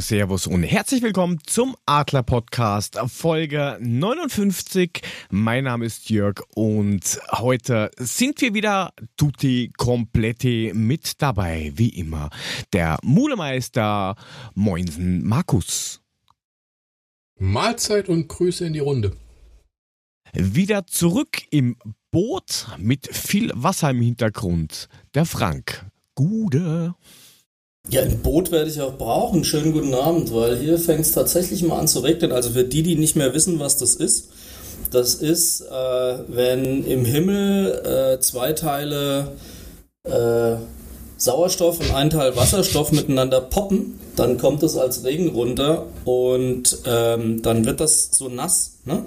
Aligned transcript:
Gute 0.00 0.14
Servus 0.16 0.46
und 0.46 0.62
herzlich 0.62 1.02
willkommen 1.02 1.40
zum 1.44 1.76
Adler 1.84 2.22
Podcast 2.22 2.98
Folge 3.08 3.76
59. 3.82 5.02
Mein 5.28 5.64
Name 5.64 5.84
ist 5.84 6.08
Jörg 6.08 6.40
und 6.54 7.20
heute 7.32 7.90
sind 7.98 8.40
wir 8.40 8.54
wieder 8.54 8.94
tutti 9.18 9.70
completi 9.76 10.72
mit 10.74 11.20
dabei, 11.20 11.72
wie 11.74 11.90
immer. 11.90 12.30
Der 12.72 12.96
Mulemeister 13.02 14.14
Moinsen 14.54 15.22
Markus. 15.22 16.00
Mahlzeit 17.38 18.08
und 18.08 18.26
Grüße 18.26 18.64
in 18.64 18.72
die 18.72 18.78
Runde. 18.78 19.14
Wieder 20.32 20.86
zurück 20.86 21.42
im 21.50 21.76
Boot 22.10 22.68
mit 22.78 23.14
viel 23.14 23.52
Wasser 23.54 23.90
im 23.90 24.00
Hintergrund. 24.00 24.88
Der 25.14 25.26
Frank. 25.26 25.84
Gute. 26.14 26.94
Ja, 27.88 28.02
im 28.02 28.18
Boot 28.18 28.52
werde 28.52 28.70
ich 28.70 28.80
auch 28.80 28.96
brauchen. 28.98 29.44
Schönen 29.44 29.72
guten 29.72 29.94
Abend, 29.94 30.32
weil 30.34 30.58
hier 30.58 30.78
fängt 30.78 31.00
es 31.00 31.12
tatsächlich 31.12 31.62
mal 31.62 31.78
an 31.78 31.88
zu 31.88 32.00
regnen. 32.00 32.30
Also 32.30 32.50
für 32.50 32.64
die, 32.64 32.82
die 32.82 32.96
nicht 32.96 33.16
mehr 33.16 33.34
wissen, 33.34 33.58
was 33.58 33.78
das 33.78 33.94
ist, 33.94 34.28
das 34.90 35.14
ist, 35.14 35.62
äh, 35.62 36.18
wenn 36.28 36.84
im 36.84 37.04
Himmel 37.04 38.16
äh, 38.16 38.20
zwei 38.20 38.52
Teile 38.52 39.36
äh, 40.04 40.56
Sauerstoff 41.16 41.80
und 41.80 41.94
ein 41.94 42.10
Teil 42.10 42.36
Wasserstoff 42.36 42.92
miteinander 42.92 43.40
poppen, 43.40 43.98
dann 44.16 44.38
kommt 44.38 44.62
es 44.62 44.76
als 44.76 45.04
Regen 45.04 45.28
runter 45.28 45.86
und 46.04 46.78
ähm, 46.86 47.42
dann 47.42 47.64
wird 47.64 47.80
das 47.80 48.10
so 48.12 48.28
nass. 48.28 48.78
Ne? 48.84 49.04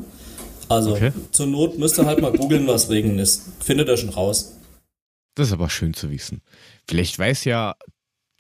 Also 0.70 0.92
okay. 0.92 1.12
zur 1.32 1.48
Not 1.48 1.78
müsst 1.78 2.00
ihr 2.00 2.06
halt 2.06 2.22
mal 2.22 2.32
googeln, 2.32 2.68
was 2.68 2.90
Regen 2.90 3.20
ist. 3.20 3.44
Findet 3.60 3.90
ihr 3.90 3.98
schon 3.98 4.10
raus. 4.10 4.54
Das 5.36 5.48
ist 5.48 5.54
aber 5.54 5.70
schön 5.70 5.94
zu 5.94 6.12
wissen. 6.12 6.42
Vielleicht 6.88 7.18
weiß 7.18 7.46
ja 7.46 7.76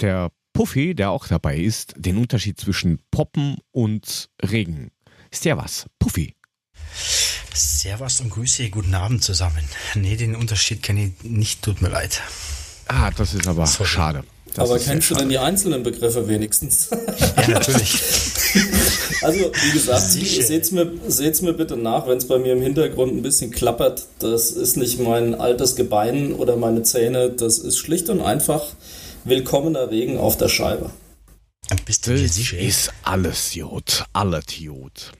der 0.01 0.31
Puffy, 0.53 0.93
der 0.93 1.11
auch 1.11 1.27
dabei 1.27 1.57
ist, 1.57 1.93
den 1.97 2.17
Unterschied 2.17 2.59
zwischen 2.59 2.99
Poppen 3.11 3.57
und 3.71 4.29
Regen. 4.43 4.91
Servus, 5.31 5.87
Puffy. 5.99 6.35
Servus 7.53 8.21
und 8.21 8.29
Grüße, 8.29 8.69
guten 8.69 8.93
Abend 8.95 9.23
zusammen. 9.23 9.63
Nee, 9.95 10.15
den 10.15 10.35
Unterschied 10.35 10.83
kenne 10.83 11.05
ich 11.05 11.29
nicht, 11.29 11.63
tut 11.63 11.81
mir 11.81 11.89
leid. 11.89 12.21
Ah, 12.87 13.11
das 13.11 13.33
ist 13.33 13.47
aber 13.47 13.65
Sorry. 13.65 13.89
schade. 13.89 14.23
Das 14.55 14.69
aber 14.69 14.77
kennst 14.77 15.09
du 15.09 15.15
denn 15.15 15.29
die 15.29 15.39
einzelnen 15.39 15.81
Begriffe 15.81 16.27
wenigstens? 16.27 16.89
Ja, 16.91 17.47
natürlich. 17.47 17.99
also, 19.21 19.51
wie 19.51 19.71
gesagt, 19.71 20.01
seht's 20.01 20.71
mir, 20.71 20.91
seht's 21.07 21.41
mir 21.41 21.53
bitte 21.53 21.75
nach, 21.75 22.07
wenn 22.07 22.17
es 22.17 22.27
bei 22.27 22.37
mir 22.37 22.53
im 22.53 22.61
Hintergrund 22.61 23.13
ein 23.13 23.23
bisschen 23.23 23.49
klappert. 23.49 24.05
Das 24.19 24.51
ist 24.51 24.77
nicht 24.77 24.99
mein 24.99 25.33
altes 25.33 25.75
Gebein 25.75 26.33
oder 26.33 26.55
meine 26.55 26.83
Zähne. 26.83 27.31
Das 27.31 27.57
ist 27.57 27.77
schlicht 27.79 28.09
und 28.09 28.21
einfach 28.21 28.63
willkommener 29.25 29.89
Regen 29.89 30.17
auf 30.17 30.37
der 30.37 30.49
Scheibe. 30.49 30.89
Bist 31.85 32.07
du 32.07 32.11
das 32.11 32.35
sicher? 32.35 32.57
ist 32.57 32.93
alles 33.03 33.55
Jod, 33.55 34.05
alles 34.13 34.59
Jod. 34.59 35.13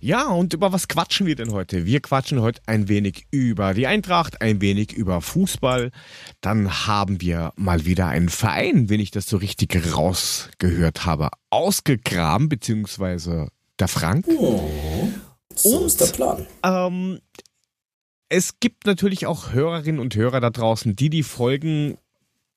Ja, 0.00 0.30
und 0.30 0.52
über 0.52 0.72
was 0.72 0.88
quatschen 0.88 1.26
wir 1.28 1.36
denn 1.36 1.52
heute? 1.52 1.86
Wir 1.86 2.00
quatschen 2.00 2.40
heute 2.40 2.60
ein 2.66 2.88
wenig 2.88 3.26
über 3.30 3.72
die 3.72 3.86
Eintracht, 3.86 4.42
ein 4.42 4.60
wenig 4.60 4.92
über 4.92 5.20
Fußball. 5.20 5.92
Dann 6.40 6.88
haben 6.88 7.20
wir 7.20 7.52
mal 7.54 7.84
wieder 7.84 8.08
einen 8.08 8.28
Verein, 8.28 8.88
wenn 8.88 8.98
ich 8.98 9.12
das 9.12 9.26
so 9.26 9.36
richtig 9.36 9.94
rausgehört 9.94 11.06
habe, 11.06 11.28
ausgegraben, 11.50 12.48
beziehungsweise 12.48 13.48
der 13.78 13.86
Frank. 13.86 14.26
Oh, 14.26 14.68
so 15.54 15.78
und, 15.78 15.86
ist 15.86 16.00
der 16.00 16.06
Plan. 16.06 16.46
Ähm, 16.64 17.20
es 18.28 18.58
gibt 18.58 18.86
natürlich 18.86 19.26
auch 19.26 19.52
Hörerinnen 19.52 20.00
und 20.00 20.16
Hörer 20.16 20.40
da 20.40 20.50
draußen, 20.50 20.96
die 20.96 21.10
die 21.10 21.22
Folgen 21.22 21.96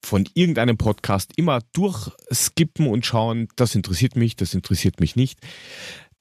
von 0.05 0.27
irgendeinem 0.33 0.77
Podcast 0.77 1.33
immer 1.35 1.59
durchskippen 1.73 2.88
und 2.88 3.05
schauen, 3.05 3.47
das 3.55 3.75
interessiert 3.75 4.16
mich, 4.16 4.35
das 4.35 4.53
interessiert 4.53 4.99
mich 4.99 5.16
nicht. 5.16 5.39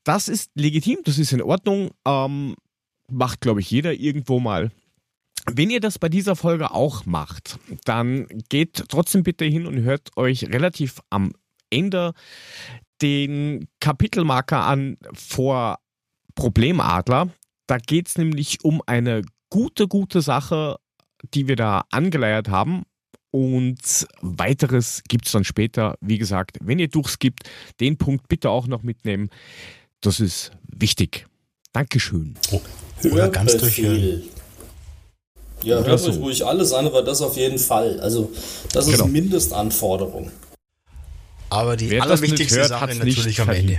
Das 0.05 0.28
ist 0.28 0.50
legitim, 0.55 0.99
das 1.05 1.19
ist 1.19 1.33
in 1.33 1.43
Ordnung. 1.43 1.91
Ähm, 2.06 2.55
macht, 3.11 3.41
glaube 3.41 3.61
ich, 3.61 3.71
jeder 3.71 3.93
irgendwo 3.93 4.41
mal. 4.41 4.71
Wenn 5.50 5.71
ihr 5.71 5.81
das 5.81 5.99
bei 5.99 6.09
dieser 6.09 6.37
Folge 6.37 6.71
auch 6.71 7.05
macht, 7.05 7.59
dann 7.84 8.27
geht 8.49 8.84
trotzdem 8.89 9.23
bitte 9.23 9.44
hin 9.44 9.67
und 9.67 9.83
hört 9.83 10.17
euch 10.17 10.44
relativ 10.44 11.00
am 11.11 11.33
Ende 11.71 12.15
den 13.03 13.69
Kapitelmarker 13.81 14.65
an 14.65 14.97
vor 15.12 15.78
Problemadler. 16.34 17.28
Da 17.67 17.78
geht 17.78 18.09
es 18.09 18.17
nämlich 18.17 18.65
um 18.65 18.83
eine 18.87 19.23
gute, 19.50 19.87
gute 19.87 20.23
Sache, 20.23 20.77
die 21.34 21.47
wir 21.47 21.56
da 21.56 21.84
angeleiert 21.91 22.49
haben. 22.49 22.84
Und 23.34 24.06
weiteres 24.21 25.03
gibt 25.09 25.27
es 25.27 25.33
dann 25.33 25.43
später. 25.43 25.99
Wie 26.00 26.19
gesagt, 26.19 26.56
wenn 26.62 26.78
ihr 26.78 26.87
durchskippt, 26.87 27.43
den 27.81 27.99
Punkt 27.99 28.28
bitte 28.28 28.49
auch 28.49 28.69
noch 28.69 28.84
mitnehmen. 28.84 29.28
Das 30.00 30.21
ist 30.21 30.53
wichtig. 30.69 31.27
Dankeschön. 31.73 32.37
Oh, 32.53 32.61
oder 33.11 33.28
ganz 33.31 33.56
durchhören. 33.56 34.23
Ja, 35.65 35.83
hört 35.83 35.99
so. 35.99 36.12
euch 36.12 36.19
ruhig 36.19 36.47
alles 36.47 36.73
an, 36.73 36.87
aber 36.87 37.03
das 37.03 37.23
auf 37.23 37.37
jeden 37.37 37.59
Fall. 37.59 37.99
Also, 37.99 38.31
das 38.73 38.87
ist 38.87 38.99
genau. 38.99 39.09
Mindestanforderung. 39.09 40.31
Aber 41.50 41.77
die 41.77 41.91
Wer 41.91 42.05
allerwichtigste 42.05 42.61
hört, 42.61 42.69
Sache 42.69 42.94
natürlich 42.94 43.41
am 43.41 43.49
Ende. 43.49 43.78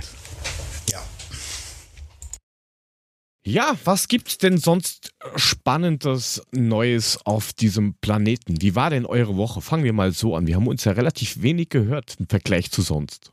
Ja, 3.46 3.78
was 3.84 4.08
gibt's 4.08 4.38
denn 4.38 4.58
sonst 4.58 5.14
Spannendes 5.36 6.42
Neues 6.50 7.16
auf 7.24 7.52
diesem 7.52 7.94
Planeten? 7.94 8.60
Wie 8.60 8.74
war 8.74 8.90
denn 8.90 9.06
eure 9.06 9.36
Woche? 9.36 9.60
Fangen 9.60 9.84
wir 9.84 9.92
mal 9.92 10.10
so 10.10 10.34
an. 10.34 10.48
Wir 10.48 10.56
haben 10.56 10.66
uns 10.66 10.82
ja 10.82 10.90
relativ 10.90 11.42
wenig 11.42 11.68
gehört 11.68 12.16
im 12.18 12.28
Vergleich 12.28 12.72
zu 12.72 12.82
sonst. 12.82 13.30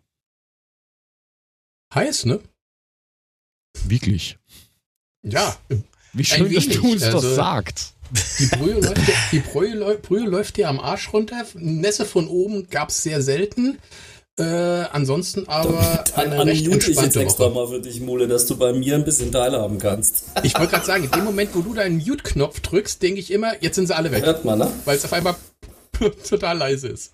Heiß, 1.95 2.25
ne? 2.25 2.41
Wirklich. 3.85 4.37
Ja. 5.23 5.57
Wie 6.13 6.23
schön, 6.23 6.53
dass 6.53 6.67
du 6.67 6.91
uns 6.91 7.01
also, 7.01 7.19
das 7.19 7.35
sagst. 7.35 7.95
Die 8.37 8.55
Brühe, 8.55 8.73
läuft, 8.73 9.31
die 9.31 9.39
Brühe, 9.39 9.97
Brühe 9.97 10.29
läuft 10.29 10.57
dir 10.57 10.69
am 10.69 10.79
Arsch 10.79 11.11
runter. 11.11 11.43
Nässe 11.55 12.05
von 12.05 12.27
oben 12.27 12.69
gab's 12.69 13.01
sehr 13.01 13.23
selten. 13.23 13.79
Äh, 14.39 14.43
ansonsten 14.91 15.47
aber 15.47 16.03
dann, 16.15 16.33
eine 16.33 16.45
recht 16.47 16.65
entspannte 16.65 16.91
ich 16.91 17.01
jetzt 17.01 17.15
extra 17.17 17.49
mal 17.49 17.67
für 17.67 17.79
dich, 17.79 18.01
Mule, 18.01 18.27
dass 18.27 18.47
du 18.47 18.57
bei 18.57 18.73
mir 18.73 18.95
ein 18.95 19.05
bisschen 19.05 19.31
teilhaben 19.31 19.77
kannst. 19.77 20.25
Ich 20.43 20.55
wollte 20.57 20.71
gerade 20.71 20.85
sagen, 20.85 21.03
in 21.03 21.11
dem 21.11 21.23
Moment, 21.23 21.51
wo 21.53 21.61
du 21.61 21.73
deinen 21.73 21.97
Mute-Knopf 21.97 22.59
drückst, 22.61 23.01
denke 23.01 23.19
ich 23.19 23.31
immer, 23.31 23.53
jetzt 23.61 23.75
sind 23.75 23.87
sie 23.87 23.95
alle 23.95 24.11
weg. 24.11 24.25
Hört 24.25 24.43
man, 24.43 24.59
ne? 24.59 24.71
Weil 24.85 24.97
es 24.97 25.05
auf 25.05 25.13
einmal 25.13 25.35
total 26.29 26.57
leise 26.57 26.87
ist. 26.89 27.13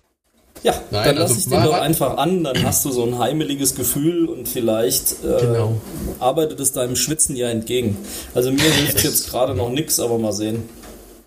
Ja, 0.62 0.72
Nein, 0.90 1.04
dann 1.04 1.16
lass 1.16 1.30
also 1.30 1.40
ich 1.40 1.48
den 1.48 1.62
doch 1.62 1.80
einfach 1.80 2.16
an, 2.16 2.44
dann 2.44 2.62
hast 2.64 2.84
du 2.84 2.90
so 2.90 3.04
ein 3.04 3.18
heimeliges 3.18 3.74
Gefühl 3.74 4.26
und 4.26 4.48
vielleicht 4.48 5.24
äh, 5.24 5.40
genau. 5.40 5.80
arbeitet 6.18 6.60
es 6.60 6.72
deinem 6.72 6.96
Schwitzen 6.96 7.36
ja 7.36 7.48
entgegen. 7.48 7.96
Also 8.34 8.50
mir 8.50 8.60
hilft 8.60 9.02
jetzt 9.04 9.30
gerade 9.30 9.54
noch 9.54 9.70
nichts, 9.70 10.00
aber 10.00 10.18
mal 10.18 10.32
sehen. 10.32 10.68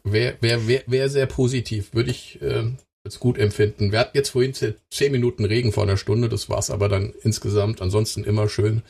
Wäre 0.04 0.36
wär, 0.42 0.68
wär, 0.68 0.82
wär 0.86 1.10
sehr 1.10 1.26
positiv, 1.26 1.94
würde 1.94 2.12
ich 2.12 2.42
äh, 2.42 2.64
als 3.06 3.20
gut 3.20 3.38
empfinden. 3.38 3.92
Wir 3.92 4.00
hatten 4.00 4.16
jetzt 4.16 4.30
vorhin 4.30 4.54
zehn 4.90 5.12
Minuten 5.12 5.44
Regen 5.44 5.74
vor 5.74 5.84
einer 5.84 5.98
Stunde, 5.98 6.30
das 6.30 6.50
war 6.50 6.60
es 6.60 6.70
aber 6.70 6.88
dann 6.88 7.14
insgesamt. 7.24 7.82
Ansonsten 7.82 8.24
immer 8.24 8.48
schön. 8.48 8.82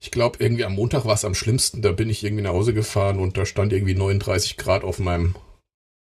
Ich 0.00 0.10
glaube, 0.10 0.38
irgendwie 0.40 0.64
am 0.64 0.74
Montag 0.74 1.04
war 1.04 1.14
es 1.14 1.24
am 1.24 1.34
schlimmsten. 1.34 1.82
Da 1.82 1.92
bin 1.92 2.10
ich 2.10 2.24
irgendwie 2.24 2.42
nach 2.42 2.52
Hause 2.52 2.74
gefahren 2.74 3.20
und 3.20 3.36
da 3.36 3.46
stand 3.46 3.72
irgendwie 3.72 3.94
39 3.94 4.56
Grad 4.56 4.82
auf 4.82 4.98
meinem 4.98 5.34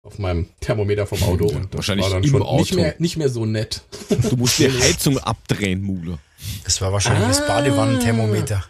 auf 0.01 0.17
meinem 0.17 0.47
Thermometer 0.61 1.05
vom 1.05 1.21
Auto 1.23 1.47
und 1.47 1.65
das 1.65 1.79
wahrscheinlich 1.79 2.05
war 2.05 2.13
dann 2.13 2.23
schon 2.23 2.41
Auto. 2.41 2.61
Nicht, 2.61 2.75
mehr, 2.75 2.95
nicht 2.99 3.17
mehr 3.17 3.27
so 3.27 3.45
nett. 3.45 3.81
Du 4.29 4.37
musst 4.37 4.57
die 4.59 4.71
Heizung 4.71 5.17
abdrehen, 5.17 5.81
Mule. 5.81 6.19
Das 6.63 6.79
war 6.79 6.93
wahrscheinlich 6.93 7.25
ah. 7.25 7.27
das 7.27 7.45
Badewannenthermometer. 7.45 8.63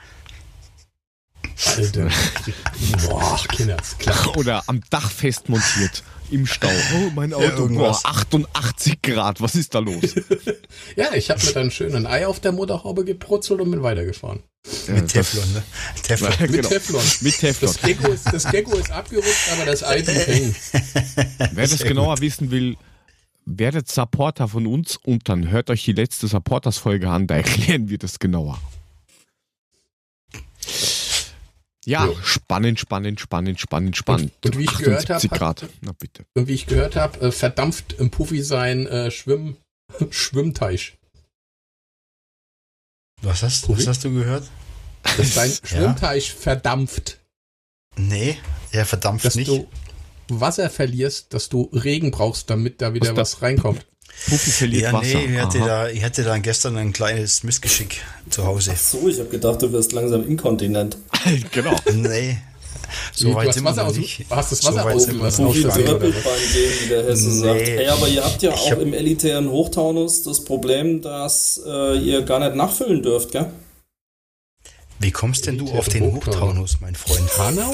Alter. 1.65 2.09
Boah, 3.07 3.39
Kinders, 3.49 3.97
klar. 3.97 4.37
Oder 4.37 4.63
am 4.67 4.81
Dach 4.89 5.11
fest 5.11 5.49
montiert 5.49 6.03
im 6.31 6.45
Stau. 6.45 6.69
Oh, 6.95 7.11
mein 7.15 7.33
Auto, 7.33 7.67
ja, 7.67 7.73
boah, 7.73 7.99
88 8.03 9.01
Grad, 9.01 9.41
was 9.41 9.55
ist 9.55 9.73
da 9.75 9.79
los? 9.79 10.15
ja, 10.95 11.13
ich 11.13 11.29
habe 11.29 11.43
mir 11.43 11.53
dann 11.53 11.71
schön 11.71 11.95
ein 11.95 12.05
Ei 12.05 12.27
auf 12.27 12.39
der 12.39 12.51
Motorhaube 12.51 13.03
gebrutzelt 13.03 13.61
und 13.61 13.71
bin 13.71 13.83
weitergefahren. 13.83 14.43
Ja, 14.87 14.93
mit 14.93 15.07
Teflon, 15.07 15.53
ne? 15.53 15.63
Teflon. 16.03 16.31
Ja, 16.31 16.45
genau. 16.45 16.57
Mit 16.57 16.69
Teflon. 16.69 17.03
Mit 17.21 17.39
Teflon. 17.39 17.73
Das 17.73 17.81
Gecko, 17.81 18.11
ist, 18.11 18.25
das 18.33 18.51
Gecko 18.51 18.77
ist 18.77 18.91
abgerutscht, 18.91 19.51
aber 19.53 19.65
das 19.65 19.83
Ei 19.83 20.01
blieb 20.01 20.27
hängen. 20.27 20.55
Wer 21.53 21.67
das 21.67 21.79
Sehr 21.79 21.87
genauer 21.87 22.15
gut. 22.15 22.21
wissen 22.21 22.51
will, 22.51 22.77
werdet 23.45 23.89
Supporter 23.89 24.47
von 24.47 24.67
uns 24.67 24.97
und 24.97 25.29
dann 25.29 25.49
hört 25.49 25.69
euch 25.69 25.83
die 25.85 25.93
letzte 25.93 26.27
Supporters-Folge 26.27 27.09
an, 27.09 27.27
da 27.27 27.37
erklären 27.37 27.89
wir 27.89 27.97
das 27.97 28.19
genauer. 28.19 28.59
Ja, 31.85 32.05
ja, 32.05 32.13
spannend, 32.23 32.79
spannend, 32.79 33.19
spannend, 33.19 33.59
spannend, 33.59 33.95
spannend. 33.95 34.33
Und, 34.43 34.53
und 34.53 34.59
wie 34.59 34.65
ich 34.65 34.77
gehört 34.77 35.09
habe, 35.09 35.69
Na 35.81 35.93
bitte. 35.93 36.25
Und 36.33 36.47
wie 36.47 36.53
ich 36.53 36.65
gehört 36.65 36.95
habe, 36.95 37.19
äh, 37.21 37.31
verdampft 37.31 37.93
im 37.93 38.11
Puffy 38.11 38.41
sein 38.41 38.85
äh, 38.87 39.11
Schwimm 39.11 39.57
Schwimmteich. 40.09 40.97
Was 43.21 43.43
hast, 43.43 43.67
was 43.69 43.87
hast 43.87 44.05
du 44.05 44.13
gehört? 44.13 44.49
Dass 45.17 45.33
dein 45.33 45.51
Schwimmteich 45.63 46.29
ja. 46.29 46.35
verdampft. 46.35 47.19
Nee, 47.97 48.37
er 48.71 48.85
verdampft 48.85 49.25
dass 49.25 49.35
nicht. 49.35 49.49
du 49.49 49.67
Wasser 50.29 50.69
verlierst, 50.69 51.33
dass 51.33 51.49
du 51.49 51.63
Regen 51.73 52.11
brauchst, 52.11 52.49
damit 52.49 52.81
da 52.81 52.93
wieder 52.93 53.11
was, 53.11 53.17
was 53.17 53.41
reinkommt. 53.41 53.85
Puffy 54.27 54.51
verliert 54.51 54.83
Ja, 54.83 54.93
Wasser. 54.93 55.17
nee, 55.17 55.33
ich 55.35 55.39
hatte, 55.41 55.57
Aha. 55.59 55.67
da, 55.67 55.89
ich 55.89 56.03
hatte 56.03 56.23
dann 56.23 56.41
gestern 56.41 56.77
ein 56.77 56.91
kleines 56.93 57.43
Missgeschick 57.43 58.01
zu 58.29 58.45
Hause. 58.45 58.73
So, 58.75 59.07
ich 59.07 59.19
habe 59.19 59.29
gedacht, 59.29 59.61
du 59.61 59.71
wirst 59.71 59.91
langsam 59.93 60.27
inkontinent. 60.27 60.97
genau. 61.51 61.75
Nee, 61.93 62.37
so 63.13 63.33
weit 63.35 63.53
sind 63.53 63.63
wir 63.63 63.69
Wasser 63.69 63.81
noch 63.83 63.87
aus 63.89 63.93
dem- 63.93 64.01
nicht. 64.01 64.25
hast 64.29 64.51
das 64.51 64.59
So 64.59 64.69
Wasser 64.69 64.85
weit 64.85 64.99
sind 65.01 65.19
wir 65.19 65.27
ausgelassen 65.27 65.45
auf 65.45 65.53
die? 65.77 65.83
Tröppelbein 65.83 66.21
gehen, 66.53 66.71
wie 66.83 66.87
der 66.89 67.03
Hesse 67.05 67.27
Nee, 67.29 67.39
sagt. 67.39 67.59
Ey, 67.67 67.87
aber 67.87 68.07
ihr 68.07 68.23
habt 68.25 68.41
ja 68.41 68.49
ich 68.51 68.55
auch 68.55 68.71
hab- 68.71 68.81
im 68.81 68.93
elitären 68.93 69.49
Hochtaunus 69.49 70.23
das 70.23 70.43
Problem, 70.43 71.01
dass 71.01 71.61
äh, 71.65 71.97
ihr 71.97 72.21
gar 72.23 72.39
nicht 72.39 72.55
nachfüllen 72.55 73.01
dürft, 73.03 73.31
gell? 73.31 73.47
Wie 75.01 75.11
kommst 75.11 75.47
denn 75.47 75.57
du 75.57 75.71
auf 75.71 75.87
den 75.87 76.03
Hochtaunus. 76.03 76.77
Mein 76.81 76.93
Freund? 76.93 77.21
Hanau? 77.37 77.73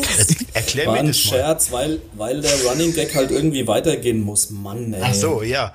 Erklär 0.54 0.86
War 0.88 0.94
mir 1.02 1.08
das 1.08 1.26
mal. 1.26 1.32
Scherz, 1.32 1.72
weil, 1.72 2.00
weil 2.16 2.40
der 2.42 2.52
Running 2.70 2.94
Gag 2.94 3.16
halt 3.16 3.32
irgendwie 3.32 3.66
weitergehen 3.68 4.22
muss. 4.22 4.52
Mann, 4.52 4.94
ey. 4.94 5.02
Ach 5.04 5.14
so, 5.14 5.42
ja. 5.42 5.74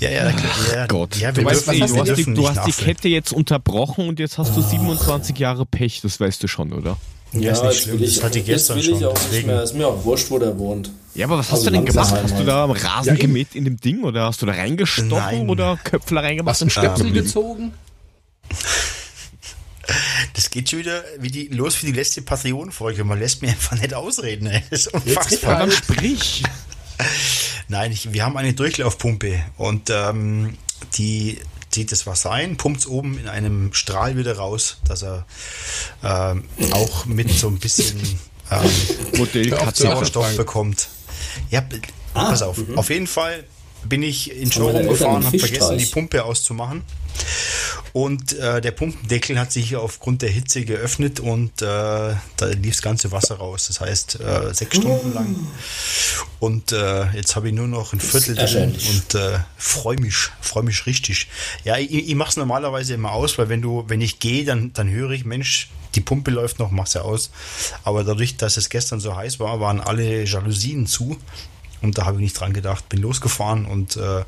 Ja, 0.00 0.10
ja, 0.10 0.32
klar. 0.32 0.50
ja 0.74 0.86
Gott. 0.86 1.16
Ja, 1.16 1.30
du 1.30 1.44
weißt, 1.44 1.66
dürfen, 1.66 1.78
du 1.94 1.98
hast, 1.98 2.16
die, 2.16 2.24
du 2.24 2.30
nicht 2.30 2.56
hast 2.56 2.66
die. 2.80 2.84
Kette 2.84 3.08
jetzt 3.08 3.32
unterbrochen 3.34 4.08
und 4.08 4.18
jetzt 4.18 4.38
hast 4.38 4.56
du 4.56 4.62
27 4.62 5.38
Jahre 5.38 5.66
Pech, 5.66 6.00
das 6.00 6.18
weißt 6.20 6.42
du 6.42 6.48
schon, 6.48 6.72
oder? 6.72 6.96
Ja, 7.34 7.52
ist 7.52 7.62
nicht 7.62 7.82
schlimm, 7.82 8.00
will 8.00 8.08
ich, 8.08 8.14
das 8.14 8.24
hatte 8.24 8.38
ich 8.38 8.46
gestern 8.46 8.76
will 8.78 8.84
ich 8.84 8.88
schon, 8.88 9.04
auch 9.04 9.12
nicht 9.12 9.24
deswegen- 9.30 9.46
mehr. 9.48 9.62
Ist 9.62 9.74
mir 9.74 9.86
auch 9.88 10.02
wurscht, 10.06 10.30
wo 10.30 10.38
der 10.38 10.58
wohnt. 10.58 10.90
Ja, 11.14 11.26
aber 11.26 11.36
was 11.36 11.46
hast 11.48 11.58
Also 11.58 11.64
du 11.66 11.72
denn 11.72 11.84
gemacht? 11.84 12.14
Hast 12.22 12.38
du 12.38 12.44
da 12.44 12.64
am 12.64 12.70
Rasen 12.70 13.08
Ja, 13.16 13.20
gemäht 13.20 13.54
in 13.54 13.64
dem 13.66 13.76
Ding 13.78 14.04
oder 14.04 14.22
hast 14.24 14.40
du 14.40 14.46
da 14.46 14.52
reingestochen 14.52 15.08
Nein. 15.10 15.50
oder 15.50 15.78
Köpfler 15.84 16.22
reingemacht? 16.22 16.52
Hast 16.52 16.62
du 16.62 16.64
einen 16.64 16.70
und 16.70 16.96
Stöpsel 16.96 17.10
stehen 17.10 17.24
gezogen? 17.24 17.72
Das 20.38 20.50
geht 20.50 20.70
schon 20.70 20.78
wieder 20.78 21.02
wie 21.18 21.32
die, 21.32 21.48
los 21.48 21.82
wie 21.82 21.86
die 21.86 21.92
letzte 21.92 22.22
Patreon-Folge. 22.22 23.02
Man 23.02 23.18
lässt 23.18 23.42
mir 23.42 23.48
einfach 23.48 23.76
nicht 23.76 23.92
ausreden. 23.92 24.46
Ey. 24.46 24.62
Das 24.70 24.86
ist 24.86 24.92
Jetzt 24.94 25.06
unfassbar. 25.08 25.58
Dann 25.58 25.72
sprich. 25.72 26.44
Nein, 27.68 27.90
ich, 27.90 28.12
wir 28.12 28.24
haben 28.24 28.36
eine 28.36 28.52
Durchlaufpumpe 28.52 29.42
und 29.56 29.90
ähm, 29.90 30.56
die 30.94 31.40
zieht 31.70 31.90
das 31.90 32.06
Wasser 32.06 32.30
ein, 32.30 32.56
pumpt 32.56 32.82
es 32.82 32.86
oben 32.86 33.18
in 33.18 33.26
einem 33.26 33.74
Strahl 33.74 34.16
wieder 34.16 34.36
raus, 34.36 34.78
dass 34.86 35.02
er 35.02 35.26
ähm, 36.04 36.44
auch 36.70 37.04
mit 37.06 37.32
so 37.32 37.48
ein 37.48 37.58
bisschen 37.58 37.98
ähm. 38.52 38.70
Sauerstoff 39.74 40.36
bekommt. 40.36 40.86
Ja, 41.50 41.66
Ah, 42.14 42.30
pass 42.30 42.42
auf. 42.42 42.58
Auf 42.76 42.90
jeden 42.90 43.08
Fall 43.08 43.42
bin 43.84 44.02
ich 44.02 44.32
in 44.32 44.48
meine 44.48 44.52
Showroom 44.52 44.88
gefahren, 44.88 45.24
habe 45.24 45.38
vergessen, 45.38 45.78
die? 45.78 45.86
Pumpe 45.86 46.24
auszumachen. 46.24 46.82
Und 47.92 48.38
äh, 48.38 48.60
der 48.60 48.70
Pumpendeckel 48.72 49.38
hat 49.38 49.50
sich 49.50 49.74
aufgrund 49.76 50.22
der 50.22 50.28
Hitze 50.28 50.64
geöffnet 50.64 51.20
und 51.20 51.62
äh, 51.62 51.64
da 51.64 52.46
lief 52.46 52.74
das 52.74 52.82
ganze 52.82 53.10
Wasser 53.12 53.36
raus. 53.36 53.66
Das 53.68 53.80
heißt, 53.80 54.20
äh, 54.20 54.54
sechs 54.54 54.76
Stunden 54.76 55.14
lang. 55.14 55.34
Und 56.38 56.72
äh, 56.72 57.10
jetzt 57.12 57.34
habe 57.34 57.48
ich 57.48 57.54
nur 57.54 57.66
noch 57.66 57.92
ein 57.92 58.00
Viertel 58.00 58.36
drin 58.36 58.74
und 58.74 59.14
äh, 59.14 59.38
freue 59.56 59.98
mich, 59.98 60.28
freue 60.40 60.62
mich 60.62 60.86
richtig. 60.86 61.28
Ja, 61.64 61.76
ich, 61.78 61.90
ich 61.90 62.14
mache 62.14 62.30
es 62.30 62.36
normalerweise 62.36 62.94
immer 62.94 63.12
aus, 63.12 63.38
weil 63.38 63.48
wenn 63.48 63.62
du, 63.62 63.84
wenn 63.88 64.00
ich 64.00 64.18
gehe, 64.18 64.44
dann, 64.44 64.72
dann 64.74 64.88
höre 64.88 65.10
ich, 65.10 65.24
Mensch, 65.24 65.70
die 65.94 66.00
Pumpe 66.00 66.30
läuft 66.30 66.58
noch, 66.58 66.70
mach's 66.70 66.94
ja 66.94 67.02
aus. 67.02 67.30
Aber 67.84 68.04
dadurch, 68.04 68.36
dass 68.36 68.56
es 68.56 68.68
gestern 68.68 69.00
so 69.00 69.16
heiß 69.16 69.40
war, 69.40 69.60
waren 69.60 69.80
alle 69.80 70.24
Jalousien 70.24 70.86
zu. 70.86 71.16
Und 71.82 71.98
da 71.98 72.06
habe 72.06 72.16
ich 72.16 72.22
nicht 72.22 72.38
dran 72.38 72.52
gedacht, 72.52 72.88
bin 72.88 73.00
losgefahren 73.02 73.66
und 73.66 73.96
äh, 73.96 74.24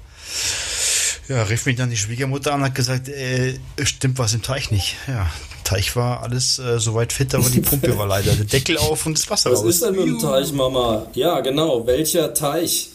ja, 1.29 1.43
rief 1.45 1.67
mich 1.67 1.77
dann 1.77 1.91
die 1.91 1.97
Schwiegermutter 1.97 2.53
an 2.53 2.61
und 2.61 2.67
hat 2.67 2.75
gesagt, 2.75 3.09
äh, 3.09 3.55
stimmt 3.83 4.19
was 4.19 4.35
im 4.35 4.43
Teich 4.43 4.71
nicht. 4.71 4.97
Ja, 5.07 5.31
Teich 5.65 5.95
war 5.95 6.23
alles 6.23 6.59
äh, 6.59 6.81
soweit 6.81 7.13
fit, 7.13 7.35
aber 7.35 7.49
die 7.49 7.61
Pumpe 7.61 7.97
war 7.97 8.07
leider 8.07 8.35
der 8.35 8.45
Deckel 8.45 8.79
auf 8.79 9.07
und 9.07 9.17
das 9.17 9.31
Wasser 9.31 9.53
Was 9.53 9.61
raus. 9.61 9.69
ist 9.69 9.83
denn 9.83 9.95
mit 9.95 10.07
dem 10.07 10.19
Teich, 10.19 10.53
Mama? 10.53 11.07
Ja, 11.15 11.41
genau. 11.41 11.87
Welcher 11.87 12.35
Teich? 12.35 12.91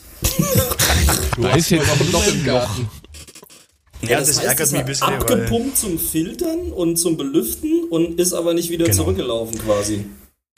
Du 1.36 1.42
Da 1.42 1.56
ist 1.56 1.70
jetzt 1.70 1.88
noch 1.88 2.00
ein 2.00 2.12
Loch 2.12 2.28
im 2.28 2.44
Garten. 2.44 2.90
Ja, 4.02 4.20
das, 4.20 4.38
heißt, 4.38 4.44
ärgert 4.44 4.72
mich 4.72 4.80
ein 4.82 4.86
bisschen, 4.86 5.08
weil 5.08 5.16
Abgepumpt 5.16 5.78
zum 5.78 5.98
Filtern 5.98 6.72
und 6.72 6.98
zum 6.98 7.18
Belüften 7.18 7.86
und 7.90 8.20
ist 8.20 8.34
aber 8.34 8.54
nicht 8.54 8.70
wieder 8.70 8.86
Genau. 8.86 8.98
zurückgelaufen 8.98 9.58
quasi. 9.60 10.06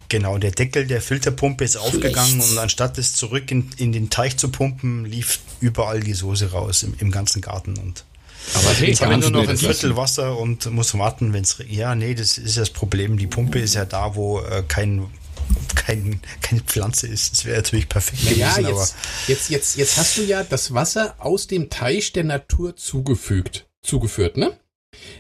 Genau 0.09 0.37
der 0.37 0.51
Deckel 0.51 0.87
der 0.87 1.01
Filterpumpe 1.01 1.63
ist 1.63 1.77
aufgegangen 1.77 2.35
Schlecht. 2.41 2.51
und 2.51 2.57
anstatt 2.57 2.97
es 2.97 3.13
zurück 3.15 3.51
in, 3.51 3.69
in 3.77 3.91
den 3.91 4.09
Teich 4.09 4.37
zu 4.37 4.49
pumpen, 4.49 5.05
lief 5.05 5.39
überall 5.59 5.99
die 6.01 6.13
Soße 6.13 6.51
raus 6.51 6.83
im, 6.83 6.95
im 6.99 7.11
ganzen 7.11 7.41
Garten 7.41 7.77
und 7.77 8.05
Aber 8.53 8.69
hey, 8.73 8.89
Jetzt 8.89 9.01
habe 9.01 9.13
ich 9.13 9.19
kannst 9.21 9.31
nur 9.31 9.43
noch 9.43 9.49
ein 9.49 9.57
Viertel 9.57 9.95
Wasser 9.97 10.37
und 10.37 10.71
muss 10.71 10.97
warten, 10.97 11.33
wenn 11.33 11.43
es. 11.43 11.57
Ja, 11.67 11.95
nee, 11.95 12.13
das 12.15 12.37
ist 12.37 12.57
das 12.57 12.69
Problem. 12.69 13.17
Die 13.17 13.27
Pumpe 13.27 13.59
ist 13.59 13.75
ja 13.75 13.85
da, 13.85 14.15
wo 14.15 14.39
äh, 14.39 14.63
kein, 14.67 15.05
kein, 15.75 16.21
keine 16.41 16.61
Pflanze 16.61 17.07
ist. 17.07 17.31
Das 17.33 17.45
wäre 17.45 17.57
natürlich 17.57 17.89
perfekt 17.89 18.23
Ja, 18.37 18.53
gewesen, 18.55 18.65
aber 18.67 18.79
jetzt, 18.81 18.95
jetzt, 19.27 19.49
jetzt, 19.49 19.77
jetzt 19.77 19.97
hast 19.97 20.17
du 20.17 20.23
ja 20.23 20.43
das 20.43 20.73
Wasser 20.73 21.15
aus 21.19 21.47
dem 21.47 21.69
Teich 21.69 22.13
der 22.13 22.23
Natur 22.23 22.75
zugefügt, 22.75 23.67
zugeführt, 23.83 24.37
ne? 24.37 24.57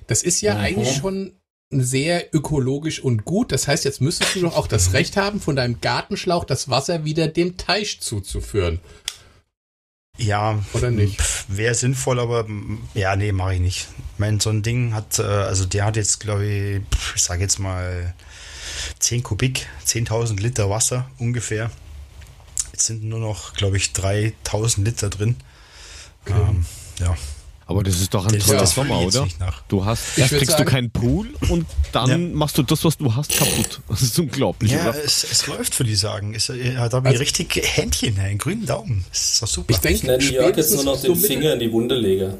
Das 0.07 0.23
ist 0.23 0.41
ja 0.41 0.55
Mhm. 0.55 0.59
eigentlich 0.61 0.95
schon 0.97 1.33
sehr 1.69 2.33
ökologisch 2.33 3.01
und 3.01 3.25
gut. 3.25 3.51
Das 3.51 3.67
heißt, 3.67 3.85
jetzt 3.85 4.01
müsstest 4.01 4.35
du 4.35 4.41
doch 4.41 4.55
auch 4.55 4.67
das 4.67 4.93
Recht 4.93 5.17
haben, 5.17 5.41
von 5.41 5.55
deinem 5.55 5.81
Gartenschlauch 5.81 6.45
das 6.45 6.69
Wasser 6.69 7.03
wieder 7.03 7.27
dem 7.27 7.57
Teich 7.57 7.99
zuzuführen. 7.99 8.79
ja, 10.17 10.59
Oder 10.73 10.91
nicht? 10.91 11.19
Wäre 11.47 11.75
sinnvoll, 11.75 12.19
aber 12.19 12.45
mm, 12.45 12.87
ja, 12.93 13.15
nee, 13.15 13.31
mache 13.31 13.55
ich 13.55 13.59
nicht. 13.59 13.87
Ich 14.13 14.19
meine, 14.19 14.39
so 14.39 14.49
ein 14.49 14.63
Ding 14.63 14.93
hat, 14.93 15.19
äh, 15.19 15.23
also 15.23 15.65
der 15.65 15.85
hat 15.85 15.95
jetzt, 15.97 16.19
glaube 16.19 16.45
ich, 16.45 16.81
ich 17.15 17.21
sage 17.21 17.41
jetzt 17.41 17.59
mal 17.59 18.13
10 18.99 19.23
Kubik, 19.23 19.67
10.000 19.85 20.39
Liter 20.39 20.69
Wasser 20.69 21.09
ungefähr. 21.19 21.69
Jetzt 22.71 22.85
sind 22.85 23.03
nur 23.03 23.19
noch, 23.19 23.53
glaube 23.53 23.77
ich, 23.77 23.87
3.000 23.87 24.83
Liter 24.83 25.09
drin. 25.09 25.35
Ähm, 26.27 26.65
ja, 26.99 27.15
Aber 27.69 27.83
das 27.83 27.99
ist 27.99 28.13
doch 28.13 28.25
ein 28.25 28.33
das, 28.33 28.45
toller 28.47 28.59
das 28.59 28.75
Sommer, 28.75 29.01
oder? 29.01 29.27
Du 29.67 29.83
hast, 29.83 30.17
erst 30.17 30.31
kriegst 30.33 30.51
sagen- 30.51 30.63
du 30.65 30.71
keinen 30.71 30.89
Pool 30.91 31.27
und 31.49 31.65
dann 31.91 32.09
Ja. 32.09 32.17
machst 32.17 32.57
du 32.57 32.63
das, 32.63 32.83
was 32.85 32.97
du 32.97 33.13
hast, 33.13 33.37
kaputt. 33.37 33.81
Das 33.89 34.01
ist 34.01 34.17
unglaublich, 34.17 34.71
Ja, 34.71 34.89
oder? 34.89 35.03
es, 35.03 35.23
es 35.29 35.45
läuft, 35.47 35.77
würde 35.77 35.91
ich 35.91 35.99
sagen. 35.99 36.33
Es, 36.33 36.47
er 36.47 36.79
hat 36.79 36.93
aber 36.93 37.09
Also- 37.09 37.19
richtig 37.19 37.59
Händchen, 37.61 38.17
einen 38.19 38.37
grünen 38.37 38.65
Daumen. 38.65 39.03
Das 39.11 39.33
ist 39.33 39.41
doch 39.41 39.47
super. 39.47 39.71
Ich 39.73 39.79
denke, 39.79 39.97
Ich 39.97 40.03
nenne 40.03 40.23
Jörg 40.23 40.55
jetzt 40.55 40.73
nur 40.73 40.83
noch 40.85 40.95
so 40.97 41.07
den 41.07 41.15
Mitte- 41.21 41.27
Finger 41.27 41.53
in 41.53 41.59
die 41.59 41.71
Wunde 41.71 41.95
lege. 41.95 42.37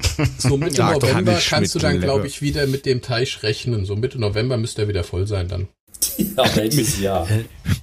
So 0.38 0.56
Mitte 0.56 0.76
doch, 0.76 1.00
November 1.00 1.38
kannst 1.48 1.74
du 1.74 1.78
dann, 1.78 2.00
glaube 2.00 2.26
ich, 2.26 2.42
wieder 2.42 2.66
mit 2.66 2.84
dem 2.86 3.00
Teich 3.00 3.42
rechnen. 3.42 3.86
So 3.86 3.96
Mitte 3.96 4.18
November 4.18 4.56
müsste 4.56 4.82
er 4.82 4.88
wieder 4.88 5.04
voll 5.04 5.26
sein 5.26 5.48
dann. 5.48 5.68
Ja, 6.18 6.44
welches 6.56 6.98
Jahr? 7.00 7.26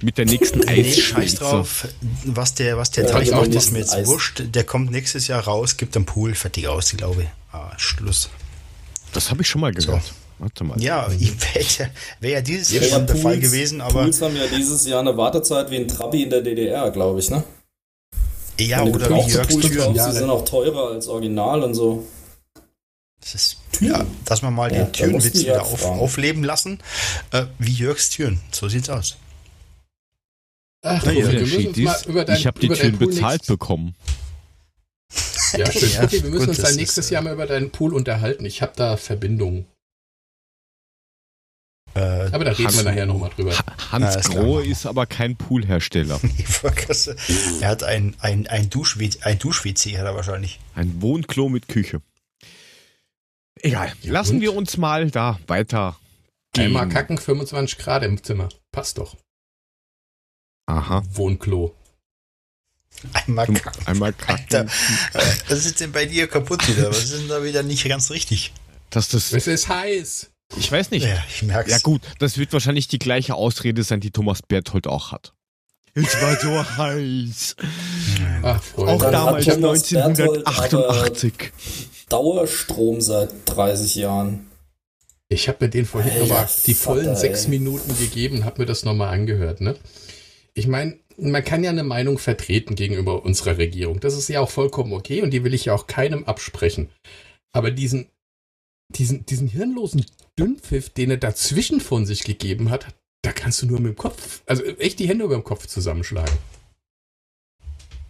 Mit 0.04 0.18
der 0.18 0.26
nächsten 0.26 0.58
Nee, 0.60 0.66
Eisschmelze. 0.82 1.00
scheiß 1.00 1.34
drauf, 1.36 1.88
was 2.26 2.54
der, 2.54 2.76
was 2.76 2.90
der 2.90 3.04
Ja, 3.04 3.10
Teich 3.10 3.30
macht, 3.30 3.54
ist 3.54 3.72
mir 3.72 3.78
jetzt 3.78 3.94
Eis. 3.94 4.06
wurscht. 4.06 4.42
Der 4.54 4.64
kommt 4.64 4.90
nächstes 4.90 5.28
Jahr 5.28 5.42
raus, 5.44 5.76
gibt 5.76 5.96
einen 5.96 6.04
Pool, 6.04 6.34
fertig 6.34 6.68
aus, 6.68 6.92
ich 6.92 6.98
glaube. 6.98 7.26
Ah, 7.52 7.72
Schluss. 7.78 8.28
Das 9.12 9.30
habe 9.30 9.42
ich 9.42 9.48
schon 9.48 9.60
mal 9.62 9.72
gehört. 9.72 10.12
Warte 10.38 10.64
mal. 10.64 10.80
Ja, 10.82 11.08
wäre 11.10 11.64
ja, 11.78 11.86
wär 12.20 12.30
ja 12.30 12.40
dieses 12.42 12.70
Jahr 12.72 12.82
Ja, 12.82 12.90
schon 12.90 13.06
der 13.06 13.14
Pools- 13.14 13.22
Fall 13.22 13.38
gewesen, 13.38 13.80
aber 13.80 14.02
Pools 14.02 14.20
haben 14.20 14.36
ja 14.36 14.46
dieses 14.48 14.84
Jahr 14.86 15.00
eine 15.00 15.16
Wartezeit 15.16 15.70
wie 15.70 15.76
ein 15.76 15.88
Trabi 15.88 16.24
in 16.24 16.30
der 16.30 16.42
DDR, 16.42 16.90
glaube 16.90 17.20
ich, 17.20 17.30
ne? 17.30 17.42
ja, 18.60 18.80
Wenn 18.84 18.92
du 18.92 18.98
oder 18.98 19.10
wie 19.10 19.30
Jörgs 19.30 19.54
Pools 19.54 19.66
Türen. 19.68 19.94
die 19.94 20.00
sind 20.00 20.28
auch 20.30 20.44
teurer 20.44 20.90
als 20.90 21.06
Original 21.08 21.62
und 21.62 21.74
so. 21.74 22.04
Das 23.20 23.34
ist, 23.34 23.56
ja, 23.80 24.04
dass 24.26 24.42
wir 24.42 24.50
mal 24.50 24.70
Ja, 24.70 24.82
den 24.84 24.92
Türenwitz 24.92 25.38
wieder 25.38 25.62
auf, 25.62 25.82
aufleben 25.84 26.44
lassen, 26.44 26.80
äh, 27.30 27.44
wie 27.58 27.72
Jörgs 27.72 28.10
Türen. 28.10 28.40
So 28.52 28.68
sieht's 28.68 28.90
aus. 28.90 29.16
Ach, 30.86 31.02
Na 31.04 31.12
ja, 31.12 31.20
Puffy, 31.20 31.22
Der 31.22 31.32
wir 31.32 31.40
müssen 31.40 31.56
Unterschied 31.66 31.66
uns 31.68 31.78
mal 31.78 31.92
ist, 31.94 32.06
über 32.06 32.24
dein, 32.24 32.36
ich 32.36 32.46
habe 32.46 32.60
die 32.60 32.68
Türen 32.68 32.98
bezahlt 32.98 33.32
nächstes- 33.40 33.46
bekommen. 33.48 33.94
Ja, 35.56 35.70
schön. 35.70 35.90
Ja, 35.92 36.02
Okay, 36.04 36.22
wir 36.22 36.30
müssen 36.30 36.38
gut, 36.46 36.48
uns 36.48 36.58
dann 36.58 36.74
nächstes 36.76 37.10
äh, 37.10 37.14
Jahr 37.14 37.22
mal 37.22 37.32
über 37.32 37.46
deinen 37.46 37.70
Pool 37.70 37.94
unterhalten. 37.94 38.44
Ich 38.44 38.60
habe 38.60 38.72
da 38.76 38.96
Verbindungen. 38.96 39.66
Äh, 41.94 42.00
Aber 42.32 42.44
da 42.44 42.50
reden 42.50 42.58
wir 42.58 42.64
Hans- 42.66 42.82
nachher 42.84 43.06
nochmal 43.06 43.30
drüber. 43.30 43.56
Ha- 43.56 43.92
Hans 43.92 44.14
Ja, 44.14 44.20
ist 44.20 44.30
Grohe 44.30 44.64
wir. 44.64 44.70
ist 44.70 44.84
aber 44.84 45.06
kein 45.06 45.36
Poolhersteller. 45.36 46.20
er 47.60 47.68
hat 47.68 47.84
ein, 47.84 48.16
ein, 48.18 48.46
ein 48.48 48.68
Dusch-WC, 48.68 49.22
ein 49.22 49.38
Dusch-WC 49.38 49.96
hat 49.96 50.04
er 50.06 50.14
wahrscheinlich. 50.16 50.58
Ein 50.74 51.00
Wohnklo 51.00 51.48
mit 51.48 51.68
Küche. 51.68 52.02
Egal. 53.60 53.92
Ja, 54.02 54.12
Lassen 54.12 54.36
und? 54.36 54.40
wir 54.40 54.54
uns 54.56 54.76
mal 54.76 55.08
da 55.10 55.38
weiter 55.46 55.96
gehen. 56.52 56.64
Einmal 56.66 56.88
kacken, 56.88 57.16
25 57.16 57.78
Grad 57.78 58.02
im 58.02 58.20
Zimmer. 58.22 58.48
Passt 58.72 58.98
doch. 58.98 59.16
Aha. 60.66 61.02
Wohnklo. 61.12 61.74
Einmal 63.12 63.46
kacken. 63.46 63.86
Einmal 63.86 64.12
kacken. 64.12 64.44
Alter, 64.56 64.66
was 65.48 65.66
ist 65.66 65.80
denn 65.80 65.92
bei 65.92 66.06
dir 66.06 66.26
kaputt 66.26 66.66
wieder? 66.68 66.88
Was 66.88 67.04
ist 67.04 67.14
denn 67.14 67.28
da 67.28 67.42
wieder 67.44 67.62
nicht 67.62 67.86
ganz 67.86 68.10
richtig? 68.10 68.52
Dass 68.90 69.08
das, 69.08 69.32
Es 69.32 69.46
ist 69.46 69.68
heiß. 69.68 70.30
ich 70.56 70.70
weiß 70.70 70.90
nicht. 70.90 71.04
Ja, 71.04 71.22
ich 71.28 71.42
merk's. 71.42 71.70
Ja 71.70 71.78
gut, 71.78 72.02
das 72.18 72.38
wird 72.38 72.52
wahrscheinlich 72.52 72.88
die 72.88 72.98
gleiche 72.98 73.34
Ausrede 73.34 73.82
sein, 73.82 74.00
die 74.00 74.10
Thomas 74.10 74.40
Berthold 74.42 74.86
auch 74.86 75.12
hat. 75.12 75.34
Es 75.94 76.20
war 76.20 76.36
so 76.40 76.76
heiß. 76.78 77.56
Ach, 78.42 78.60
Auch. 78.76 78.98
Dann 79.00 79.12
damals 79.12 79.46
hat 79.48 79.60
Thomas 79.60 79.88
Berthold 79.90 80.46
1988. 80.46 81.52
Dauerstrom 82.08 83.00
seit 83.00 83.30
30 83.46 83.94
Jahren. 83.96 84.46
Ich 85.28 85.48
habe 85.48 85.64
mir 85.64 85.70
den 85.70 85.86
vorhin 85.86 86.16
nochmal 86.18 86.48
die 86.66 86.74
vollen 86.74 87.16
sechs. 87.16 87.48
Minuten 87.48 87.96
gegeben, 87.98 88.44
habe 88.44 88.62
mir 88.62 88.66
das 88.66 88.84
nochmal 88.84 89.12
angehört. 89.12 89.60
Ne? 89.60 89.74
Ich 90.54 90.66
meine, 90.68 90.98
man 91.16 91.44
kann 91.44 91.64
ja 91.64 91.70
eine 91.70 91.84
Meinung 91.84 92.18
vertreten 92.18 92.74
gegenüber 92.74 93.24
unserer 93.24 93.58
Regierung. 93.58 94.00
Das 94.00 94.14
ist 94.14 94.28
ja 94.28 94.40
auch 94.40 94.50
vollkommen 94.50 94.92
okay 94.92 95.22
und 95.22 95.30
die 95.30 95.44
will 95.44 95.54
ich 95.54 95.66
ja 95.66 95.74
auch 95.74 95.86
keinem 95.86 96.24
absprechen. 96.24 96.90
Aber 97.52 97.70
diesen, 97.70 98.08
diesen, 98.90 99.26
diesen 99.26 99.48
hirnlosen 99.48 100.06
Dünnpfiff, 100.38 100.90
den 100.90 101.10
er 101.10 101.16
dazwischen 101.16 101.80
von 101.80 102.06
sich 102.06 102.24
gegeben 102.24 102.70
hat, 102.70 102.94
da 103.22 103.32
kannst 103.32 103.62
du 103.62 103.66
nur 103.66 103.80
mit 103.80 103.94
dem 103.94 103.96
Kopf, 103.96 104.42
also 104.46 104.62
echt 104.64 104.98
die 104.98 105.08
Hände 105.08 105.24
über 105.24 105.34
dem 105.34 105.44
Kopf 105.44 105.66
zusammenschlagen. 105.66 106.36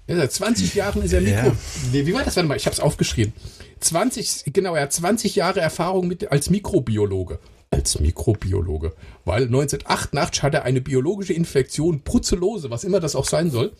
Ja, 0.06 0.16
seit 0.16 0.32
20 0.32 0.74
Jahren 0.74 1.02
ist 1.02 1.12
er 1.12 1.22
Mikro. 1.22 1.46
Ja. 1.46 1.56
Wie, 1.92 2.06
wie, 2.06 2.12
war 2.12 2.24
das? 2.24 2.36
Warte 2.36 2.48
mal, 2.48 2.56
ich 2.56 2.66
habe 2.66 2.74
es 2.74 2.80
aufgeschrieben. 2.80 3.32
20, 3.80 4.52
genau, 4.52 4.74
er 4.74 4.82
hat 4.82 4.92
20 4.92 5.34
Jahre 5.34 5.60
Erfahrung 5.60 6.08
mit, 6.08 6.30
als 6.30 6.50
Mikrobiologe. 6.50 7.38
Als 7.74 8.00
Mikrobiologe. 8.00 8.94
Weil 9.24 9.44
1988 9.44 10.42
hat 10.42 10.54
er 10.54 10.64
eine 10.64 10.80
biologische 10.80 11.32
Infektion, 11.32 12.02
Brucellose, 12.02 12.70
was 12.70 12.84
immer 12.84 13.00
das 13.00 13.16
auch 13.16 13.26
sein 13.26 13.50
soll. 13.50 13.72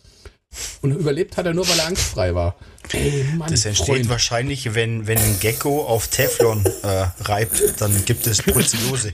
Und 0.81 0.91
überlebt 0.91 1.37
hat 1.37 1.45
er 1.45 1.53
nur, 1.53 1.67
weil 1.67 1.79
er 1.79 1.87
angstfrei 1.87 2.33
war. 2.33 2.55
Ey, 2.91 3.25
Mann, 3.35 3.51
das 3.51 3.65
entsteht 3.65 3.87
Freund. 3.87 4.09
wahrscheinlich, 4.09 4.73
wenn, 4.73 5.07
wenn 5.07 5.17
ein 5.17 5.39
Gecko 5.39 5.85
auf 5.85 6.07
Teflon 6.07 6.63
äh, 6.83 7.05
reibt, 7.23 7.81
dann 7.81 8.05
gibt 8.05 8.27
es 8.27 8.41
Brucellose. 8.41 9.11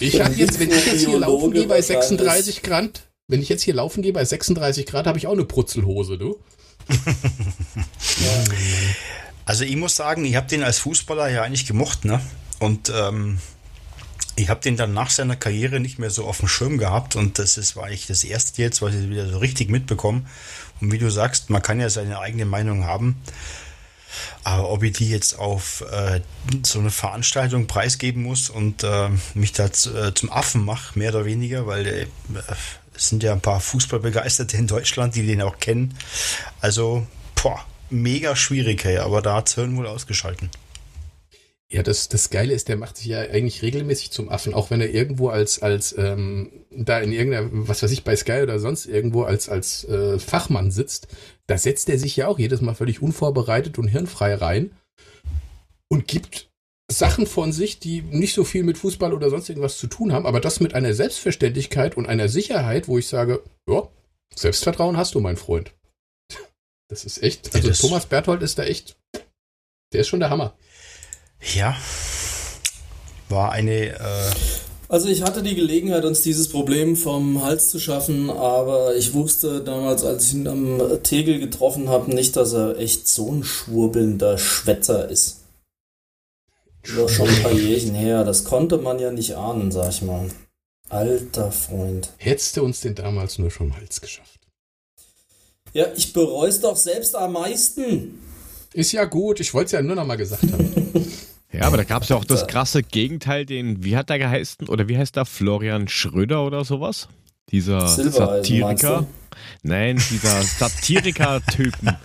Ich 0.00 0.20
habe 0.20 0.34
jetzt, 0.34 0.58
wenn 0.58 0.70
ich 0.70 0.86
jetzt 0.86 1.04
hier 1.04 1.18
laufen 1.18 1.52
gehe 1.52 1.66
bei 1.66 1.80
36 1.80 2.62
Grad, 2.62 3.02
wenn 3.28 3.42
ich 3.42 3.48
jetzt 3.48 3.62
hier 3.62 3.74
laufen 3.74 4.02
gehe 4.02 4.12
bei 4.12 4.24
36 4.24 4.86
Grad, 4.86 5.06
habe 5.06 5.18
ich 5.18 5.26
auch 5.26 5.32
eine 5.32 5.44
Prutzelhose, 5.44 6.18
du. 6.18 6.40
also 9.44 9.64
ich 9.64 9.76
muss 9.76 9.94
sagen, 9.94 10.24
ich 10.24 10.34
habe 10.34 10.48
den 10.48 10.64
als 10.64 10.78
Fußballer 10.78 11.28
ja 11.28 11.42
eigentlich 11.42 11.66
gemocht, 11.66 12.04
ne? 12.04 12.20
Und 12.58 12.92
ähm, 12.94 13.38
ich 14.40 14.48
habe 14.48 14.60
den 14.60 14.76
dann 14.76 14.94
nach 14.94 15.10
seiner 15.10 15.36
Karriere 15.36 15.80
nicht 15.80 15.98
mehr 15.98 16.10
so 16.10 16.24
auf 16.24 16.38
dem 16.38 16.48
Schirm 16.48 16.78
gehabt 16.78 17.14
und 17.14 17.38
das 17.38 17.58
ist, 17.58 17.76
war 17.76 17.90
ich 17.90 18.06
das 18.06 18.24
erste 18.24 18.62
jetzt, 18.62 18.80
was 18.80 18.94
ich 18.94 19.08
wieder 19.08 19.28
so 19.28 19.38
richtig 19.38 19.68
mitbekomme. 19.68 20.22
Und 20.80 20.92
wie 20.92 20.98
du 20.98 21.10
sagst, 21.10 21.50
man 21.50 21.60
kann 21.60 21.78
ja 21.78 21.90
seine 21.90 22.20
eigene 22.20 22.46
Meinung 22.46 22.84
haben. 22.84 23.20
Aber 24.42 24.70
ob 24.70 24.82
ich 24.82 24.94
die 24.94 25.10
jetzt 25.10 25.38
auf 25.38 25.84
äh, 25.92 26.20
so 26.64 26.78
eine 26.78 26.90
Veranstaltung 26.90 27.66
preisgeben 27.66 28.22
muss 28.22 28.48
und 28.48 28.82
äh, 28.82 29.10
mich 29.34 29.52
da 29.52 29.66
äh, 29.66 30.14
zum 30.14 30.32
Affen 30.32 30.64
mache, 30.64 30.98
mehr 30.98 31.14
oder 31.14 31.26
weniger, 31.26 31.66
weil 31.66 31.86
äh, 31.86 32.06
es 32.96 33.08
sind 33.08 33.22
ja 33.22 33.32
ein 33.32 33.42
paar 33.42 33.60
Fußballbegeisterte 33.60 34.56
in 34.56 34.66
Deutschland, 34.66 35.14
die 35.14 35.26
den 35.26 35.42
auch 35.42 35.58
kennen. 35.58 35.94
Also, 36.60 37.06
boah, 37.40 37.64
mega 37.90 38.34
schwierig, 38.34 38.84
hey, 38.84 38.98
aber 38.98 39.22
da 39.22 39.36
hat 39.36 39.48
es 39.48 39.54
Hirn 39.54 39.76
wohl 39.76 39.86
ausgeschalten. 39.86 40.50
Ja, 41.72 41.84
das, 41.84 42.08
das 42.08 42.30
Geile 42.30 42.52
ist, 42.52 42.68
der 42.68 42.76
macht 42.76 42.96
sich 42.96 43.06
ja 43.06 43.20
eigentlich 43.20 43.62
regelmäßig 43.62 44.10
zum 44.10 44.28
Affen, 44.28 44.54
auch 44.54 44.70
wenn 44.70 44.80
er 44.80 44.90
irgendwo 44.90 45.28
als, 45.28 45.62
als 45.62 45.96
ähm, 45.96 46.50
da 46.70 46.98
in 46.98 47.12
irgendeiner, 47.12 47.48
was 47.52 47.82
weiß 47.82 47.92
ich, 47.92 48.02
bei 48.02 48.16
Sky 48.16 48.42
oder 48.42 48.58
sonst 48.58 48.86
irgendwo 48.86 49.22
als, 49.22 49.48
als 49.48 49.84
äh, 49.84 50.18
Fachmann 50.18 50.72
sitzt, 50.72 51.06
da 51.46 51.56
setzt 51.56 51.88
er 51.88 51.98
sich 51.98 52.16
ja 52.16 52.26
auch 52.26 52.40
jedes 52.40 52.60
Mal 52.60 52.74
völlig 52.74 53.02
unvorbereitet 53.02 53.78
und 53.78 53.86
hirnfrei 53.86 54.34
rein 54.34 54.72
und 55.88 56.08
gibt 56.08 56.50
Sachen 56.90 57.26
von 57.26 57.52
sich, 57.52 57.78
die 57.78 58.02
nicht 58.02 58.34
so 58.34 58.42
viel 58.42 58.64
mit 58.64 58.76
Fußball 58.76 59.14
oder 59.14 59.30
sonst 59.30 59.48
irgendwas 59.48 59.78
zu 59.78 59.86
tun 59.86 60.12
haben, 60.12 60.26
aber 60.26 60.40
das 60.40 60.58
mit 60.58 60.74
einer 60.74 60.92
Selbstverständlichkeit 60.92 61.96
und 61.96 62.06
einer 62.06 62.28
Sicherheit, 62.28 62.88
wo 62.88 62.98
ich 62.98 63.06
sage, 63.06 63.44
ja, 63.68 63.88
Selbstvertrauen 64.34 64.96
hast 64.96 65.14
du, 65.14 65.20
mein 65.20 65.36
Freund. 65.36 65.72
Das 66.88 67.04
ist 67.04 67.22
echt, 67.22 67.54
also 67.54 67.70
Thomas 67.70 68.06
Berthold 68.06 68.42
ist 68.42 68.58
da 68.58 68.64
echt, 68.64 68.96
der 69.92 70.00
ist 70.00 70.08
schon 70.08 70.18
der 70.18 70.30
Hammer. 70.30 70.56
Ja, 71.40 71.76
war 73.28 73.52
eine. 73.52 73.98
Äh 73.98 74.30
also 74.88 75.08
ich 75.08 75.22
hatte 75.22 75.42
die 75.42 75.54
Gelegenheit, 75.54 76.04
uns 76.04 76.22
dieses 76.22 76.48
Problem 76.48 76.96
vom 76.96 77.42
Hals 77.42 77.70
zu 77.70 77.78
schaffen, 77.78 78.28
aber 78.28 78.96
ich 78.96 79.14
wusste 79.14 79.62
damals, 79.62 80.02
als 80.02 80.26
ich 80.26 80.34
ihn 80.34 80.48
am 80.48 80.80
Tegel 81.04 81.38
getroffen 81.38 81.88
habe, 81.88 82.12
nicht, 82.12 82.34
dass 82.36 82.52
er 82.52 82.76
echt 82.76 83.06
so 83.06 83.30
ein 83.30 83.44
schwurbelnder 83.44 84.36
Schwätzer 84.36 85.08
ist. 85.08 85.44
Doch 86.96 87.08
schon 87.08 87.28
ein 87.28 87.42
paar 87.42 87.52
Jährchen 87.52 87.94
her. 87.94 88.24
Das 88.24 88.44
konnte 88.44 88.78
man 88.78 88.98
ja 88.98 89.12
nicht 89.12 89.36
ahnen, 89.36 89.70
sag 89.70 89.90
ich 89.90 90.02
mal. 90.02 90.28
Alter 90.88 91.52
Freund. 91.52 92.10
Hättest 92.16 92.56
du 92.56 92.64
uns 92.64 92.80
denn 92.80 92.96
damals 92.96 93.38
nur 93.38 93.52
schon 93.52 93.76
Hals 93.76 94.00
geschafft? 94.00 94.40
Ja, 95.72 95.86
ich 95.94 96.12
bereue 96.12 96.48
es 96.48 96.60
doch 96.60 96.76
selbst 96.76 97.14
am 97.14 97.34
meisten. 97.34 98.18
Ist 98.72 98.90
ja 98.90 99.04
gut, 99.04 99.38
ich 99.38 99.54
wollte 99.54 99.66
es 99.66 99.72
ja 99.72 99.82
nur 99.82 99.94
noch 99.94 100.06
mal 100.06 100.16
gesagt 100.16 100.50
haben. 100.50 100.92
ja, 101.52 101.62
aber 101.62 101.76
da 101.76 101.84
gab 101.84 102.02
es 102.02 102.08
ja 102.08 102.16
auch 102.16 102.24
das 102.24 102.46
krasse 102.46 102.82
Gegenteil, 102.82 103.44
den, 103.44 103.82
wie 103.84 103.96
hat 103.96 104.08
der 104.08 104.18
geheißen, 104.18 104.68
oder 104.68 104.88
wie 104.88 104.96
heißt 104.96 105.16
der, 105.16 105.24
Florian 105.24 105.88
Schröder 105.88 106.44
oder 106.44 106.64
sowas? 106.64 107.08
Dieser 107.50 107.88
Satiriker. 107.88 109.06
Nein, 109.62 110.00
dieser 110.10 110.42
Satiriker-Typen. 110.58 111.96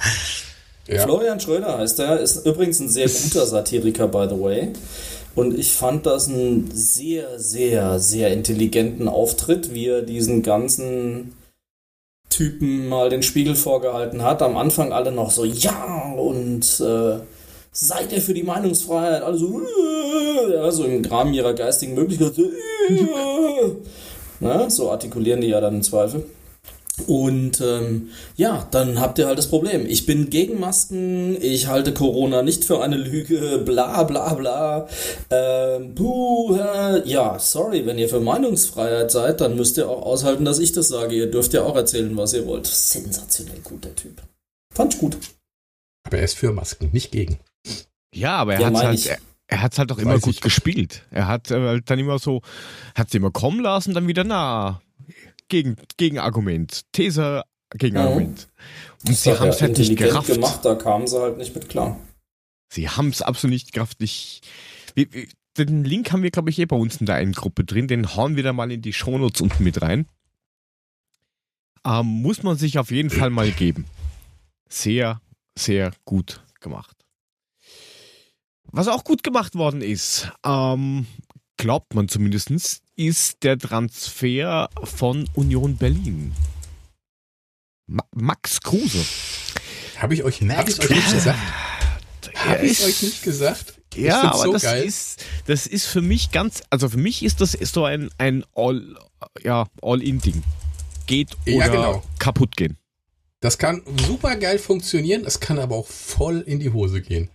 Ja. 0.88 1.04
Florian 1.04 1.40
Schröder 1.40 1.78
heißt 1.78 2.00
er, 2.00 2.20
ist 2.20 2.46
übrigens 2.46 2.80
ein 2.80 2.90
sehr 2.90 3.08
guter 3.08 3.46
Satiriker, 3.46 4.08
by 4.08 4.28
the 4.30 4.40
way. 4.40 4.74
Und 5.36 5.58
ich 5.58 5.74
fand 5.74 6.06
das 6.06 6.30
einen 6.30 6.72
sehr, 6.72 7.40
sehr, 7.40 8.00
sehr 8.00 8.32
intelligenten 8.32 9.08
Auftritt, 9.08 9.74
wie 9.74 9.88
er 9.88 10.02
diesen 10.02 10.44
ganzen 10.44 11.34
Typen 12.30 12.88
mal 12.88 13.10
den 13.10 13.22
Spiegel 13.22 13.56
vorgehalten 13.56 14.24
hat. 14.24 14.42
Am 14.42 14.58
Anfang 14.58 14.94
alle 14.94 15.12
noch 15.12 15.32
so, 15.32 15.44
ja, 15.44 16.14
und 16.18 16.80
äh, 16.80 17.20
seid 17.76 18.12
ihr 18.14 18.22
für 18.22 18.34
die 18.34 18.44
Meinungsfreiheit? 18.44 19.22
Alle 19.22 19.38
so, 19.38 19.62
äh, 19.62 20.54
ja, 20.54 20.72
so 20.72 20.86
im 20.86 21.04
Rahmen 21.06 21.34
ihrer 21.34 21.54
geistigen 21.54 21.94
Möglichkeit. 21.94 22.34
So, 22.36 22.50
na, 24.40 24.70
so 24.70 24.92
artikulieren 24.92 25.42
die 25.42 25.48
ja 25.48 25.62
dann 25.62 25.76
im 25.76 25.84
Zweifel. 25.84 26.26
Und 27.08 27.60
ähm, 27.60 28.10
ja, 28.38 28.70
dann 28.72 29.02
habt 29.02 29.20
ihr 29.20 29.28
halt 29.28 29.38
das 29.38 29.50
Problem. 29.50 29.86
Ich 29.86 30.06
bin 30.06 30.30
gegen 30.30 30.62
Masken, 30.62 31.36
ich 31.42 31.68
halte 31.68 31.94
Corona 31.94 32.42
nicht 32.42 32.64
für 32.64 32.82
eine 32.82 32.96
Lüge, 32.96 33.62
bla 33.66 34.04
bla 34.04 34.34
bla. 34.34 34.88
Ähm, 35.30 35.94
äh, 35.98 37.08
ja, 37.08 37.38
sorry, 37.38 37.86
wenn 37.86 37.98
ihr 37.98 38.08
für 38.08 38.22
Meinungsfreiheit 38.22 39.12
seid, 39.12 39.42
dann 39.42 39.58
müsst 39.58 39.78
ihr 39.78 39.90
auch 39.90 40.04
aushalten, 40.04 40.46
dass 40.46 40.60
ich 40.60 40.72
das 40.72 40.88
sage. 40.88 41.16
Ihr 41.16 41.30
dürft 41.30 41.54
ja 41.54 41.64
auch 41.64 41.76
erzählen, 41.76 42.16
was 42.16 42.34
ihr 42.34 42.48
wollt. 42.48 42.66
Sensationell 42.68 43.60
guter 43.62 43.94
Typ. 43.94 44.22
Fand 44.74 44.94
ich 44.94 45.00
gut. 45.02 45.18
Aber 46.06 46.18
er 46.18 46.24
ist 46.24 46.38
für 46.38 46.54
Masken, 46.54 46.92
nicht 46.94 47.12
gegen. 47.12 47.40
Ja, 48.14 48.38
aber 48.38 48.56
er 48.56 48.62
ja, 48.62 48.68
hat 48.68 48.76
halt. 48.76 49.06
Er, 49.06 49.18
er 49.48 49.62
hat 49.62 49.78
halt 49.78 49.92
auch 49.92 49.98
immer 50.00 50.20
gut 50.20 50.42
gespielt. 50.42 51.04
Er 51.12 51.28
hat 51.28 51.52
äh, 51.52 51.82
dann 51.86 52.00
immer 52.00 52.18
so, 52.18 52.42
hat 52.96 53.12
sie 53.12 53.18
immer 53.18 53.32
kommen 53.32 53.60
lassen, 53.60 53.94
dann 53.94 54.08
wieder 54.08 54.24
na, 54.24 54.82
gegen, 55.50 55.76
Gegenargument. 55.98 56.82
These, 56.94 57.44
Gegenargument. 57.70 58.40
Ja. 58.40 59.10
Und 59.10 59.18
sie 59.18 59.38
haben 59.38 59.50
es 59.50 59.62
halt 59.62 59.78
nicht 59.78 59.98
gerafft. 59.98 60.34
gemacht, 60.34 60.66
da 60.66 60.76
kamen 60.76 61.08
sie 61.08 61.20
halt 61.20 61.38
nicht 61.38 61.54
mit 61.54 61.70
klar. 61.70 62.00
Sie 62.70 62.90
haben 62.90 63.10
es 63.10 63.22
absolut 63.22 63.54
nicht 63.54 63.72
gerafft. 63.72 64.02
Ich, 64.02 64.42
den 65.58 65.84
Link 65.84 66.12
haben 66.12 66.24
wir, 66.24 66.32
glaube 66.32 66.50
ich, 66.50 66.60
eh 66.60 66.66
bei 66.66 66.76
uns 66.76 66.98
in 66.98 67.06
der 67.06 67.16
einen 67.16 67.34
Gruppe 67.34 67.64
drin. 67.64 67.88
Den 67.88 68.16
hauen 68.16 68.36
wir 68.36 68.44
da 68.44 68.54
mal 68.54 68.72
in 68.72 68.82
die 68.82 68.94
Shownotes 68.94 69.42
unten 69.42 69.64
mit 69.64 69.82
rein. 69.82 70.08
Ähm, 71.86 72.08
muss 72.08 72.42
man 72.42 72.58
sich 72.58 72.80
auf 72.80 72.90
jeden 72.90 73.12
Fall 73.12 73.30
mal 73.30 73.52
geben. 73.52 73.86
Sehr, 74.68 75.22
sehr 75.58 75.92
gut 76.04 76.44
gemacht. 76.60 77.05
Was 78.76 78.90
auch 78.90 79.06
gut 79.06 79.24
gemacht 79.24 79.56
worden 79.56 79.82
ist, 79.82 80.30
ähm, 80.46 81.08
glaubt 81.56 81.96
man 81.96 82.10
zumindest, 82.10 82.82
ist 82.98 83.42
der 83.44 83.58
Transfer 83.58 84.70
von 84.84 85.30
Union 85.34 85.78
Berlin. 85.78 86.34
Ma 87.88 88.04
Max 88.14 88.60
Kruse. 88.60 89.06
Habe 89.96 90.16
ich 90.16 90.26
euch, 90.26 90.42
hab 90.42 90.68
ich 90.68 90.78
euch 90.78 90.90
nicht 90.90 91.10
gesagt? 91.10 91.40
Habe 92.36 92.66
ich 92.66 92.84
euch 92.84 93.02
nicht 93.02 93.24
gesagt? 93.24 93.76
ja, 93.96 94.24
aber 94.24 94.44
so 94.44 94.52
das 94.52 94.64
geil. 94.64 94.84
ist 94.84 95.24
das 95.46 95.68
ist 95.68 95.86
für 95.86 96.02
mich 96.02 96.32
ganz, 96.32 96.62
also 96.70 96.90
für 96.90 96.98
mich 96.98 97.24
ist 97.24 97.40
das 97.40 97.54
ist 97.54 97.74
so 97.74 97.86
ein 97.86 98.10
ein 98.18 98.44
All 98.56 98.98
ja 99.42 99.68
All-in-Ding. 99.82 100.44
Geht 101.08 101.38
oder 101.46 101.56
ja, 101.56 101.68
genau. 101.70 102.04
kaputt 102.20 102.58
gehen. 102.58 102.78
Das 103.40 103.58
kann 103.58 103.84
super 104.06 104.36
geil 104.36 104.60
funktionieren, 104.60 105.24
es 105.24 105.40
kann 105.40 105.60
aber 105.60 105.78
auch 105.78 105.88
voll 105.88 106.42
in 106.42 106.60
die 106.60 106.72
Hose 106.72 107.02
gehen. 107.02 107.30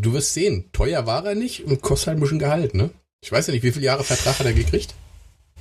Du 0.00 0.12
wirst 0.12 0.34
sehen, 0.34 0.70
teuer 0.72 1.06
war 1.06 1.24
er 1.24 1.34
nicht 1.34 1.64
und 1.64 1.80
kostet 1.82 2.08
halt 2.08 2.18
ein 2.18 2.20
bisschen 2.20 2.38
Gehalt, 2.38 2.74
ne? 2.74 2.90
Ich 3.22 3.30
weiß 3.30 3.46
ja 3.46 3.52
nicht, 3.52 3.62
wie 3.62 3.72
viele 3.72 3.86
Jahre 3.86 4.04
Vertrag 4.04 4.38
hat 4.38 4.46
er 4.46 4.52
gekriegt? 4.52 4.94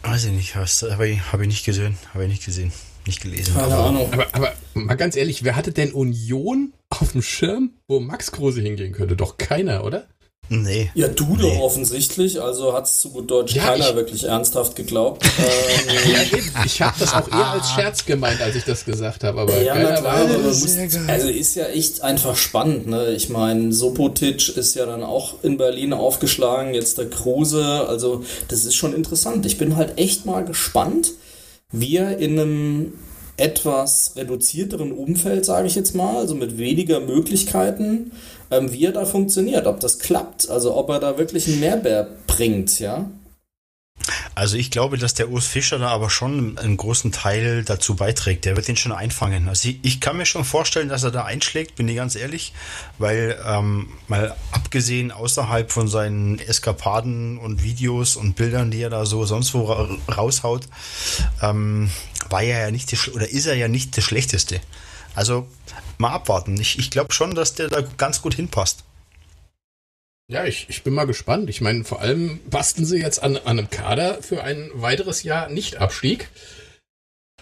Weiß 0.04 0.26
ich 0.26 0.32
nicht, 0.32 0.56
habe 0.56 1.08
ich, 1.08 1.32
hab 1.32 1.42
ich 1.42 1.48
nicht 1.48 1.66
gesehen, 1.66 1.96
habe 2.14 2.24
ich 2.24 2.30
nicht 2.30 2.46
gesehen, 2.46 2.72
nicht 3.06 3.22
gelesen. 3.22 3.54
Keine 3.54 3.74
aber, 3.76 3.86
Ahnung. 3.86 4.12
Aber, 4.12 4.28
aber 4.34 4.54
mal 4.74 4.96
ganz 4.96 5.16
ehrlich, 5.16 5.44
wer 5.44 5.56
hatte 5.56 5.72
denn 5.72 5.92
Union 5.92 6.74
auf 6.90 7.12
dem 7.12 7.22
Schirm, 7.22 7.74
wo 7.88 8.00
Max 8.00 8.32
Kruse 8.32 8.62
hingehen 8.62 8.94
könnte? 8.94 9.16
Doch 9.16 9.38
keiner, 9.38 9.84
oder? 9.84 10.08
Nee. 10.50 10.92
Ja, 10.96 11.08
du 11.08 11.38
nee. 11.38 11.44
doch 11.44 11.60
offensichtlich, 11.62 12.42
also 12.42 12.74
hat 12.74 12.86
es 12.86 13.00
zu 13.00 13.12
gut 13.12 13.32
Deutsch 13.32 13.56
ja, 13.56 13.64
keiner 13.64 13.92
ich, 13.92 13.96
wirklich 13.96 14.26
ernsthaft 14.26 14.76
geglaubt. 14.76 15.26
ähm, 15.40 16.12
ja, 16.12 16.64
ich 16.66 16.82
habe 16.82 16.94
das 17.00 17.14
auch 17.14 17.32
eher 17.32 17.52
als 17.52 17.70
Scherz 17.70 18.06
gemeint, 18.06 18.42
als 18.42 18.58
ich 18.58 18.66
das 18.66 18.84
gesagt 18.84 19.24
habe, 19.24 19.40
aber 19.40 19.62
ja, 19.62 19.76
na 19.76 19.96
klar, 19.96 20.18
aber 20.18 20.38
muss, 20.40 20.66
also 21.08 21.30
ist 21.30 21.56
ja 21.56 21.68
echt 21.68 22.02
einfach 22.02 22.36
spannend, 22.36 22.88
ne? 22.88 23.14
Ich 23.14 23.30
meine, 23.30 23.72
Sopotic 23.72 24.58
ist 24.58 24.76
ja 24.76 24.86
dann 24.86 25.04
auch 25.04 25.36
in 25.42 25.56
Berlin 25.56 25.94
aufgeschlagen, 25.94 26.74
jetzt 26.74 26.98
der 26.98 27.10
Kruse, 27.10 27.88
also 27.88 28.26
das 28.50 28.66
ist 28.66 28.76
schon 28.76 28.94
interessant. 28.94 29.46
Ich 29.46 29.58
bin 29.58 29.78
halt 29.78 29.98
echt 29.98 30.26
mal 30.26 30.44
gespannt, 30.44 31.14
wie 31.72 31.96
er 31.96 32.18
in 32.18 32.38
einem 32.38 32.94
etwas 33.38 34.14
reduzierteren 34.16 34.92
Umfeld, 34.92 35.46
sage 35.46 35.68
ich 35.68 35.76
jetzt 35.76 35.96
mal, 35.96 36.18
also 36.18 36.36
mit 36.36 36.58
weniger 36.58 37.00
Möglichkeiten, 37.00 38.12
ähm, 38.52 38.72
wie 38.72 38.86
er 38.86 38.92
da 38.92 39.06
funktioniert, 39.06 39.68
ob 39.68 39.80
das 39.80 40.00
klappt, 40.00 40.50
also 40.50 40.76
ob 40.76 40.90
er 40.90 41.00
da 41.00 41.18
wirklich 41.18 41.48
einen 41.48 41.60
Mehrwert 41.60 42.28
bringt, 42.28 42.80
ja. 42.80 43.10
Also 44.34 44.58
ich 44.58 44.72
glaube, 44.72 44.98
dass 44.98 45.14
der 45.14 45.30
Urs 45.30 45.46
Fischer 45.46 45.78
da 45.78 45.90
aber 45.90 46.10
schon 46.10 46.58
einen 46.58 46.78
großen 46.78 47.12
Teil 47.12 47.64
dazu 47.64 47.96
beiträgt. 47.96 48.46
Der 48.46 48.56
wird 48.56 48.68
den 48.68 48.78
schon 48.78 48.92
einfangen. 48.92 49.48
Also 49.48 49.70
ich, 49.70 49.80
ich 49.84 50.00
kann 50.00 50.18
mir 50.18 50.26
schon 50.26 50.44
vorstellen, 50.44 50.90
dass 50.90 51.04
er 51.04 51.12
da 51.12 51.26
einschlägt, 51.26 51.76
bin 51.76 51.88
ich 51.88 51.98
ganz 51.98 52.16
ehrlich, 52.16 52.54
weil 52.98 53.38
ähm, 53.46 53.90
mal 54.08 54.36
abgesehen 54.52 55.12
außerhalb 55.12 55.72
von 55.72 55.88
seinen 55.88 56.40
Eskapaden 56.40 57.38
und 57.38 57.64
Videos 57.64 58.16
und 58.16 58.36
Bildern, 58.36 58.72
die 58.72 58.82
er 58.82 58.90
da 58.90 59.06
so 59.06 59.26
sonst 59.26 59.54
wo 59.54 59.66
ra 59.66 59.90
raushaut, 60.16 60.68
ähm, 61.42 61.92
war 62.30 62.42
er 62.42 62.62
ja 62.62 62.72
nicht 62.72 62.92
oder 63.14 63.30
ist 63.30 63.46
er 63.46 63.56
ja 63.56 63.68
nicht 63.68 63.96
das 63.98 64.04
Schlechteste. 64.04 64.62
Also 65.14 65.48
mal 65.98 66.12
abwarten. 66.12 66.60
Ich, 66.60 66.80
ich 66.80 66.92
glaube 66.92 67.14
schon, 67.14 67.36
dass 67.36 67.56
der 67.56 67.70
da 67.70 67.82
ganz 67.98 68.22
gut 68.22 68.34
hinpasst. 68.34 68.84
Ja, 70.32 70.46
ich, 70.46 70.68
ich 70.70 70.84
bin 70.84 70.94
mal 70.94 71.06
gespannt. 71.06 71.50
Ich 71.50 71.60
meine, 71.60 71.84
vor 71.84 72.00
allem 72.02 72.40
basteln 72.50 72.86
sie 72.86 73.00
jetzt 73.00 73.22
an, 73.22 73.36
an 73.36 73.60
einem 73.60 73.70
Kader 73.70 74.22
für 74.22 74.44
ein 74.44 74.72
weiteres 74.74 75.24
Jahr 75.24 75.50
Nicht-Abstieg. 75.50 76.30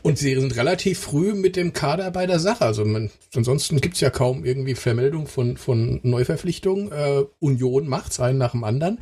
Und 0.01 0.17
sie 0.17 0.33
sind 0.33 0.55
relativ 0.55 0.99
früh 0.99 1.33
mit 1.33 1.55
dem 1.55 1.73
Kader 1.73 2.09
bei 2.11 2.25
der 2.25 2.39
Sache. 2.39 2.65
Also 2.65 2.85
man, 2.85 3.11
ansonsten 3.35 3.81
gibt's 3.81 3.99
ja 3.99 4.09
kaum 4.09 4.45
irgendwie 4.45 4.75
Vermeldung 4.75 5.27
von, 5.27 5.57
von 5.57 5.99
Neuverpflichtungen. 6.03 6.91
Äh, 6.91 7.25
Union 7.39 7.87
macht's 7.87 8.19
einen 8.19 8.37
nach 8.37 8.51
dem 8.51 8.63
anderen. 8.63 8.99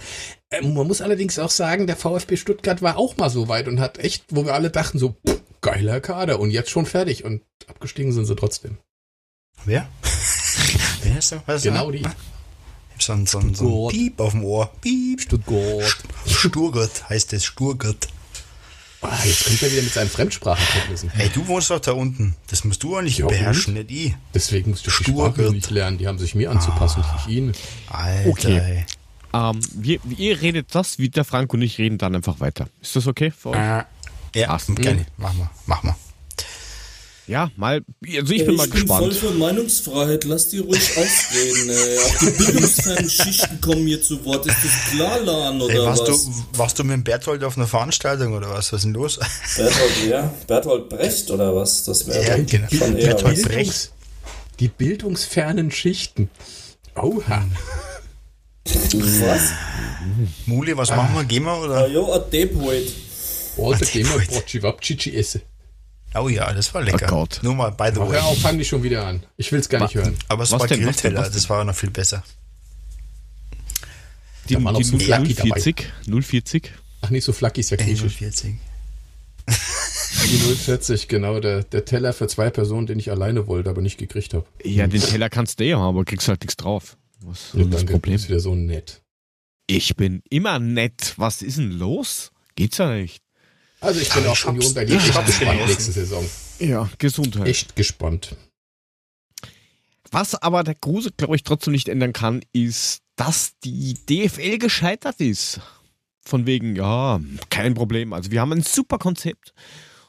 Äh, 0.50 0.64
man 0.64 0.88
muss 0.88 1.02
allerdings 1.02 1.40
auch 1.40 1.52
sagen, 1.52 1.88
der 1.88 1.96
VfB 1.96 2.36
Stuttgart 2.36 2.82
war 2.82 2.98
auch 2.98 3.16
mal 3.18 3.30
so 3.30 3.48
weit 3.48 3.68
und 3.68 3.80
hat 3.80 4.00
echt, 4.00 4.26
wo 4.32 4.46
wir 4.46 4.54
alle 4.54 4.70
dachten, 4.70 4.98
so 5.00 5.16
pff, 5.26 5.42
geiler 5.62 6.02
Kader 6.02 6.40
und 6.40 6.52
jetzt 6.52 6.72
schon 6.72 6.86
fertig. 6.86 7.24
Und 7.24 7.44
abgestiegen 7.68 8.12
sind 8.12 8.26
sie 8.26 8.36
trotzdem. 8.36 8.78
Wer? 9.66 9.88
Wer 11.04 11.18
ist 11.18 11.32
der? 11.32 11.42
genau 11.60 11.92
die. 11.92 12.04
So 13.00 13.14
ein, 13.14 13.26
so 13.26 13.40
ein, 13.40 13.54
so 13.54 13.88
ein 13.88 13.92
Piep 13.92 14.20
auf 14.20 14.32
dem 14.32 14.44
Ohr. 14.44 14.72
Piep. 14.82 15.22
Stuttgart. 15.22 15.98
Sturgott 16.28 17.10
heißt 17.10 17.34
es, 17.34 17.46
Sturgott. 17.46 18.08
Ah, 19.02 19.16
jetzt 19.24 19.46
kommt 19.46 19.62
er 19.62 19.72
wieder 19.72 19.84
mit 19.84 19.94
seinen 19.94 20.10
Fremdsprachenkenntnissen. 20.10 21.10
Hey, 21.12 21.30
du 21.30 21.48
wohnst 21.48 21.70
doch 21.70 21.80
da 21.80 21.92
unten. 21.92 22.36
Das 22.48 22.64
musst 22.64 22.82
du 22.82 22.98
auch 22.98 23.02
nicht 23.02 23.20
ja, 23.20 23.28
beherrschen, 23.28 23.76
nicht 23.76 23.92
ich. 23.92 24.16
Deswegen 24.34 24.72
musst 24.72 24.88
du 24.88 24.92
die 24.92 25.12
Sprache 25.12 25.42
nicht 25.52 25.70
lernen. 25.70 26.00
Die 26.00 26.08
haben 26.08 26.18
sich 26.18 26.34
mir 26.34 26.50
anzupassen, 26.50 27.04
ah, 27.06 27.14
nicht 27.14 27.28
ihnen. 27.28 27.54
Alter. 27.90 28.30
Okay. 28.30 28.86
Ähm, 29.34 29.60
wir, 29.74 30.00
ihr 30.18 30.42
redet 30.42 30.74
das, 30.74 30.98
wie 30.98 31.10
der 31.10 31.26
Frank 31.26 31.54
und 31.54 31.62
ich 31.62 31.78
reden 31.78 32.00
dann 32.00 32.16
einfach 32.16 32.40
weiter. 32.40 32.68
Ist 32.82 32.96
das 32.96 33.06
okay 33.06 33.32
für 33.32 33.50
euch? 33.50 33.58
Äh, 33.58 33.84
ja, 34.36 34.50
Ach, 34.50 34.62
gerne. 34.76 35.06
Mach 35.18 35.34
mal. 35.34 35.50
Mach 35.68 35.84
mal. 35.84 35.96
Ja, 37.28 37.52
mal, 37.58 37.84
also 38.18 38.34
ich 38.34 38.46
bin 38.46 38.52
ich 38.52 38.58
mal 38.58 38.68
bin 38.68 38.72
gespannt. 38.72 39.12
Ich 39.12 39.20
bin 39.20 39.20
voll 39.20 39.32
für 39.32 39.38
Meinungsfreiheit, 39.38 40.24
lass 40.24 40.48
die 40.48 40.60
ruhig 40.60 40.98
ausreden, 40.98 41.70
ey. 41.70 42.00
Auch 42.00 42.18
die 42.20 42.32
bildungsfernen 42.32 43.10
Schichten 43.10 43.60
kommen 43.60 43.86
hier 43.86 44.02
zu 44.02 44.24
Wort. 44.24 44.46
Ist 44.46 44.56
das 44.64 44.92
klar, 44.96 45.20
Lan, 45.20 45.62
oder 45.62 45.74
ey, 45.74 45.80
warst 45.82 46.08
was? 46.08 46.26
Du, 46.26 46.58
warst 46.58 46.80
du 46.80 46.86
mit 46.86 46.94
dem 46.94 47.04
Berthold 47.04 47.44
auf 47.44 47.58
einer 47.58 47.68
Veranstaltung, 47.68 48.34
oder 48.34 48.50
was? 48.50 48.72
Was 48.72 48.80
ist 48.80 48.86
denn 48.86 48.94
los? 48.94 49.20
Berthold, 49.58 49.92
ja. 50.10 50.34
Berthold 50.48 50.88
Brecht, 50.88 51.30
oder 51.30 51.54
was? 51.54 51.84
Das 51.84 52.08
wäre 52.08 52.26
ja, 52.26 52.38
genau. 52.38 52.68
schon 52.70 52.98
eher 52.98 53.08
Berthold 53.08 53.44
Brecht. 53.44 53.92
Die 54.62 54.70
bildungsfernen 54.70 55.70
Schichten. 55.70 56.30
Oha. 56.96 57.46
Was? 58.64 59.52
Muli, 60.46 60.78
was 60.78 60.92
ah. 60.92 60.96
machen 60.96 61.16
wir? 61.16 61.24
Gehen 61.26 61.44
wir, 61.44 61.60
oder? 61.60 61.88
Ja, 61.88 61.94
jo, 61.94 62.14
a 62.14 62.20
Depp 62.20 62.56
heute. 62.62 62.92
Alter, 63.58 63.86
gehen 63.86 64.08
wir 64.08 64.62
Bocci 64.62 65.14
essen. 65.14 65.42
Oh 66.22 66.30
ja, 66.30 66.54
das 66.54 66.74
war 66.74 66.82
lecker. 66.82 67.08
Oh 67.08 67.16
Gott. 67.16 67.40
Nur 67.42 67.56
mal, 67.56 67.72
by 67.72 67.90
the 67.94 68.00
way. 68.00 68.12
Hör 68.12 68.26
auf, 68.26 68.40
fang 68.40 68.58
dich 68.58 68.68
schon 68.68 68.84
wieder 68.84 69.06
an. 69.06 69.24
Ich 69.38 69.52
will 69.52 69.60
es 69.60 69.70
gar 69.70 69.82
nicht 69.82 69.96
hören. 69.96 70.16
Aber 70.28 70.44
es 70.44 70.52
was 70.52 70.62
war 70.62 70.68
denn, 70.68 70.82
Grillteller, 70.82 71.30
das 71.30 71.50
war 71.50 71.64
noch 71.64 71.76
viel 71.76 71.92
besser. 71.92 72.24
Die, 74.50 74.56
da 74.56 74.72
die 74.74 74.84
so 74.84 74.98
040, 74.98 75.92
040. 76.06 76.72
Ach, 77.02 77.10
nicht 77.10 77.24
so 77.24 77.34
flacky 77.34 77.60
ist 77.60 77.70
ja 77.70 77.78
griechisch. 77.78 78.16
040. 78.16 78.56
Die 79.48 80.38
040, 80.38 81.08
genau, 81.08 81.40
der, 81.40 81.64
der 81.64 81.86
Teller 81.86 82.14
für 82.14 82.28
zwei 82.28 82.50
Personen, 82.50 82.88
den 82.88 83.00
ich 83.00 83.12
alleine 83.12 83.48
wollte, 83.48 83.70
aber 83.70 83.82
nicht 83.82 83.98
gekriegt 83.98 84.34
habe. 84.34 84.46
Ja, 84.64 84.88
den 84.88 85.02
Teller 85.02 85.30
kannst 85.30 85.60
du 85.60 85.66
ja 85.66 85.78
haben, 85.78 85.96
aber 85.96 86.06
kriegst 86.06 86.28
halt 86.28 86.42
nichts 86.42 86.58
drauf. 86.58 86.98
Was 87.22 87.54
ist 87.54 87.74
das 87.74 87.86
Problem? 87.86 88.16
ist 88.16 88.28
wieder 88.28 88.40
so 88.40 88.56
nett. 88.56 89.02
Ich 89.68 89.96
bin 89.96 90.22
immer 90.30 90.60
nett. 90.60 91.14
Was 91.18 91.42
ist 91.42 91.58
denn 91.58 91.72
los? 91.72 92.32
Geht's 92.56 92.78
ja 92.78 92.94
nicht. 92.94 93.22
Also 93.80 94.00
ich 94.00 94.10
bin 94.10 94.24
ja, 94.24 94.32
auf 94.32 94.40
ich 94.40 94.46
Union 94.46 94.74
Berlin 94.74 94.98
ich 94.98 95.06
gespannt 95.06 95.68
nächste 95.68 95.92
Saison. 95.92 96.26
Ja, 96.60 96.90
Gesundheit. 96.98 97.48
Echt 97.48 97.76
gespannt. 97.76 98.36
Was 100.12 100.36
aber 100.36 100.64
der 100.64 100.76
Grusel, 100.76 101.12
glaube 101.16 101.36
ich, 101.36 101.44
trotzdem 101.44 101.74
nicht 101.74 101.90
ändern 101.90 102.14
kann, 102.14 102.42
ist, 102.54 103.02
dass 103.16 103.54
die 103.64 103.94
DFL 103.94 104.58
gescheitert 104.58 105.20
ist. 105.20 105.60
Von 106.22 106.46
wegen, 106.46 106.76
ja, 106.76 107.20
kein 107.50 107.74
Problem. 107.74 108.14
Also 108.14 108.32
wir 108.32 108.42
haben 108.42 108.52
ein 108.52 108.64
super 108.64 108.98
Konzept. 108.98 109.54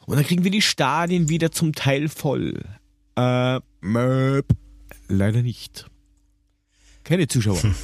Und 0.07 0.17
dann 0.17 0.25
kriegen 0.25 0.45
wir 0.45 0.51
die 0.51 0.63
Stadien 0.63 1.29
wieder 1.29 1.53
zum 1.53 1.75
Teil 1.75 2.09
voll. 2.09 2.63
Äh, 3.17 3.61
möp. 3.81 4.47
Leider 5.09 5.43
nicht. 5.43 5.87
Keine 7.05 7.29
Zuschauer. 7.29 7.63
Hm. 7.63 7.75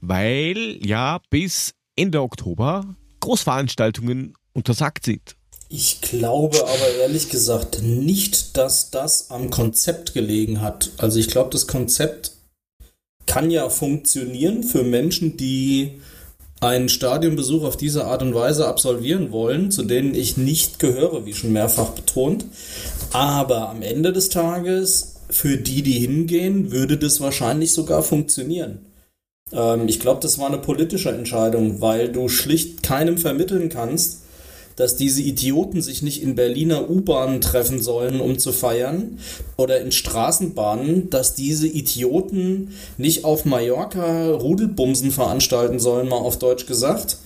Weil 0.00 0.78
ja 0.84 1.20
bis 1.30 1.74
Ende 1.96 2.22
Oktober 2.22 2.96
Großveranstaltungen 3.20 4.34
untersagt 4.58 5.06
sind. 5.06 5.36
Ich 5.70 6.00
glaube 6.00 6.58
aber 6.62 6.94
ehrlich 7.00 7.28
gesagt 7.28 7.82
nicht, 7.82 8.56
dass 8.56 8.90
das 8.90 9.30
am 9.30 9.50
Konzept 9.50 10.14
gelegen 10.14 10.60
hat. 10.60 10.90
Also 10.96 11.18
ich 11.18 11.28
glaube, 11.28 11.50
das 11.50 11.66
Konzept 11.66 12.32
kann 13.26 13.50
ja 13.50 13.68
funktionieren 13.68 14.62
für 14.62 14.82
Menschen, 14.82 15.36
die 15.36 16.00
einen 16.60 16.88
Stadionbesuch 16.88 17.64
auf 17.64 17.76
diese 17.76 18.06
Art 18.06 18.22
und 18.22 18.34
Weise 18.34 18.66
absolvieren 18.66 19.30
wollen, 19.30 19.70
zu 19.70 19.84
denen 19.84 20.14
ich 20.14 20.36
nicht 20.36 20.78
gehöre, 20.78 21.24
wie 21.26 21.34
schon 21.34 21.52
mehrfach 21.52 21.90
betont. 21.90 22.46
Aber 23.12 23.68
am 23.68 23.82
Ende 23.82 24.12
des 24.12 24.30
Tages, 24.30 25.16
für 25.30 25.58
die, 25.58 25.82
die 25.82 26.00
hingehen, 26.00 26.72
würde 26.72 26.96
das 26.96 27.20
wahrscheinlich 27.20 27.72
sogar 27.72 28.02
funktionieren. 28.02 28.86
Ähm, 29.52 29.86
ich 29.86 30.00
glaube, 30.00 30.20
das 30.20 30.38
war 30.38 30.46
eine 30.46 30.58
politische 30.58 31.10
Entscheidung, 31.10 31.80
weil 31.80 32.10
du 32.10 32.28
schlicht 32.28 32.82
keinem 32.82 33.18
vermitteln 33.18 33.68
kannst, 33.68 34.22
dass 34.78 34.94
diese 34.94 35.22
Idioten 35.22 35.82
sich 35.82 36.02
nicht 36.02 36.22
in 36.22 36.36
Berliner 36.36 36.88
U-Bahnen 36.88 37.40
treffen 37.40 37.82
sollen, 37.82 38.20
um 38.20 38.38
zu 38.38 38.52
feiern, 38.52 39.18
oder 39.56 39.80
in 39.80 39.90
Straßenbahnen, 39.90 41.10
dass 41.10 41.34
diese 41.34 41.66
Idioten 41.66 42.74
nicht 42.96 43.24
auf 43.24 43.44
Mallorca 43.44 44.30
Rudelbumsen 44.30 45.10
veranstalten 45.10 45.80
sollen, 45.80 46.08
mal 46.08 46.18
auf 46.18 46.38
Deutsch 46.38 46.66
gesagt, 46.66 47.16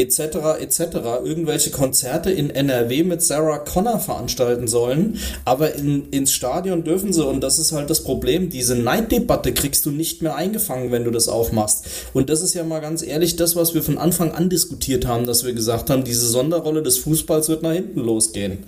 etc. 0.00 0.58
etc. 0.60 0.80
irgendwelche 1.24 1.70
Konzerte 1.70 2.30
in 2.30 2.50
NRW 2.50 3.02
mit 3.02 3.22
Sarah 3.22 3.58
Connor 3.58 4.00
veranstalten 4.00 4.66
sollen, 4.66 5.18
aber 5.44 5.74
in, 5.74 6.08
ins 6.10 6.32
Stadion 6.32 6.84
dürfen 6.84 7.12
sie 7.12 7.24
und 7.24 7.40
das 7.40 7.58
ist 7.58 7.72
halt 7.72 7.90
das 7.90 8.02
Problem. 8.02 8.48
Diese 8.48 8.74
Neiddebatte 8.74 9.52
kriegst 9.52 9.84
du 9.86 9.90
nicht 9.90 10.22
mehr 10.22 10.36
eingefangen, 10.36 10.90
wenn 10.90 11.04
du 11.04 11.10
das 11.10 11.28
aufmachst. 11.28 11.86
Und 12.14 12.30
das 12.30 12.40
ist 12.42 12.54
ja 12.54 12.64
mal 12.64 12.80
ganz 12.80 13.02
ehrlich 13.02 13.36
das, 13.36 13.56
was 13.56 13.74
wir 13.74 13.82
von 13.82 13.98
Anfang 13.98 14.32
an 14.32 14.48
diskutiert 14.48 15.06
haben, 15.06 15.26
dass 15.26 15.44
wir 15.44 15.52
gesagt 15.52 15.90
haben, 15.90 16.04
diese 16.04 16.26
Sonderrolle 16.26 16.82
des 16.82 16.98
Fußballs 16.98 17.48
wird 17.48 17.62
nach 17.62 17.72
hinten 17.72 18.00
losgehen. 18.00 18.64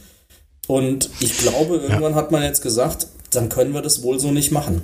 Und 0.68 1.10
ich 1.20 1.38
glaube, 1.38 1.76
irgendwann 1.76 2.12
ja. 2.12 2.14
hat 2.14 2.30
man 2.30 2.42
jetzt 2.42 2.62
gesagt, 2.62 3.08
dann 3.30 3.48
können 3.48 3.72
wir 3.72 3.82
das 3.82 4.02
wohl 4.02 4.20
so 4.20 4.30
nicht 4.30 4.52
machen. 4.52 4.82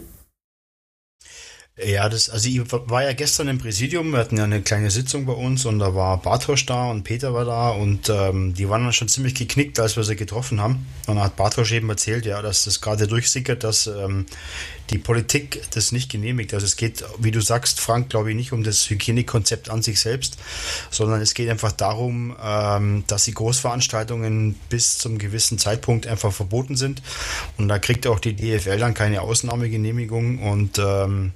Ja, 1.85 2.09
das, 2.09 2.29
also 2.29 2.49
ich 2.49 2.61
war 2.73 3.05
ja 3.05 3.13
gestern 3.13 3.47
im 3.47 3.59
Präsidium, 3.59 4.11
wir 4.11 4.19
hatten 4.19 4.37
ja 4.37 4.45
eine 4.45 4.63
kleine 4.63 4.91
Sitzung 4.91 5.27
bei 5.27 5.33
uns 5.33 5.65
und 5.65 5.79
da 5.79 5.95
war 5.95 6.21
Bartosch 6.21 6.67
da 6.67 6.91
und 6.91 7.05
Peter 7.05 7.33
war 7.35 7.45
da 7.45 7.71
und 7.71 8.09
ähm, 8.09 8.53
die 8.55 8.69
waren 8.69 8.83
dann 8.83 8.93
schon 8.93 9.07
ziemlich 9.07 9.37
geknickt, 9.37 9.79
als 9.79 9.97
wir 9.97 10.03
sie 10.03 10.17
getroffen 10.17 10.61
haben. 10.61 10.87
Und 11.07 11.15
dann 11.15 11.25
hat 11.25 11.37
Bartosch 11.37 11.71
eben 11.71 11.89
erzählt, 11.89 12.27
ja, 12.27 12.43
dass 12.43 12.65
das 12.65 12.81
gerade 12.81 13.07
durchsickert, 13.07 13.63
dass 13.63 13.87
ähm, 13.87 14.27
die 14.91 14.99
Politik 14.99 15.63
das 15.73 15.93
nicht 15.93 16.11
genehmigt. 16.11 16.55
Also 16.55 16.65
es 16.65 16.77
geht, 16.77 17.05
wie 17.19 17.31
du 17.31 17.41
sagst, 17.41 17.81
Frank, 17.81 18.09
glaube 18.09 18.31
ich, 18.31 18.37
nicht 18.37 18.53
um 18.53 18.63
das 18.63 18.89
Hygienekonzept 18.89 19.71
an 19.71 19.83
sich 19.83 20.01
selbst, 20.01 20.39
sondern 20.91 21.21
es 21.21 21.35
geht 21.35 21.49
einfach 21.51 21.73
darum, 21.73 22.37
ähm, 22.43 23.05
dass 23.07 23.25
die 23.25 23.35
Großveranstaltungen 23.35 24.55
bis 24.69 24.99
zum 24.99 25.19
gewissen 25.19 25.59
Zeitpunkt 25.59 26.07
einfach 26.07 26.33
verboten 26.33 26.77
sind. 26.77 27.03
Und 27.57 27.69
da 27.69 27.79
kriegt 27.79 28.07
auch 28.07 28.19
die 28.19 28.35
DFL 28.35 28.79
dann 28.79 28.95
keine 28.95 29.23
Ausnahmegenehmigung. 29.23 30.39
Und 30.39 30.79
ähm, 30.79 31.33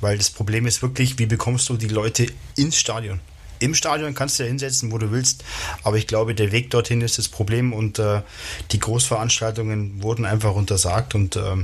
weil 0.00 0.18
das 0.18 0.30
Problem 0.30 0.66
ist 0.66 0.82
wirklich, 0.82 1.18
wie 1.18 1.26
bekommst 1.26 1.68
du 1.68 1.76
die 1.76 1.88
Leute 1.88 2.26
ins 2.56 2.76
Stadion? 2.76 3.20
Im 3.60 3.74
Stadion 3.74 4.14
kannst 4.14 4.38
du 4.38 4.44
ja 4.44 4.48
hinsetzen, 4.48 4.92
wo 4.92 4.98
du 4.98 5.10
willst, 5.10 5.42
aber 5.82 5.96
ich 5.96 6.06
glaube, 6.06 6.34
der 6.34 6.52
Weg 6.52 6.70
dorthin 6.70 7.00
ist 7.00 7.18
das 7.18 7.28
Problem 7.28 7.72
und 7.72 7.98
äh, 7.98 8.22
die 8.70 8.78
Großveranstaltungen 8.78 10.02
wurden 10.02 10.24
einfach 10.24 10.54
untersagt 10.54 11.16
und 11.16 11.34
äh, 11.34 11.56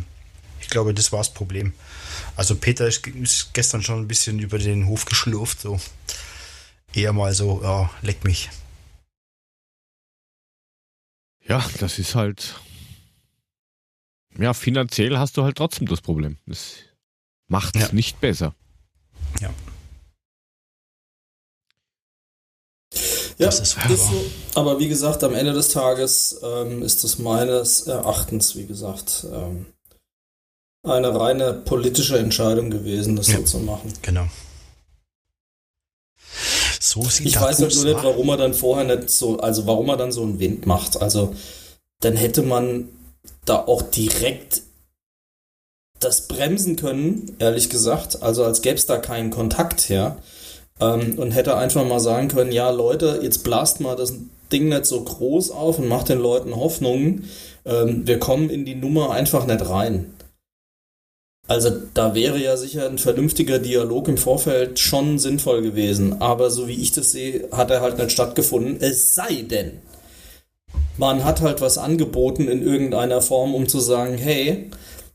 ich 0.64 0.70
glaube, 0.70 0.94
das 0.94 1.12
war 1.12 1.20
das 1.20 1.32
Problem. 1.32 1.74
Also 2.36 2.56
Peter 2.56 2.88
ist, 2.88 3.06
ist, 3.06 3.52
gestern 3.52 3.82
schon 3.82 4.00
ein 4.00 4.08
bisschen 4.08 4.38
über 4.38 4.58
den 4.58 4.86
Hof 4.86 5.04
geschlurft, 5.04 5.60
so 5.60 5.78
eher 6.94 7.12
mal 7.12 7.34
so, 7.34 7.62
ja, 7.62 7.90
leck 8.02 8.24
mich. 8.24 8.50
Ja, 11.46 11.64
das 11.78 11.98
ist 11.98 12.14
halt 12.14 12.60
Ja, 14.38 14.54
finanziell 14.54 15.18
hast 15.18 15.36
du 15.36 15.44
halt 15.44 15.56
trotzdem 15.56 15.86
das 15.86 16.00
Problem. 16.00 16.38
Das 16.46 16.72
macht 17.46 17.76
es 17.76 17.88
Ja. 17.88 17.92
nicht 17.92 18.20
besser. 18.20 18.54
Ja. 19.40 19.50
Ja, 23.36 23.46
Das 23.46 23.60
ist, 23.60 23.76
ist 23.90 24.06
so. 24.10 24.24
Aber 24.54 24.78
wie 24.78 24.88
gesagt, 24.88 25.22
am 25.24 25.34
Ende 25.34 25.52
des 25.52 25.68
Tages 25.68 26.40
ähm, 26.42 26.82
ist 26.82 27.02
es 27.04 27.18
meines 27.18 27.86
Erachtens, 27.86 28.54
wie 28.56 28.66
gesagt, 28.66 29.26
ähm, 29.32 29.66
eine 30.84 31.18
reine 31.18 31.52
politische 31.54 32.18
Entscheidung 32.18 32.70
gewesen, 32.70 33.16
das 33.16 33.28
Ja. 33.28 33.38
so 33.38 33.42
zu 33.44 33.58
machen. 33.60 33.92
Genau. 34.02 34.26
So 36.80 37.02
sieht 37.04 37.26
Ich 37.26 37.34
das 37.34 37.42
weiß 37.42 37.60
halt 37.60 37.74
nur 37.74 37.84
nicht, 37.84 37.96
wa? 37.96 38.04
warum 38.04 38.28
er 38.28 38.36
dann 38.36 38.54
vorher 38.54 38.84
nicht 38.96 39.10
so, 39.10 39.38
also 39.38 39.66
warum 39.66 39.88
er 39.88 39.96
dann 39.96 40.12
so 40.12 40.22
einen 40.22 40.38
Wind 40.38 40.66
macht. 40.66 41.00
Also 41.00 41.34
dann 42.00 42.16
hätte 42.16 42.42
man 42.42 42.88
da 43.46 43.56
auch 43.56 43.82
direkt 43.82 44.62
das 46.00 46.28
bremsen 46.28 46.76
können, 46.76 47.34
ehrlich 47.38 47.70
gesagt. 47.70 48.22
Also 48.22 48.44
als 48.44 48.60
gäbe 48.62 48.74
es 48.76 48.86
da 48.86 48.98
keinen 48.98 49.30
Kontakt 49.30 49.88
her. 49.88 50.18
Ähm, 50.80 51.18
und 51.18 51.30
hätte 51.30 51.56
einfach 51.56 51.86
mal 51.86 52.00
sagen 52.00 52.28
können, 52.28 52.52
ja 52.52 52.68
Leute, 52.70 53.20
jetzt 53.22 53.44
blast 53.44 53.80
mal 53.80 53.96
das 53.96 54.14
Ding 54.52 54.68
nicht 54.68 54.86
so 54.86 55.00
groß 55.00 55.50
auf 55.52 55.78
und 55.78 55.88
macht 55.88 56.08
den 56.08 56.18
Leuten 56.18 56.56
Hoffnungen. 56.56 57.28
Ähm, 57.64 58.06
wir 58.06 58.18
kommen 58.18 58.50
in 58.50 58.64
die 58.64 58.74
Nummer 58.74 59.12
einfach 59.12 59.46
nicht 59.46 59.66
rein. 59.68 60.13
Also 61.46 61.70
da 61.92 62.14
wäre 62.14 62.38
ja 62.38 62.56
sicher 62.56 62.88
ein 62.88 62.98
vernünftiger 62.98 63.58
Dialog 63.58 64.08
im 64.08 64.16
Vorfeld 64.16 64.78
schon 64.78 65.18
sinnvoll 65.18 65.62
gewesen. 65.62 66.20
Aber 66.22 66.50
so 66.50 66.68
wie 66.68 66.80
ich 66.80 66.92
das 66.92 67.12
sehe, 67.12 67.48
hat 67.52 67.70
er 67.70 67.82
halt 67.82 67.98
nicht 67.98 68.12
stattgefunden. 68.12 68.78
Es 68.80 69.14
sei 69.14 69.42
denn, 69.42 69.72
man 70.96 71.24
hat 71.24 71.42
halt 71.42 71.60
was 71.60 71.76
angeboten 71.76 72.48
in 72.48 72.62
irgendeiner 72.62 73.20
Form, 73.20 73.54
um 73.54 73.68
zu 73.68 73.80
sagen, 73.80 74.16
hey, 74.16 74.70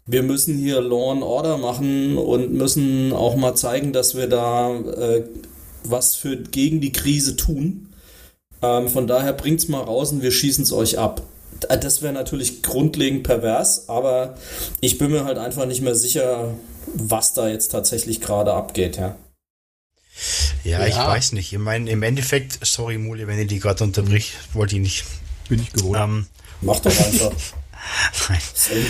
wir 0.06 0.24
müssen 0.24 0.58
hier 0.58 0.82
Law 0.82 1.12
and 1.12 1.24
Order 1.24 1.58
machen 1.58 2.18
und 2.18 2.54
müssen 2.54 3.14
auch 3.14 3.36
mal 3.36 3.56
zeigen, 3.56 3.94
dass 3.94 4.16
wir 4.16 4.28
da 4.28 4.76
äh, 4.76 5.24
was 5.84 6.16
für 6.16 6.38
gegen 6.38 6.82
die 6.82 6.92
Krise 6.92 7.36
tun. 7.38 7.90
Ähm, 8.62 8.88
von 8.88 9.08
daher 9.08 9.34
bringt's 9.34 9.68
mal 9.68 9.82
raus 9.82 10.12
und 10.12 10.22
wir 10.22 10.32
schießen 10.32 10.64
es 10.64 10.74
euch 10.74 11.00
ab. 11.00 11.24
Das 11.68 12.02
wäre 12.02 12.14
natürlich 12.14 12.64
grundlegend 12.64 13.24
pervers, 13.24 13.90
aber 13.90 14.36
ich 14.82 14.98
bin 14.98 15.12
mir 15.12 15.26
halt 15.26 15.38
einfach 15.38 15.66
nicht 15.66 15.82
mehr 15.82 15.96
sicher, 15.96 16.54
was 16.94 17.34
da 17.34 17.48
jetzt 17.50 17.70
tatsächlich 17.70 18.22
gerade 18.22 18.54
abgeht, 18.54 18.98
ja. 18.98 19.16
Ja, 20.64 20.86
ich 20.86 20.96
Ja. 20.96 21.08
weiß 21.08 21.32
nicht. 21.34 21.54
Ich 21.54 21.60
meine, 21.60 21.90
im 21.90 22.04
Endeffekt, 22.04 22.60
sorry 22.66 22.98
Mule, 22.98 23.28
wenn 23.28 23.40
ich 23.40 23.48
die 23.48 23.60
gerade 23.60 23.84
unterbrich, 23.84 24.34
wollte 24.54 24.76
ich 24.76 24.82
nicht. 24.82 25.06
Bin 25.48 25.62
ich 25.62 25.72
gewohnt. 25.72 25.98
Ähm, 26.00 26.28
Mach 26.62 26.80
doch 26.80 26.92
einfach. 26.92 27.32
nein. 28.30 28.40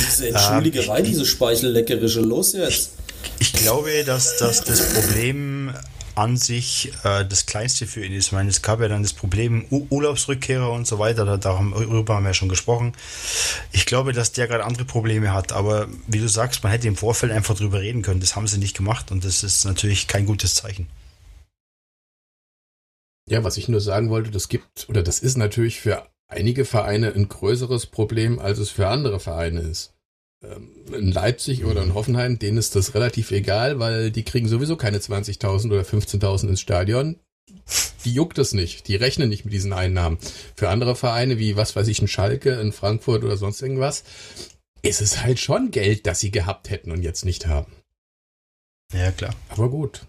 Diese 0.08 0.30
Entschuldigerei, 0.30 1.02
diese 1.02 1.26
Speichelleckerische? 1.26 2.22
Los 2.22 2.54
jetzt. 2.54 2.92
Ich 3.40 3.54
glaube, 3.54 4.04
dass, 4.06 4.38
dass 4.38 4.64
das 4.64 4.94
Problem 4.94 5.74
an 6.20 6.36
sich 6.36 6.92
äh, 7.04 7.26
das 7.26 7.46
kleinste 7.46 7.88
für 7.88 8.06
ihn 8.06 8.14
ist. 8.14 8.28
Ich 8.28 8.32
meine, 8.34 8.50
es 8.50 8.62
gab 8.62 8.82
ja 8.82 8.88
dann 8.88 9.04
das 9.04 9.14
Problem 9.14 9.66
U 9.72 9.88
Urlaubsrückkehrer 9.90 10.70
und 10.72 10.86
so 10.86 11.00
weiter, 11.00 11.26
da, 11.26 11.38
darüber 11.38 12.16
haben 12.16 12.24
wir 12.24 12.30
ja 12.30 12.34
schon 12.34 12.50
gesprochen. 12.50 12.94
Ich 13.72 13.86
glaube, 13.86 14.12
dass 14.12 14.34
der 14.34 14.48
gerade 14.48 14.66
andere 14.66 14.86
Probleme 14.86 15.34
hat, 15.34 15.52
aber 15.54 15.88
wie 16.08 16.20
du 16.20 16.28
sagst, 16.28 16.62
man 16.64 16.72
hätte 16.72 16.88
im 16.88 16.98
Vorfeld 16.98 17.32
einfach 17.32 17.56
drüber 17.56 17.80
reden 17.80 18.02
können. 18.02 18.20
Das 18.20 18.36
haben 18.36 18.48
sie 18.48 18.58
nicht 18.58 18.76
gemacht 18.76 19.12
und 19.12 19.24
das 19.24 19.44
ist 19.44 19.66
natürlich 19.66 20.08
kein 20.08 20.26
gutes 20.26 20.56
Zeichen. 20.56 20.88
Ja, 23.30 23.44
was 23.44 23.58
ich 23.58 23.70
nur 23.70 23.80
sagen 23.80 24.10
wollte, 24.10 24.32
das 24.32 24.50
gibt, 24.50 24.90
oder 24.90 25.04
das 25.04 25.20
ist 25.20 25.38
natürlich 25.38 25.80
für 25.80 26.08
einige 26.28 26.66
Vereine 26.66 27.14
ein 27.14 27.30
größeres 27.30 27.86
Problem, 27.86 28.40
als 28.40 28.60
es 28.60 28.72
für 28.72 28.88
andere 28.88 29.20
Vereine 29.20 29.62
ist. 29.62 29.94
Ähm, 30.44 30.70
In 30.94 31.12
Leipzig 31.12 31.66
oder 31.66 31.84
in 31.84 31.94
Hoffenheim, 31.94 32.40
denen 32.40 32.58
ist 32.58 32.76
das 32.76 32.94
relativ 32.94 33.32
egal, 33.32 33.80
weil 33.80 34.12
die 34.12 34.24
kriegen 34.24 34.48
sowieso 34.48 34.78
keine 34.78 35.00
20.000 35.00 35.68
oder 35.68 35.82
15.000 35.82 36.50
ins 36.50 36.62
Stadion. 36.62 37.20
Die 38.06 38.14
juckt 38.14 38.38
es 38.38 38.54
nicht. 38.54 38.88
Die 38.88 38.96
rechnen 38.96 39.30
nicht 39.30 39.44
mit 39.46 39.54
diesen 39.54 39.74
Einnahmen. 39.74 40.18
Für 40.56 40.70
andere 40.70 40.96
Vereine 40.96 41.40
wie, 41.40 41.56
was 41.56 41.76
weiß 41.76 41.88
ich, 41.88 42.02
ein 42.02 42.08
Schalke, 42.08 42.52
in 42.54 42.72
Frankfurt 42.72 43.24
oder 43.24 43.38
sonst 43.38 43.62
irgendwas, 43.62 44.04
ist 44.82 45.02
es 45.02 45.24
halt 45.24 45.40
schon 45.40 45.72
Geld, 45.72 46.08
das 46.08 46.20
sie 46.20 46.32
gehabt 46.32 46.70
hätten 46.70 46.92
und 46.92 47.04
jetzt 47.04 47.26
nicht 47.26 47.48
haben. 47.48 47.74
Ja, 48.94 49.12
klar. 49.12 49.36
Aber 49.50 49.70
gut. 49.70 50.08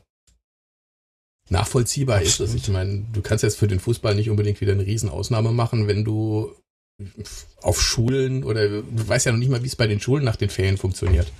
Nachvollziehbar 1.48 2.22
ist 2.22 2.40
es. 2.40 2.52
Absolut. 2.52 2.62
Ich 2.62 2.68
meine, 2.68 3.06
du 3.12 3.20
kannst 3.22 3.42
jetzt 3.42 3.58
für 3.58 3.66
den 3.66 3.80
Fußball 3.80 4.14
nicht 4.14 4.30
unbedingt 4.30 4.60
wieder 4.60 4.72
eine 4.72 4.86
Riesenausnahme 4.86 5.50
machen, 5.50 5.88
wenn 5.88 6.04
du 6.04 6.54
auf 7.62 7.80
Schulen 7.80 8.44
oder 8.44 8.68
du 8.68 9.08
weißt 9.08 9.26
ja 9.26 9.32
noch 9.32 9.38
nicht 9.38 9.50
mal, 9.50 9.62
wie 9.62 9.68
es 9.68 9.76
bei 9.76 9.86
den 9.86 10.00
Schulen 10.00 10.24
nach 10.24 10.36
den 10.36 10.50
Ferien 10.50 10.76
funktioniert. 10.76 11.30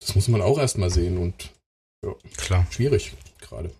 Das 0.00 0.14
muss 0.14 0.28
man 0.28 0.42
auch 0.42 0.58
erstmal 0.58 0.90
sehen 0.90 1.18
und 1.18 1.50
Klar. 2.36 2.66
schwierig 2.70 3.14
gerade. 3.40 3.70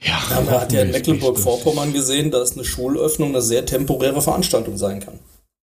Ja, 0.00 0.20
Ja, 0.30 0.40
man 0.40 0.50
hat 0.50 0.72
ja 0.72 0.82
in 0.82 0.90
Mecklenburg-Vorpommern 0.90 1.92
gesehen, 1.92 2.30
dass 2.30 2.52
eine 2.52 2.64
Schulöffnung 2.64 3.30
eine 3.30 3.42
sehr 3.42 3.64
temporäre 3.66 4.20
Veranstaltung 4.20 4.76
sein 4.76 5.00
kann. 5.00 5.18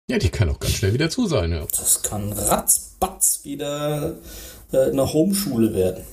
Ja, 0.09 0.17
die 0.17 0.29
kann 0.29 0.49
auch 0.49 0.59
ganz 0.59 0.73
schnell 0.73 0.93
wieder 0.93 1.09
zu 1.09 1.27
sein, 1.27 1.51
ja. 1.51 1.65
Das 1.69 2.01
kann 2.01 2.33
ratzbatz 2.33 3.41
wieder 3.43 4.15
äh, 4.71 4.89
eine 4.89 5.13
Homeschule 5.13 5.73
werden. 5.73 6.03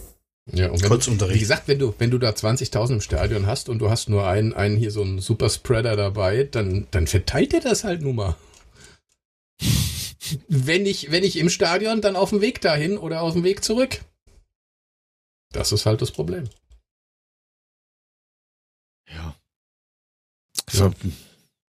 Ja, 0.52 0.70
und 0.70 0.80
wenn, 0.80 0.88
Kurzunterricht. 0.88 1.34
wie 1.36 1.40
gesagt, 1.40 1.66
wenn 1.66 1.78
du, 1.80 1.94
wenn 1.98 2.10
du 2.10 2.18
da 2.18 2.30
20.000 2.30 2.92
im 2.94 3.00
Stadion 3.00 3.46
hast 3.46 3.68
und 3.68 3.80
du 3.80 3.90
hast 3.90 4.08
nur 4.08 4.26
einen, 4.28 4.52
einen 4.54 4.76
hier 4.76 4.92
so 4.92 5.02
einen 5.02 5.18
Superspreader 5.18 5.96
dabei, 5.96 6.44
dann, 6.44 6.86
dann 6.92 7.06
verteilt 7.08 7.52
dir 7.52 7.60
das 7.60 7.82
halt 7.82 8.00
nur 8.02 8.14
mal. 8.14 8.36
wenn 10.48 10.84
nicht, 10.84 11.10
wenn 11.10 11.22
nicht 11.22 11.36
im 11.36 11.50
Stadion, 11.50 12.00
dann 12.00 12.14
auf 12.16 12.30
dem 12.30 12.40
Weg 12.40 12.60
dahin 12.60 12.96
oder 12.96 13.22
auf 13.22 13.32
dem 13.32 13.42
Weg 13.44 13.64
zurück. 13.64 14.00
Das 15.52 15.72
ist 15.72 15.84
halt 15.86 16.00
das 16.00 16.12
Problem. 16.12 16.44
Ja. 19.08 19.36
So, 20.70 20.92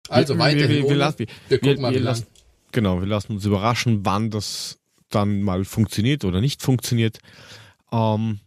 Also 0.09 0.33
wir, 0.35 0.39
weiterhin. 0.39 0.69
Wir, 0.69 0.83
wir, 0.83 0.89
wir, 0.89 0.95
lassen- 0.95 1.27
gucken 1.49 1.81
mal, 1.81 1.93
wir 1.93 1.99
lassen, 1.99 2.27
genau, 2.71 2.99
wir 2.99 3.07
lassen 3.07 3.33
uns 3.33 3.45
überraschen, 3.45 4.05
wann 4.05 4.29
das 4.31 4.79
dann 5.09 5.41
mal 5.41 5.63
funktioniert 5.65 6.25
oder 6.25 6.41
nicht 6.41 6.61
funktioniert. 6.61 7.19
Ähm, 7.91 8.39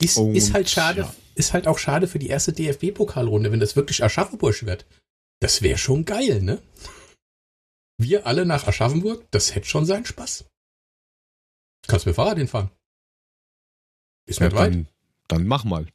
Ist, 0.00 0.16
Und, 0.16 0.34
ist 0.34 0.54
halt 0.54 0.70
schade, 0.70 1.02
ja. 1.02 1.14
ist 1.34 1.52
halt 1.52 1.66
auch 1.66 1.78
schade 1.78 2.06
für 2.06 2.18
die 2.18 2.28
erste 2.28 2.52
DFB-Pokalrunde, 2.52 3.50
wenn 3.50 3.60
das 3.60 3.76
wirklich 3.76 4.02
Aschaffenburg 4.02 4.64
wird. 4.64 4.86
Das 5.40 5.62
wäre 5.62 5.78
schon 5.78 6.04
geil, 6.04 6.42
ne? 6.42 6.62
Wir 8.00 8.26
alle 8.26 8.46
nach 8.46 8.66
Aschaffenburg, 8.66 9.26
das 9.32 9.54
hätte 9.54 9.66
schon 9.66 9.84
seinen 9.86 10.06
Spaß. 10.06 10.44
Kannst 11.86 12.06
mit 12.06 12.14
Fahrrad 12.14 12.38
hinfahren. 12.38 12.70
Ist 14.26 14.40
ja, 14.40 14.46
nicht 14.46 14.56
weit. 14.56 14.72
dann, 14.72 14.88
dann 15.26 15.46
mach 15.46 15.64
mal. 15.64 15.86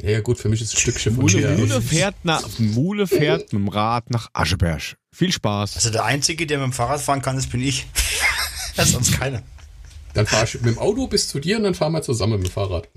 Ja, 0.00 0.10
ja, 0.10 0.20
gut, 0.20 0.38
für 0.38 0.48
mich 0.48 0.62
ist 0.62 0.68
es 0.68 0.74
ein 0.76 0.80
Stückchen 0.80 1.14
von 1.14 1.22
Mule, 1.22 1.38
hier. 1.38 1.50
Mule, 1.50 1.82
fährt 1.82 2.24
nach, 2.24 2.58
Mule 2.58 3.06
fährt 3.06 3.52
mit 3.52 3.62
dem 3.62 3.68
Rad 3.68 4.10
nach 4.10 4.30
Ascheberg. 4.32 4.96
Viel 5.14 5.30
Spaß. 5.30 5.76
Also 5.76 5.90
der 5.90 6.04
Einzige, 6.04 6.46
der 6.46 6.58
mit 6.58 6.66
dem 6.66 6.72
Fahrrad 6.72 7.00
fahren 7.00 7.20
kann, 7.20 7.36
das 7.36 7.46
bin 7.46 7.60
ich. 7.60 7.86
Ja, 8.76 8.84
sonst 8.86 9.12
keiner. 9.12 9.42
Dann 10.14 10.26
fahr 10.26 10.44
ich 10.44 10.54
mit 10.54 10.66
dem 10.66 10.78
Auto 10.78 11.06
bis 11.06 11.28
zu 11.28 11.38
dir 11.38 11.56
und 11.56 11.64
dann 11.64 11.74
fahren 11.74 11.92
wir 11.92 12.02
zusammen 12.02 12.38
mit 12.38 12.48
dem 12.48 12.52
Fahrrad. 12.52 12.88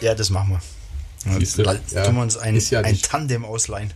Ja, 0.00 0.14
das 0.14 0.30
machen 0.30 0.50
wir. 0.50 1.38
Siehste, 1.38 1.62
Dann 1.62 1.80
ja, 1.90 2.04
tun 2.04 2.16
wir 2.16 2.22
uns 2.22 2.36
ein, 2.36 2.58
ja 2.70 2.80
ein. 2.80 3.00
Tandem 3.00 3.44
ausleihen. 3.44 3.92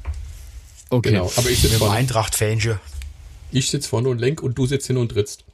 Okay. 0.90 1.10
Genau, 1.10 1.32
aber 1.36 1.48
ich 1.48 1.60
sitze 1.60 1.78
vorne, 1.78 1.94
Eintracht-Fähnchen. 1.94 2.78
ich 3.50 3.70
sitz 3.70 3.86
vorne 3.86 4.08
und 4.08 4.18
lenk 4.18 4.42
und 4.42 4.58
du 4.58 4.66
sitzt 4.66 4.86
hin 4.86 4.96
und 4.96 5.10
trittst. 5.10 5.44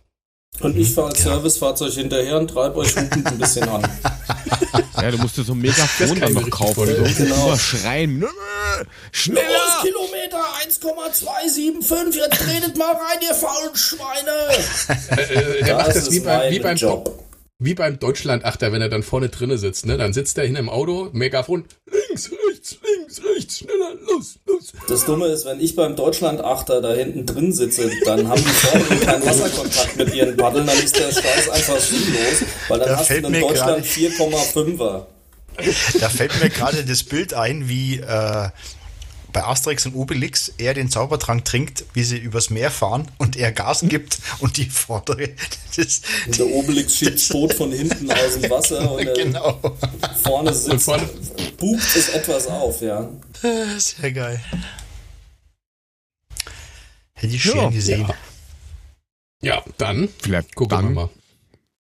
Und 0.61 0.77
ich 0.77 0.93
fahre 0.93 1.09
als 1.11 1.19
Ja. 1.21 1.33
Servicefahrzeug 1.35 1.93
hinterher 1.93 2.37
und 2.39 2.49
treibe 2.49 2.77
euch 2.79 2.97
hupend 2.97 3.27
ein 3.27 3.39
bisschen 3.39 3.69
an. 3.69 3.83
Ja, 5.01 5.13
du 5.13 5.19
musst 5.19 5.37
dir 5.37 5.45
so 5.45 5.53
ein 5.53 5.63
Das 5.63 5.77
Megafon 5.79 6.21
dann 6.21 6.33
noch 6.35 6.51
kaufen. 6.51 6.75
vorstellen. 6.75 7.07
So 7.15 7.23
Genau. 7.23 7.47
überschreien. 7.47 8.21
Los, 8.21 8.31
Schneller! 9.13 9.83
Kilometer 9.83 10.45
1,275, 10.65 12.21
jetzt 12.21 12.39
tretet 12.41 12.77
mal 12.77 12.91
rein, 12.95 13.19
ihr 13.23 13.35
faulen 13.35 13.77
Schweine! 13.77 14.49
Äh, 15.61 15.63
der 15.65 15.77
macht 15.77 15.89
das 15.95 16.11
wie, 16.11 16.17
ist 16.17 16.25
bei, 16.25 16.51
wie 16.51 16.59
beim 16.59 16.77
Job. 16.77 17.25
Wie 17.59 17.75
beim 17.75 17.99
Deutschlandachter, 17.99 18.73
wenn 18.73 18.81
er 18.81 18.89
dann 18.89 19.03
vorne 19.03 19.29
drinne 19.29 19.59
sitzt, 19.59 19.85
ne? 19.87 19.99
Dann 19.99 20.13
sitzt 20.13 20.39
er 20.39 20.45
hin 20.47 20.55
im 20.55 20.69
Auto, 20.69 21.11
Megafon, 21.13 21.65
links, 21.87 22.31
rechts, 22.31 22.79
links, 22.83 23.21
rechts, 23.25 23.59
schneller, 23.59 23.95
los, 24.07 24.39
los. 24.47 24.73
Das 24.87 25.05
Dumme 25.05 25.27
ist, 25.27 25.45
wenn 25.45 25.61
ich 25.61 25.75
beim 25.75 25.97
Deutschland-Achter 25.97 26.81
da 26.81 26.93
hinten 26.93 27.27
drin 27.27 27.53
sitze, 27.53 27.91
dann 28.05 28.29
haben 28.29 28.41
die 28.41 28.49
vorne 28.49 29.01
keinen 29.01 29.23
Wasserkontakt 29.27 29.97
mit 29.97 30.15
ihren 30.15 30.37
Paddeln, 30.37 30.67
dann 30.67 30.79
ist 30.79 30.97
der 30.97 31.11
Scheiß 31.11 31.49
einfach 31.49 31.79
sinnlos, 31.79 32.45
weil 32.69 32.79
dann 32.79 32.89
Da 32.89 32.97
hast 32.97 33.11
du 33.11 33.15
fällt 33.15 33.25
in 33.25 33.33
mir 33.33 33.41
Deutschland 33.41 33.85
4,5er. 33.85 35.07
Da 35.99 36.09
fällt 36.09 36.41
mir 36.41 36.51
gerade 36.51 36.85
das 36.85 37.03
Bild 37.03 37.35
ein, 37.35 37.69
wie 37.69 37.97
äh, 37.97 38.49
bei 39.33 39.45
Asterix 39.45 39.85
und 39.87 39.95
Obelix 39.95 40.53
er 40.59 40.75
den 40.75 40.91
Zaubertrank 40.91 41.45
trinkt, 41.45 41.85
wie 41.93 42.03
sie 42.05 42.17
übers 42.19 42.51
Meer 42.51 42.71
fahren 42.71 43.11
und 43.19 43.37
er 43.37 43.53
Gas 43.53 43.81
gibt 43.87 44.19
und 44.41 44.57
die 44.57 44.65
vordere. 44.71 45.31
Das, 45.77 46.01
Und 46.27 46.39
der 46.39 46.47
Obelix 46.47 46.97
schiebt 46.97 47.15
das 47.15 47.29
Boot 47.29 47.55
von 47.55 47.71
hinten 47.73 48.11
aus 48.11 48.39
dem 48.41 48.51
Wasser 48.51 48.91
und 48.93 49.05
genau. 49.15 49.61
vorne 50.23 50.53
sitzt, 50.55 50.85
vorne- 50.87 51.09
bucht 51.59 51.97
es 51.97 52.09
etwas 52.09 52.47
auf, 52.49 52.81
ja. 52.81 53.09
Sehr 53.79 54.13
geil. 54.13 54.41
Hätte 57.15 57.35
ich 57.35 57.43
schön 57.43 57.71
gesehen. 57.71 58.01
Ja. 58.09 58.15
Ja, 59.41 59.65
dann 59.77 60.09
Vielleicht, 60.21 60.55
gucken 60.57 60.77
dann, 60.77 60.85
wir 60.89 60.95
mal. 60.95 61.09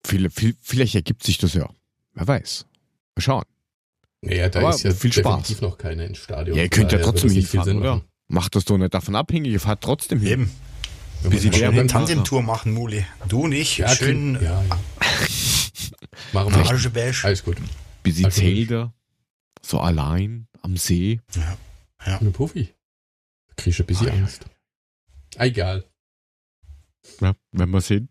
Viele, 0.05 0.29
viel, 0.29 0.55
vielleicht 0.61 0.95
ergibt 0.95 1.23
sich 1.23 1.37
das 1.39 1.53
ja. 1.53 1.67
Wer 2.13 2.27
weiß. 2.27 2.65
Mal 3.15 3.21
schauen. 3.21 3.45
Naja, 4.27 4.49
da 4.49 4.59
Aber 4.59 4.69
ist 4.71 4.83
ja 4.83 4.93
viel 4.93 5.11
Spaß. 5.13 5.61
noch 5.61 5.77
keiner 5.77 6.05
ins 6.05 6.17
Stadion. 6.19 6.55
Ja, 6.57 6.63
ihr 6.63 6.69
könnt 6.69 6.91
ja 6.91 6.99
trotzdem 6.99 7.29
es 7.29 7.35
nicht 7.35 7.47
viel 7.49 7.59
hinfahren, 7.61 7.79
oder? 7.81 7.95
machen. 7.95 8.07
Macht 8.29 8.55
das 8.55 8.65
doch 8.65 8.77
nicht 8.77 8.93
davon 8.93 9.15
abhängig. 9.15 9.51
Ihr 9.53 9.59
fahrt 9.59 9.81
trotzdem 9.81 10.19
hin. 10.19 10.49
Eben. 11.23 11.37
Sie 11.37 11.49
der 11.49 11.57
schon- 11.59 11.67
beim 11.69 11.79
Eine 11.79 11.87
Tandem-Tour 11.87 12.41
machen, 12.43 12.73
Muli. 12.73 13.05
Du 13.27 13.41
und 13.45 13.51
ich. 13.53 13.77
ja, 13.77 13.89
schön 13.89 14.35
ja, 14.35 14.41
ja. 14.63 14.63
Machen 16.33 16.53
wir. 16.53 17.23
Alles 17.23 17.43
gut. 17.43 17.57
Bisschen 18.03 18.25
Also 18.25 18.41
Zelda. 18.41 18.93
So 19.65 19.79
allein 19.79 20.47
am 20.61 20.77
See. 20.77 21.21
Eine 21.99 22.31
Puffi. 22.31 22.73
Krieg 23.55 23.73
ich 23.73 23.79
ein 23.79 23.85
bisschen 23.85 24.07
Ah, 24.09 24.13
ja. 24.13 24.19
Angst. 24.19 24.45
Ah, 25.37 25.45
Egal. 25.45 25.83
Ja, 27.21 27.33
wenn 27.53 27.69
wir 27.69 27.81
sehen. 27.81 28.09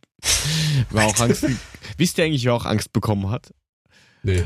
War 0.90 1.07
auch 1.07 1.20
Angst. 1.20 1.44
Wisst 1.96 2.18
ihr 2.18 2.24
eigentlich, 2.24 2.44
wer 2.44 2.55
auch 2.55 2.64
Angst 2.66 2.92
bekommen 2.92 3.31
hat? 3.31 3.52
Nee. 4.22 4.42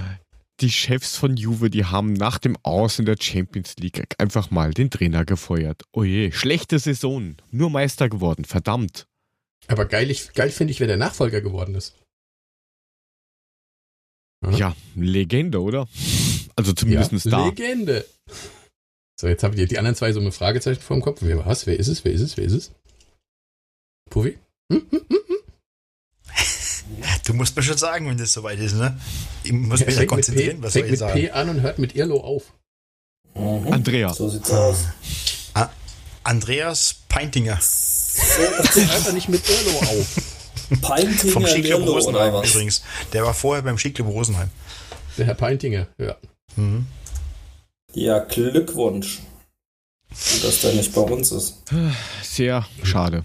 Die 0.61 0.71
Chefs 0.71 1.17
von 1.17 1.37
Juve, 1.37 1.71
die 1.71 1.87
haben 1.87 2.13
nach 2.13 2.39
dem 2.39 2.57
Aus 2.63 2.99
in 2.99 3.07
der 3.07 3.17
Champions 3.19 3.77
League 3.77 4.15
einfach 4.19 4.51
mal 4.51 4.75
den 4.75 4.91
Trainer 4.91 5.25
gefeuert. 5.25 5.85
Oje, 5.93 6.33
schlechte 6.33 6.79
Saison. 6.79 7.37
Nur 7.51 7.71
Meister 7.71 8.11
geworden. 8.11 8.45
Verdammt. 8.45 9.07
Aber 9.69 9.87
geil, 9.87 10.11
ich, 10.11 10.33
geil 10.35 10.51
finde 10.51 10.73
ich, 10.73 10.81
wer 10.81 10.87
der 10.87 10.99
Nachfolger 10.99 11.41
geworden 11.41 11.75
ist. 11.75 11.97
Ja. 14.43 14.51
Ja, 14.51 14.77
Legende, 14.97 15.63
oder? 15.63 15.89
Also 16.57 16.73
zumindest 16.73 17.25
ja, 17.25 17.31
da. 17.31 17.47
Legende. 17.47 18.05
So, 19.19 19.29
jetzt 19.29 19.43
habt 19.43 19.57
ihr 19.59 19.67
die 19.67 19.79
anderen 19.79 19.97
zwei 19.97 20.13
so 20.13 20.21
mit 20.21 20.35
Fragezeichen 20.35 20.81
vor 20.81 20.97
dem 20.97 21.03
Kopf. 21.03 21.21
Wer 21.23 21.45
was? 21.45 21.67
Wer 21.67 21.79
ist 21.79 21.89
es? 21.89 22.05
Wer 22.05 22.13
ist 22.13 22.23
es? 22.23 22.37
Wer 22.37 22.45
ist 22.45 22.53
es? 22.53 22.73
Puffi? 24.11 24.39
Hm? 24.73 24.87
Hm? 24.91 25.01
Hm? 25.09 25.30
Du 27.31 27.37
musst 27.37 27.55
mir 27.55 27.63
schon 27.63 27.79
sagen, 27.79 28.09
wenn 28.09 28.19
das 28.19 28.33
soweit 28.33 28.59
ist, 28.59 28.75
ne? 28.75 28.99
Ich 29.45 29.53
muss 29.53 29.79
mich 29.79 29.91
da 29.91 29.93
Fängt 29.93 30.01
mit, 30.01 30.09
konzentrieren, 30.09 30.57
P, 30.57 30.63
was 30.65 30.73
soll 30.73 30.83
fängt 30.83 30.87
ich 30.87 30.91
mit 30.91 30.99
sagen? 30.99 31.21
P 31.21 31.31
an 31.31 31.49
und 31.49 31.61
hört 31.61 31.79
mit 31.79 31.95
Irlo 31.95 32.19
auf. 32.19 32.43
Mhm. 33.37 33.73
Andrea. 33.73 34.13
So 34.13 34.29
sieht's 34.29 34.51
aus. 34.51 34.79
Andreas 36.25 36.97
Peintinger 37.09 37.57
Hört 37.57 39.07
er 39.07 39.13
nicht 39.13 39.29
mit 39.29 39.43
Irlo 39.49 39.79
auf. 39.79 40.23
Peintinger 40.83 41.33
vom 41.33 41.47
Skiclub 41.47 41.87
Rosenheim 41.87 42.33
was? 42.33 42.51
übrigens. 42.51 42.83
Der 43.13 43.23
war 43.23 43.33
vorher 43.33 43.63
beim 43.63 43.79
Skiclub 43.79 44.09
Rosenheim. 44.09 44.51
Der 45.17 45.27
Herr 45.27 45.35
Peintinger, 45.35 45.87
ja. 45.99 46.17
Mhm. 46.57 46.87
Ja, 47.95 48.19
Glückwunsch. 48.19 49.21
Dass 50.43 50.63
der 50.63 50.73
nicht 50.73 50.93
bei 50.93 51.03
uns 51.03 51.31
ist. 51.31 51.63
Sehr 52.25 52.67
schade. 52.83 53.25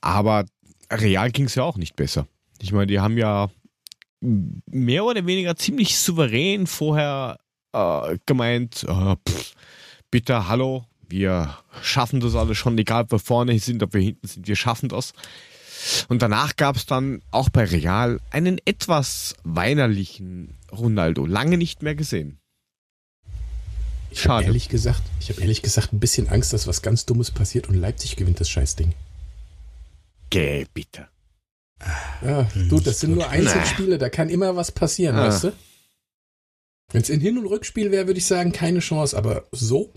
Aber 0.00 0.44
Real 0.88 1.32
ging 1.32 1.46
es 1.46 1.56
ja 1.56 1.64
auch 1.64 1.76
nicht 1.76 1.96
besser. 1.96 2.28
Ich 2.60 2.72
meine, 2.72 2.86
die 2.86 3.00
haben 3.00 3.18
ja 3.18 3.50
mehr 4.20 5.04
oder 5.04 5.26
weniger 5.26 5.56
ziemlich 5.56 5.98
souverän 5.98 6.66
vorher 6.66 7.38
äh, 7.72 8.18
gemeint, 8.26 8.84
äh, 8.84 9.16
pff, 9.28 9.54
bitte, 10.10 10.48
hallo, 10.48 10.86
wir 11.08 11.58
schaffen 11.82 12.20
das 12.20 12.34
alles 12.34 12.56
schon, 12.56 12.78
egal 12.78 13.02
ob 13.02 13.12
wir 13.12 13.18
vorne 13.18 13.58
sind, 13.58 13.82
ob 13.82 13.94
wir 13.94 14.00
hinten 14.00 14.26
sind, 14.26 14.46
wir 14.46 14.56
schaffen 14.56 14.88
das. 14.88 15.12
Und 16.08 16.22
danach 16.22 16.56
gab 16.56 16.76
es 16.76 16.86
dann 16.86 17.20
auch 17.30 17.50
bei 17.50 17.64
Real 17.64 18.20
einen 18.30 18.58
etwas 18.64 19.34
weinerlichen 19.44 20.56
Ronaldo. 20.72 21.26
Lange 21.26 21.58
nicht 21.58 21.82
mehr 21.82 21.94
gesehen. 21.94 22.38
Schade. 24.14 24.46
ehrlich 24.46 24.68
gesagt, 24.68 25.02
ich 25.20 25.30
habe 25.30 25.40
ehrlich 25.40 25.60
gesagt 25.62 25.92
ein 25.92 25.98
bisschen 25.98 26.28
Angst, 26.28 26.52
dass 26.52 26.68
was 26.68 26.82
ganz 26.82 27.04
Dummes 27.04 27.32
passiert 27.32 27.68
und 27.68 27.74
Leipzig 27.74 28.14
gewinnt 28.16 28.38
das 28.40 28.48
Scheißding. 28.48 28.94
Geh, 30.30 30.66
bitte. 30.72 31.08
Ja, 32.22 32.48
du, 32.54 32.80
das 32.80 33.00
sind 33.00 33.14
nur 33.14 33.28
Einzelspiele, 33.28 33.98
da 33.98 34.08
kann 34.08 34.30
immer 34.30 34.56
was 34.56 34.72
passieren, 34.72 35.16
Ah. 35.16 35.26
weißt 35.28 35.44
du? 35.44 35.52
Wenn 36.92 37.02
es 37.02 37.10
in 37.10 37.20
Hin- 37.20 37.38
und 37.38 37.46
Rückspiel 37.46 37.90
wäre, 37.90 38.06
würde 38.06 38.18
ich 38.18 38.26
sagen, 38.26 38.52
keine 38.52 38.78
Chance, 38.78 39.16
aber 39.16 39.44
so? 39.52 39.92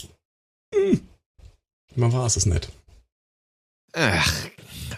Hm. 0.74 1.08
Man 1.96 2.12
war 2.12 2.26
es 2.26 2.46
nicht. 2.46 2.70
Ach, 3.94 4.34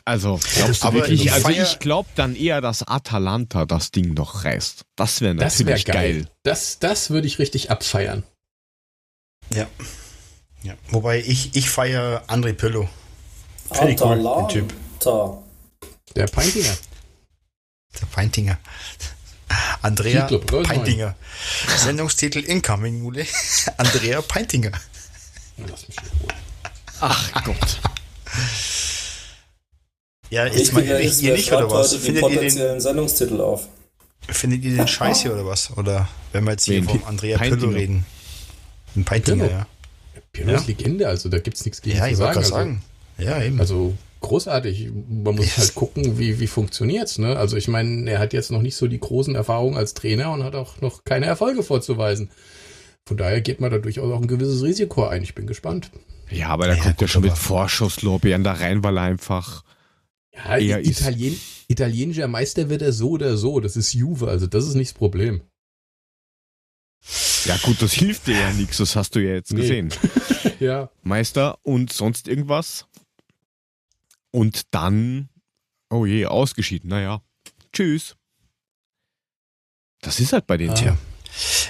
also, 0.06 0.39
glaubst 0.56 0.84
du 0.84 0.88
Aber 0.88 0.98
wirklich, 0.98 1.26
ich 1.26 1.32
also 1.32 1.50
ich 1.50 1.80
glaube 1.80 2.10
dann 2.15 2.36
eher, 2.36 2.62
dass 2.62 2.84
Atalanta 2.88 3.65
das 3.65 3.92
Ding 3.92 4.13
noch 4.13 4.44
reißt. 4.44 4.86
Das 4.96 5.22
wäre 5.22 5.36
Das 5.36 5.60
wäre 5.60 5.70
natürlich 5.70 5.86
geil. 5.86 6.13
geil. 6.24 6.32
Das, 6.44 6.80
das 6.80 7.10
würde 7.10 7.28
ich 7.28 7.38
richtig 7.39 7.70
abfeiern. 7.70 8.24
Ja. 9.54 9.68
ja. 10.63 10.74
Wobei 10.89 11.20
ich, 11.22 11.56
ich 11.56 11.70
feiere 11.70 12.24
André 12.28 12.54
Pillow. 12.54 12.89
Ich 13.72 14.02
cool, 14.02 14.48
Typ. 14.50 14.74
Der 16.15 16.28
Peintinger. 16.28 16.78
Der 18.00 18.06
Peintinger. 18.08 18.58
Andrea 19.82 20.28
Rosenheim. 20.28 20.63
Peintinger. 20.63 21.15
Sendungstitel 21.78 22.39
Incoming, 22.39 23.02
Mule. 23.02 23.26
Andrea 23.78 24.22
Peintinger. 24.22 24.72
Lass 25.58 25.88
mich. 25.88 25.98
Ach 27.00 27.43
Gott. 27.43 27.80
Ja, 30.30 30.45
jetzt 30.45 30.74
mal 30.74 30.84
ehrlich, 30.84 31.08
ist, 31.08 31.22
ihr 31.22 31.34
nicht, 31.34 31.52
oder 31.52 31.69
was? 31.72 31.95
Findet 31.95 32.22
ihr, 32.24 32.30
den, 32.30 32.36
potenziellen 32.38 32.82
Sendungstitel 32.82 33.41
auf? 33.41 33.67
findet 34.28 34.63
ihr 34.63 34.76
den 34.76 34.88
Scheiß 34.88 35.24
hier 35.24 35.34
oder 35.34 35.45
was? 35.45 35.76
Oder 35.76 36.08
wenn 36.34 36.43
wir 36.43 36.52
jetzt 36.52 36.65
hier 36.65 36.84
vom 36.84 37.04
Andrea 37.06 37.38
Peintinger. 37.38 37.62
Pillow 37.62 37.74
reden? 37.74 38.06
Ein 38.95 39.06
Peintinger, 39.06 39.45
Pillow? 39.45 39.58
ja. 39.58 39.67
Pirlo 40.32 40.54
ist 40.54 40.67
Legende, 40.67 41.08
also 41.08 41.30
da 41.30 41.39
gibt's 41.39 41.65
nichts 41.65 41.82
gegen 41.82 41.98
Ja, 41.98 42.04
zu 42.06 42.12
ich 42.12 42.17
wollte 42.19 42.43
sagen. 42.43 42.43
gerade 42.43 42.45
Also, 42.45 42.56
sagen. 42.56 42.84
Ja, 43.17 43.41
eben. 43.43 43.60
also 43.60 43.98
großartig. 44.21 44.89
Man 45.08 45.36
muss 45.36 45.58
halt 45.58 45.75
gucken, 45.75 46.17
wie, 46.19 46.39
wie 46.39 46.47
funktioniert's. 46.47 47.17
Ne? 47.17 47.36
Also 47.38 47.58
ich 47.58 47.67
meine, 47.67 48.10
er 48.10 48.19
hat 48.19 48.34
jetzt 48.34 48.51
noch 48.51 48.62
nicht 48.62 48.75
so 48.75 48.88
die 48.88 48.99
großen 48.99 49.36
Erfahrungen 49.36 49.77
als 49.77 49.93
Trainer 49.93 50.32
und 50.32 50.43
hat 50.43 50.55
auch 50.55 50.82
noch 50.82 51.03
keine 51.03 51.25
Erfolge 51.25 51.63
vorzuweisen. 51.63 52.29
Von 53.08 53.17
daher 53.17 53.41
geht 53.41 53.60
man 53.62 53.71
da 53.71 53.77
durchaus 53.79 54.12
auch 54.13 54.21
ein 54.21 54.27
gewisses 54.27 54.62
Risiko 54.63 55.05
ein. 55.08 55.23
Ich 55.23 55.36
bin 55.36 55.47
gespannt. 55.47 55.91
Ja, 56.29 56.49
aber 56.49 56.67
da 56.67 56.73
Ja, 56.75 56.84
kommt 56.84 57.01
ja 57.01 57.05
gut, 57.08 57.10
schon 57.10 57.23
mit 57.23 57.38
Vorschusslorbeeren 57.38 58.43
da 58.43 58.53
rein, 58.53 58.84
weil 58.84 58.97
er 58.97 59.03
einfach. 59.03 59.63
Ja, 60.34 60.58
Er 60.58 60.79
ist- 60.79 61.01
Italien, 61.01 61.39
italienischer 61.67 62.27
Meister 62.27 62.69
wird 62.69 62.82
er 62.82 62.93
so 62.93 63.12
oder 63.12 63.36
so. 63.36 63.60
Das 63.60 63.75
ist 63.75 63.93
Juve, 63.93 64.27
also 64.27 64.45
das 64.47 64.67
ist 64.67 64.75
nicht 64.75 64.91
das 64.91 64.97
Problem. 64.97 65.41
Ja, 67.45 67.58
gut, 67.63 67.82
das 67.82 67.93
hilft 67.93 68.27
dir 68.27 68.38
ja 68.38 68.51
nichts, 68.53 68.77
das 68.77 68.95
hast 68.95 69.15
du 69.15 69.19
ja 69.21 69.34
jetzt 69.34 69.53
Nee. 69.53 69.62
gesehen. 69.62 69.93
Ja. 70.60 70.89
Meister 71.03 71.58
und 71.63 71.93
sonst 71.93 72.27
irgendwas. 72.27 72.86
Und 74.32 74.62
dann, 74.74 75.30
oh 75.89 76.06
je, 76.06 76.26
ausgeschieden. 76.26 76.89
Naja, 76.89 77.22
tschüss. 77.74 78.15
Das 80.02 80.20
ist 80.20 80.34
halt 80.34 80.48
bei 80.48 80.58
den 80.58 80.70
Ah. 80.72 80.74
Tieren. 80.74 80.98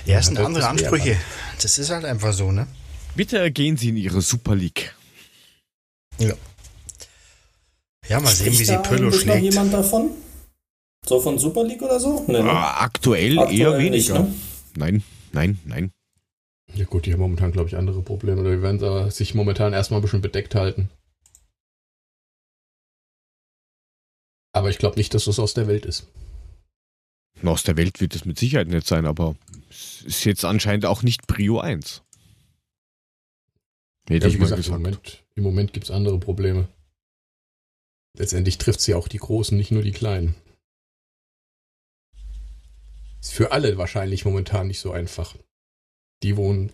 Ja, 0.06 0.20
es 0.20 0.26
sind 0.28 0.38
das 0.38 0.46
andere 0.46 0.64
ist 0.64 0.70
Ansprüche. 0.70 1.18
Das 1.62 1.78
ist 1.78 1.90
halt 1.90 2.06
einfach 2.06 2.34
so, 2.34 2.52
ne? 2.52 2.68
Bitte 3.16 3.52
gehen 3.52 3.76
Sie 3.78 3.90
in 3.90 3.98
Ihre 3.98 4.22
Super 4.22 4.56
League. 4.56 4.96
Ja. 6.18 6.34
Ja, 8.08 8.20
mal 8.20 8.34
sehen, 8.34 8.54
wie 8.54 8.66
sie 8.66 8.66
da 8.74 8.78
Pillow 8.80 9.08
eigentlich 9.10 9.26
noch 9.26 9.34
schlägt. 9.36 9.44
jemand 9.54 9.74
davon? 9.74 10.12
So 11.06 11.20
von 11.20 11.38
Super 11.38 11.64
League 11.64 11.82
oder 11.82 12.00
so? 12.00 12.24
Nee, 12.28 12.42
ne? 12.44 12.50
Ah, 12.52 12.82
aktuell, 12.82 13.38
Aktuell 13.40 13.60
eher 13.60 13.78
nicht, 13.78 14.10
weniger. 14.10 14.20
ne? 14.24 14.36
Nein, 14.76 15.04
nein, 15.32 15.60
nein. 15.66 15.92
Ja 16.74 16.86
gut, 16.86 17.06
die 17.06 17.14
haben 17.14 17.20
momentan, 17.20 17.52
glaube 17.52 17.70
ich, 17.70 17.76
andere 17.76 18.02
Probleme. 18.02 18.42
Oder 18.42 18.56
die 18.56 18.62
werden 18.62 18.84
aber 18.84 19.12
sich 19.12 19.34
momentan 19.36 19.74
erstmal 19.74 20.00
ein 20.00 20.04
bisschen 20.04 20.22
bedeckt 20.22 20.56
halten. 20.56 20.90
Aber 24.60 24.70
ich 24.70 24.78
glaube 24.78 24.98
nicht, 24.98 25.14
dass 25.14 25.24
das 25.24 25.40
aus 25.40 25.54
der 25.54 25.68
Welt 25.68 25.86
ist. 25.86 26.06
Aus 27.44 27.64
der 27.64 27.78
Welt 27.78 28.02
wird 28.02 28.14
es 28.14 28.26
mit 28.26 28.38
Sicherheit 28.38 28.68
nicht 28.68 28.86
sein, 28.86 29.06
aber 29.06 29.38
es 29.70 30.02
ist 30.02 30.26
jetzt 30.26 30.44
anscheinend 30.44 30.86
auch 30.86 31.02
nicht 31.02 31.28
Prio 31.28 31.62
1. 31.62 32.02
Hätte 34.10 34.28
Ja, 34.28 34.34
ich 34.34 34.38
mal 34.38 34.50
gesagt, 34.50 34.58
im 34.60 34.64
gesagt. 34.64 34.82
Moment, 34.82 35.24
im 35.36 35.44
Moment 35.44 35.72
gibt 35.72 35.86
es 35.86 35.92
andere 35.92 36.20
Probleme. 36.20 36.68
Letztendlich 38.18 38.58
trifft 38.58 38.82
sie 38.82 38.96
auch 38.96 39.08
die 39.08 39.20
Großen, 39.20 39.56
nicht 39.58 39.72
nur 39.72 39.82
die 39.82 39.94
Kleinen. 39.94 40.36
Ist 43.22 43.32
für 43.32 43.54
alle 43.54 43.78
wahrscheinlich 43.78 44.26
momentan 44.26 44.68
nicht 44.68 44.82
so 44.82 44.92
einfach. 44.92 45.38
Die, 46.22 46.36
wo 46.36 46.52
ein 46.52 46.74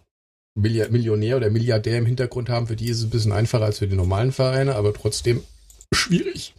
Milli- 0.58 0.90
Millionär 0.90 1.38
oder 1.38 1.52
Milliardär 1.52 2.00
im 2.00 2.08
Hintergrund 2.08 2.50
haben, 2.50 2.66
für 2.66 2.76
die 2.76 2.88
ist 2.88 2.98
es 2.98 3.04
ein 3.04 3.10
bisschen 3.12 3.32
einfacher 3.32 3.66
als 3.66 3.78
für 3.78 3.88
die 3.88 3.96
normalen 3.96 4.32
Vereine, 4.32 4.74
aber 4.74 4.92
trotzdem 4.96 5.44
schwierig. 5.94 6.56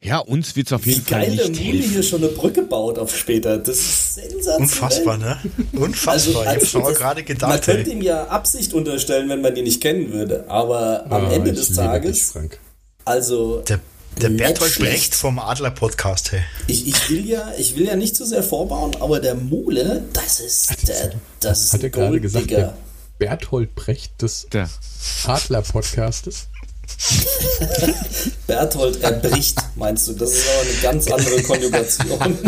Ja, 0.00 0.18
uns 0.18 0.54
wird 0.54 0.68
es 0.68 0.72
auf 0.72 0.86
jeden 0.86 1.04
Wie 1.04 1.10
Fall 1.10 1.22
geil 1.26 1.36
der 1.36 1.48
nicht 1.48 1.60
Muli 1.60 1.72
helfen. 1.78 1.90
hier 1.92 2.02
schon 2.04 2.22
eine 2.22 2.30
Brücke 2.32 2.62
baut 2.62 2.98
auf 3.00 3.16
später. 3.16 3.58
Das 3.58 3.76
ist 3.78 4.14
sensationell. 4.14 4.60
Unfassbar, 4.62 5.18
ne? 5.18 5.38
Unfassbar. 5.72 6.12
Also, 6.16 6.30
ich 6.42 6.46
hab's 6.46 6.74
also, 6.76 6.88
das- 6.90 6.98
gerade 6.98 7.20
Man 7.20 7.26
gedacht. 7.26 7.62
könnte 7.64 7.90
Ey. 7.90 7.96
ihm 7.96 8.02
ja 8.02 8.24
Absicht 8.28 8.74
unterstellen, 8.74 9.28
wenn 9.28 9.40
man 9.40 9.56
ihn 9.56 9.64
nicht 9.64 9.80
kennen 9.82 10.12
würde. 10.12 10.44
Aber 10.48 11.04
am 11.10 11.26
Ah, 11.26 11.32
Ende 11.32 11.52
des 11.52 11.72
Tages, 11.74 12.12
Dich, 12.12 12.22
Frank. 12.26 12.60
also 13.04 13.60
Der, 13.62 13.80
der 14.22 14.28
Bertolt. 14.30 14.78
Brecht 14.78 15.16
vom 15.16 15.40
Adler-Podcast, 15.40 16.30
hey. 16.30 16.42
ich, 16.68 16.86
ich, 16.86 17.10
will 17.10 17.28
ja, 17.28 17.52
ich 17.58 17.74
will 17.74 17.86
ja 17.86 17.96
nicht 17.96 18.14
zu 18.14 18.24
sehr 18.24 18.44
vorbauen, 18.44 18.94
aber 19.00 19.18
der 19.18 19.34
Mule, 19.34 20.04
das 20.12 20.38
ist 20.38 20.86
der, 20.88 21.10
das 21.40 21.64
ist 21.64 21.72
Hat 21.72 21.82
er 21.82 21.90
gerade 21.90 22.20
gesagt, 22.20 22.50
der 22.52 22.76
Berthold 23.18 23.74
Brecht 23.74 24.22
des 24.22 24.46
Der, 24.52 24.70
Adler-Podcastes. 25.26 26.46
Berthold 28.46 29.02
erbricht, 29.02 29.58
meinst 29.76 30.08
du? 30.08 30.12
Das 30.14 30.32
ist 30.32 30.48
aber 30.48 30.62
eine 30.62 30.72
ganz 30.80 31.10
andere 31.10 31.42
Konjugation. 31.42 32.38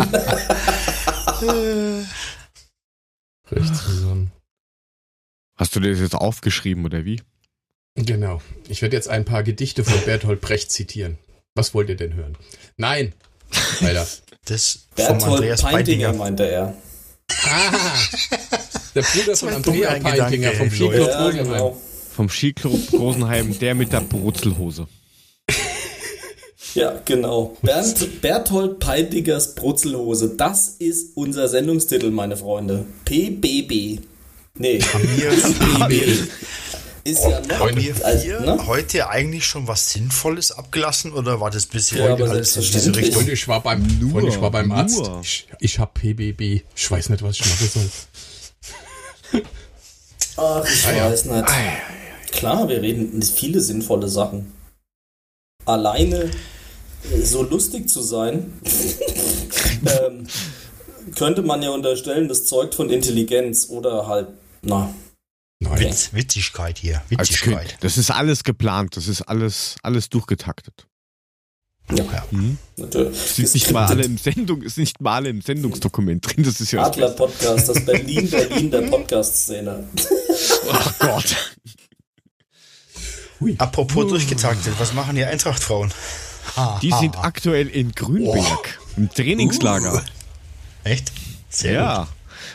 Rechtsgesonnen. 3.51 4.31
Hast 5.57 5.75
du 5.75 5.79
das 5.79 5.99
jetzt 5.99 6.15
aufgeschrieben 6.15 6.85
oder 6.85 7.05
wie? 7.05 7.21
Genau. 7.95 8.41
Ich 8.67 8.81
werde 8.81 8.95
jetzt 8.95 9.09
ein 9.09 9.25
paar 9.25 9.43
Gedichte 9.43 9.83
von 9.83 9.99
Bertolt 10.05 10.41
Brecht 10.41 10.71
zitieren. 10.71 11.17
Was 11.55 11.73
wollt 11.73 11.89
ihr 11.89 11.97
denn 11.97 12.13
hören? 12.13 12.37
Nein! 12.77 13.13
Weiter. 13.81 14.07
Das 14.45 14.87
vom 14.95 15.07
Berthold 15.17 15.33
Andreas 15.33 15.61
Peintinger, 15.61 16.07
Peintinger. 16.07 16.13
meinte 16.13 16.47
er. 16.49 16.75
Ah! 17.45 17.93
Der 18.95 19.01
Bruder 19.03 19.35
von 19.35 19.49
ein 19.49 19.55
Andrea 19.55 19.73
dummer 19.73 19.99
Gedanke, 19.99 20.19
Peintinger 20.19 20.51
vom 20.53 20.69
Skiclub. 20.71 21.07
Ja, 21.07 21.29
genau. 21.29 21.81
Vom 22.21 22.29
Skiclub 22.29 22.93
Rosenheim, 22.93 23.57
der 23.57 23.73
mit 23.73 23.91
der 23.91 24.01
Brutzelhose. 24.01 24.85
Ja, 26.75 27.01
genau. 27.03 27.57
Bernd, 27.63 28.21
Berthold 28.21 28.77
Peintingers 28.77 29.55
Brutzelhose. 29.55 30.35
Das 30.37 30.67
ist 30.77 31.17
unser 31.17 31.47
Sendungstitel, 31.49 32.11
meine 32.11 32.37
Freunde. 32.37 32.85
PBB. 33.05 34.01
Nee, 34.53 34.77
PBB. 34.77 36.29
Ist 37.05 37.23
ja 37.23 37.41
noch. 37.41 37.59
Haben 37.59 37.75
wir 37.77 38.05
also, 38.05 38.27
ne? 38.27 38.67
heute 38.67 39.09
eigentlich 39.09 39.43
schon 39.47 39.67
was 39.67 39.89
Sinnvolles 39.91 40.51
abgelassen 40.51 41.13
oder 41.13 41.41
war 41.41 41.49
das 41.49 41.65
bisher 41.65 42.05
Ja, 42.19 42.23
alles 42.23 42.55
in 42.55 42.61
diese. 42.61 42.95
Richtung? 42.97 43.27
Ich 43.27 43.47
war 43.47 43.63
beim, 43.63 43.81
Nur, 43.99 44.27
ich 44.27 44.39
war 44.39 44.51
beim 44.51 44.71
Arzt. 44.71 44.99
nur. 44.99 45.21
Ich, 45.23 45.47
ich 45.59 45.79
hab 45.79 45.95
PBB. 45.95 46.61
Ich 46.75 46.91
weiß 46.91 47.09
nicht, 47.09 47.23
was 47.23 47.39
ich 47.39 47.45
machen 47.47 47.89
soll. 49.31 49.41
Ach, 50.37 50.63
ich 50.71 50.85
Ah, 50.85 50.91
ja. 50.95 51.09
weiß 51.11 51.25
nicht. 51.25 51.45
Klar, 52.31 52.69
wir 52.69 52.81
reden 52.81 53.21
viele 53.21 53.61
sinnvolle 53.61 54.07
Sachen. 54.07 54.51
Alleine 55.65 56.31
äh, 57.11 57.21
so 57.21 57.43
lustig 57.43 57.89
zu 57.89 58.01
sein, 58.01 58.53
ähm, 59.85 60.27
könnte 61.15 61.41
man 61.41 61.61
ja 61.61 61.69
unterstellen, 61.69 62.27
das 62.27 62.45
zeugt 62.45 62.75
von 62.75 62.89
Intelligenz 62.89 63.69
oder 63.69 64.07
halt, 64.07 64.29
na, 64.61 64.93
Nein. 65.61 65.79
Witz, 65.79 66.11
Witzigkeit 66.11 66.79
hier. 66.79 67.03
Witzigkeit. 67.09 67.67
Kind. 67.67 67.77
Das 67.81 67.97
ist 67.97 68.09
alles 68.09 68.43
geplant, 68.43 68.97
das 68.97 69.07
ist 69.07 69.21
alles, 69.21 69.75
alles 69.83 70.09
durchgetaktet. 70.09 70.87
Ja. 71.95 72.25
Hm? 72.31 72.57
natürlich. 72.77 73.17
Es 73.17 73.35
sind 73.35 73.53
nicht 73.53 73.71
mal 73.71 73.85
alle 73.85 74.03
im 74.03 74.17
Sendung, 74.17 74.63
es 74.63 74.75
sind 74.75 74.83
nicht 74.83 75.01
mal 75.01 75.15
alle 75.15 75.29
im 75.29 75.41
Sendungsdokument 75.41 76.25
drin, 76.25 76.43
das 76.43 76.61
ist 76.61 76.71
ja 76.71 76.83
Adler 76.83 77.09
Podcast, 77.09 77.69
das 77.69 77.85
Berlin, 77.85 78.29
Berlin 78.29 78.71
der 78.71 78.81
Podcast-Szene. 78.89 79.87
Ach 80.71 80.99
Gott. 80.99 81.55
Apropos 83.57 84.07
durchgetaktet, 84.07 84.73
was 84.77 84.93
machen 84.93 85.15
die 85.15 85.25
Eintracht-Frauen? 85.25 85.91
Die 86.81 86.91
sind 86.91 87.17
aktuell 87.17 87.67
in 87.67 87.91
Grünberg 87.91 88.79
im 88.97 89.09
Trainingslager. 89.09 90.03
Echt? 90.83 91.11
Sehr 91.49 91.73
ja. 91.73 92.07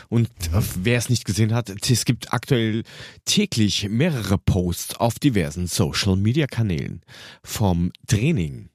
Und 0.09 0.27
äh, 0.53 0.61
wer 0.75 0.97
es 0.97 1.09
nicht 1.09 1.25
gesehen 1.25 1.53
hat, 1.53 1.69
es 1.69 2.05
gibt 2.05 2.33
aktuell 2.33 2.83
täglich 3.25 3.87
mehrere 3.89 4.37
Posts 4.37 4.95
auf 4.95 5.19
diversen 5.19 5.67
Social 5.67 6.15
Media 6.15 6.47
Kanälen 6.47 7.01
vom 7.43 7.91
Training. 8.07 8.69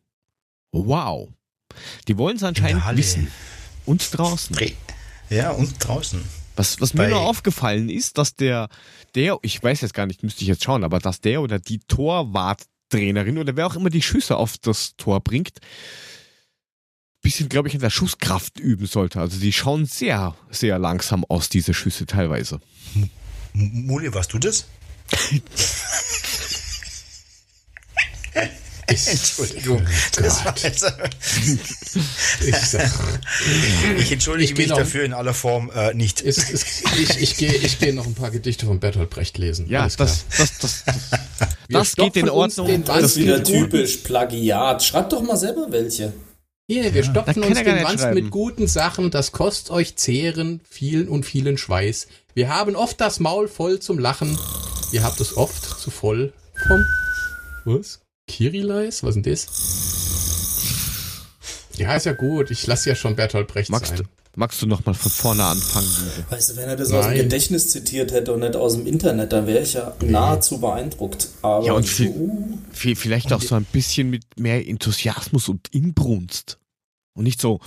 Wow. 0.73 1.29
Die 2.09 2.17
wollen 2.19 2.37
es 2.37 2.43
anscheinend 2.43 2.85
Halle. 2.85 2.99
wissen. 2.99 3.29
Und 3.85 4.17
draußen. 4.17 4.57
gut. 4.57 4.75
Ja, 5.31 5.51
und 5.51 5.75
draußen. 5.79 6.23
Was, 6.57 6.81
was 6.81 6.93
mir 6.93 7.09
nur 7.09 7.21
aufgefallen 7.21 7.89
ist, 7.89 8.19
dass 8.19 8.37
der, 8.37 8.69
der, 9.15 9.39
ich 9.43 9.63
weiß 9.63 9.81
jetzt 9.81 9.95
gar 9.95 10.07
nicht, 10.07 10.23
müsste 10.23 10.43
ich 10.43 10.49
jetzt 10.49 10.65
schauen, 10.65 10.85
aber 10.85 10.99
dass 10.99 11.21
der 11.21 11.43
oder 11.43 11.59
die 11.59 11.81
Torwarttrainerin 11.81 13.39
oder 13.39 13.57
wer 13.57 13.67
auch 13.67 13.77
immer 13.77 13.91
die 13.91 14.03
Schüsse 14.03 14.37
auf 14.37 14.59
das 14.59 14.97
Tor 14.97 15.21
bringt, 15.21 15.61
bisschen, 17.23 17.49
glaube 17.49 17.69
ich, 17.69 17.75
an 17.75 17.81
der 17.81 17.91
Schusskraft 17.91 18.59
üben 18.59 18.87
sollte. 18.87 19.21
Also 19.21 19.39
die 19.39 19.53
schauen 19.53 19.87
sehr, 19.87 20.35
sehr 20.51 20.79
langsam 20.79 21.25
aus, 21.25 21.49
diese 21.49 21.73
Schüsse 21.73 22.07
teilweise. 22.07 22.61
Muli, 23.53 24.13
warst 24.13 24.33
du 24.33 24.39
das? 24.39 24.67
Entschuldigung. 28.93 29.87
Das 30.17 30.45
war 30.45 30.55
jetzt, 30.59 30.85
Ich, 32.47 32.57
sag, 32.57 32.91
ich 33.99 34.13
entschuldige 34.13 34.53
Ich 34.53 34.59
mich 34.59 34.69
noch- 34.69 34.79
dafür 34.79 35.05
in 35.05 35.13
aller 35.13 35.35
Form 35.35 35.71
äh, 35.75 35.95
nicht. 35.95 36.21
es, 36.23 36.39
es, 36.51 36.65
ich, 36.99 37.17
ich 37.21 37.37
gehe 37.37 37.53
ich 37.55 37.79
geh 37.79 37.93
noch 37.93 38.07
ein 38.07 38.15
paar 38.15 38.31
Gedichte 38.31 38.67
von 38.67 38.81
Bertolt 38.81 39.11
Brecht 39.11 39.39
lesen. 39.39 39.69
Ja, 39.69 39.83
Alles 39.83 39.97
klar. 39.97 40.09
das, 40.09 40.25
das, 40.37 40.59
das, 40.59 40.85
das, 40.85 41.09
Wir 41.69 41.79
das 41.79 41.95
geht 41.97 42.17
in 42.17 42.29
Ordnung. 42.29 42.67
den 42.67 42.85
Das 42.85 43.03
ist 43.03 43.17
wieder 43.17 43.43
typisch 43.43 43.99
Plagiat. 43.99 44.83
Schreibt 44.83 45.13
doch 45.13 45.23
mal 45.23 45.37
selber 45.37 45.67
welche. 45.71 46.13
Hier, 46.69 46.95
wir 46.95 47.03
da 47.03 47.11
stopfen 47.11 47.43
uns 47.45 47.59
den 47.63 47.83
Wanst 47.85 48.07
mit 48.15 48.31
guten 48.31 48.67
Sachen, 48.67 49.11
das 49.11 49.33
kostet 49.33 49.71
euch 49.73 49.97
Zehren, 49.97 50.61
vielen 50.69 51.09
und 51.09 51.25
vielen 51.27 51.59
Schweiß. 51.59 52.07
Wir 52.35 52.49
haben 52.49 52.77
oft 52.77 53.01
das 53.01 53.21
Maul 53.21 53.49
voll 53.49 53.81
zum 53.81 53.99
Lachen. 53.99 54.39
Ihr 54.93 55.03
habt 55.03 55.21
es 55.21 55.37
oft 55.37 55.63
zu 55.81 55.91
voll 55.91 56.33
vom... 56.67 56.85
Was? 57.65 58.01
Kirileis? 58.29 59.03
Was 59.03 59.17
ist 59.17 59.25
denn 59.27 59.33
das? 59.33 59.47
Ja, 61.77 61.95
ist 61.97 62.07
ja 62.07 62.13
gut. 62.13 62.51
Ich 62.51 62.67
lasse 62.67 62.89
ja 62.91 62.95
schon 62.95 63.17
Bertolt 63.17 63.49
Brecht 63.49 63.71
magst, 63.71 63.89
sein. 63.97 63.99
du, 63.99 64.05
magst 64.37 64.61
du 64.63 64.67
noch 64.67 64.85
mal 64.85 64.95
von 64.95 65.11
vorne 65.11 65.45
anfangen, 65.45 65.87
Liebe? 65.99 66.31
Weißt 66.31 66.51
du, 66.51 66.57
wenn 66.57 66.69
er 66.69 66.77
das 66.77 66.93
aus 66.93 67.07
dem 67.07 67.15
Nein. 67.15 67.23
Gedächtnis 67.25 67.71
zitiert 67.71 68.13
hätte 68.13 68.33
und 68.35 68.41
nicht 68.41 68.57
aus 68.57 68.75
dem 68.75 68.87
Internet, 68.87 69.33
dann 69.33 69.47
wäre 69.47 69.63
ich 69.63 69.75
ja 69.75 69.95
nahezu 70.05 70.59
beeindruckt. 70.61 71.29
Aber 71.41 71.65
Ja, 71.65 71.73
und 71.73 71.87
viel- 71.89 72.13
V- 72.73 72.95
Vielleicht 72.95 73.33
auch 73.33 73.43
so 73.43 73.55
ein 73.55 73.65
bisschen 73.65 74.11
mit 74.11 74.25
mehr 74.39 74.67
Enthusiasmus 74.67 75.49
und 75.49 75.69
Inbrunst. 75.73 76.59
Und 77.15 77.25
nicht 77.25 77.43
so, 77.43 77.61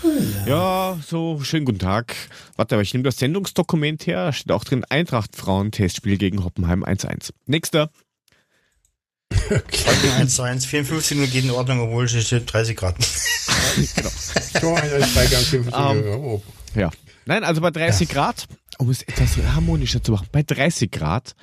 ja, 0.47 0.97
so, 1.07 1.39
schönen 1.43 1.65
guten 1.65 1.77
Tag. 1.77 2.15
Warte, 2.55 2.73
aber 2.75 2.81
ich 2.81 2.93
nehme 2.95 3.03
das 3.03 3.17
Sendungsdokument 3.17 4.07
her, 4.07 4.33
steht 4.33 4.51
auch 4.51 4.63
drin, 4.63 4.83
Eintracht 4.89 5.35
Frauen 5.35 5.71
Testspiel 5.71 6.17
gegen 6.17 6.43
Hoppenheim 6.43 6.83
1-1. 6.83 7.31
Nächster. 7.45 7.91
Folge 9.33 10.13
1 10.13 10.35
zu 10.35 10.41
1, 10.43 10.65
54 10.65 11.17
Minuten 11.17 11.33
geht 11.33 11.43
in 11.45 11.51
Ordnung, 11.51 11.79
obwohl 11.81 12.05
es 12.05 12.25
steht 12.25 12.51
30 12.51 12.77
Grad. 12.77 12.95
Tor, 14.59 14.77
ein 14.79 15.03
Freigang, 15.03 15.41
50 15.41 15.73
Ähm, 15.73 16.03
Euro. 16.03 16.43
Ja. 16.75 16.91
Nein, 17.25 17.43
also 17.43 17.61
bei 17.61 17.71
30 17.71 18.09
Grad, 18.09 18.47
um 18.77 18.89
es 18.89 19.01
etwas 19.03 19.37
harmonischer 19.37 20.03
zu 20.03 20.11
machen, 20.11 20.27
bei 20.31 20.43
30 20.43 20.91
Grad 20.91 21.35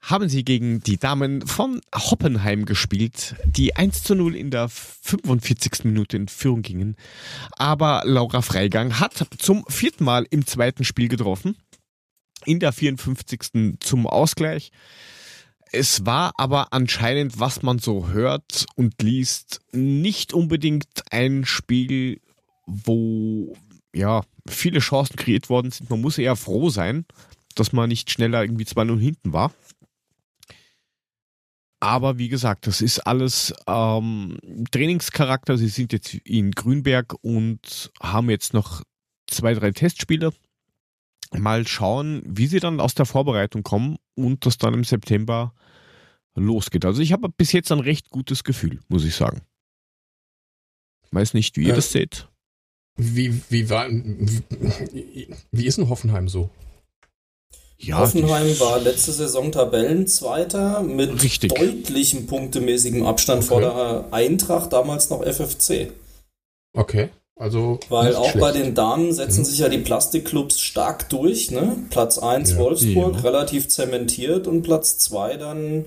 haben 0.00 0.28
sie 0.28 0.44
gegen 0.44 0.80
die 0.80 0.96
Damen 0.96 1.46
von 1.46 1.80
Hoppenheim 1.94 2.64
gespielt, 2.66 3.34
die 3.44 3.74
1 3.76 4.04
zu 4.04 4.14
0 4.14 4.36
in 4.36 4.50
der 4.50 4.68
45. 4.68 5.84
Minute 5.84 6.16
in 6.16 6.28
Führung 6.28 6.62
gingen. 6.62 6.96
Aber 7.56 8.02
Laura 8.04 8.42
Freigang 8.42 9.00
hat 9.00 9.26
zum 9.38 9.64
vierten 9.68 10.04
Mal 10.04 10.24
im 10.30 10.46
zweiten 10.46 10.84
Spiel 10.84 11.08
getroffen. 11.08 11.56
In 12.44 12.60
der 12.60 12.72
54. 12.72 13.76
zum 13.80 14.06
Ausgleich. 14.06 14.70
Es 15.72 16.06
war 16.06 16.32
aber 16.36 16.72
anscheinend, 16.72 17.38
was 17.38 17.62
man 17.62 17.78
so 17.78 18.08
hört 18.08 18.66
und 18.76 19.02
liest, 19.02 19.60
nicht 19.72 20.32
unbedingt 20.32 20.86
ein 21.10 21.44
Spiel, 21.44 22.20
wo 22.66 23.54
ja 23.94 24.22
viele 24.46 24.80
Chancen 24.80 25.16
kreiert 25.16 25.50
worden 25.50 25.70
sind. 25.70 25.90
Man 25.90 26.00
muss 26.00 26.18
eher 26.18 26.36
froh 26.36 26.70
sein, 26.70 27.04
dass 27.54 27.72
man 27.72 27.88
nicht 27.88 28.10
schneller 28.10 28.42
irgendwie 28.42 28.64
2-0 28.64 28.98
hinten 28.98 29.32
war. 29.32 29.52
Aber 31.80 32.18
wie 32.18 32.28
gesagt, 32.28 32.66
das 32.66 32.80
ist 32.80 33.00
alles 33.00 33.54
ähm, 33.66 34.38
Trainingscharakter. 34.70 35.56
Sie 35.56 35.68
sind 35.68 35.92
jetzt 35.92 36.14
in 36.14 36.50
Grünberg 36.50 37.14
und 37.22 37.92
haben 38.00 38.30
jetzt 38.30 38.52
noch 38.52 38.82
zwei, 39.28 39.54
drei 39.54 39.70
Testspiele. 39.70 40.32
Mal 41.36 41.68
schauen, 41.68 42.22
wie 42.24 42.46
sie 42.46 42.58
dann 42.58 42.80
aus 42.80 42.94
der 42.94 43.06
Vorbereitung 43.06 43.62
kommen 43.62 43.98
und 44.14 44.44
das 44.44 44.58
dann 44.58 44.74
im 44.74 44.82
September 44.82 45.52
losgeht. 46.38 46.84
Also 46.84 47.02
ich 47.02 47.12
habe 47.12 47.28
bis 47.28 47.52
jetzt 47.52 47.70
ein 47.72 47.80
recht 47.80 48.10
gutes 48.10 48.44
Gefühl, 48.44 48.80
muss 48.88 49.04
ich 49.04 49.14
sagen. 49.14 49.42
Weiß 51.10 51.34
nicht, 51.34 51.56
wie 51.56 51.62
ihr 51.62 51.68
Ja. 51.70 51.74
das 51.76 51.92
seht. 51.92 52.28
Wie, 52.96 53.40
wie 53.48 53.70
war, 53.70 53.88
wie, 53.90 55.28
wie 55.52 55.66
ist 55.66 55.78
denn 55.78 55.88
Hoffenheim 55.88 56.28
so? 56.28 56.50
Ja, 57.80 57.98
Hoffenheim 58.00 58.58
war 58.58 58.80
letzte 58.80 59.12
Saison 59.12 59.52
Tabellenzweiter 59.52 60.82
mit 60.82 61.22
Richtig. 61.22 61.54
deutlichem 61.54 62.26
punktemäßigem 62.26 63.06
Abstand 63.06 63.44
vor 63.44 63.58
Okay. 63.58 63.66
der 63.66 64.12
Eintracht, 64.12 64.72
damals 64.72 65.10
noch 65.10 65.22
FFC. 65.22 65.92
Okay, 66.76 67.10
also. 67.36 67.78
Weil 67.88 68.08
nicht 68.08 68.16
auch 68.16 68.30
schlecht. 68.30 68.40
bei 68.40 68.50
den 68.52 68.74
Damen 68.74 69.12
setzen 69.12 69.42
Mhm. 69.42 69.44
sich 69.44 69.58
ja 69.60 69.68
die 69.68 69.78
Plastikclubs 69.78 70.60
stark 70.60 71.08
durch. 71.08 71.52
Ne? 71.52 71.76
Platz 71.90 72.18
1 72.18 72.50
Ja. 72.50 72.56
Wolfsburg, 72.58 73.14
Ja. 73.14 73.20
relativ 73.20 73.68
zementiert 73.68 74.48
und 74.48 74.62
Platz 74.62 74.98
2 74.98 75.36
dann 75.36 75.84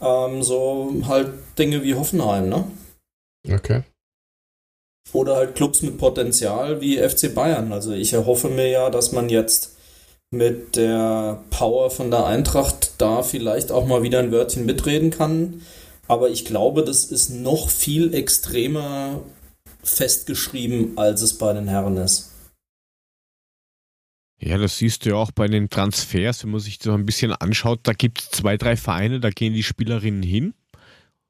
ähm, 0.00 0.42
so 0.42 0.94
halt 1.06 1.32
Dinge 1.58 1.82
wie 1.82 1.94
Hoffenheim. 1.94 2.48
Ne? 2.48 2.64
Okay. 3.50 3.82
Oder 5.12 5.36
halt 5.36 5.54
Clubs 5.54 5.82
mit 5.82 5.98
Potenzial 5.98 6.80
wie 6.80 6.98
FC 6.98 7.34
Bayern. 7.34 7.72
Also 7.72 7.92
ich 7.92 8.12
erhoffe 8.12 8.48
mir 8.48 8.68
ja, 8.68 8.90
dass 8.90 9.12
man 9.12 9.28
jetzt 9.28 9.76
mit 10.30 10.76
der 10.76 11.42
Power 11.50 11.90
von 11.90 12.10
der 12.10 12.26
Eintracht 12.26 12.92
da 12.98 13.22
vielleicht 13.22 13.72
auch 13.72 13.86
mal 13.86 14.02
wieder 14.02 14.20
ein 14.20 14.30
Wörtchen 14.30 14.66
mitreden 14.66 15.10
kann. 15.10 15.62
Aber 16.06 16.30
ich 16.30 16.44
glaube, 16.44 16.84
das 16.84 17.04
ist 17.04 17.30
noch 17.30 17.68
viel 17.68 18.14
extremer 18.14 19.20
festgeschrieben, 19.82 20.92
als 20.96 21.22
es 21.22 21.38
bei 21.38 21.52
den 21.52 21.68
Herren 21.68 21.96
ist. 21.96 22.29
Ja, 24.42 24.56
das 24.56 24.78
siehst 24.78 25.04
du 25.04 25.10
ja 25.10 25.16
auch 25.16 25.32
bei 25.32 25.48
den 25.48 25.68
Transfers, 25.68 26.42
wenn 26.42 26.52
man 26.52 26.60
sich 26.60 26.78
das 26.78 26.94
ein 26.94 27.04
bisschen 27.04 27.32
anschaut. 27.32 27.80
Da 27.82 27.92
gibt 27.92 28.20
es 28.20 28.30
zwei, 28.30 28.56
drei 28.56 28.76
Vereine, 28.76 29.20
da 29.20 29.28
gehen 29.28 29.52
die 29.52 29.62
Spielerinnen 29.62 30.22
hin. 30.22 30.54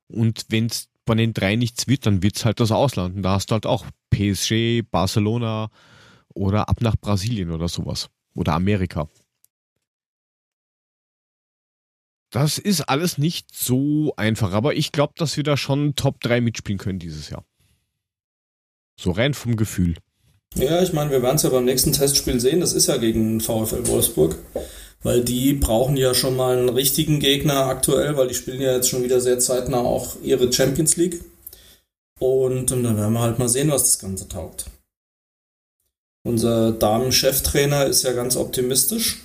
Und 0.07 0.47
wenn 0.49 0.67
es 0.67 0.89
bei 1.05 1.17
den 1.17 1.35
drei 1.35 1.57
nichts 1.57 1.89
wird, 1.89 2.07
dann 2.07 2.23
wird 2.23 2.37
es 2.37 2.45
halt 2.45 2.61
das 2.61 2.71
Ausland. 2.71 3.17
Und 3.17 3.23
da 3.23 3.33
hast 3.33 3.51
du 3.51 3.55
halt 3.55 3.67
auch 3.67 3.85
PSG, 4.11 4.83
Barcelona 4.89 5.71
oder 6.35 6.69
ab 6.69 6.81
nach 6.83 6.95
Brasilien 6.97 7.51
oder 7.51 7.67
sowas. 7.67 8.11
Oder 8.35 8.55
Amerika. 8.55 9.09
Das 12.31 12.59
ist 12.59 12.83
alles 12.83 13.19
nicht 13.19 13.53
so 13.53 14.15
einfach, 14.17 14.53
aber 14.53 14.77
ich 14.77 14.93
glaube, 14.93 15.15
dass 15.17 15.37
wir 15.37 15.43
da 15.43 15.57
schon 15.57 15.97
Top 15.97 16.21
3 16.21 16.41
mitspielen 16.41 16.79
können 16.79 17.01
dieses 17.01 17.29
Jahr. 17.29 17.45
So 19.01 19.11
rein 19.11 19.35
vom 19.35 19.57
Gefühl. 19.57 19.97
Ja, 20.57 20.83
ich 20.83 20.93
meine, 20.93 21.11
wir 21.11 21.23
werden 21.23 21.37
es 21.37 21.43
ja 21.43 21.51
beim 21.51 21.65
nächsten 21.65 21.93
Testspiel 21.93 22.41
sehen. 22.41 22.61
Das 22.61 22.73
ist 22.73 22.89
ja 22.89 22.97
gegen 22.97 23.41
VfL 23.41 23.87
Wolfsburg. 23.87 24.37
Weil 25.03 25.25
die 25.25 25.55
brauchen 25.55 25.97
ja 25.97 26.13
schon 26.13 26.37
mal 26.37 26.59
einen 26.59 26.69
richtigen 26.69 27.21
Gegner 27.21 27.67
aktuell, 27.67 28.17
weil 28.17 28.29
die 28.29 28.35
spielen 28.35 28.61
ja 28.61 28.75
jetzt 28.75 28.91
schon 28.91 29.03
wieder 29.03 29.21
sehr 29.21 29.39
zeitnah 29.39 29.81
auch 29.81 30.17
ihre 30.23 30.53
Champions 30.53 30.97
League. 30.97 31.25
Und, 32.19 32.71
und 32.71 32.83
dann 32.83 32.99
werden 32.99 33.15
wir 33.15 33.21
halt 33.21 33.39
mal 33.39 33.49
sehen, 33.49 33.71
was 33.71 33.85
das 33.85 33.99
Ganze 33.99 34.29
taugt. 34.29 34.67
Unser 36.23 36.73
Damen-Cheftrainer 36.73 37.87
ist 37.87 38.03
ja 38.03 38.13
ganz 38.13 38.37
optimistisch. 38.37 39.23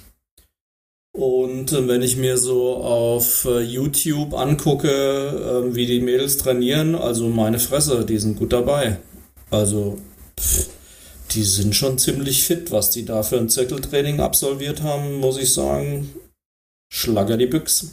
Und 1.15 1.73
äh, 1.73 1.87
wenn 1.87 2.01
ich 2.01 2.15
mir 2.15 2.37
so 2.37 2.75
auf 2.75 3.45
äh, 3.45 3.59
YouTube 3.59 4.33
angucke, 4.33 4.89
äh, 4.89 5.75
wie 5.75 5.85
die 5.85 6.01
Mädels 6.01 6.37
trainieren, 6.37 6.95
also 6.95 7.27
meine 7.29 7.59
Fresse, 7.59 8.05
die 8.05 8.17
sind 8.17 8.37
gut 8.37 8.53
dabei. 8.53 8.99
Also, 9.49 9.97
pff, 10.39 10.69
die 11.35 11.43
sind 11.43 11.75
schon 11.75 11.97
ziemlich 11.97 12.43
fit, 12.43 12.71
was 12.71 12.89
die 12.89 13.05
da 13.05 13.21
für 13.23 13.37
ein 13.37 13.49
Zirkeltraining 13.49 14.21
absolviert 14.21 14.81
haben, 14.81 15.19
muss 15.19 15.37
ich 15.37 15.53
sagen. 15.53 16.09
Schlager 16.89 17.37
die 17.37 17.47
Büchse. 17.47 17.91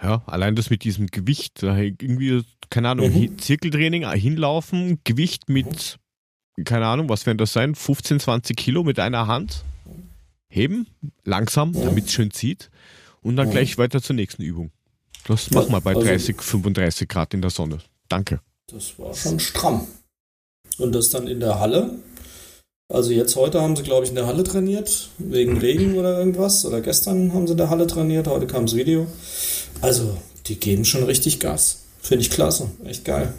Ja, 0.00 0.22
allein 0.26 0.54
das 0.54 0.70
mit 0.70 0.84
diesem 0.84 1.06
Gewicht, 1.08 1.62
irgendwie, 1.62 2.44
keine 2.70 2.90
Ahnung, 2.90 3.12
mhm. 3.12 3.38
Zirkeltraining, 3.38 4.02
äh, 4.02 4.18
hinlaufen, 4.18 5.00
Gewicht 5.04 5.48
mit, 5.48 5.98
mhm. 6.56 6.64
keine 6.64 6.86
Ahnung, 6.86 7.08
was 7.08 7.26
werden 7.26 7.38
das 7.38 7.52
sein, 7.52 7.74
15, 7.74 8.20
20 8.20 8.56
Kilo 8.56 8.84
mit 8.84 9.00
einer 9.00 9.26
Hand, 9.26 9.64
heben, 10.48 10.86
langsam, 11.24 11.70
mhm. 11.70 11.82
damit 11.82 12.06
es 12.06 12.12
schön 12.12 12.30
zieht 12.30 12.70
und 13.22 13.36
dann 13.36 13.48
mhm. 13.48 13.52
gleich 13.52 13.78
weiter 13.78 14.00
zur 14.00 14.14
nächsten 14.14 14.42
Übung. 14.42 14.70
Das 15.26 15.50
machen 15.50 15.72
wir 15.72 15.80
bei 15.80 15.94
also, 15.94 16.06
30, 16.06 16.40
35 16.40 17.08
Grad 17.08 17.34
in 17.34 17.42
der 17.42 17.50
Sonne. 17.50 17.78
Danke. 18.08 18.40
Das 18.68 18.98
war 18.98 19.14
schon 19.14 19.40
stramm. 19.40 19.86
Und 20.78 20.94
das 20.94 21.10
dann 21.10 21.26
in 21.26 21.40
der 21.40 21.60
Halle. 21.60 21.90
Also 22.90 23.12
jetzt 23.12 23.36
heute 23.36 23.60
haben 23.60 23.76
sie, 23.76 23.82
glaube 23.82 24.04
ich, 24.04 24.10
in 24.10 24.16
der 24.16 24.26
Halle 24.26 24.44
trainiert, 24.44 25.10
wegen 25.18 25.58
Regen 25.58 25.98
oder 25.98 26.18
irgendwas. 26.18 26.64
Oder 26.64 26.80
gestern 26.80 27.34
haben 27.34 27.46
sie 27.46 27.52
in 27.52 27.58
der 27.58 27.70
Halle 27.70 27.86
trainiert, 27.86 28.28
heute 28.28 28.46
kam 28.46 28.66
das 28.66 28.76
Video. 28.76 29.06
Also, 29.80 30.16
die 30.46 30.58
geben 30.58 30.84
schon 30.84 31.02
richtig 31.02 31.38
Gas. 31.38 31.80
Finde 32.00 32.22
ich 32.22 32.30
klasse. 32.30 32.70
Echt 32.84 33.04
geil. 33.04 33.34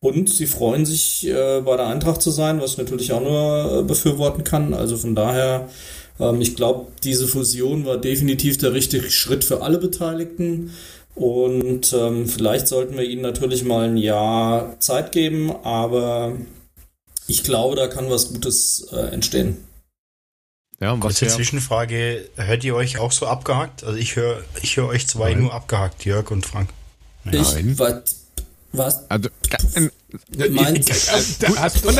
Und 0.00 0.30
sie 0.30 0.46
freuen 0.46 0.86
sich, 0.86 1.26
äh, 1.26 1.60
bei 1.60 1.76
der 1.76 1.88
Eintracht 1.88 2.22
zu 2.22 2.30
sein, 2.30 2.60
was 2.60 2.72
ich 2.72 2.78
natürlich 2.78 3.12
auch 3.12 3.20
nur 3.20 3.80
äh, 3.80 3.82
befürworten 3.82 4.44
kann. 4.44 4.72
Also 4.72 4.96
von 4.96 5.16
daher, 5.16 5.68
ähm, 6.20 6.40
ich 6.40 6.54
glaube, 6.54 6.86
diese 7.02 7.26
Fusion 7.26 7.84
war 7.84 7.98
definitiv 7.98 8.58
der 8.58 8.72
richtige 8.72 9.10
Schritt 9.10 9.44
für 9.44 9.60
alle 9.62 9.78
Beteiligten. 9.78 10.70
Und 11.18 11.92
ähm, 11.92 12.28
vielleicht 12.28 12.68
sollten 12.68 12.96
wir 12.96 13.02
ihnen 13.02 13.22
natürlich 13.22 13.64
mal 13.64 13.88
ein 13.88 13.96
Jahr 13.96 14.78
Zeit 14.78 15.10
geben, 15.10 15.50
aber 15.64 16.36
ich 17.26 17.42
glaube, 17.42 17.74
da 17.74 17.88
kann 17.88 18.08
was 18.08 18.28
Gutes 18.28 18.86
äh, 18.92 19.08
entstehen. 19.12 19.56
Ja, 20.80 20.92
und 20.92 21.02
was 21.02 21.18
Kurze 21.18 21.34
Zwischenfrage, 21.34 22.28
hört 22.36 22.62
ihr 22.62 22.76
euch 22.76 22.98
auch 22.98 23.10
so 23.10 23.26
abgehakt? 23.26 23.82
Also 23.82 23.98
ich 23.98 24.14
höre 24.14 24.44
ich 24.62 24.76
hör 24.76 24.86
euch 24.86 25.08
zwei 25.08 25.32
Nein. 25.32 25.42
nur 25.42 25.52
abgehakt, 25.52 26.04
Jörg 26.04 26.30
und 26.30 26.46
Frank. 26.46 26.70
Nein. 27.24 27.34
Ich, 27.34 27.78
was? 27.80 28.02
Was? 28.70 29.10
Also, 29.10 29.28
äh, 29.74 29.88
meinst 30.50 30.88
du? 30.88 30.94
Hast 31.56 31.84
du 31.84 31.90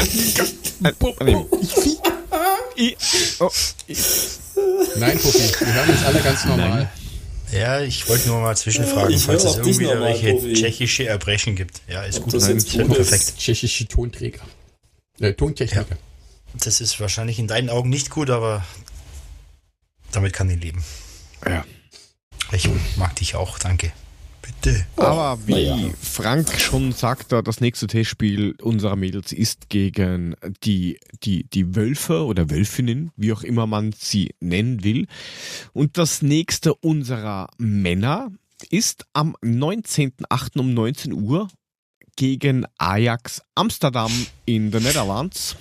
Nein, 4.96 5.18
Puffi, 5.18 5.66
wir 5.66 5.74
hören 5.74 5.90
uns 5.90 6.04
alle 6.04 6.20
ganz 6.20 6.44
normal. 6.44 6.68
Nein. 6.68 7.07
Ja, 7.52 7.80
ich 7.80 8.08
wollte 8.08 8.28
nur 8.28 8.40
mal 8.40 8.56
zwischenfragen, 8.56 9.14
ich 9.14 9.22
falls 9.24 9.44
es 9.44 9.56
irgendwie 9.56 9.86
welche 9.88 10.32
Profi. 10.32 10.52
tschechische 10.52 11.06
Erbrechen 11.06 11.56
gibt. 11.56 11.80
Ja, 11.88 12.02
ist 12.02 12.22
gut. 12.22 12.34
Das 12.34 12.48
ist 12.48 12.76
perfekt. 12.76 13.34
Tschechische 13.38 13.86
Tonträger. 13.88 14.40
Äh, 15.20 15.32
Tontechniker. 15.32 15.86
Ja. 15.90 15.96
Das 16.54 16.80
ist 16.80 17.00
wahrscheinlich 17.00 17.38
in 17.38 17.46
deinen 17.46 17.70
Augen 17.70 17.88
nicht 17.88 18.10
gut, 18.10 18.30
aber 18.30 18.64
damit 20.12 20.32
kann 20.32 20.50
ich 20.50 20.60
leben. 20.60 20.84
Ja. 21.46 21.64
Ich 22.52 22.68
mag 22.96 23.14
dich 23.16 23.34
auch, 23.34 23.58
danke. 23.58 23.92
Bitte. 24.42 24.86
Aber 24.96 25.38
wie 25.46 25.64
ja. 25.64 25.76
Frank 26.00 26.60
schon 26.60 26.92
sagte, 26.92 27.42
das 27.42 27.60
nächste 27.60 27.86
Testspiel 27.86 28.54
unserer 28.62 28.96
Mädels 28.96 29.32
ist 29.32 29.68
gegen 29.68 30.36
die, 30.64 30.98
die, 31.22 31.44
die 31.44 31.74
Wölfe 31.74 32.24
oder 32.24 32.50
Wölfinnen, 32.50 33.10
wie 33.16 33.32
auch 33.32 33.42
immer 33.42 33.66
man 33.66 33.92
sie 33.92 34.34
nennen 34.40 34.84
will. 34.84 35.06
Und 35.72 35.98
das 35.98 36.22
nächste 36.22 36.74
unserer 36.74 37.48
Männer 37.58 38.30
ist 38.70 39.06
am 39.12 39.36
19.08. 39.42 40.58
um 40.58 40.74
19 40.74 41.12
Uhr 41.12 41.48
gegen 42.16 42.66
Ajax 42.78 43.42
Amsterdam 43.54 44.10
in 44.44 44.70
den 44.70 44.82
Netherlands 44.82 45.56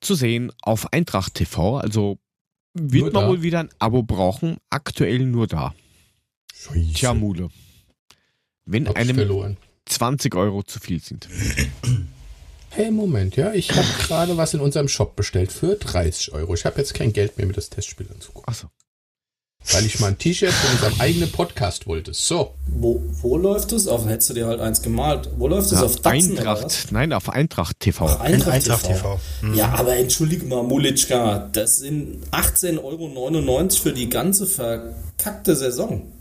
zu 0.00 0.14
sehen 0.14 0.52
auf 0.62 0.92
Eintracht 0.92 1.34
TV. 1.34 1.78
Also 1.78 2.18
wird 2.74 3.12
man 3.12 3.28
wohl 3.28 3.42
wieder 3.42 3.60
ein 3.60 3.70
Abo 3.78 4.02
brauchen. 4.02 4.58
Aktuell 4.70 5.20
nur 5.20 5.46
da. 5.46 5.74
Scheiße. 6.64 6.92
Tja, 6.94 7.14
Mule. 7.14 7.50
Wenn 8.64 8.88
Hab's 8.88 8.98
einem 8.98 9.16
verloren. 9.16 9.56
20 9.86 10.34
Euro 10.34 10.62
zu 10.62 10.80
viel 10.80 11.00
sind. 11.00 11.28
Hey, 12.70 12.90
Moment, 12.90 13.36
ja, 13.36 13.52
ich 13.52 13.70
habe 13.70 13.86
gerade 14.00 14.36
was 14.36 14.54
in 14.54 14.60
unserem 14.60 14.88
Shop 14.88 15.14
bestellt 15.14 15.52
für 15.52 15.76
30 15.76 16.32
Euro. 16.32 16.54
Ich 16.54 16.64
habe 16.64 16.78
jetzt 16.78 16.94
kein 16.94 17.12
Geld 17.12 17.36
mehr, 17.36 17.46
mir 17.46 17.52
das 17.52 17.70
Testspiel 17.70 18.08
anzugucken. 18.12 18.48
Achso. 18.48 18.68
Weil 19.70 19.86
ich 19.86 20.00
mal 20.00 20.08
ein 20.08 20.18
T-Shirt 20.18 20.52
von 20.52 20.70
unserem 20.72 21.00
eigenen 21.00 21.30
Podcast 21.30 21.86
wollte. 21.86 22.12
So. 22.12 22.54
Wo, 22.66 23.02
wo 23.22 23.38
läuft 23.38 23.72
es? 23.72 23.86
Auf, 23.86 24.06
hättest 24.06 24.30
du 24.30 24.34
dir 24.34 24.46
halt 24.46 24.60
eins 24.60 24.82
gemalt. 24.82 25.30
Wo 25.36 25.48
läuft 25.48 25.72
es? 25.72 25.78
Ja, 25.78 25.84
auf 25.84 25.96
Datsen, 26.00 26.36
Eintracht. 26.36 26.88
Nein, 26.90 27.12
auf 27.12 27.30
Eintracht 27.30 27.80
TV. 27.80 28.06
Ach, 28.06 28.20
Eintracht, 28.20 28.54
Eintracht 28.54 28.86
TV. 28.86 28.94
TV. 28.94 29.20
Mhm. 29.42 29.54
Ja, 29.54 29.72
aber 29.74 29.96
entschuldige 29.96 30.44
mal, 30.44 30.62
Mulitschka, 30.62 31.48
das 31.52 31.78
sind 31.78 32.26
18,99 32.32 32.82
Euro 32.82 33.68
für 33.70 33.92
die 33.92 34.08
ganze 34.10 34.46
verkackte 34.46 35.56
Saison. 35.56 36.12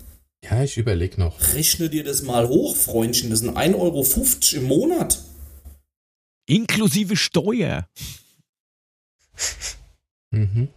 Ja, 0.44 0.64
ich 0.64 0.78
überlege 0.78 1.20
noch. 1.20 1.40
Rechne 1.54 1.90
dir 1.90 2.04
das 2.04 2.22
mal 2.22 2.50
hoch, 2.50 2.76
Freundchen. 2.76 3.30
Das 3.30 3.40
sind 3.40 3.58
1,50 3.58 3.76
Euro 3.76 4.06
im 4.58 4.64
Monat. 4.68 5.20
Inklusive 6.46 7.16
Steuer. 7.16 7.88
mhm. 10.32 10.68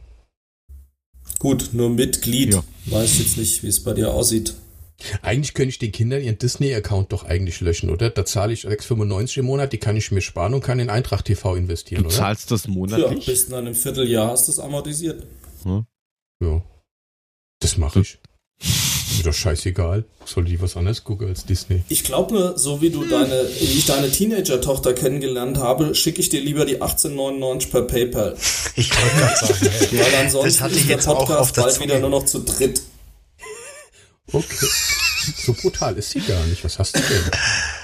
Gut, 1.38 1.70
nur 1.72 1.90
Mitglied. 1.90 2.54
Ja. 2.54 2.64
Weiß 2.86 3.18
jetzt 3.18 3.36
nicht, 3.36 3.62
wie 3.62 3.68
es 3.68 3.82
bei 3.82 3.92
dir 3.92 4.12
aussieht. 4.12 4.54
Eigentlich 5.20 5.52
könnte 5.52 5.70
ich 5.70 5.78
den 5.78 5.92
Kindern 5.92 6.22
ihren 6.22 6.38
Disney-Account 6.38 7.12
doch 7.12 7.24
eigentlich 7.24 7.60
löschen, 7.60 7.90
oder? 7.90 8.08
Da 8.08 8.24
zahle 8.24 8.52
ich 8.54 8.64
6,95 8.64 9.40
im 9.40 9.44
Monat, 9.46 9.72
die 9.72 9.78
kann 9.78 9.96
ich 9.96 10.10
mir 10.10 10.22
sparen 10.22 10.54
und 10.54 10.62
kann 10.62 10.78
in 10.78 10.88
Eintracht 10.88 11.26
TV 11.26 11.54
investieren, 11.54 12.04
du 12.04 12.08
oder? 12.08 12.16
zahlst 12.16 12.50
das 12.50 12.66
monatlich? 12.66 13.26
Ja, 13.26 13.32
bis 13.32 13.44
in 13.44 13.54
einem 13.54 13.74
Vierteljahr 13.74 14.30
hast 14.30 14.48
du 14.48 14.52
es 14.52 14.58
amortisiert. 14.58 15.26
Hm? 15.64 15.84
Ja. 16.42 16.62
Das 17.60 17.76
mache 17.76 18.00
ich. 18.00 18.18
Ist 19.16 19.26
doch 19.26 19.34
scheißegal. 19.34 20.04
Soll 20.24 20.44
die 20.44 20.60
was 20.60 20.76
anderes 20.76 21.04
gucken 21.04 21.28
als 21.28 21.44
Disney? 21.44 21.82
Ich 21.88 22.04
glaube 22.04 22.34
nur, 22.34 22.58
so 22.58 22.80
wie 22.82 22.90
du 22.90 23.04
deine, 23.04 23.48
wie 23.60 23.78
ich 23.78 23.86
deine 23.86 24.10
Teenager-Tochter 24.10 24.92
kennengelernt 24.92 25.58
habe, 25.58 25.94
schicke 25.94 26.20
ich 26.20 26.28
dir 26.28 26.40
lieber 26.40 26.64
die 26.64 26.82
18,99 26.82 27.70
per 27.70 27.82
PayPal. 27.82 28.36
Ich 28.78 28.90
wollte 28.90 29.16
gerade 29.16 29.36
sagen, 29.36 29.70
weil 29.98 30.14
ansonsten 30.20 30.64
das 30.64 30.72
ist 30.72 30.88
der 30.88 30.96
Podcast 30.98 31.56
bald 31.56 31.80
wieder 31.80 31.98
nur 31.98 32.10
noch 32.10 32.26
zu 32.26 32.40
dritt. 32.40 32.82
Okay. 34.30 34.66
So 35.38 35.54
brutal 35.54 35.96
ist 35.96 36.10
sie 36.10 36.20
gar 36.20 36.44
nicht. 36.44 36.62
Was 36.62 36.78
hast 36.78 36.96
du 36.96 37.00
denn? 37.00 37.30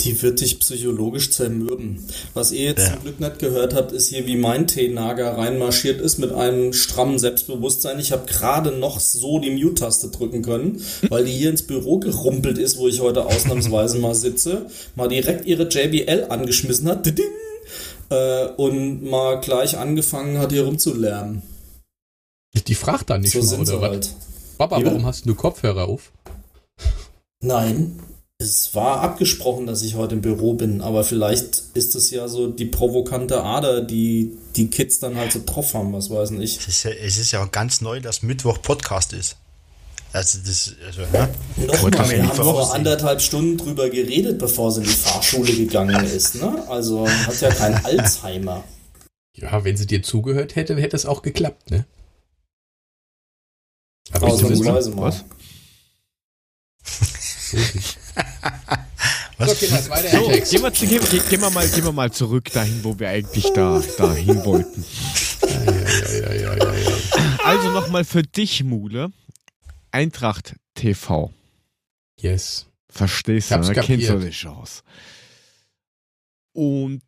Die 0.00 0.22
wird 0.22 0.40
dich 0.40 0.60
psychologisch 0.60 1.30
zermürben. 1.30 2.04
Was 2.32 2.52
ihr 2.52 2.66
jetzt 2.66 2.86
ja. 2.86 2.92
zum 2.94 3.02
Glück 3.02 3.20
nicht 3.20 3.38
gehört 3.40 3.74
habt, 3.74 3.90
ist 3.90 4.08
hier, 4.08 4.26
wie 4.26 4.36
mein 4.36 4.68
Teenager 4.68 5.36
reinmarschiert 5.36 6.00
ist 6.00 6.18
mit 6.18 6.32
einem 6.32 6.72
strammen 6.72 7.18
Selbstbewusstsein. 7.18 7.98
Ich 7.98 8.12
habe 8.12 8.26
gerade 8.26 8.70
noch 8.70 9.00
so 9.00 9.40
die 9.40 9.50
Mute-Taste 9.50 10.08
drücken 10.08 10.42
können, 10.42 10.80
weil 11.08 11.24
die 11.24 11.32
hier 11.32 11.50
ins 11.50 11.62
Büro 11.62 11.98
gerumpelt 11.98 12.58
ist, 12.58 12.78
wo 12.78 12.86
ich 12.86 13.00
heute 13.00 13.26
ausnahmsweise 13.26 13.98
mal 13.98 14.14
sitze, 14.14 14.66
mal 14.94 15.08
direkt 15.08 15.46
ihre 15.46 15.68
JBL 15.68 16.26
angeschmissen 16.28 16.88
hat 16.88 17.12
äh, 18.10 18.46
und 18.56 19.02
mal 19.02 19.40
gleich 19.40 19.78
angefangen 19.78 20.38
hat, 20.38 20.52
hier 20.52 20.64
rumzulärmen. 20.64 21.42
Die 22.66 22.74
fragt 22.74 23.10
dann 23.10 23.22
nicht 23.22 23.32
so 23.32 23.56
mal, 23.56 23.62
oder 23.62 23.80
was? 23.80 23.90
Halt. 23.90 24.14
Papa, 24.58 24.80
warum 24.82 25.06
hast 25.06 25.26
du 25.26 25.34
Kopfhörer 25.34 25.88
auf? 25.88 26.12
Nein, 27.40 27.98
es 28.40 28.72
war 28.76 29.00
abgesprochen, 29.00 29.66
dass 29.66 29.82
ich 29.82 29.96
heute 29.96 30.14
im 30.14 30.22
Büro 30.22 30.54
bin, 30.54 30.80
aber 30.80 31.02
vielleicht 31.02 31.62
ist 31.74 31.96
es 31.96 32.12
ja 32.12 32.28
so 32.28 32.46
die 32.46 32.66
provokante 32.66 33.42
Ader, 33.42 33.80
die 33.82 34.38
die 34.54 34.70
Kids 34.70 35.00
dann 35.00 35.16
halt 35.16 35.32
so 35.32 35.42
drauf 35.44 35.74
haben, 35.74 35.92
was 35.92 36.08
weiß 36.08 36.30
ich. 36.32 36.58
Es 36.58 36.68
ist 36.68 36.82
ja, 36.84 36.92
es 36.92 37.18
ist 37.18 37.32
ja 37.32 37.42
auch 37.42 37.50
ganz 37.50 37.80
neu, 37.80 38.00
dass 38.00 38.22
Mittwoch 38.22 38.62
Podcast 38.62 39.12
ist. 39.12 39.36
Also 40.12 40.38
das, 40.46 40.72
also, 40.86 41.00
ne? 41.00 41.28
Nochmal, 41.66 42.10
wir 42.10 42.28
haben 42.28 42.36
vor 42.36 42.72
anderthalb 42.72 43.20
Stunden 43.20 43.58
drüber 43.58 43.90
geredet, 43.90 44.38
bevor 44.38 44.70
sie 44.70 44.82
in 44.82 44.86
die 44.86 44.94
Fahrschule 44.94 45.52
gegangen 45.52 46.04
ist, 46.04 46.36
ne? 46.36 46.64
Also 46.68 47.08
hat 47.08 47.40
ja 47.40 47.50
kein 47.50 47.84
Alzheimer. 47.84 48.62
Ja, 49.34 49.64
wenn 49.64 49.76
sie 49.76 49.86
dir 49.86 50.02
zugehört 50.02 50.54
hätte, 50.54 50.76
hätte 50.76 50.96
es 50.96 51.06
auch 51.06 51.22
geklappt, 51.22 51.70
ne? 51.72 51.86
Aber 54.12 54.28
Ausnahmsweise 54.28 54.90
mal. 54.92 55.12
Was? 55.12 55.24
Was? 59.38 59.50
Okay, 59.50 59.68
das 59.70 59.88
weiter 59.88 60.08
so, 60.10 60.28
gehen, 60.28 60.62
wir, 60.62 60.70
gehen, 60.70 61.28
gehen, 61.28 61.40
wir 61.40 61.50
mal, 61.50 61.68
gehen 61.68 61.84
wir 61.84 61.92
mal 61.92 62.10
zurück 62.10 62.50
dahin, 62.52 62.82
wo 62.82 62.98
wir 62.98 63.08
eigentlich 63.08 63.52
da 63.52 63.80
dahin 63.96 64.44
wollten. 64.44 64.84
Ja, 65.42 66.34
ja, 66.34 66.54
ja, 66.56 66.68
also 67.44 67.70
nochmal 67.70 68.04
für 68.04 68.22
dich, 68.22 68.64
Mule. 68.64 69.12
Eintracht 69.92 70.56
TV. 70.74 71.32
Yes. 72.20 72.66
Verstehst 72.90 73.52
du, 73.52 73.58
ne? 73.58 73.74
kennst 73.74 74.08
du 74.08 74.18
die 74.18 74.30
Chance. 74.30 74.82
Und 76.52 77.02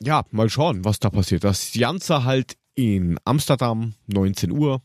ja, 0.00 0.24
mal 0.30 0.48
schauen, 0.48 0.84
was 0.84 1.00
da 1.00 1.10
passiert. 1.10 1.44
Das 1.44 1.74
Janzer 1.74 2.24
halt 2.24 2.56
in 2.74 3.18
Amsterdam, 3.24 3.94
19 4.06 4.52
Uhr. 4.52 4.82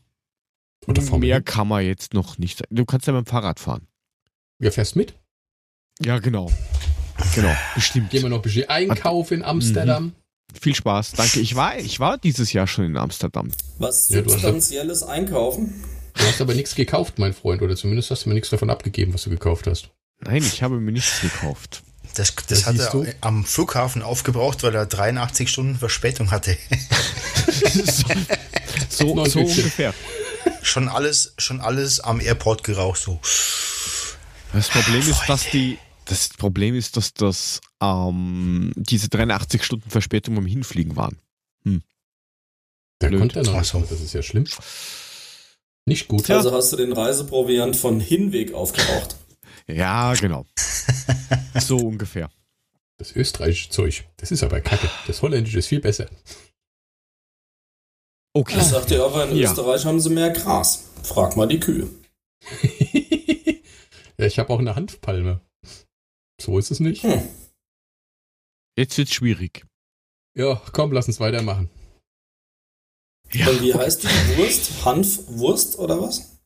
Und 0.86 1.20
mehr 1.20 1.40
kann 1.42 1.68
man 1.68 1.84
jetzt 1.84 2.12
noch 2.12 2.38
nicht. 2.38 2.62
Du 2.70 2.84
kannst 2.84 3.06
ja 3.06 3.12
mit 3.12 3.26
dem 3.26 3.30
Fahrrad 3.30 3.60
fahren. 3.60 3.86
Ja, 4.58 4.70
fährst 4.70 4.96
mit? 4.96 5.14
Ja, 6.04 6.18
genau. 6.18 6.50
Genau, 7.34 7.54
bestimmt. 7.74 8.10
Gehen 8.10 8.22
wir 8.22 8.28
noch 8.28 8.42
bestimmt 8.42 8.70
Einkauf 8.70 9.30
in 9.30 9.42
Amsterdam. 9.42 10.04
Mhm. 10.04 10.12
Viel 10.60 10.74
Spaß, 10.74 11.12
danke. 11.12 11.40
Ich 11.40 11.54
war, 11.54 11.78
ich 11.78 12.00
war 12.00 12.18
dieses 12.18 12.52
Jahr 12.52 12.66
schon 12.66 12.84
in 12.84 12.96
Amsterdam. 12.96 13.50
Was 13.78 14.08
substanzielles 14.08 15.00
ja, 15.00 15.08
Einkaufen? 15.08 15.84
Du 16.14 16.24
hast 16.24 16.40
aber 16.40 16.54
nichts 16.54 16.74
gekauft, 16.74 17.18
mein 17.18 17.34
Freund, 17.34 17.60
oder 17.62 17.76
zumindest 17.76 18.10
hast 18.10 18.24
du 18.24 18.30
mir 18.30 18.34
nichts 18.34 18.50
davon 18.50 18.70
abgegeben, 18.70 19.12
was 19.12 19.24
du 19.24 19.30
gekauft 19.30 19.66
hast. 19.66 19.90
Nein, 20.20 20.42
ich 20.42 20.62
habe 20.62 20.80
mir 20.80 20.92
nichts 20.92 21.20
gekauft. 21.20 21.82
Das, 22.14 22.34
das, 22.34 22.46
das 22.46 22.66
hat 22.66 22.78
er 22.78 22.90
du? 22.90 23.06
am 23.20 23.44
Flughafen 23.44 24.02
aufgebraucht, 24.02 24.62
weil 24.62 24.74
er 24.74 24.86
83 24.86 25.50
Stunden 25.50 25.76
Verspätung 25.76 26.30
hatte. 26.30 26.56
so, 28.88 29.14
so, 29.14 29.24
so 29.26 29.40
ungefähr. 29.40 29.92
Schon 30.62 30.88
alles, 30.88 31.34
schon 31.36 31.60
alles 31.60 32.00
am 32.00 32.20
Airport 32.20 32.64
geraucht, 32.64 33.00
so. 33.00 33.20
Das 34.54 34.68
Problem 34.68 35.00
ist, 35.00 35.22
dass 35.26 35.50
die, 35.50 35.78
das 36.06 36.30
Problem 36.30 36.74
ist, 36.74 36.96
dass 36.96 37.12
das 37.14 37.60
ähm, 37.82 38.72
diese 38.76 39.08
83 39.08 39.62
Stunden 39.62 39.90
Verspätung 39.90 40.34
beim 40.34 40.46
Hinfliegen 40.46 40.96
waren. 40.96 41.18
Hm. 41.64 41.82
Da 42.98 43.10
konnte 43.10 43.40
er 43.40 43.44
noch 43.44 43.60
nicht. 43.60 43.74
Das 43.74 44.00
ist 44.00 44.14
ja 44.14 44.22
schlimm. 44.22 44.46
Nicht 45.84 46.08
gut. 46.08 46.28
Also 46.30 46.52
hast 46.52 46.72
du 46.72 46.76
den 46.76 46.92
Reiseproviant 46.92 47.76
von 47.76 48.00
Hinweg 48.00 48.54
aufgebraucht. 48.54 49.16
ja, 49.66 50.14
genau. 50.14 50.46
so 51.60 51.76
ungefähr. 51.76 52.30
Das 52.98 53.14
österreichische 53.14 53.70
Zeug, 53.70 54.04
das 54.16 54.30
ist 54.30 54.42
aber 54.42 54.60
kacke. 54.60 54.88
Das 55.06 55.20
holländische 55.20 55.58
ist 55.58 55.66
viel 55.66 55.80
besser. 55.80 56.08
Okay. 58.32 58.58
Ich 58.58 58.64
sagte 58.64 59.04
aber, 59.04 59.28
in 59.28 59.36
ja. 59.36 59.50
Österreich 59.50 59.84
haben 59.84 60.00
sie 60.00 60.10
mehr 60.10 60.30
Gras. 60.30 60.84
Frag 61.02 61.36
mal 61.36 61.46
die 61.46 61.60
Kühe. 61.60 61.88
Ja, 64.18 64.26
ich 64.26 64.38
habe 64.38 64.50
auch 64.52 64.58
eine 64.58 64.74
Hanfpalme. 64.76 65.40
So 66.40 66.58
ist 66.58 66.70
es 66.70 66.80
nicht. 66.80 67.02
Hm. 67.02 67.22
Jetzt 68.76 68.98
wird's 68.98 69.14
schwierig. 69.14 69.66
Ja, 70.34 70.60
komm, 70.72 70.92
lass 70.92 71.06
uns 71.06 71.18
weitermachen. 71.18 71.70
Ja. 73.32 73.48
Und 73.48 73.62
wie 73.62 73.74
heißt 73.74 74.02
die 74.04 74.36
Wurst? 74.36 74.84
Hanfwurst 74.84 75.78
oder 75.78 76.00
was? 76.00 76.38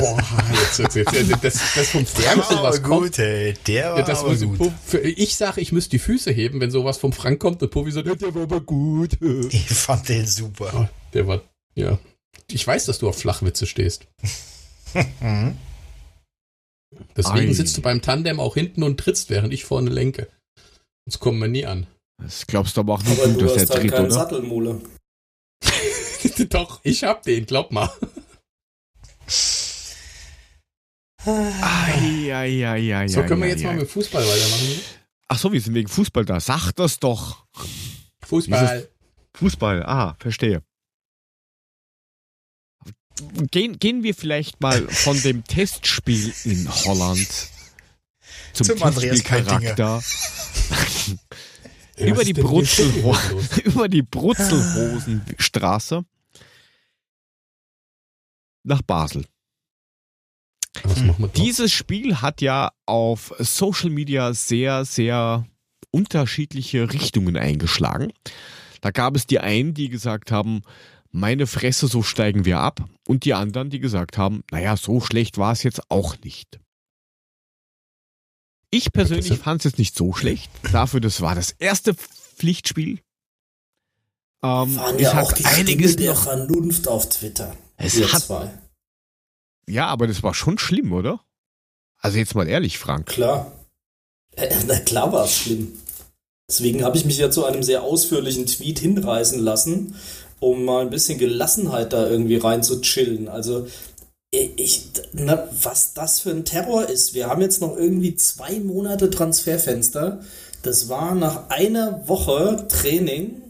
Oh, 0.00 0.18
jetzt, 0.52 0.78
jetzt, 0.78 0.96
jetzt, 0.96 1.12
jetzt, 1.12 1.44
das, 1.44 1.74
das 1.74 1.88
vom 1.90 2.06
Frank 2.06 2.44
sowas 2.44 2.82
gut, 2.82 2.90
kommt. 2.90 3.18
Ey. 3.18 3.54
Der 3.66 3.92
war 3.92 3.98
ja, 3.98 4.04
das 4.04 4.20
aber 4.20 4.34
gut. 4.36 4.72
ich 5.02 5.36
sage, 5.36 5.60
ich 5.60 5.72
müsste 5.72 5.90
die 5.90 5.98
Füße 5.98 6.30
heben, 6.30 6.60
wenn 6.60 6.70
sowas 6.70 6.98
vom 6.98 7.12
Frank 7.12 7.40
kommt 7.40 7.62
und 7.62 7.70
Puffy 7.70 7.90
sagt, 7.90 8.06
der 8.20 8.34
war 8.34 8.42
aber 8.42 8.60
gut. 8.60 9.18
Ich 9.50 9.66
fand 9.68 10.08
den 10.08 10.26
super. 10.26 10.72
Oh, 10.74 10.86
der 11.14 11.26
war, 11.26 11.42
ja. 11.74 11.98
Ich 12.50 12.66
weiß, 12.66 12.86
dass 12.86 12.98
du 12.98 13.08
auf 13.08 13.18
Flachwitze 13.18 13.66
stehst. 13.66 14.06
Deswegen 17.16 17.50
Ei. 17.50 17.52
sitzt 17.52 17.76
du 17.76 17.82
beim 17.82 18.00
Tandem 18.00 18.40
auch 18.40 18.54
hinten 18.54 18.82
und 18.82 18.98
trittst, 18.98 19.30
während 19.30 19.52
ich 19.52 19.64
vorne 19.64 19.90
lenke. 19.90 20.28
Sonst 21.04 21.20
kommen 21.20 21.40
wir 21.40 21.48
nie 21.48 21.66
an. 21.66 21.86
Das 22.22 22.46
glaubst 22.46 22.76
du 22.76 22.80
aber 22.80 22.94
auch 22.94 23.02
nicht 23.02 23.20
aber 23.20 23.32
gut, 23.32 23.42
dass 23.42 23.52
er 23.52 23.68
halt 23.68 23.70
tritt, 23.70 23.92
oder? 23.92 24.10
Sattelmule. 24.10 24.80
Doch, 26.50 26.80
ich 26.82 27.04
hab 27.04 27.22
den, 27.22 27.46
glaub 27.46 27.70
mal. 27.72 27.90
Ai, 31.24 32.32
ai, 32.32 32.66
ai, 32.66 32.96
ai, 32.96 33.08
so, 33.08 33.22
können 33.22 33.42
wir 33.42 33.48
jetzt 33.48 33.62
mal 33.62 33.76
mit 33.76 33.88
Fußball 33.88 34.22
weitermachen? 34.22 34.80
Ach 35.28 35.38
so, 35.38 35.52
wir 35.52 35.60
sind 35.60 35.74
wegen 35.74 35.88
Fußball 35.88 36.24
da. 36.24 36.40
Sag 36.40 36.72
das 36.72 36.98
doch. 36.98 37.44
Fußball. 38.24 38.88
Fußball, 39.36 39.82
ah, 39.84 40.16
verstehe 40.18 40.62
gehen, 43.50 43.78
gehen 43.78 44.02
wir 44.02 44.14
vielleicht 44.14 44.60
mal 44.60 44.86
von 44.88 45.20
dem 45.22 45.44
Testspiel 45.44 46.32
in 46.44 46.68
Holland 46.68 47.28
zum, 48.52 48.66
zum 48.66 48.78
Testspielcharakter 48.78 50.02
über, 51.98 52.24
die 52.24 52.32
Brutzelho 52.32 53.16
über 53.64 53.88
die 53.88 54.02
Brutzelhosenstraße 54.02 56.04
nach 58.64 58.82
Basel. 58.82 59.24
Dieses 61.36 61.72
Spiel 61.72 62.20
hat 62.20 62.40
ja 62.40 62.70
auf 62.86 63.34
Social 63.38 63.90
Media 63.90 64.32
sehr, 64.32 64.84
sehr 64.84 65.46
unterschiedliche 65.90 66.92
Richtungen 66.92 67.36
eingeschlagen. 67.36 68.12
Da 68.80 68.90
gab 68.90 69.16
es 69.16 69.26
die 69.26 69.40
einen, 69.40 69.74
die 69.74 69.88
gesagt 69.88 70.30
haben, 70.30 70.62
meine 71.10 71.46
Fresse, 71.46 71.88
so 71.88 72.02
steigen 72.02 72.44
wir 72.44 72.60
ab. 72.60 72.88
Und 73.06 73.24
die 73.24 73.34
anderen, 73.34 73.70
die 73.70 73.80
gesagt 73.80 74.18
haben, 74.18 74.44
naja, 74.50 74.76
so 74.76 75.00
schlecht 75.00 75.38
war 75.38 75.52
es 75.52 75.62
jetzt 75.62 75.90
auch 75.90 76.16
nicht. 76.22 76.60
Ich 78.70 78.92
persönlich 78.92 79.38
fand 79.38 79.62
es 79.62 79.64
jetzt 79.72 79.78
nicht 79.78 79.96
so 79.96 80.12
schlecht. 80.12 80.50
Dafür, 80.72 81.00
das 81.00 81.20
war 81.20 81.34
das 81.34 81.52
erste 81.52 81.94
Pflichtspiel. 81.94 83.00
Ähm, 84.42 84.76
Waren 84.76 84.96
es 84.96 85.02
ja 85.02 85.14
hat 85.14 85.24
auch 85.24 85.32
die 85.32 85.44
einiges 85.44 85.92
Stimme 85.92 86.06
der 86.06 86.16
Vernunft 86.16 86.86
auf 86.86 87.08
Twitter. 87.08 87.56
Es 87.76 88.00
hat, 88.12 88.22
zwei. 88.22 88.50
Ja, 89.66 89.86
aber 89.86 90.06
das 90.06 90.22
war 90.22 90.34
schon 90.34 90.58
schlimm, 90.58 90.92
oder? 90.92 91.20
Also 91.98 92.18
jetzt 92.18 92.34
mal 92.34 92.46
ehrlich, 92.46 92.78
Frank. 92.78 93.06
Klar. 93.06 93.52
Äh, 94.36 94.54
na 94.66 94.78
klar 94.80 95.12
war 95.12 95.24
es 95.24 95.36
schlimm. 95.36 95.72
Deswegen 96.48 96.84
habe 96.84 96.96
ich 96.96 97.04
mich 97.04 97.18
ja 97.18 97.30
zu 97.30 97.44
einem 97.44 97.62
sehr 97.62 97.82
ausführlichen 97.82 98.46
Tweet 98.46 98.78
hinreißen 98.78 99.38
lassen, 99.38 99.96
um 100.40 100.64
mal 100.64 100.82
ein 100.82 100.90
bisschen 100.90 101.18
Gelassenheit 101.18 101.92
da 101.92 102.08
irgendwie 102.08 102.36
rein 102.36 102.62
zu 102.62 102.80
chillen. 102.80 103.28
Also 103.28 103.66
ich, 104.30 104.82
na, 105.12 105.48
was 105.62 105.94
das 105.94 106.20
für 106.20 106.30
ein 106.30 106.44
Terror 106.44 106.88
ist. 106.88 107.14
Wir 107.14 107.28
haben 107.28 107.40
jetzt 107.40 107.60
noch 107.60 107.76
irgendwie 107.76 108.14
zwei 108.16 108.60
Monate 108.60 109.10
Transferfenster. 109.10 110.20
Das 110.62 110.88
war 110.88 111.14
nach 111.14 111.48
einer 111.48 112.06
Woche 112.08 112.66
Training, 112.68 113.40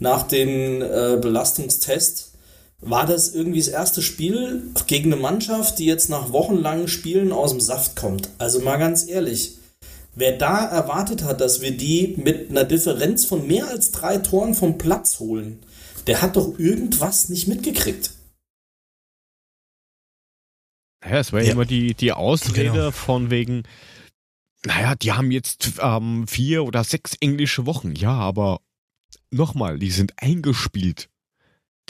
nach 0.00 0.22
dem 0.22 0.80
äh, 0.80 1.18
Belastungstest, 1.20 2.32
war 2.80 3.06
das 3.06 3.34
irgendwie 3.34 3.58
das 3.58 3.68
erste 3.68 4.02
Spiel 4.02 4.70
gegen 4.86 5.12
eine 5.12 5.20
Mannschaft, 5.20 5.78
die 5.78 5.86
jetzt 5.86 6.08
nach 6.08 6.32
wochenlangen 6.32 6.88
Spielen 6.88 7.32
aus 7.32 7.50
dem 7.50 7.60
Saft 7.60 7.96
kommt. 7.96 8.30
Also 8.38 8.60
mal 8.60 8.76
ganz 8.76 9.08
ehrlich, 9.08 9.58
wer 10.14 10.38
da 10.38 10.64
erwartet 10.64 11.24
hat, 11.24 11.40
dass 11.40 11.60
wir 11.60 11.76
die 11.76 12.14
mit 12.16 12.50
einer 12.50 12.64
Differenz 12.64 13.24
von 13.24 13.46
mehr 13.46 13.68
als 13.68 13.90
drei 13.90 14.18
Toren 14.18 14.54
vom 14.54 14.78
Platz 14.78 15.18
holen, 15.18 15.58
der 16.08 16.22
hat 16.22 16.36
doch 16.36 16.58
irgendwas 16.58 17.28
nicht 17.28 17.46
mitgekriegt. 17.46 18.12
Naja, 21.04 21.20
es 21.20 21.32
war 21.32 21.42
ja 21.42 21.52
immer 21.52 21.64
die, 21.64 21.94
die 21.94 22.12
Ausrede 22.12 22.72
genau. 22.72 22.90
von 22.90 23.30
wegen, 23.30 23.62
naja, 24.64 24.94
die 24.96 25.12
haben 25.12 25.30
jetzt 25.30 25.74
ähm, 25.80 26.26
vier 26.26 26.64
oder 26.64 26.82
sechs 26.82 27.14
englische 27.20 27.66
Wochen. 27.66 27.94
Ja, 27.94 28.12
aber 28.12 28.60
nochmal, 29.30 29.78
die 29.78 29.90
sind 29.90 30.14
eingespielt. 30.16 31.08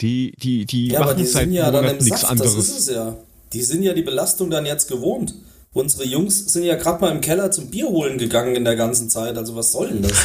Die, 0.01 0.33
die, 0.37 0.65
die 0.65 0.89
ja, 0.89 0.99
machen 0.99 1.17
die 1.17 1.25
seit 1.25 1.49
ja 1.49 1.71
Monaten 1.71 2.03
nichts 2.03 2.21
Saft, 2.21 2.31
anderes. 2.31 2.55
Das 2.55 2.69
ist 2.69 2.89
es 2.89 2.95
ja. 2.95 3.17
Die 3.53 3.61
sind 3.63 3.81
ja 3.83 3.93
die 3.93 4.03
Belastung 4.03 4.49
dann 4.49 4.65
jetzt 4.65 4.87
gewohnt. 4.87 5.33
Unsere 5.71 6.05
Jungs 6.05 6.53
sind 6.53 6.63
ja 6.63 6.75
gerade 6.75 7.01
mal 7.01 7.11
im 7.11 7.21
Keller 7.21 7.51
zum 7.51 7.69
Bier 7.69 7.87
holen 7.87 8.17
gegangen 8.17 8.55
in 8.55 8.63
der 8.63 8.75
ganzen 8.75 9.09
Zeit. 9.09 9.37
Also 9.37 9.55
was 9.55 9.71
soll 9.71 9.89
denn 9.89 10.03
das? 10.03 10.17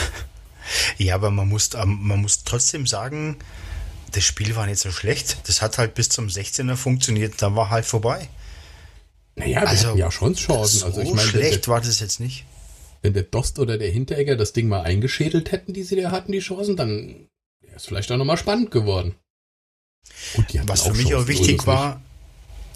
ja, 0.98 1.14
aber 1.14 1.30
man 1.30 1.48
muss, 1.48 1.70
ähm, 1.74 2.00
man 2.02 2.20
muss 2.20 2.44
trotzdem 2.44 2.86
sagen, 2.86 3.38
das 4.14 4.24
Spiel 4.24 4.54
war 4.56 4.66
nicht 4.66 4.78
so 4.80 4.90
schlecht. 4.90 5.36
Das 5.48 5.60
hat 5.62 5.78
halt 5.78 5.94
bis 5.94 6.08
zum 6.08 6.28
16er 6.28 6.76
funktioniert, 6.76 7.40
dann 7.42 7.56
war 7.56 7.70
halt 7.70 7.84
vorbei. 7.84 8.28
Naja, 9.36 9.62
wir 9.62 9.68
Also, 9.68 9.88
hatten 9.88 9.98
ja 9.98 10.10
schon 10.10 10.34
Chancen. 10.34 10.78
so 10.80 10.86
Also 10.86 11.00
ich 11.00 11.12
meine, 11.12 11.28
schlecht 11.28 11.66
der, 11.66 11.72
war 11.72 11.80
das 11.80 11.98
jetzt 12.00 12.20
nicht. 12.20 12.44
wenn 13.02 13.12
der 13.14 13.24
Dost 13.24 13.58
oder 13.58 13.76
der 13.78 13.90
Hinteregger 13.90 14.36
das 14.36 14.52
Ding 14.52 14.68
mal 14.68 14.82
eingeschädelt 14.82 15.50
hätten, 15.52 15.72
die 15.72 15.82
sie 15.82 16.00
da 16.00 16.10
hatten, 16.12 16.32
die 16.32 16.38
Chancen, 16.38 16.76
dann 16.76 17.26
wäre 17.60 17.76
es 17.76 17.86
vielleicht 17.86 18.10
auch 18.12 18.16
nochmal 18.16 18.36
spannend 18.38 18.70
geworden. 18.70 19.16
Hatten 20.36 20.68
Was 20.68 20.82
für 20.82 20.92
mich 20.92 21.08
Chancen, 21.08 21.16
auch 21.16 21.26
wichtig 21.28 21.66
war, 21.66 22.00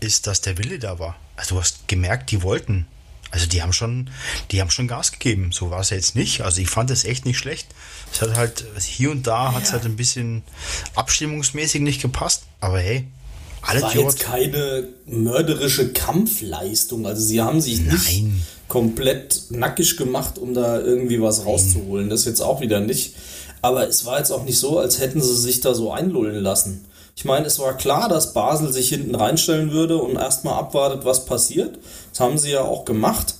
ist, 0.00 0.26
dass 0.26 0.40
der 0.40 0.58
Wille 0.58 0.78
da 0.78 0.98
war. 0.98 1.16
Also 1.36 1.54
du 1.54 1.60
hast 1.60 1.86
gemerkt, 1.88 2.30
die 2.30 2.42
wollten. 2.42 2.86
Also 3.30 3.46
die 3.46 3.62
haben 3.62 3.72
schon, 3.72 4.10
die 4.50 4.60
haben 4.60 4.70
schon 4.70 4.88
Gas 4.88 5.12
gegeben. 5.12 5.50
So 5.52 5.70
war 5.70 5.80
es 5.80 5.90
ja 5.90 5.96
jetzt 5.96 6.14
nicht. 6.14 6.40
Also 6.40 6.60
ich 6.60 6.70
fand 6.70 6.90
es 6.90 7.04
echt 7.04 7.26
nicht 7.26 7.38
schlecht. 7.38 7.68
Es 8.12 8.22
hat 8.22 8.34
halt 8.36 8.64
hier 8.80 9.10
und 9.10 9.26
da 9.26 9.52
hat 9.52 9.64
es 9.64 9.72
halt 9.72 9.84
ein 9.84 9.96
bisschen 9.96 10.42
abstimmungsmäßig 10.94 11.82
nicht 11.82 12.00
gepasst. 12.00 12.44
Aber 12.60 12.80
hey, 12.80 13.06
alle 13.62 13.82
war 13.82 13.94
jetzt 13.94 14.20
keine 14.20 14.88
mörderische 15.06 15.92
Kampfleistung. 15.92 17.06
Also 17.06 17.22
sie 17.22 17.42
haben 17.42 17.60
sich 17.60 17.80
nicht 17.80 18.22
Nein. 18.22 18.42
komplett 18.66 19.42
nackig 19.50 19.96
gemacht, 19.96 20.38
um 20.38 20.54
da 20.54 20.80
irgendwie 20.80 21.20
was 21.20 21.44
rauszuholen. 21.44 22.08
Das 22.08 22.24
jetzt 22.24 22.40
auch 22.40 22.60
wieder 22.60 22.80
nicht. 22.80 23.14
Aber 23.60 23.88
es 23.88 24.04
war 24.04 24.18
jetzt 24.18 24.30
auch 24.30 24.44
nicht 24.44 24.58
so, 24.58 24.78
als 24.78 25.00
hätten 25.00 25.20
sie 25.20 25.36
sich 25.36 25.60
da 25.60 25.74
so 25.74 25.92
einlullen 25.92 26.42
lassen. 26.42 26.84
Ich 27.18 27.24
meine, 27.24 27.46
es 27.46 27.58
war 27.58 27.76
klar, 27.76 28.08
dass 28.08 28.32
Basel 28.32 28.72
sich 28.72 28.90
hinten 28.90 29.16
reinstellen 29.16 29.72
würde 29.72 29.98
und 29.98 30.14
erstmal 30.14 30.54
abwartet, 30.54 31.04
was 31.04 31.26
passiert. 31.26 31.76
Das 32.10 32.20
haben 32.20 32.38
sie 32.38 32.52
ja 32.52 32.60
auch 32.60 32.84
gemacht. 32.84 33.34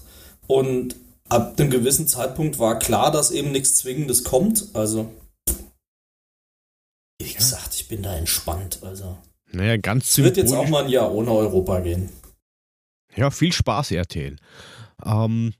Und 0.49 0.97
ab 1.29 1.55
einem 1.57 1.70
gewissen 1.70 2.09
Zeitpunkt 2.09 2.59
war 2.59 2.81
klar, 2.81 3.12
dass 3.12 3.31
eben 3.31 3.53
nichts 3.53 3.76
Zwingendes 3.76 4.24
kommt. 4.24 4.64
Also, 4.74 5.12
wie 7.22 7.33
gesagt, 7.33 7.76
ich 7.76 7.87
bin 7.87 8.03
da 8.03 8.16
entspannt. 8.16 8.81
Also, 8.83 9.16
Naja, 9.53 9.76
ganz 9.76 10.11
es 10.11 10.18
wird 10.18 10.39
jetzt 10.39 10.49
auch 10.49 10.64
symbolisch. 10.64 10.70
mal 10.72 10.85
ein 10.85 10.91
Jahr 10.91 11.12
ohne 11.12 11.31
Europa 11.31 11.79
gehen. 11.79 12.09
Ja, 13.14 13.31
viel 13.31 13.53
Spaß, 13.53 13.93
RTL. 13.93 14.39
Ähm, 15.05 15.55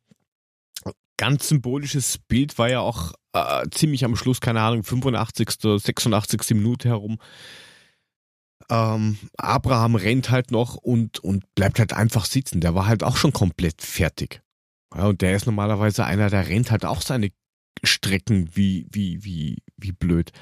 ganz 1.17 1.47
symbolisches 1.47 2.19
Bild 2.27 2.59
war 2.59 2.69
ja 2.69 2.81
auch 2.81 3.13
äh, 3.33 3.65
ziemlich 3.71 4.05
am 4.05 4.17
Schluss, 4.17 4.41
keine 4.41 4.61
Ahnung, 4.61 4.83
85., 4.83 5.51
86. 5.61 6.57
Minute 6.57 6.89
herum. 6.89 7.21
Ähm, 8.71 9.19
Abraham 9.37 9.95
rennt 9.95 10.31
halt 10.31 10.51
noch 10.51 10.77
und, 10.77 11.19
und 11.21 11.55
bleibt 11.55 11.79
halt 11.79 11.93
einfach 11.93 12.25
sitzen. 12.27 12.61
Der 12.61 12.75
war 12.75 12.87
halt 12.87 13.03
auch 13.03 13.17
schon 13.17 13.33
komplett 13.33 13.83
fertig. 13.83 14.43
Ja, 14.95 15.07
und 15.07 15.21
der 15.23 15.37
ist 15.37 15.47
normalerweise 15.47 16.05
einer, 16.05 16.31
der 16.31 16.49
rennt 16.49 16.71
halt 16.71 16.85
auch 16.85 17.03
seine 17.03 17.31
Strecken 17.85 18.51
wie, 18.55 18.87
wie, 18.91 19.25
wie, 19.25 19.59
wie 19.77 19.93
blöd. 19.93 20.33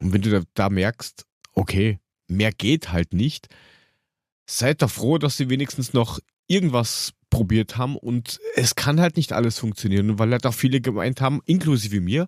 Und 0.00 0.12
wenn 0.12 0.22
du 0.22 0.30
da, 0.30 0.42
da 0.54 0.70
merkst, 0.70 1.26
okay, 1.52 1.98
mehr 2.28 2.52
geht 2.52 2.92
halt 2.92 3.12
nicht, 3.12 3.48
seid 4.48 4.82
da 4.82 4.88
froh, 4.88 5.18
dass 5.18 5.36
sie 5.36 5.50
wenigstens 5.50 5.92
noch 5.92 6.18
irgendwas 6.46 7.12
probiert 7.30 7.76
haben 7.76 7.96
und 7.96 8.40
es 8.54 8.74
kann 8.74 9.00
halt 9.00 9.16
nicht 9.16 9.32
alles 9.32 9.58
funktionieren, 9.58 10.18
weil 10.18 10.30
halt 10.30 10.46
auch 10.46 10.54
viele 10.54 10.80
gemeint 10.80 11.20
haben, 11.20 11.42
inklusive 11.44 12.00
mir, 12.00 12.26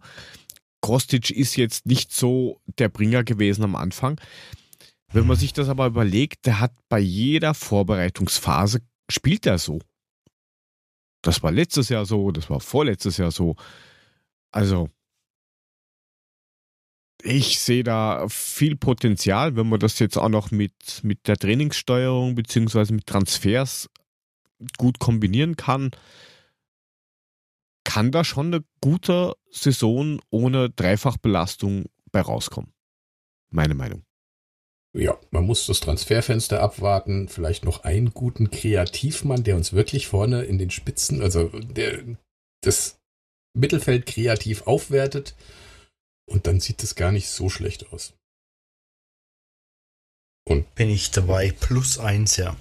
Kostic 0.81 1.31
ist 1.31 1.57
jetzt 1.57 1.87
nicht 1.87 2.13
so 2.13 2.61
der 2.79 2.89
Bringer 2.89 3.25
gewesen 3.25 3.65
am 3.65 3.77
Anfang. 3.77 4.21
Wenn 5.13 5.27
man 5.27 5.37
sich 5.37 5.53
das 5.53 5.69
aber 5.69 5.87
überlegt, 5.87 6.47
der 6.47 6.61
hat 6.61 6.73
bei 6.89 7.01
jeder 7.01 7.55
Vorbereitungsphase 7.55 8.81
spielt 9.11 9.45
er 9.47 9.59
so. 9.59 9.81
Das 11.23 11.43
war 11.43 11.51
letztes 11.51 11.89
Jahr 11.89 12.07
so, 12.07 12.31
das 12.31 12.49
war 12.49 12.61
vorletztes 12.61 13.17
Jahr 13.17 13.33
so. 13.33 13.57
Also, 14.53 14.89
ich 17.23 17.59
sehe 17.59 17.83
da 17.83 18.27
viel 18.29 18.77
Potenzial, 18.77 19.57
wenn 19.57 19.69
man 19.69 19.81
das 19.81 19.99
jetzt 19.99 20.17
auch 20.17 20.29
noch 20.29 20.51
mit, 20.51 21.03
mit 21.03 21.27
der 21.29 21.37
Trainingssteuerung 21.37 22.35
beziehungsweise 22.35 22.95
mit 22.95 23.07
Transfers 23.07 23.91
gut 24.79 24.99
kombinieren 24.99 25.57
kann, 25.57 25.91
kann 27.85 28.13
da 28.13 28.25
schon 28.25 28.47
eine 28.47 28.65
gute 28.81 29.35
Saison 29.51 30.21
ohne 30.31 30.71
Dreifachbelastung 30.71 31.87
bei 32.13 32.21
rauskommen. 32.21 32.73
Meine 33.51 33.75
Meinung. 33.75 34.05
Ja, 34.93 35.19
man 35.31 35.45
muss 35.45 35.67
das 35.67 35.81
Transferfenster 35.81 36.61
abwarten, 36.61 37.29
vielleicht 37.29 37.65
noch 37.65 37.85
einen 37.85 38.13
guten 38.13 38.51
Kreativmann, 38.51 39.45
der 39.45 39.57
uns 39.57 39.73
wirklich 39.73 40.09
vorne 40.09 40.43
in 40.43 40.59
den 40.59 40.71
Spitzen, 40.71 41.23
also 41.23 41.49
der 41.49 42.03
das 42.63 42.99
Mittelfeld 43.55 44.07
kreativ 44.07 44.63
aufwertet 44.63 45.37
und 46.29 46.47
dann 46.47 46.61
sieht 46.61 46.83
es 46.83 46.97
gar 46.97 47.13
nicht 47.13 47.29
so 47.29 47.49
schlecht 47.49 47.93
aus. 47.93 48.15
Bin 50.75 50.91
ich 50.91 51.11
dabei. 51.11 51.53
Plus 51.53 51.99
eins, 51.99 52.37
ja. 52.37 52.57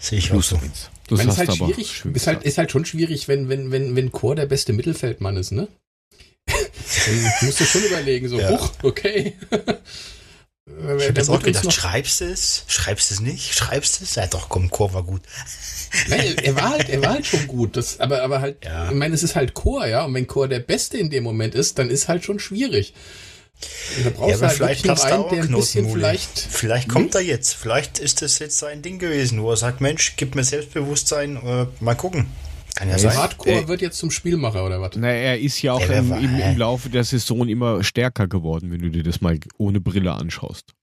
Sehe 0.00 0.18
ich 0.18 0.32
auch 0.32 0.42
so. 0.42 0.56
eins. 0.56 0.90
Das 1.08 1.18
meine, 1.18 1.32
ist 1.32 1.38
halt 1.38 1.54
schwierig, 1.54 2.04
ist 2.04 2.26
halt, 2.26 2.42
ist 2.44 2.58
halt 2.58 2.70
schon 2.70 2.84
schwierig, 2.84 3.28
wenn, 3.28 3.48
wenn, 3.48 3.70
wenn, 3.70 3.96
wenn 3.96 4.12
Chor 4.12 4.36
der 4.36 4.46
beste 4.46 4.72
Mittelfeldmann 4.72 5.36
ist, 5.36 5.52
ne? 5.52 5.68
Dann 6.48 7.32
musst 7.46 7.60
du 7.60 7.64
schon 7.64 7.84
überlegen, 7.84 8.28
so, 8.28 8.38
Ja. 8.40 8.50
huch, 8.50 8.70
okay. 8.82 9.34
Ich 10.66 10.84
habe 10.84 11.02
jetzt 11.02 11.30
auch 11.30 11.42
gedacht, 11.42 11.72
schreibst 11.72 12.20
du 12.20 12.26
es? 12.26 12.64
Schreibst 12.68 13.10
du 13.10 13.14
es 13.14 13.20
nicht? 13.20 13.54
Schreibst 13.54 14.00
du 14.00 14.04
es? 14.04 14.14
Ja, 14.14 14.26
doch, 14.26 14.48
komm, 14.48 14.70
Chor 14.70 14.92
war 14.92 15.02
gut. 15.02 15.22
Nein, 16.08 16.36
er 16.42 16.54
war 16.56 16.70
halt, 16.70 16.88
er 16.90 17.02
war 17.02 17.14
halt 17.14 17.26
schon 17.26 17.46
gut. 17.46 17.76
Das, 17.76 18.00
aber, 18.00 18.22
aber 18.22 18.40
halt, 18.40 18.64
Ja. 18.64 18.88
ich 18.88 18.94
meine, 18.94 19.14
es 19.14 19.22
ist 19.22 19.34
halt 19.34 19.54
Chor, 19.54 19.86
ja. 19.86 20.04
Und 20.04 20.14
wenn 20.14 20.26
Chor 20.26 20.46
der 20.46 20.60
Beste 20.60 20.98
in 20.98 21.08
dem 21.10 21.24
Moment 21.24 21.54
ist, 21.54 21.78
dann 21.78 21.88
ist 21.90 22.08
halt 22.08 22.24
schon 22.24 22.38
schwierig. 22.38 22.92
Und 23.96 24.06
da 24.06 24.10
brauchst 24.10 24.30
Ja, 24.30 24.36
du 24.36 24.36
aber 24.36 24.46
halt 24.48 24.56
vielleicht 24.56 24.88
da 24.88 24.92
einen, 24.94 25.22
auch 25.24 25.30
der 25.30 25.42
ein 25.42 25.52
bisschen 25.52 25.90
vielleicht. 25.90 26.38
Vielleicht 26.50 26.88
kommt 26.88 27.14
er 27.14 27.22
jetzt. 27.22 27.54
Vielleicht 27.54 27.98
ist 27.98 28.20
das 28.22 28.38
jetzt 28.38 28.58
sein 28.58 28.82
Ding 28.82 28.98
gewesen, 28.98 29.42
wo 29.42 29.50
er 29.50 29.56
sagt, 29.56 29.80
Mensch, 29.80 30.14
gib 30.16 30.34
mir 30.34 30.44
Selbstbewusstsein. 30.44 31.36
Äh, 31.36 31.66
mal 31.80 31.94
gucken. 31.94 32.26
Kann 32.78 32.88
ja 32.88 32.94
Also 32.94 33.08
sein. 33.08 33.16
Hardcore 33.18 33.62
Äh, 33.64 33.68
wird 33.68 33.80
jetzt 33.82 33.98
zum 33.98 34.12
Spielmacher 34.12 34.64
oder 34.64 34.80
was? 34.80 34.92
Na, 34.96 35.08
er 35.08 35.40
ist 35.40 35.60
ja 35.62 35.72
auch 35.72 35.88
wer 35.88 35.98
im, 35.98 36.10
war- 36.10 36.20
im, 36.20 36.38
im 36.38 36.56
Laufe 36.56 36.88
der 36.90 37.02
Saison 37.02 37.48
immer 37.48 37.82
stärker 37.82 38.28
geworden, 38.28 38.70
wenn 38.70 38.80
du 38.80 38.88
dir 38.88 39.02
das 39.02 39.20
mal 39.20 39.36
ohne 39.56 39.80
Brille 39.80 40.12
anschaust. 40.12 40.74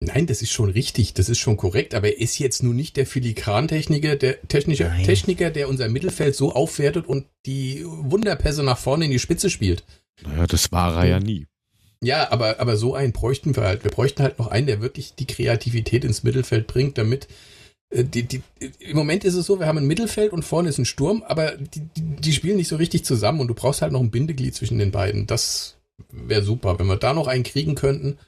Nein, 0.00 0.26
das 0.26 0.42
ist 0.42 0.50
schon 0.52 0.68
richtig, 0.68 1.14
das 1.14 1.30
ist 1.30 1.38
schon 1.38 1.56
korrekt, 1.56 1.94
aber 1.94 2.08
er 2.08 2.18
ist 2.20 2.38
jetzt 2.38 2.62
nun 2.62 2.76
nicht 2.76 2.96
der 2.98 3.06
Filigrantechniker, 3.06 4.16
der 4.16 4.42
Techniker, 4.48 4.88
Nein. 4.88 5.04
Techniker, 5.04 5.50
der 5.50 5.68
unser 5.70 5.88
Mittelfeld 5.88 6.34
so 6.34 6.52
aufwertet 6.52 7.06
und 7.06 7.24
die 7.46 7.82
Wunderpässe 7.86 8.62
nach 8.62 8.76
vorne 8.78 9.06
in 9.06 9.10
die 9.10 9.18
Spitze 9.20 9.48
spielt. 9.48 9.84
Naja, 10.26 10.46
das 10.46 10.70
war 10.70 10.98
er 11.02 11.08
ja 11.08 11.18
nie. 11.20 11.46
Ja, 12.02 12.30
aber, 12.30 12.58
aber 12.60 12.76
so 12.76 12.94
einen 12.94 13.12
bräuchten 13.12 13.54
wir 13.56 13.62
halt. 13.62 13.84
Wir 13.84 13.90
bräuchten 13.92 14.22
halt 14.22 14.38
noch 14.38 14.48
einen, 14.48 14.66
der 14.66 14.82
wirklich 14.82 15.14
die 15.14 15.26
Kreativität 15.26 16.04
ins 16.04 16.24
Mittelfeld 16.24 16.66
bringt, 16.66 16.98
damit 16.98 17.24
äh, 17.24 17.28
die, 17.92 18.22
die, 18.22 18.42
im 18.78 18.96
Moment 18.96 19.24
ist 19.24 19.34
es 19.34 19.46
so, 19.46 19.60
wir 19.60 19.66
haben 19.66 19.78
ein 19.78 19.86
Mittelfeld 19.86 20.32
und 20.32 20.44
vorne 20.44 20.68
ist 20.68 20.78
ein 20.78 20.84
Sturm, 20.84 21.22
aber 21.26 21.52
die, 21.56 21.82
die, 21.96 22.32
spielen 22.32 22.56
nicht 22.56 22.68
so 22.68 22.76
richtig 22.76 23.04
zusammen 23.04 23.40
und 23.40 23.48
du 23.48 23.54
brauchst 23.54 23.82
halt 23.82 23.92
noch 23.92 24.00
ein 24.00 24.10
Bindeglied 24.10 24.54
zwischen 24.54 24.78
den 24.78 24.90
beiden. 24.90 25.26
Das 25.26 25.76
wäre 26.10 26.42
super, 26.42 26.78
wenn 26.78 26.86
wir 26.86 26.96
da 26.96 27.12
noch 27.12 27.26
einen 27.26 27.44
kriegen 27.44 27.74
könnten. 27.74 28.18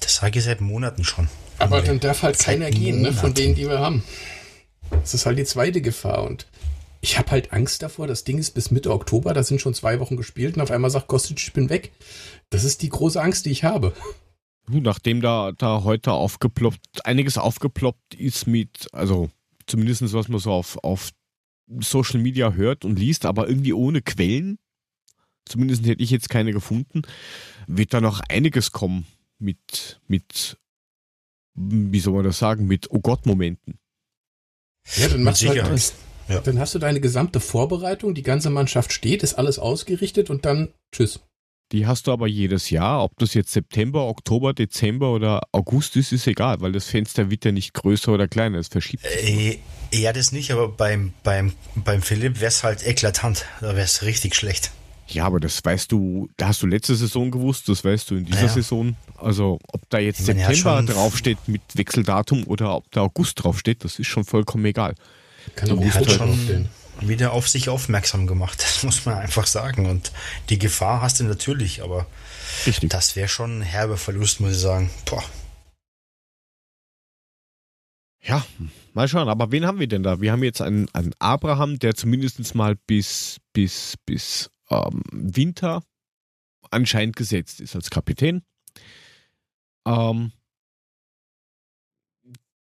Das 0.00 0.16
sage 0.16 0.38
ich 0.38 0.44
seit 0.44 0.60
Monaten 0.60 1.04
schon. 1.04 1.28
Aber 1.58 1.80
dann 1.82 2.00
darf 2.00 2.22
halt 2.22 2.36
Seit 2.36 2.46
keiner 2.46 2.70
gehen, 2.70 3.00
ne, 3.00 3.12
von 3.12 3.32
denen, 3.32 3.54
die 3.54 3.68
wir 3.68 3.78
haben. 3.78 4.02
Das 4.90 5.14
ist 5.14 5.24
halt 5.24 5.38
die 5.38 5.44
zweite 5.44 5.80
Gefahr 5.80 6.24
und 6.24 6.46
ich 7.00 7.18
habe 7.18 7.30
halt 7.30 7.52
Angst 7.52 7.82
davor. 7.82 8.06
Das 8.06 8.24
Ding 8.24 8.38
ist 8.38 8.52
bis 8.52 8.70
Mitte 8.70 8.90
Oktober, 8.90 9.34
da 9.34 9.42
sind 9.42 9.60
schon 9.60 9.74
zwei 9.74 10.00
Wochen 10.00 10.16
gespielt 10.16 10.56
und 10.56 10.62
auf 10.62 10.70
einmal 10.70 10.90
sagt 10.90 11.06
Kostic, 11.06 11.38
ich 11.38 11.52
bin 11.52 11.70
weg. 11.70 11.92
Das 12.50 12.64
ist 12.64 12.82
die 12.82 12.88
große 12.88 13.20
Angst, 13.20 13.46
die 13.46 13.50
ich 13.50 13.64
habe. 13.64 13.92
Nachdem 14.68 15.20
da, 15.20 15.52
da 15.52 15.84
heute 15.84 16.12
aufgeploppt, 16.12 17.04
einiges 17.04 17.38
aufgeploppt 17.38 18.14
ist 18.14 18.46
mit, 18.46 18.88
also 18.92 19.30
zumindest 19.66 20.12
was 20.12 20.28
man 20.28 20.40
so 20.40 20.50
auf, 20.50 20.76
auf 20.82 21.10
Social 21.80 22.20
Media 22.20 22.52
hört 22.52 22.84
und 22.84 22.98
liest, 22.98 23.26
aber 23.26 23.48
irgendwie 23.48 23.72
ohne 23.72 24.02
Quellen, 24.02 24.58
zumindest 25.44 25.86
hätte 25.86 26.02
ich 26.02 26.10
jetzt 26.10 26.30
keine 26.30 26.52
gefunden, 26.52 27.02
wird 27.66 27.94
da 27.94 28.00
noch 28.00 28.20
einiges 28.28 28.72
kommen 28.72 29.06
mit, 29.38 30.00
mit, 30.08 30.58
wie 31.54 32.00
soll 32.00 32.14
man 32.14 32.24
das 32.24 32.38
sagen, 32.38 32.66
mit 32.66 32.90
Oh 32.90 33.00
Gott-Momenten. 33.00 33.78
Ja, 34.96 35.08
dann 35.08 35.22
machst 35.22 35.42
du 35.42 35.48
halt. 35.48 35.94
Ja. 36.28 36.40
dann 36.40 36.58
hast 36.58 36.74
du 36.74 36.80
deine 36.80 37.00
gesamte 37.00 37.38
Vorbereitung, 37.38 38.14
die 38.14 38.24
ganze 38.24 38.50
Mannschaft 38.50 38.92
steht, 38.92 39.22
ist 39.22 39.34
alles 39.34 39.60
ausgerichtet 39.60 40.28
und 40.28 40.44
dann 40.44 40.72
tschüss. 40.90 41.20
Die 41.72 41.84
hast 41.86 42.06
du 42.06 42.12
aber 42.12 42.28
jedes 42.28 42.70
Jahr, 42.70 43.02
ob 43.02 43.18
das 43.18 43.34
jetzt 43.34 43.52
September, 43.52 44.06
Oktober, 44.06 44.54
Dezember 44.54 45.12
oder 45.12 45.40
August 45.50 45.96
ist, 45.96 46.12
ist 46.12 46.26
egal, 46.28 46.60
weil 46.60 46.70
das 46.70 46.86
Fenster 46.86 47.28
wird 47.28 47.44
ja 47.44 47.50
nicht 47.50 47.74
größer 47.74 48.12
oder 48.12 48.28
kleiner, 48.28 48.58
es 48.58 48.68
verschiebt. 48.68 49.04
Äh, 49.04 49.58
ja, 49.92 50.12
das 50.12 50.30
nicht, 50.30 50.52
aber 50.52 50.68
beim, 50.68 51.12
beim, 51.24 51.52
beim 51.74 52.02
Philipp 52.02 52.36
wäre 52.40 52.48
es 52.48 52.62
halt 52.62 52.86
eklatant. 52.86 53.46
Da 53.60 53.68
wäre 53.74 53.80
es 53.80 54.02
richtig 54.02 54.36
schlecht. 54.36 54.70
Ja, 55.08 55.24
aber 55.24 55.40
das 55.40 55.64
weißt 55.64 55.90
du, 55.90 56.28
da 56.36 56.48
hast 56.48 56.62
du 56.62 56.66
letzte 56.68 56.94
Saison 56.94 57.30
gewusst, 57.32 57.68
das 57.68 57.84
weißt 57.84 58.10
du 58.10 58.16
in 58.16 58.24
dieser 58.26 58.42
Ja. 58.42 58.48
Saison. 58.48 58.96
Also, 59.18 59.58
ob 59.72 59.88
da 59.90 59.98
jetzt 59.98 60.20
Ich 60.20 60.26
meine, 60.28 60.42
er 60.42 60.48
September 60.54 60.76
schon- 60.78 60.86
draufsteht 60.86 61.38
mit 61.48 61.62
Wechseldatum 61.74 62.44
oder 62.46 62.76
ob 62.76 62.90
da 62.92 63.02
August 63.02 63.42
draufsteht, 63.42 63.82
das 63.84 63.98
ist 63.98 64.06
schon 64.06 64.24
vollkommen 64.24 64.64
egal. 64.66 64.94
Kann 65.56 65.68
Du 65.68 65.76
auch 65.76 65.80
musst 65.80 65.96
hat 65.96 66.08
halt 66.08 66.20
draufstehen. 66.20 66.68
Wieder 67.00 67.32
auf 67.32 67.48
sich 67.48 67.68
aufmerksam 67.68 68.26
gemacht. 68.26 68.64
Das 68.76 68.82
muss 68.82 69.06
man 69.06 69.16
einfach 69.16 69.46
sagen. 69.46 69.86
Und 69.86 70.12
die 70.50 70.58
Gefahr 70.58 71.00
hast 71.00 71.20
du 71.20 71.24
natürlich, 71.24 71.82
aber 71.82 72.06
Richtig. 72.66 72.90
das 72.90 73.16
wäre 73.16 73.28
schon 73.28 73.60
ein 73.60 73.62
herber 73.62 73.96
Verlust, 73.96 74.40
muss 74.40 74.52
ich 74.52 74.58
sagen. 74.58 74.90
Boah. 75.06 75.24
Ja, 78.22 78.44
mal 78.92 79.08
schauen. 79.08 79.28
Aber 79.28 79.52
wen 79.52 79.66
haben 79.66 79.78
wir 79.78 79.86
denn 79.86 80.02
da? 80.02 80.20
Wir 80.20 80.32
haben 80.32 80.42
jetzt 80.42 80.60
einen, 80.60 80.88
einen 80.94 81.14
Abraham, 81.18 81.78
der 81.78 81.94
zumindest 81.94 82.54
mal 82.54 82.76
bis, 82.86 83.38
bis, 83.52 83.94
bis 84.04 84.50
ähm, 84.68 85.02
Winter 85.12 85.82
anscheinend 86.70 87.16
gesetzt 87.16 87.60
ist 87.60 87.76
als 87.76 87.90
Kapitän. 87.90 88.42
Ähm, 89.86 90.32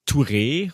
Touré. 0.06 0.72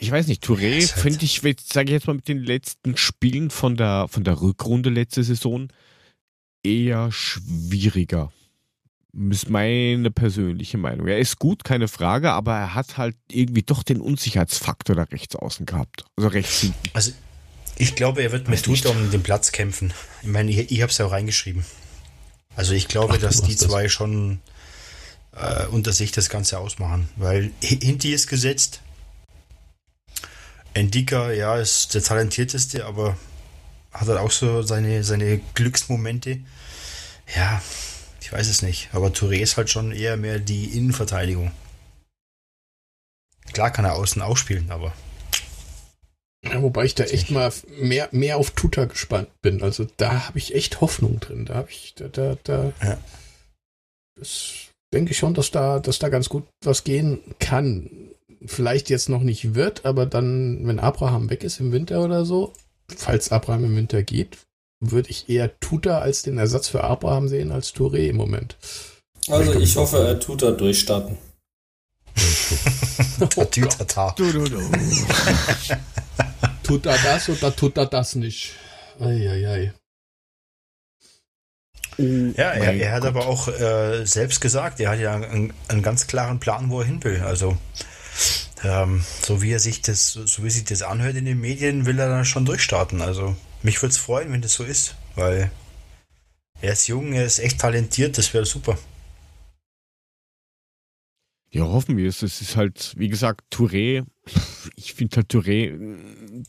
Ich 0.00 0.10
weiß 0.10 0.28
nicht, 0.28 0.44
Touré 0.44 0.78
Ja, 0.78 0.80
halt 0.80 0.90
finde 0.90 1.24
ich, 1.24 1.40
sage 1.40 1.86
ich 1.88 1.92
jetzt 1.92 2.06
mal 2.06 2.14
mit 2.14 2.28
den 2.28 2.38
letzten 2.38 2.96
Spielen 2.96 3.50
von 3.50 3.76
der, 3.76 4.06
von 4.08 4.22
der 4.24 4.40
Rückrunde 4.40 4.90
letzte 4.90 5.24
Saison 5.24 5.68
eher 6.62 7.10
schwieriger. 7.12 8.32
Ist 9.30 9.50
meine 9.50 10.10
persönliche 10.12 10.78
Meinung. 10.78 11.08
Er 11.08 11.18
ist 11.18 11.38
gut, 11.38 11.64
keine 11.64 11.88
Frage, 11.88 12.30
aber 12.30 12.54
er 12.54 12.74
hat 12.74 12.96
halt 12.98 13.16
irgendwie 13.30 13.62
doch 13.62 13.82
den 13.82 14.00
Unsicherheitsfaktor 14.00 14.94
da 14.94 15.02
rechts 15.04 15.34
außen 15.34 15.66
gehabt. 15.66 16.04
Also 16.16 16.28
rechts 16.28 16.60
hinten. 16.60 16.76
Also 16.92 17.12
ich 17.76 17.96
glaube, 17.96 18.22
er 18.22 18.30
wird 18.32 18.48
mit 18.48 18.62
Tuta 18.62 18.90
um 18.90 19.10
den 19.10 19.22
Platz 19.22 19.50
kämpfen. 19.50 19.92
Ich 20.22 20.28
meine, 20.28 20.50
ich, 20.50 20.70
ich 20.70 20.82
habe 20.82 20.92
es 20.92 20.98
ja 20.98 21.06
auch 21.06 21.12
reingeschrieben. 21.12 21.64
Also 22.54 22.74
ich 22.74 22.86
glaube, 22.86 23.14
Ach, 23.14 23.18
dass 23.18 23.42
die 23.42 23.56
das. 23.56 23.62
zwei 23.66 23.88
schon 23.88 24.40
äh, 25.32 25.66
unter 25.66 25.92
sich 25.92 26.12
das 26.12 26.28
Ganze 26.28 26.58
ausmachen. 26.58 27.08
Weil 27.16 27.50
Hi- 27.64 27.80
Hinti 27.82 28.12
ist 28.12 28.28
gesetzt. 28.28 28.82
Endika, 30.78 31.32
ja, 31.32 31.56
ist 31.56 31.94
der 31.94 32.02
talentierteste, 32.02 32.86
aber 32.86 33.16
hat 33.92 34.08
halt 34.08 34.18
auch 34.18 34.30
so 34.30 34.62
seine, 34.62 35.02
seine 35.04 35.38
Glücksmomente. 35.54 36.40
Ja, 37.34 37.60
ich 38.20 38.32
weiß 38.32 38.48
es 38.48 38.62
nicht. 38.62 38.88
Aber 38.92 39.08
Touré 39.08 39.38
ist 39.40 39.56
halt 39.56 39.70
schon 39.70 39.92
eher 39.92 40.16
mehr 40.16 40.38
die 40.38 40.76
Innenverteidigung. 40.76 41.50
Klar 43.52 43.70
kann 43.70 43.84
er 43.84 43.94
außen 43.96 44.22
auch 44.22 44.36
spielen, 44.36 44.70
aber 44.70 44.92
Ja, 46.44 46.62
wobei 46.62 46.84
ich 46.84 46.94
da 46.94 47.04
echt 47.04 47.30
mal 47.30 47.52
mehr, 47.80 48.08
mehr 48.12 48.36
auf 48.36 48.50
Tuta 48.52 48.84
gespannt 48.84 49.28
bin. 49.42 49.62
Also 49.62 49.86
da 49.96 50.28
habe 50.28 50.38
ich 50.38 50.54
echt 50.54 50.80
Hoffnung 50.80 51.18
drin. 51.20 51.46
Da 51.46 51.54
habe 51.54 51.70
ich, 51.70 51.94
da, 51.96 52.08
da, 52.08 52.36
da 52.44 52.72
Ja. 52.82 52.98
das 54.18 54.52
denke 54.94 55.12
ich 55.12 55.18
schon, 55.18 55.34
dass 55.34 55.50
da, 55.50 55.80
dass 55.80 55.98
da 55.98 56.08
ganz 56.08 56.28
gut 56.28 56.46
was 56.64 56.84
gehen 56.84 57.20
kann. 57.40 58.07
Vielleicht 58.44 58.88
jetzt 58.90 59.08
noch 59.08 59.22
nicht 59.22 59.54
wird, 59.54 59.84
aber 59.84 60.06
dann, 60.06 60.66
wenn 60.66 60.78
Abraham 60.78 61.30
weg 61.30 61.42
ist 61.44 61.60
im 61.60 61.72
Winter 61.72 62.04
oder 62.04 62.24
so, 62.24 62.52
falls 62.94 63.32
Abraham 63.32 63.64
im 63.64 63.76
Winter 63.76 64.02
geht, 64.02 64.38
würde 64.80 65.10
ich 65.10 65.28
eher 65.28 65.58
Tuta 65.60 65.98
als 65.98 66.22
den 66.22 66.38
Ersatz 66.38 66.68
für 66.68 66.84
Abraham 66.84 67.28
sehen 67.28 67.50
als 67.50 67.74
Touré 67.74 68.08
im 68.08 68.16
Moment. 68.16 68.56
Also 69.28 69.54
ich 69.54 69.76
hoffe, 69.76 69.98
er 70.06 70.20
tut 70.20 70.42
da 70.42 70.52
durchstarten. 70.52 71.18
Tatütata. 73.30 74.14
Du, 74.16 74.32
du, 74.32 74.44
du. 74.44 74.60
Tut 76.62 76.84
er 76.84 76.98
das 76.98 77.28
oder 77.30 77.54
tut 77.54 77.78
er 77.78 77.86
das 77.86 78.14
nicht? 78.14 78.52
Eieiei. 79.00 79.72
Ja, 81.96 82.50
er, 82.50 82.74
er 82.74 82.92
hat 82.92 83.02
Gott. 83.02 83.08
aber 83.08 83.26
auch 83.26 83.48
äh, 83.48 84.04
selbst 84.04 84.40
gesagt, 84.40 84.78
er 84.78 84.90
hat 84.90 85.00
ja 85.00 85.14
einen, 85.14 85.52
einen 85.68 85.82
ganz 85.82 86.06
klaren 86.06 86.38
Plan, 86.38 86.68
wo 86.70 86.80
er 86.80 86.86
hin 86.86 87.02
will. 87.02 87.22
Also 87.22 87.56
ähm, 88.64 89.04
so 89.22 89.42
wie 89.42 89.52
er 89.52 89.60
sich 89.60 89.82
das, 89.82 90.12
so 90.12 90.44
wie 90.44 90.50
sich 90.50 90.64
das 90.64 90.82
anhört 90.82 91.16
in 91.16 91.24
den 91.24 91.40
Medien, 91.40 91.86
will 91.86 91.98
er 91.98 92.08
dann 92.08 92.24
schon 92.24 92.44
durchstarten. 92.44 93.00
Also 93.00 93.36
mich 93.62 93.80
würde 93.82 93.92
es 93.92 93.98
freuen, 93.98 94.32
wenn 94.32 94.42
das 94.42 94.54
so 94.54 94.64
ist, 94.64 94.96
weil 95.14 95.50
er 96.60 96.72
ist 96.72 96.88
jung, 96.88 97.12
er 97.12 97.24
ist 97.24 97.38
echt 97.38 97.60
talentiert, 97.60 98.18
das 98.18 98.34
wäre 98.34 98.46
super. 98.46 98.78
Ja, 101.50 101.62
hoffen 101.62 101.96
wir 101.96 102.08
es. 102.08 102.22
Es 102.22 102.40
ist 102.40 102.56
halt, 102.56 102.94
wie 102.96 103.08
gesagt, 103.08 103.44
Touré. 103.52 104.04
Ich 104.76 104.94
finde 104.94 105.16
halt 105.16 105.32
Touré, 105.32 105.72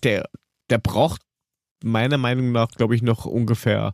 der, 0.03 0.29
der 0.69 0.77
braucht 0.77 1.21
meiner 1.81 2.17
Meinung 2.17 2.51
nach, 2.51 2.69
glaube 2.69 2.95
ich, 2.95 3.01
noch 3.01 3.25
ungefähr 3.25 3.93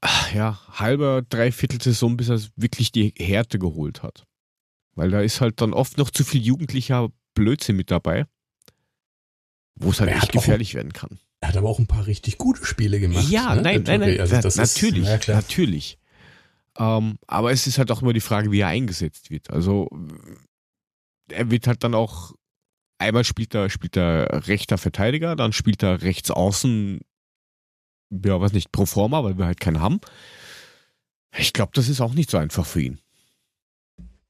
ah, 0.00 0.26
ja, 0.34 0.60
halber, 0.72 1.22
dreiviertel 1.22 1.80
Saison, 1.82 2.16
bis 2.16 2.28
er 2.28 2.40
wirklich 2.56 2.92
die 2.92 3.14
Härte 3.16 3.58
geholt 3.58 4.02
hat. 4.02 4.24
Weil 4.94 5.10
da 5.10 5.20
ist 5.20 5.40
halt 5.40 5.60
dann 5.60 5.72
oft 5.72 5.96
noch 5.98 6.10
zu 6.10 6.24
viel 6.24 6.42
jugendlicher 6.42 7.08
Blödsinn 7.34 7.76
mit 7.76 7.90
dabei, 7.90 8.26
wo 9.76 9.90
es 9.90 10.00
halt 10.00 10.10
echt 10.10 10.32
gefährlich 10.32 10.74
werden 10.74 10.92
kann. 10.92 11.18
Er 11.40 11.48
hat 11.48 11.56
aber 11.56 11.68
auch 11.68 11.78
ein 11.78 11.86
paar 11.86 12.06
richtig 12.06 12.38
gute 12.38 12.64
Spiele 12.64 13.00
gemacht. 13.00 13.28
Ja, 13.28 13.54
ne, 13.54 13.62
nein, 13.62 13.84
der 13.84 13.98
nein, 13.98 14.08
nein, 14.10 14.20
Also 14.20 14.34
na- 14.36 14.40
ist- 14.46 14.56
natürlich, 14.56 15.06
ja, 15.08 15.18
klar. 15.18 15.36
natürlich. 15.38 15.98
Ähm, 16.78 17.18
aber 17.26 17.52
es 17.52 17.66
ist 17.66 17.78
halt 17.78 17.90
auch 17.90 18.02
immer 18.02 18.12
die 18.12 18.20
Frage, 18.20 18.50
wie 18.52 18.60
er 18.60 18.68
eingesetzt 18.68 19.30
wird. 19.30 19.50
Also 19.50 19.88
er 21.30 21.50
wird 21.50 21.66
halt 21.66 21.82
dann 21.84 21.94
auch 21.94 22.32
einmal 22.98 23.24
spielt 23.24 23.54
er 23.54 23.68
spielt 23.70 23.96
er 23.96 24.46
rechter 24.46 24.78
Verteidiger, 24.78 25.34
dann 25.36 25.52
spielt 25.52 25.82
er 25.82 26.02
rechts 26.02 26.30
außen, 26.30 27.00
ja, 28.10 28.40
was 28.40 28.52
nicht 28.52 28.70
pro 28.72 28.86
forma, 28.86 29.24
weil 29.24 29.36
wir 29.38 29.46
halt 29.46 29.58
keinen 29.60 29.80
haben. 29.80 30.00
Ich 31.36 31.52
glaube, 31.52 31.72
das 31.74 31.88
ist 31.88 32.00
auch 32.00 32.14
nicht 32.14 32.30
so 32.30 32.36
einfach 32.38 32.66
für 32.66 32.82
ihn. 32.82 33.00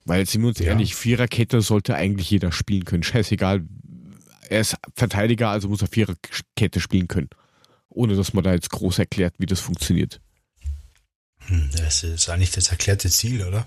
Weil 0.04 0.20
jetzt 0.20 0.32
sind 0.32 0.42
wir 0.42 0.48
uns 0.48 0.58
Ja. 0.58 0.66
ehrlich, 0.66 0.94
Viererkette 0.94 1.60
sollte 1.60 1.94
eigentlich 1.94 2.30
jeder 2.30 2.50
spielen 2.52 2.84
können. 2.84 3.02
Scheißegal. 3.02 3.62
Er 4.48 4.60
ist 4.60 4.76
Verteidiger, 4.94 5.48
also 5.50 5.68
muss 5.68 5.80
er 5.82 5.88
Viererkette 5.88 6.80
spielen 6.80 7.08
können. 7.08 7.30
Ohne 7.88 8.16
dass 8.16 8.32
man 8.32 8.42
da 8.44 8.52
jetzt 8.52 8.70
groß 8.70 8.98
erklärt, 8.98 9.34
wie 9.38 9.46
das 9.46 9.60
funktioniert. 9.60 10.20
Hm, 11.46 11.70
Das 11.76 12.02
ist 12.02 12.28
eigentlich 12.28 12.50
das 12.50 12.68
erklärte 12.68 13.10
Ziel, 13.10 13.44
oder? 13.46 13.66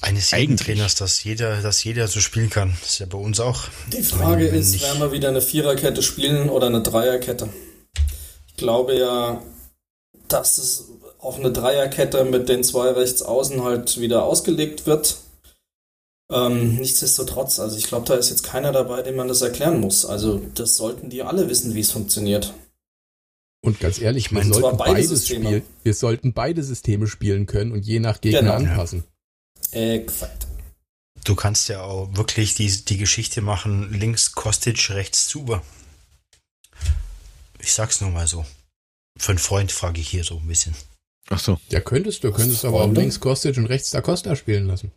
Eines 0.00 0.30
jeden 0.32 0.52
Eigentlich. 0.52 0.66
Trainers, 0.66 0.94
dass 0.96 1.24
jeder, 1.24 1.62
dass 1.62 1.82
jeder 1.82 2.08
so 2.08 2.20
spielen 2.20 2.50
kann. 2.50 2.76
Das 2.80 2.90
ist 2.90 2.98
ja 2.98 3.06
bei 3.06 3.16
uns 3.18 3.40
auch. 3.40 3.68
Die 3.92 4.02
Frage 4.02 4.46
Wenn- 4.46 4.52
wenn 4.52 4.60
ist, 4.60 4.80
werden 4.82 5.00
wir 5.00 5.12
wieder 5.12 5.28
eine 5.28 5.40
Viererkette 5.40 6.02
spielen 6.02 6.50
oder 6.50 6.66
eine 6.66 6.82
Dreierkette? 6.82 7.48
Ich 8.48 8.56
glaube 8.56 8.98
ja, 8.98 9.42
dass 10.28 10.58
es 10.58 10.84
auf 11.24 11.38
eine 11.38 11.50
Dreierkette 11.52 12.24
mit 12.24 12.48
den 12.48 12.62
zwei 12.62 12.90
rechts 12.90 13.22
außen 13.22 13.62
halt 13.64 13.98
wieder 14.00 14.24
ausgelegt 14.24 14.86
wird. 14.86 15.18
Ähm, 16.30 16.76
nichtsdestotrotz, 16.76 17.58
also 17.60 17.76
ich 17.76 17.84
glaube, 17.86 18.06
da 18.06 18.14
ist 18.14 18.30
jetzt 18.30 18.42
keiner 18.44 18.72
dabei, 18.72 19.02
dem 19.02 19.16
man 19.16 19.28
das 19.28 19.42
erklären 19.42 19.80
muss. 19.80 20.06
Also 20.06 20.40
das 20.54 20.76
sollten 20.76 21.10
die 21.10 21.22
alle 21.22 21.48
wissen, 21.48 21.74
wie 21.74 21.80
es 21.80 21.90
funktioniert. 21.92 22.54
Und 23.62 23.80
ganz 23.80 23.98
ehrlich, 23.98 24.30
wir 24.30 24.42
zwar 24.42 24.60
sollten 24.60 24.76
beide 24.78 24.92
beide 24.94 25.06
Systeme. 25.08 25.46
spielen. 25.46 25.62
Wir 25.82 25.94
sollten 25.94 26.32
beide 26.34 26.62
Systeme 26.62 27.06
spielen 27.06 27.46
können 27.46 27.72
und 27.72 27.84
je 27.86 27.98
nach 28.00 28.20
Gegner 28.20 28.40
Genau. 28.40 28.54
anpassen. 28.54 29.04
Exakt. 29.70 30.46
Du 31.24 31.34
kannst 31.34 31.68
ja 31.70 31.82
auch 31.82 32.14
wirklich 32.14 32.54
die, 32.54 32.68
die 32.84 32.98
Geschichte 32.98 33.40
machen, 33.40 33.90
links 33.98 34.32
Kostic, 34.32 34.90
rechts 34.90 35.26
Zuber. 35.26 35.62
Ich 37.58 37.72
sag's 37.72 38.02
nur 38.02 38.10
mal 38.10 38.26
so. 38.26 38.44
Für 39.18 39.32
einen 39.32 39.38
Freund 39.38 39.72
frage 39.72 40.00
ich 40.00 40.08
hier 40.08 40.24
so 40.24 40.36
ein 40.36 40.46
bisschen. 40.46 40.74
Ach 41.30 41.38
so. 41.38 41.58
Ja, 41.70 41.80
könntest 41.80 42.22
du. 42.24 42.32
Könntest 42.32 42.64
aber 42.64 42.82
auch 42.82 42.92
links 42.92 43.20
Kostic 43.20 43.56
und 43.56 43.66
rechts 43.66 43.90
Da 43.90 44.00
Costa 44.00 44.36
spielen 44.36 44.66
lassen. 44.66 44.92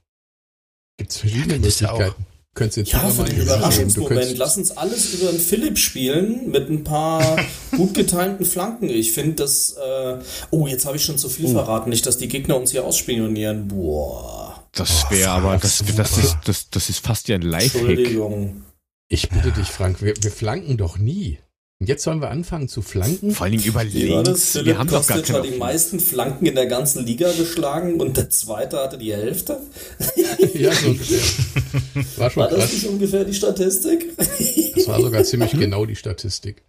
Gibt's 0.97 1.17
verschiedene 1.17 1.53
könntest 1.53 1.81
du 1.81 1.91
auch. 1.91 1.97
Möglichkeiten. 1.99 2.25
Könntest 2.53 2.77
jetzt 2.77 2.91
Ja, 2.91 3.07
für 3.07 3.21
mal 3.21 3.29
den 3.29 3.41
Überraschungsmoment. 3.41 4.37
Lass 4.37 4.57
uns 4.57 4.71
alles 4.71 5.13
über 5.13 5.29
einen 5.29 5.39
Philipp 5.39 5.77
spielen 5.77 6.49
mit 6.49 6.69
ein 6.69 6.83
paar 6.83 7.37
gut 7.75 7.93
getimten 7.93 8.45
Flanken. 8.45 8.89
Ich 8.89 9.13
finde 9.13 9.35
das. 9.35 9.73
Äh, 9.73 10.17
oh, 10.49 10.65
jetzt 10.67 10.85
habe 10.85 10.97
ich 10.97 11.03
schon 11.03 11.17
zu 11.19 11.29
viel 11.29 11.49
verraten. 11.49 11.89
Nicht, 11.91 12.05
dass 12.07 12.17
die 12.17 12.27
Gegner 12.27 12.57
uns 12.57 12.71
hier 12.71 12.83
ausspionieren. 12.83 13.67
Boah. 13.67 14.63
Das 14.73 15.05
Oh, 15.07 15.11
wäre 15.11 15.29
aber, 15.31 15.57
das, 15.57 15.83
das, 15.95 16.17
ist, 16.17 16.37
das, 16.45 16.69
das 16.69 16.89
ist 16.89 17.05
fast 17.05 17.27
ja 17.29 17.35
ein 17.35 17.41
Lifehack. 17.41 17.89
Entschuldigung. 17.89 18.63
ich 19.07 19.29
bitte 19.29 19.51
dich, 19.51 19.67
Frank, 19.67 20.01
wir, 20.01 20.13
wir 20.21 20.31
flanken 20.31 20.77
doch 20.77 20.97
nie. 20.97 21.39
Und 21.79 21.89
jetzt 21.89 22.03
sollen 22.03 22.21
wir 22.21 22.31
anfangen 22.31 22.67
zu 22.67 22.81
flanken? 22.81 23.31
Vor 23.31 23.45
allen 23.45 23.51
Dingen 23.51 23.65
über 23.65 23.83
links. 23.83 24.53
Philipp 24.53 24.65
Wir 24.65 24.77
haben 24.79 24.89
doch 24.89 25.05
gar 25.05 25.19
hat 25.19 25.45
die 25.45 25.57
meisten 25.57 25.99
Flanken 25.99 26.47
in 26.47 26.55
der 26.55 26.65
ganzen 26.65 27.05
Liga 27.05 27.31
geschlagen 27.31 27.99
und 28.01 28.17
der 28.17 28.31
zweite 28.31 28.77
hatte 28.77 28.97
die 28.97 29.13
Hälfte. 29.13 29.61
ja, 30.55 30.71
so 30.73 30.87
ungefähr. 30.87 31.19
War 32.17 32.31
schon 32.31 32.41
War 32.41 32.49
das 32.49 32.59
krass. 32.59 32.73
nicht 32.73 32.87
ungefähr 32.87 33.25
die 33.25 33.33
Statistik? 33.35 34.17
Das 34.17 34.87
war 34.87 35.01
sogar 35.01 35.23
ziemlich 35.23 35.51
genau 35.51 35.85
die 35.85 35.95
Statistik. 35.95 36.63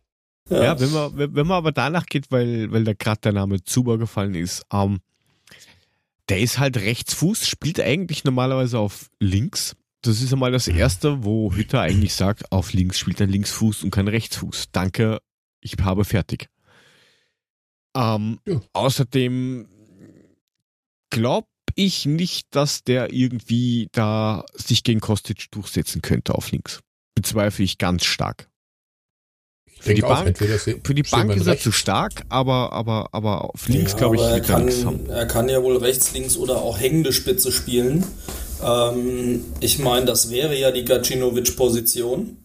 Ja, 0.50 0.78
wenn 0.78 0.90
man, 0.92 1.16
wenn 1.16 1.34
wenn 1.34 1.46
man 1.46 1.56
aber 1.56 1.72
danach 1.72 2.06
geht, 2.06 2.30
weil, 2.30 2.70
weil 2.70 2.84
da 2.84 2.92
gerade 2.92 3.20
der 3.22 3.32
Name 3.32 3.62
Zuber 3.64 3.98
gefallen 3.98 4.34
ist, 4.34 4.64
ähm, 4.72 5.00
der 6.28 6.40
ist 6.40 6.58
halt 6.58 6.76
Rechtsfuß, 6.76 7.46
spielt 7.46 7.80
eigentlich 7.80 8.24
normalerweise 8.24 8.78
auf 8.78 9.10
links. 9.20 9.74
Das 10.02 10.22
ist 10.22 10.32
einmal 10.32 10.52
das 10.52 10.68
erste, 10.68 11.24
wo 11.24 11.52
Hütter 11.52 11.80
eigentlich 11.80 12.14
sagt, 12.14 12.52
auf 12.52 12.72
links 12.72 12.98
spielt 12.98 13.20
er 13.20 13.26
Linksfuß 13.26 13.82
und 13.82 13.90
kein 13.90 14.08
Rechtsfuß. 14.08 14.66
Danke, 14.70 15.18
ich 15.60 15.74
habe 15.80 16.04
fertig. 16.04 16.48
Ähm, 17.96 18.38
Ja. 18.46 18.60
Außerdem 18.74 19.68
glaube 21.10 21.48
ich 21.74 22.06
nicht, 22.06 22.46
dass 22.50 22.84
der 22.84 23.12
irgendwie 23.12 23.88
da 23.92 24.44
sich 24.54 24.82
gegen 24.82 25.00
Kostic 25.00 25.50
durchsetzen 25.50 26.02
könnte 26.02 26.34
auf 26.34 26.50
links. 26.50 26.80
Bezweifle 27.14 27.64
ich 27.64 27.78
ganz 27.78 28.04
stark. 28.04 28.48
Für 29.80 29.94
die, 29.94 30.02
auch, 30.02 30.24
Bank, 30.24 30.36
für 30.36 30.94
die 30.94 31.04
Bank 31.04 31.32
ist 31.32 31.46
er 31.46 31.52
rechts. 31.52 31.62
zu 31.62 31.70
stark, 31.70 32.24
aber, 32.28 32.72
aber, 32.72 33.10
aber 33.12 33.54
auf 33.54 33.68
links, 33.68 33.92
Ja, 33.92 33.98
glaube 33.98 34.16
ich, 34.16 34.22
er 34.22 34.40
kann, 34.40 35.06
er 35.06 35.26
kann 35.26 35.48
ja 35.48 35.62
wohl 35.62 35.76
rechts, 35.76 36.12
links 36.14 36.36
oder 36.36 36.56
auch 36.56 36.80
hängende 36.80 37.12
Spitze 37.12 37.52
spielen. 37.52 38.04
Ähm, 38.64 39.44
ich 39.60 39.78
meine, 39.78 40.06
das 40.06 40.30
wäre 40.30 40.56
ja 40.56 40.70
die 40.70 40.84
Gacinovic-Position. 40.84 42.36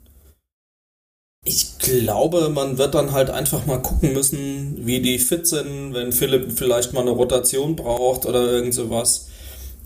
Ich 1.45 1.77
glaube, 1.77 2.49
man 2.49 2.77
wird 2.77 2.95
dann 2.95 3.11
halt 3.11 3.29
einfach 3.29 3.65
mal 3.65 3.81
gucken 3.81 4.13
müssen, 4.13 4.85
wie 4.85 5.01
die 5.01 5.19
fit 5.19 5.45
sind, 5.45 5.93
wenn 5.93 6.13
Philipp 6.13 6.53
vielleicht 6.57 6.93
mal 6.93 7.01
eine 7.01 7.11
Rotation 7.11 7.75
braucht 7.75 8.25
oder 8.25 8.49
irgend 8.49 8.73
sowas. 8.73 9.27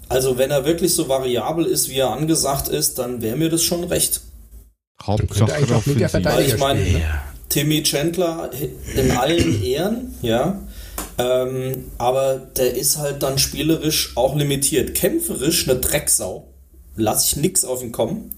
Also 0.09 0.38
wenn 0.38 0.51
er 0.51 0.65
wirklich 0.65 0.93
so 0.93 1.09
variabel 1.09 1.65
ist, 1.65 1.89
wie 1.89 1.97
er 1.97 2.11
angesagt 2.11 2.67
ist, 2.67 2.99
dann 2.99 3.21
wäre 3.21 3.36
mir 3.36 3.49
das 3.49 3.63
schon 3.63 3.84
recht. 3.84 4.21
Hauptsache 5.01 5.53
eigentlich 5.53 5.71
auch 5.71 5.86
Weil 5.86 6.45
ich 6.45 6.57
meine, 6.57 6.82
ne? 6.82 6.99
Ja. 6.99 7.23
Timmy 7.49 7.82
Chandler 7.84 8.51
in 8.95 9.11
allen 9.11 9.63
Ehren, 9.63 10.15
ja. 10.21 10.59
Ähm, 11.18 11.91
aber 11.97 12.36
der 12.36 12.76
ist 12.76 12.97
halt 12.97 13.24
dann 13.24 13.39
spielerisch 13.39 14.15
auch 14.15 14.36
limitiert. 14.36 14.93
Kämpferisch 14.93 15.68
eine 15.68 15.80
Drecksau. 15.80 16.53
Lass 16.95 17.26
ich 17.26 17.36
nix 17.38 17.65
auf 17.65 17.82
ihn 17.82 17.91
kommen. 17.91 18.36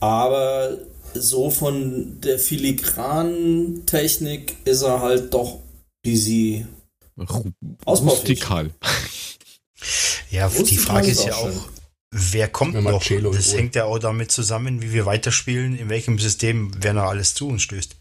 Aber 0.00 0.78
so 1.14 1.50
von 1.50 2.20
der 2.20 2.38
filigranen 2.38 3.86
Technik 3.86 4.56
ist 4.64 4.82
er 4.82 5.00
halt 5.00 5.34
doch 5.34 5.58
Ausbaufähig. 7.84 8.20
Rustikal. 8.20 8.70
Ja, 10.30 10.48
die 10.48 10.58
Rustikal 10.58 10.84
Frage 10.84 11.10
ist 11.10 11.20
ist 11.20 11.26
ja 11.26 11.36
auch 11.36 11.50
schön. 11.50 11.60
wer 12.10 12.48
kommt 12.48 12.74
noch? 12.82 13.02
Das 13.32 13.54
hängt 13.54 13.76
ja 13.76 13.84
auch 13.84 13.98
damit 13.98 14.30
zusammen, 14.30 14.82
wie 14.82 14.92
wir 14.92 15.06
weiterspielen, 15.06 15.78
in 15.78 15.88
welchem 15.88 16.18
System 16.18 16.72
wer 16.78 16.92
noch 16.92 17.04
alles 17.04 17.32
zu 17.34 17.48
uns 17.48 17.62
stößt. 17.62 17.96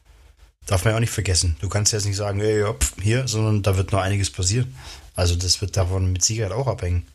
Darf 0.67 0.83
man 0.83 0.91
ja 0.91 0.95
auch 0.97 1.01
nicht 1.01 1.11
vergessen. 1.11 1.55
Du 1.61 1.69
kannst 1.69 1.93
jetzt 1.93 2.05
nicht 2.05 2.17
sagen, 2.17 2.39
ey, 2.41 2.59
ja, 2.59 2.73
pf, 2.73 3.01
hier, 3.01 3.27
sondern 3.27 3.63
da 3.63 3.77
wird 3.77 3.91
noch 3.91 3.99
einiges 4.01 4.29
passieren. 4.29 4.75
Also 5.15 5.35
das 5.35 5.61
wird 5.61 5.75
davon 5.77 6.11
mit 6.11 6.23
Sicherheit 6.23 6.51
auch 6.51 6.67
abhängen. 6.67 7.07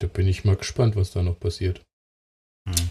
Da 0.00 0.06
bin 0.08 0.26
ich 0.26 0.44
mal 0.44 0.56
gespannt, 0.56 0.96
was 0.96 1.12
da 1.12 1.22
noch 1.22 1.38
passiert. 1.38 1.84
Hm. 2.68 2.90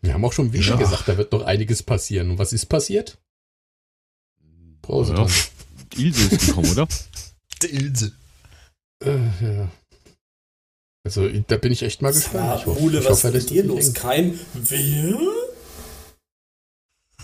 Wir 0.00 0.14
haben 0.14 0.24
auch 0.24 0.32
schon 0.32 0.52
wieder 0.52 0.64
Ja. 0.70 0.76
gesagt, 0.76 1.08
da 1.08 1.16
wird 1.16 1.32
noch 1.32 1.42
einiges 1.42 1.82
passieren. 1.82 2.30
Und 2.30 2.38
was 2.38 2.52
ist 2.52 2.66
passiert? 2.66 3.18
Brause. 4.82 5.14
Ja. 5.14 5.26
Ilse 5.96 6.34
ist 6.34 6.46
gekommen, 6.46 6.70
oder? 6.70 6.86
Der 7.62 7.72
Ilse. 7.72 8.12
Äh, 9.04 9.16
ja. 9.40 9.70
Also, 11.04 11.28
da 11.28 11.56
bin 11.56 11.72
ich 11.72 11.82
echt 11.82 12.02
mal 12.02 12.12
gespannt. 12.12 12.60
Ich 12.60 12.66
hoffe, 12.66 12.80
Mule, 12.80 12.98
ich 12.98 13.04
was 13.04 13.24
hoffe, 13.24 13.36
ist 13.36 13.44
mit 13.44 13.50
dir 13.50 13.64
los? 13.64 13.94
Kein 13.94 14.38
Wer? 14.54 15.18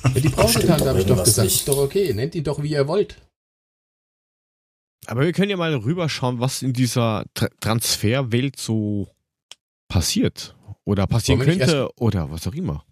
Ja, 0.05 0.21
die 0.21 0.29
Brausetante 0.29 0.89
habe 0.89 1.01
ich 1.01 1.07
doch 1.07 1.25
gesagt. 1.25 1.45
nicht. 1.47 1.57
Ist 1.57 1.69
doch 1.69 1.79
okay. 1.79 2.13
Nennt 2.13 2.35
ihn 2.35 2.45
doch, 2.45 2.63
wie 2.63 2.71
ihr 2.71 2.87
wollt. 2.87 3.21
Aber 5.07 5.23
wir 5.23 5.33
können 5.33 5.51
ja 5.51 5.57
mal 5.57 5.75
rüberschauen, 5.75 6.41
was 6.41 6.63
in 6.63 6.73
dieser 6.73 7.25
Tra 7.35 7.49
Transferwelt 7.61 8.59
so 8.59 9.09
passiert. 9.89 10.57
Oder 10.85 11.07
passieren 11.07 11.41
könnte. 11.41 11.89
Oder 11.99 12.31
was 12.31 12.47
auch 12.47 12.55
immer. 12.55 12.85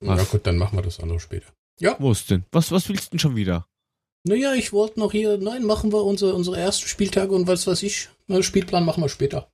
Na 0.00 0.16
Was? 0.16 0.30
gut, 0.30 0.46
dann 0.46 0.56
machen 0.56 0.76
wir 0.76 0.82
das 0.82 1.00
andere 1.00 1.20
später. 1.20 1.52
Wo 1.98 2.12
ist 2.12 2.30
denn? 2.30 2.44
Was, 2.52 2.70
was 2.70 2.88
willst 2.88 3.06
du 3.06 3.10
denn 3.10 3.18
schon 3.18 3.36
wieder? 3.36 3.66
Naja, 4.24 4.54
ich 4.54 4.72
wollte 4.72 4.98
noch 4.98 5.12
hier, 5.12 5.38
nein, 5.38 5.62
machen 5.64 5.92
wir 5.92 6.02
unsere, 6.04 6.34
unsere 6.34 6.58
ersten 6.58 6.88
Spieltage 6.88 7.32
und 7.32 7.46
was 7.46 7.66
weiß 7.66 7.82
ich. 7.82 8.08
Na, 8.26 8.42
Spielplan 8.42 8.84
machen 8.84 9.02
wir 9.02 9.08
später. 9.08 9.50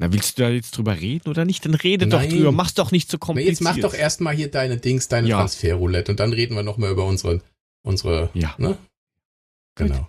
Na, 0.00 0.12
willst 0.12 0.38
du 0.38 0.42
da 0.42 0.48
jetzt 0.50 0.76
drüber 0.76 1.00
reden 1.00 1.28
oder 1.28 1.44
nicht? 1.44 1.64
Dann 1.64 1.74
rede 1.74 2.06
Nein. 2.06 2.28
doch 2.28 2.36
drüber. 2.36 2.52
Mach's 2.52 2.74
doch 2.74 2.92
nicht 2.92 3.10
so 3.10 3.16
Na, 3.20 3.26
kompliziert. 3.26 3.50
jetzt 3.52 3.60
mach 3.62 3.76
doch 3.78 3.94
erstmal 3.94 4.34
hier 4.36 4.48
deine 4.50 4.76
Dings, 4.76 5.08
deine 5.08 5.26
Ja. 5.28 5.38
Transferroulette 5.38 6.12
und 6.12 6.20
dann 6.20 6.32
reden 6.32 6.54
wir 6.54 6.62
nochmal 6.62 6.92
über 6.92 7.04
unsere, 7.04 7.42
unsere, 7.82 8.30
Ja. 8.34 8.54
ne? 8.58 8.78
Genau. 9.74 10.08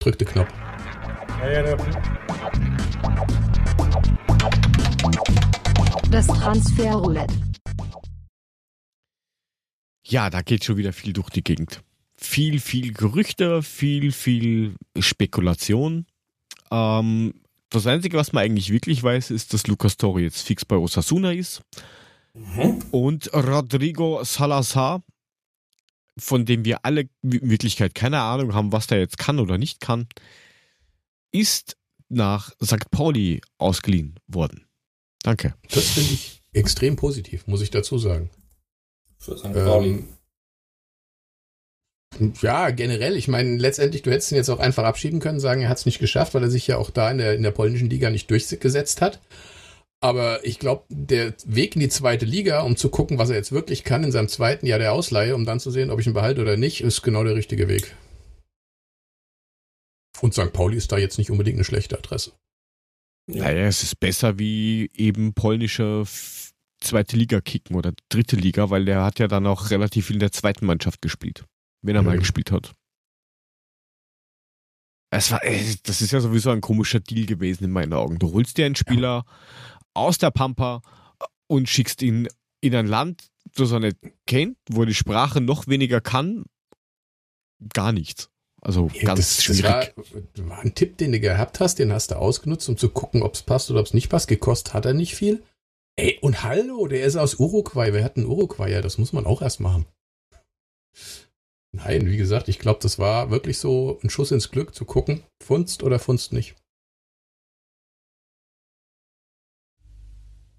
Drück 0.00 0.18
den 0.18 0.26
Knopf. 0.28 0.52
Das 6.10 6.26
Transferroulette. 6.26 7.34
Ja, 10.06 10.30
da 10.30 10.40
geht 10.42 10.64
schon 10.64 10.76
wieder 10.78 10.92
viel 10.92 11.12
durch 11.12 11.28
die 11.30 11.44
Gegend. 11.44 11.82
Viel, 12.16 12.60
viel 12.60 12.92
Gerüchte, 12.92 13.62
viel, 13.62 14.10
viel 14.12 14.74
Spekulation. 14.98 16.06
Ähm, 16.70 17.34
das 17.70 17.86
Einzige, 17.86 18.16
was 18.16 18.32
man 18.32 18.44
eigentlich 18.44 18.70
wirklich 18.70 19.02
weiß, 19.02 19.30
ist, 19.30 19.52
dass 19.52 19.66
Lucas 19.66 19.96
Torre 19.96 20.20
jetzt 20.20 20.42
fix 20.42 20.64
bei 20.64 20.76
Osasuna 20.76 21.32
ist. 21.32 21.62
Mhm. 22.34 22.82
Und 22.90 23.32
Rodrigo 23.34 24.22
Salazar, 24.24 25.02
von 26.16 26.44
dem 26.44 26.64
wir 26.64 26.84
alle 26.84 27.02
in 27.22 27.50
Wirklichkeit 27.50 27.94
keine 27.94 28.20
Ahnung 28.20 28.54
haben, 28.54 28.72
was 28.72 28.86
der 28.86 29.00
jetzt 29.00 29.18
kann 29.18 29.38
oder 29.38 29.58
nicht 29.58 29.80
kann, 29.80 30.08
ist 31.30 31.76
nach 32.08 32.52
St. 32.64 32.90
Pauli 32.90 33.40
ausgeliehen 33.58 34.18
worden. 34.26 34.66
Danke. 35.22 35.54
Das 35.70 35.84
finde 35.84 36.14
ich 36.14 36.42
extrem 36.52 36.96
positiv, 36.96 37.46
muss 37.46 37.60
ich 37.60 37.70
dazu 37.70 37.98
sagen. 37.98 38.30
Für 39.18 39.36
St. 39.36 39.52
Pauli. 39.52 39.90
Ähm, 39.90 40.08
ja, 42.42 42.70
generell, 42.70 43.16
ich 43.16 43.28
meine, 43.28 43.56
letztendlich, 43.56 44.02
du 44.02 44.10
hättest 44.10 44.32
ihn 44.32 44.36
jetzt 44.36 44.48
auch 44.48 44.58
einfach 44.58 44.84
abschieben 44.84 45.20
können, 45.20 45.40
sagen, 45.40 45.62
er 45.62 45.68
hat 45.68 45.78
es 45.78 45.86
nicht 45.86 45.98
geschafft, 45.98 46.34
weil 46.34 46.42
er 46.42 46.50
sich 46.50 46.66
ja 46.66 46.76
auch 46.76 46.90
da 46.90 47.10
in 47.10 47.18
der, 47.18 47.34
in 47.34 47.42
der 47.42 47.50
polnischen 47.50 47.90
Liga 47.90 48.10
nicht 48.10 48.30
durchgesetzt 48.30 49.00
hat. 49.00 49.20
Aber 50.00 50.44
ich 50.44 50.58
glaube, 50.58 50.84
der 50.88 51.34
Weg 51.44 51.74
in 51.74 51.80
die 51.80 51.88
zweite 51.88 52.24
Liga, 52.24 52.60
um 52.60 52.76
zu 52.76 52.88
gucken, 52.88 53.18
was 53.18 53.30
er 53.30 53.36
jetzt 53.36 53.52
wirklich 53.52 53.82
kann 53.82 54.04
in 54.04 54.12
seinem 54.12 54.28
zweiten 54.28 54.66
Jahr 54.66 54.78
der 54.78 54.92
Ausleihe, 54.92 55.34
um 55.34 55.44
dann 55.44 55.58
zu 55.58 55.70
sehen, 55.70 55.90
ob 55.90 55.98
ich 55.98 56.06
ihn 56.06 56.12
behalte 56.12 56.40
oder 56.40 56.56
nicht, 56.56 56.82
ist 56.82 57.02
genau 57.02 57.24
der 57.24 57.34
richtige 57.34 57.68
Weg. 57.68 57.94
Und 60.20 60.34
St. 60.34 60.52
Pauli 60.52 60.76
ist 60.76 60.92
da 60.92 60.98
jetzt 60.98 61.18
nicht 61.18 61.30
unbedingt 61.30 61.56
eine 61.56 61.64
schlechte 61.64 61.98
Adresse. 61.98 62.32
Ja. 63.30 63.44
Naja, 63.44 63.66
es 63.66 63.82
ist 63.82 64.00
besser 64.00 64.38
wie 64.38 64.90
eben 64.94 65.34
polnische 65.34 66.04
zweite 66.80 67.16
Liga 67.16 67.40
kicken 67.40 67.76
oder 67.76 67.92
dritte 68.08 68.36
Liga, 68.36 68.70
weil 68.70 68.84
der 68.84 69.04
hat 69.04 69.18
ja 69.18 69.28
dann 69.28 69.46
auch 69.46 69.70
relativ 69.70 70.06
viel 70.06 70.16
in 70.16 70.20
der 70.20 70.32
zweiten 70.32 70.64
Mannschaft 70.64 71.02
gespielt, 71.02 71.44
wenn 71.82 71.96
er 71.96 72.02
mal 72.02 72.16
Mhm. 72.16 72.20
gespielt 72.20 72.50
hat. 72.52 72.72
Es 75.10 75.30
war, 75.30 75.40
das 75.84 76.02
ist 76.02 76.10
ja 76.10 76.20
sowieso 76.20 76.50
ein 76.50 76.60
komischer 76.60 77.00
Deal 77.00 77.24
gewesen 77.26 77.64
in 77.64 77.70
meinen 77.70 77.94
Augen. 77.94 78.18
Du 78.18 78.32
holst 78.32 78.58
dir 78.58 78.66
einen 78.66 78.76
Spieler 78.76 79.24
aus 79.94 80.18
der 80.18 80.30
Pampa 80.30 80.82
und 81.46 81.68
schickst 81.68 82.02
ihn 82.02 82.28
in 82.60 82.74
ein 82.74 82.86
Land, 82.86 83.28
das 83.54 83.72
er 83.72 83.80
nicht 83.80 83.96
kennt, 84.26 84.58
wo 84.70 84.82
er 84.82 84.86
die 84.86 84.94
Sprache 84.94 85.40
noch 85.40 85.66
weniger 85.66 86.00
kann. 86.02 86.44
Gar 87.72 87.92
nichts. 87.92 88.28
Also 88.60 88.90
Ja, 88.92 89.04
ganz 89.04 89.20
das, 89.20 89.36
das 89.36 89.44
schwierig. 89.44 89.64
war, 89.96 90.48
war 90.48 90.58
ein 90.58 90.74
Tipp, 90.74 90.98
den 90.98 91.12
du 91.12 91.20
gehabt 91.20 91.60
hast, 91.60 91.78
den 91.78 91.92
hast 91.92 92.10
du 92.10 92.16
ausgenutzt, 92.16 92.68
um 92.68 92.76
zu 92.76 92.90
gucken, 92.90 93.22
ob 93.22 93.34
es 93.34 93.42
passt 93.42 93.70
oder 93.70 93.80
ob 93.80 93.86
es 93.86 93.94
nicht 93.94 94.10
passt. 94.10 94.28
Gekostet 94.28 94.74
hat 94.74 94.84
er 94.84 94.94
nicht 94.94 95.14
viel. 95.14 95.42
Ey, 95.96 96.18
und 96.20 96.42
hallo, 96.42 96.86
der 96.86 97.04
ist 97.04 97.16
aus 97.16 97.36
Uruguay. 97.36 97.92
Wir 97.94 98.04
hatten 98.04 98.26
Uruguayer, 98.26 98.82
das 98.82 98.98
muss 98.98 99.12
man 99.12 99.26
auch 99.26 99.40
erst 99.42 99.60
machen. 99.60 99.86
Nein, 101.72 102.06
wie 102.06 102.16
gesagt, 102.16 102.48
ich 102.48 102.58
glaube, 102.58 102.80
das 102.82 102.98
war 102.98 103.30
wirklich 103.30 103.58
so 103.58 103.98
ein 104.02 104.10
Schuss 104.10 104.30
ins 104.30 104.50
Glück 104.50 104.74
zu 104.74 104.84
gucken, 104.84 105.22
funzt 105.42 105.82
oder 105.82 105.98
funzt 105.98 106.32
nicht. 106.32 106.56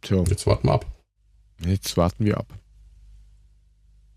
Tja, 0.01 0.23
Jetzt 0.29 0.45
warten 0.47 0.67
wir 0.67 0.73
ab. 0.73 0.85
jetzt 1.65 1.97
warten 1.97 2.25
wir 2.25 2.37
ab. 2.37 2.47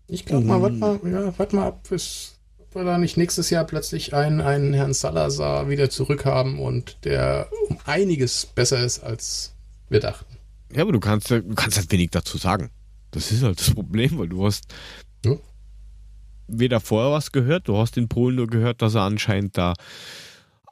Ich 0.07 0.25
glaube 0.25 0.45
mal, 0.45 0.61
warte 0.61 0.75
mal, 0.77 0.99
ja, 1.11 1.37
warte 1.37 1.55
mal 1.55 1.67
ab, 1.67 1.87
bis 1.89 2.39
wir 2.71 2.83
da 2.83 2.97
nicht 2.97 3.17
nächstes 3.17 3.49
Jahr 3.49 3.65
plötzlich 3.65 4.13
einen, 4.13 4.41
einen 4.41 4.73
Herrn 4.73 4.93
Salazar 4.93 5.69
wieder 5.69 5.89
zurückhaben 5.89 6.59
und 6.59 6.97
der 7.05 7.49
um 7.69 7.77
einiges 7.85 8.45
besser 8.45 8.83
ist, 8.83 8.99
als 8.99 9.55
wir 9.89 9.99
dachten. 9.99 10.37
Ja, 10.73 10.81
aber 10.83 10.91
du 10.91 10.99
kannst, 10.99 11.29
ja- 11.29 11.39
du 11.39 11.53
kannst 11.55 11.77
halt 11.77 11.91
wenig 11.91 12.11
dazu 12.11 12.37
sagen. 12.37 12.69
Das 13.11 13.31
ist 13.31 13.43
halt 13.43 13.59
das 13.59 13.71
Problem, 13.73 14.17
weil 14.17 14.29
du 14.29 14.45
hast. 14.45 14.65
Weder 16.59 16.79
vorher 16.79 17.11
was 17.11 17.31
gehört, 17.31 17.67
du 17.67 17.77
hast 17.77 17.97
in 17.97 18.07
Polen 18.07 18.35
nur 18.35 18.47
gehört, 18.47 18.81
dass 18.81 18.95
er 18.95 19.01
anscheinend 19.01 19.57
da 19.57 19.73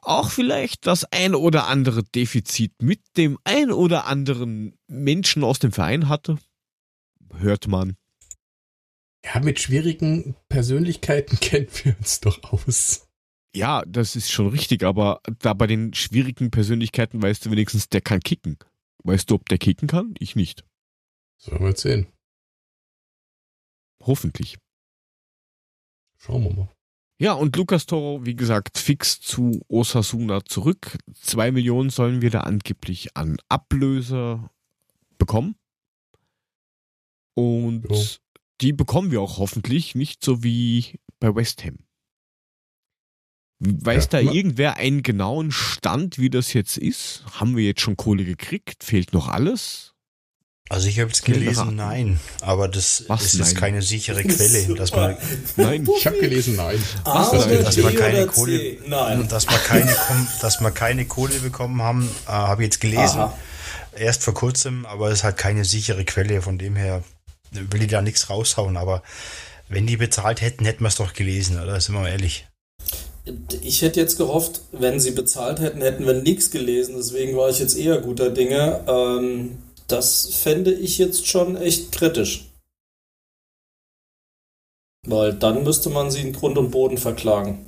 auch 0.02 0.30
vielleicht 0.30 0.86
das 0.86 1.04
ein 1.12 1.34
oder 1.34 1.68
andere 1.68 2.02
Defizit 2.02 2.72
mit 2.82 3.00
dem 3.16 3.38
ein 3.44 3.70
oder 3.70 4.06
anderen 4.06 4.76
Menschen 4.88 5.44
aus 5.44 5.60
dem 5.60 5.72
Verein 5.72 6.08
hatte. 6.08 6.38
Hört 7.34 7.68
man. 7.68 7.96
Ja, 9.24 9.40
mit 9.40 9.60
schwierigen 9.60 10.34
Persönlichkeiten 10.48 11.38
kennen 11.40 11.68
wir 11.84 11.96
uns 11.98 12.20
doch 12.20 12.42
aus. 12.42 13.08
Ja, 13.54 13.82
das 13.86 14.16
ist 14.16 14.32
schon 14.32 14.48
richtig, 14.48 14.82
aber 14.82 15.20
da 15.38 15.52
bei 15.52 15.66
den 15.66 15.94
schwierigen 15.94 16.50
Persönlichkeiten 16.50 17.22
weißt 17.22 17.46
du 17.46 17.50
wenigstens, 17.50 17.88
der 17.88 18.00
kann 18.00 18.20
kicken. 18.20 18.58
Weißt 19.04 19.30
du, 19.30 19.34
ob 19.34 19.48
der 19.48 19.58
kicken 19.58 19.88
kann? 19.88 20.14
Ich 20.18 20.36
nicht. 20.36 20.64
Sollen 21.38 21.62
wir 21.62 21.76
sehen. 21.76 22.06
Hoffentlich. 24.02 24.58
Schauen 26.24 26.44
wir 26.44 26.52
mal. 26.54 26.68
Ja, 27.18 27.32
und 27.34 27.56
Lukas 27.56 27.86
Toro, 27.86 28.24
wie 28.24 28.34
gesagt, 28.34 28.78
fix 28.78 29.20
zu 29.20 29.60
Osasuna 29.68 30.44
zurück. 30.44 30.98
Zwei 31.14 31.52
Millionen 31.52 31.90
sollen 31.90 32.20
wir 32.22 32.30
da 32.30 32.40
angeblich 32.40 33.16
an 33.16 33.36
Ablöse 33.48 34.48
bekommen. 35.18 35.54
Und 37.34 37.88
Jo. 37.90 38.04
die 38.60 38.72
bekommen 38.72 39.10
wir 39.10 39.20
auch 39.20 39.38
hoffentlich, 39.38 39.94
nicht 39.94 40.24
so 40.24 40.42
wie 40.42 40.98
bei 41.20 41.34
West 41.34 41.64
Ham. 41.64 41.78
Weiß 43.60 44.08
Ja. 44.10 44.10
da 44.10 44.20
irgendwer 44.20 44.76
einen 44.76 45.02
genauen 45.02 45.52
Stand, 45.52 46.18
wie 46.18 46.30
das 46.30 46.52
jetzt 46.52 46.76
ist? 46.76 47.24
Haben 47.38 47.56
wir 47.56 47.64
jetzt 47.64 47.80
schon 47.80 47.96
Kohle 47.96 48.24
gekriegt? 48.24 48.82
Fehlt 48.82 49.12
noch 49.12 49.28
alles? 49.28 49.91
Also 50.72 50.88
ich 50.88 50.98
habe 51.00 51.08
jetzt 51.08 51.22
Schnell 51.22 51.40
gelesen, 51.40 51.76
nein, 51.76 52.18
aber 52.40 52.66
das, 52.66 53.04
Was 53.06 53.24
das 53.24 53.34
ist 53.34 53.52
nein? 53.52 53.60
keine 53.60 53.82
sichere 53.82 54.24
Quelle, 54.24 54.74
dass 54.74 54.90
man, 54.92 55.18
Nein. 55.56 55.86
Ich 55.98 56.06
habe 56.06 56.18
gelesen, 56.18 56.56
nein. 56.56 56.82
Was 57.04 57.30
dass 57.30 57.76
B 57.76 57.82
man 57.82 57.94
keine 57.94 58.26
Kohle? 58.26 58.78
Nein. 58.86 59.28
dass 59.28 59.46
wir 59.46 59.58
keine, 59.58 59.94
dass 60.40 60.62
wir 60.62 60.70
keine 60.70 61.04
Kohle 61.04 61.34
bekommen 61.40 61.82
haben, 61.82 62.08
äh, 62.26 62.30
habe 62.30 62.62
ich 62.62 62.68
jetzt 62.68 62.80
gelesen. 62.80 63.20
Aha. 63.20 63.36
Erst 63.94 64.24
vor 64.24 64.32
kurzem, 64.32 64.86
aber 64.86 65.08
es 65.08 65.18
ist 65.18 65.24
halt 65.24 65.36
keine 65.36 65.66
sichere 65.66 66.06
Quelle, 66.06 66.40
von 66.40 66.56
dem 66.56 66.74
her 66.74 67.04
will 67.50 67.82
ich 67.82 67.88
da 67.88 68.00
nichts 68.00 68.30
raushauen, 68.30 68.78
aber 68.78 69.02
wenn 69.68 69.86
die 69.86 69.98
bezahlt 69.98 70.40
hätten, 70.40 70.64
hätten 70.64 70.84
wir 70.84 70.88
es 70.88 70.96
doch 70.96 71.12
gelesen, 71.12 71.62
oder? 71.62 71.78
Sind 71.82 71.96
wir 71.96 72.00
mal 72.00 72.08
ehrlich. 72.08 72.46
Ich 73.60 73.82
hätte 73.82 74.00
jetzt 74.00 74.16
gehofft, 74.16 74.62
wenn 74.72 74.98
sie 75.00 75.10
bezahlt 75.10 75.60
hätten, 75.60 75.82
hätten 75.82 76.06
wir 76.06 76.14
nichts 76.14 76.50
gelesen. 76.50 76.94
Deswegen 76.96 77.36
war 77.36 77.50
ich 77.50 77.58
jetzt 77.58 77.76
eher 77.76 77.98
guter 77.98 78.30
Dinge. 78.30 78.80
Ähm, 78.88 79.58
das 79.88 80.34
fände 80.34 80.72
ich 80.72 80.98
jetzt 80.98 81.26
schon 81.26 81.56
echt 81.56 81.92
kritisch. 81.92 82.48
Weil 85.06 85.34
dann 85.34 85.64
müsste 85.64 85.90
man 85.90 86.10
sie 86.10 86.20
in 86.20 86.32
Grund 86.32 86.58
und 86.58 86.70
Boden 86.70 86.98
verklagen. 86.98 87.66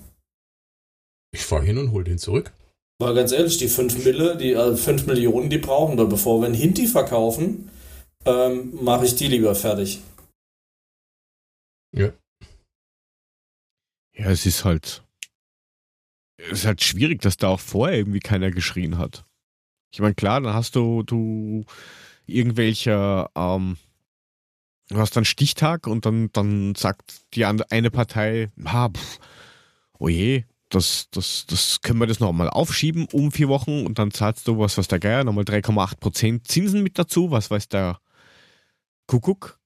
Ich 1.33 1.45
fahre 1.45 1.65
hin 1.65 1.79
und 1.79 1.91
hol 1.91 2.05
den 2.05 2.19
zurück. 2.19 2.53
Weil 3.01 3.15
ganz 3.15 3.33
ehrlich, 3.33 3.59
die 3.59 3.69
5 3.69 4.05
Mille, 4.05 4.37
die 4.37 4.53
äh, 4.53 4.77
5 4.77 5.07
Millionen, 5.07 5.51
die 5.51 5.59
brauchen 5.59 5.99
wir. 5.99 6.07
Bevor 6.07 6.41
wir 6.41 6.47
einen 6.47 6.55
Hinti 6.55 6.87
verkaufen, 6.87 7.71
ähm, 8.25 8.73
mache 8.83 9.05
ich 9.05 9.17
die 9.17 9.27
lieber 9.27 9.55
fertig. 9.57 10.01
Ja. 11.93 12.13
Ja, 14.17 14.31
es 14.31 14.47
ist 14.47 14.65
halt. 14.65 15.03
Es 16.37 16.61
ist 16.61 16.67
halt 16.67 16.83
schwierig, 16.83 17.21
dass 17.23 17.37
da 17.37 17.49
auch 17.49 17.61
vorher 17.61 17.99
irgendwie 17.99 18.21
keiner 18.21 18.51
geschrien 18.51 18.99
hat. 18.99 19.25
Ich 19.93 20.01
meine, 20.01 20.15
klar, 20.15 20.41
dann 20.41 20.55
hast 20.55 20.77
du, 20.77 21.03
du 21.03 21.65
irgendwelche, 22.27 23.29
ähm, 23.35 23.77
du 24.89 24.97
hast 24.97 25.17
dann 25.17 25.25
Stichtag 25.25 25.87
und 25.87 26.07
dann, 26.07 26.31
dann 26.33 26.75
sagt 26.75 27.23
die 27.35 27.45
andere, 27.45 27.71
eine 27.71 27.91
Partei, 27.91 28.51
ha, 28.65 28.89
pff, 28.89 29.19
oh 29.99 30.09
je, 30.09 30.45
das, 30.69 31.09
das, 31.11 31.47
das 31.47 31.81
können 31.83 32.01
wir 32.01 32.07
das 32.07 32.21
nochmal 32.21 32.51
aufschieben 32.51 33.07
um 33.13 33.31
vier 33.31 33.49
Wochen 33.49 33.87
und 33.87 33.99
dann 33.99 34.11
zahlst 34.11 34.49
du 34.49 34.59
was, 34.59 34.77
was 34.77 34.89
der 34.89 34.99
Geier, 34.99 35.25
nochmal 35.25 35.45
3,8 35.45 35.99
Prozent 35.99 36.49
Zinsen 36.49 36.83
mit 36.83 36.99
dazu, 36.99 37.31
was 37.31 37.51
weiß 37.51 37.69
der 37.69 38.01
Kuckuck. 39.07 39.59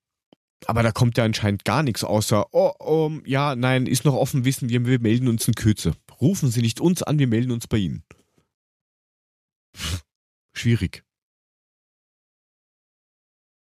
Aber 0.66 0.82
da 0.82 0.90
kommt 0.90 1.16
ja 1.16 1.24
anscheinend 1.24 1.64
gar 1.64 1.82
nichts 1.82 2.02
außer, 2.02 2.46
oh, 2.52 2.72
um, 2.80 3.22
ja, 3.24 3.54
nein, 3.54 3.86
ist 3.86 4.04
noch 4.04 4.14
offen, 4.14 4.44
wissen 4.44 4.68
wir, 4.68 4.84
wir 4.86 5.00
melden 5.00 5.28
uns 5.28 5.46
in 5.46 5.54
Kürze. 5.54 5.92
Rufen 6.20 6.50
Sie 6.50 6.62
nicht 6.62 6.80
uns 6.80 7.02
an, 7.02 7.18
wir 7.18 7.28
melden 7.28 7.52
uns 7.52 7.68
bei 7.68 7.78
Ihnen. 7.78 8.02
Schwierig. 10.52 11.04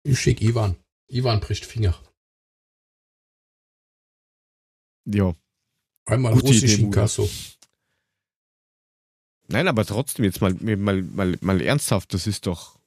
Ich 0.09 0.19
schick 0.19 0.41
Ivan. 0.41 0.75
Ivan 1.07 1.39
bricht 1.39 1.65
Finger. 1.65 1.95
Ja. 5.05 5.35
Einmal 6.05 6.33
Gute 6.33 6.47
russisch 6.47 6.73
Idee. 6.73 6.83
Inkasso. 6.83 7.29
Nein, 9.47 9.67
aber 9.67 9.85
trotzdem 9.85 10.25
jetzt 10.25 10.41
mal, 10.41 10.53
mal, 10.53 11.01
mal, 11.03 11.37
mal 11.41 11.61
ernsthaft, 11.61 12.13
das 12.13 12.25
ist 12.25 12.47
doch 12.47 12.79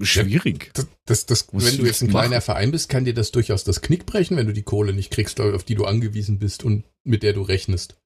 schwierig. 0.00 0.70
Das, 0.72 0.86
das, 1.04 1.26
das, 1.26 1.48
Was 1.52 1.66
wenn 1.66 1.78
du 1.78 1.86
jetzt 1.86 2.02
ein 2.02 2.08
du 2.08 2.12
kleiner 2.12 2.36
machen? 2.36 2.42
Verein 2.42 2.70
bist, 2.70 2.88
kann 2.88 3.04
dir 3.04 3.14
das 3.14 3.32
durchaus 3.32 3.64
das 3.64 3.82
Knick 3.82 4.06
brechen, 4.06 4.38
wenn 4.38 4.46
du 4.46 4.54
die 4.54 4.62
Kohle 4.62 4.94
nicht 4.94 5.10
kriegst, 5.10 5.40
auf 5.40 5.64
die 5.64 5.74
du 5.74 5.84
angewiesen 5.84 6.38
bist 6.38 6.64
und 6.64 6.84
mit 7.04 7.22
der 7.22 7.34
du 7.34 7.42
rechnest. 7.42 8.01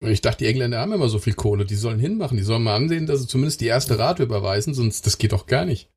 Ich 0.00 0.20
dachte, 0.20 0.44
die 0.44 0.50
Engländer 0.50 0.78
haben 0.78 0.92
immer 0.92 1.08
so 1.08 1.18
viel 1.18 1.34
Kohle, 1.34 1.64
die 1.64 1.74
sollen 1.74 1.98
hinmachen, 1.98 2.36
die 2.36 2.42
sollen 2.42 2.62
mal 2.62 2.76
ansehen, 2.76 3.06
dass 3.06 3.20
sie 3.20 3.26
zumindest 3.26 3.60
die 3.62 3.66
erste 3.66 3.98
Rate 3.98 4.22
überweisen, 4.22 4.74
sonst 4.74 5.06
das 5.06 5.16
geht 5.16 5.32
doch 5.32 5.46
gar 5.46 5.64
nicht. 5.64 5.88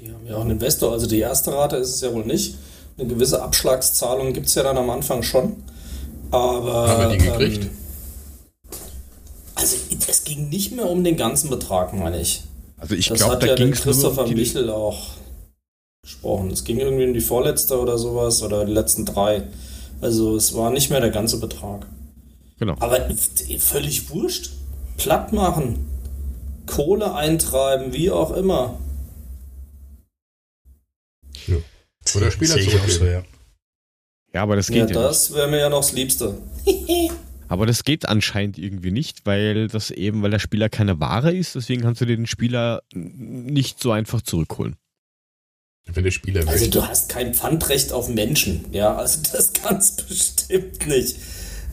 Die 0.00 0.12
haben 0.12 0.26
ja 0.26 0.36
auch 0.36 0.42
einen 0.42 0.52
Investor. 0.52 0.92
Also 0.92 1.06
die 1.06 1.18
erste 1.18 1.52
Rate 1.52 1.76
ist 1.76 1.90
es 1.90 2.00
ja 2.00 2.12
wohl 2.12 2.24
nicht. 2.24 2.56
Eine 2.98 3.08
gewisse 3.08 3.42
Abschlagszahlung 3.42 4.32
gibt 4.32 4.46
es 4.46 4.54
ja 4.54 4.62
dann 4.62 4.76
am 4.78 4.90
Anfang 4.90 5.22
schon. 5.22 5.56
Aber. 6.30 6.88
Haben 6.88 7.10
wir 7.10 7.16
die 7.16 7.24
gekriegt? 7.24 7.64
Ähm, 7.64 7.70
also 9.54 9.76
es 10.08 10.24
ging 10.24 10.48
nicht 10.48 10.72
mehr 10.72 10.88
um 10.88 11.02
den 11.02 11.16
ganzen 11.16 11.50
Betrag, 11.50 11.92
meine 11.94 12.20
ich. 12.20 12.42
Also 12.76 12.94
ich 12.94 13.08
das 13.08 13.18
glaube, 13.18 13.34
hat 13.34 13.42
da 13.42 13.46
ja 13.48 13.54
ging 13.54 13.72
es 13.72 13.84
nur 13.84 13.94
Christopher 13.94 14.24
um 14.24 14.28
die, 14.28 14.34
Michel 14.34 14.70
auch 14.70 15.08
gesprochen. 16.02 16.50
Es 16.50 16.64
ging 16.64 16.78
irgendwie 16.78 17.06
um 17.06 17.14
die 17.14 17.20
vorletzte 17.20 17.80
oder 17.80 17.96
sowas 17.96 18.42
oder 18.42 18.64
die 18.64 18.72
letzten 18.72 19.06
drei. 19.06 19.44
Also 20.00 20.36
es 20.36 20.54
war 20.54 20.70
nicht 20.70 20.90
mehr 20.90 21.00
der 21.00 21.10
ganze 21.10 21.40
Betrag. 21.40 21.86
Genau. 22.58 22.76
Aber 22.80 23.08
völlig 23.58 24.10
wurscht. 24.10 24.50
Platt 24.96 25.32
machen. 25.32 25.86
Kohle 26.66 27.14
eintreiben, 27.14 27.92
wie 27.92 28.10
auch 28.10 28.32
immer. 28.32 28.78
Oder 32.14 32.30
Spieler 32.30 32.54
auch 32.54 32.60
so, 32.60 32.70
zurückgeben. 32.70 33.06
ja. 33.06 33.22
Ja, 34.32 34.42
aber 34.42 34.56
das 34.56 34.68
Ja, 34.68 34.84
geht 34.86 34.94
ja, 34.94 35.02
das 35.02 35.34
wäre 35.34 35.48
mir 35.48 35.58
ja 35.58 35.68
noch 35.68 35.80
das 35.80 35.92
Liebste. 35.92 36.38
Aber 37.48 37.64
das 37.64 37.84
geht 37.84 38.08
anscheinend 38.08 38.58
irgendwie 38.58 38.90
nicht, 38.90 39.24
weil 39.24 39.68
das 39.68 39.92
eben, 39.92 40.20
weil 40.22 40.32
der 40.32 40.40
Spieler 40.40 40.68
keine 40.68 40.98
Ware 40.98 41.32
ist, 41.32 41.54
deswegen 41.54 41.80
kannst 41.82 42.00
du 42.00 42.04
den 42.04 42.26
Spieler 42.26 42.82
nicht 42.92 43.80
so 43.80 43.92
einfach 43.92 44.20
zurückholen. 44.20 44.74
Wenn 45.86 46.02
der 46.02 46.10
Spieler 46.10 46.40
Also 46.40 46.50
möchte. 46.64 46.70
du 46.70 46.88
hast 46.88 47.08
kein 47.08 47.34
Pfandrecht 47.34 47.92
auf 47.92 48.08
Menschen, 48.08 48.64
ja, 48.72 48.96
also 48.96 49.20
das 49.32 49.52
kannst 49.62 50.08
bestimmt 50.08 50.86
nicht. 50.88 51.16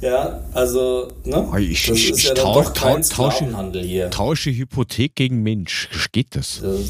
Ja, 0.04 0.44
also, 0.54 1.14
ne? 1.24 1.50
Ich- 1.62 1.86
das 1.88 1.98
ich- 1.98 2.10
ist 2.12 2.18
ich 2.20 2.24
ja 2.26 2.34
dann 2.34 2.44
tausch- 2.46 2.66
doch 2.66 2.74
kein 2.74 3.02
tau- 3.04 3.30
tausche- 3.30 3.80
hier. 3.80 4.10
Tausche 4.12 4.52
Hypothek 4.52 5.16
gegen 5.16 5.44
Mensch. 5.44 5.88
Geht 6.12 6.36
das? 6.36 6.62
Äh, 6.62 6.84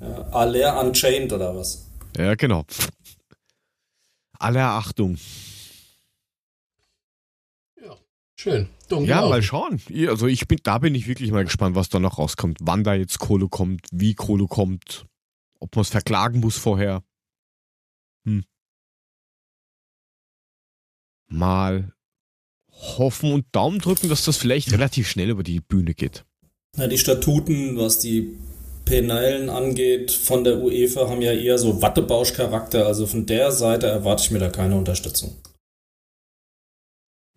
Ja, 0.00 0.22
Aller 0.30 0.78
Unchained 0.80 1.32
oder 1.32 1.56
was? 1.56 1.86
Ja, 2.16 2.34
genau. 2.34 2.64
Aller 4.38 4.66
Achtung. 4.72 5.16
Schön. 8.36 8.68
Dumm 8.88 9.04
Ja, 9.04 9.16
gelaufen. 9.16 9.30
mal 9.30 9.42
schauen. 9.42 9.82
Also 10.08 10.26
ich 10.28 10.46
bin, 10.46 10.60
da 10.62 10.78
bin 10.78 10.94
ich 10.94 11.08
wirklich 11.08 11.32
mal 11.32 11.42
gespannt, 11.44 11.74
was 11.74 11.88
da 11.88 11.98
noch 11.98 12.18
rauskommt. 12.18 12.58
Wann 12.60 12.84
da 12.84 12.94
jetzt 12.94 13.18
Kohle 13.18 13.48
kommt, 13.48 13.86
wie 13.90 14.14
Kohle 14.14 14.46
kommt, 14.46 15.06
ob 15.58 15.74
man 15.74 15.82
es 15.82 15.88
verklagen 15.88 16.38
muss 16.38 16.56
vorher. 16.56 17.02
Hm. 18.24 18.44
Mal 21.26 21.92
hoffen 22.80 23.32
und 23.32 23.46
Daumen 23.52 23.78
drücken, 23.80 24.08
dass 24.08 24.24
das 24.24 24.36
vielleicht 24.36 24.72
relativ 24.72 25.08
schnell 25.08 25.30
über 25.30 25.42
die 25.42 25.60
Bühne 25.60 25.94
geht. 25.94 26.24
Na, 26.76 26.86
die 26.86 26.98
Statuten, 26.98 27.76
was 27.76 27.98
die 27.98 28.36
Penalen 28.84 29.50
angeht, 29.50 30.10
von 30.10 30.44
der 30.44 30.58
UEFA 30.58 31.08
haben 31.08 31.20
ja 31.20 31.32
eher 31.32 31.58
so 31.58 31.82
Wattebausch-Charakter. 31.82 32.86
Also 32.86 33.06
von 33.06 33.26
der 33.26 33.52
Seite 33.52 33.86
erwarte 33.86 34.22
ich 34.22 34.30
mir 34.30 34.38
da 34.38 34.48
keine 34.48 34.76
Unterstützung. 34.76 35.36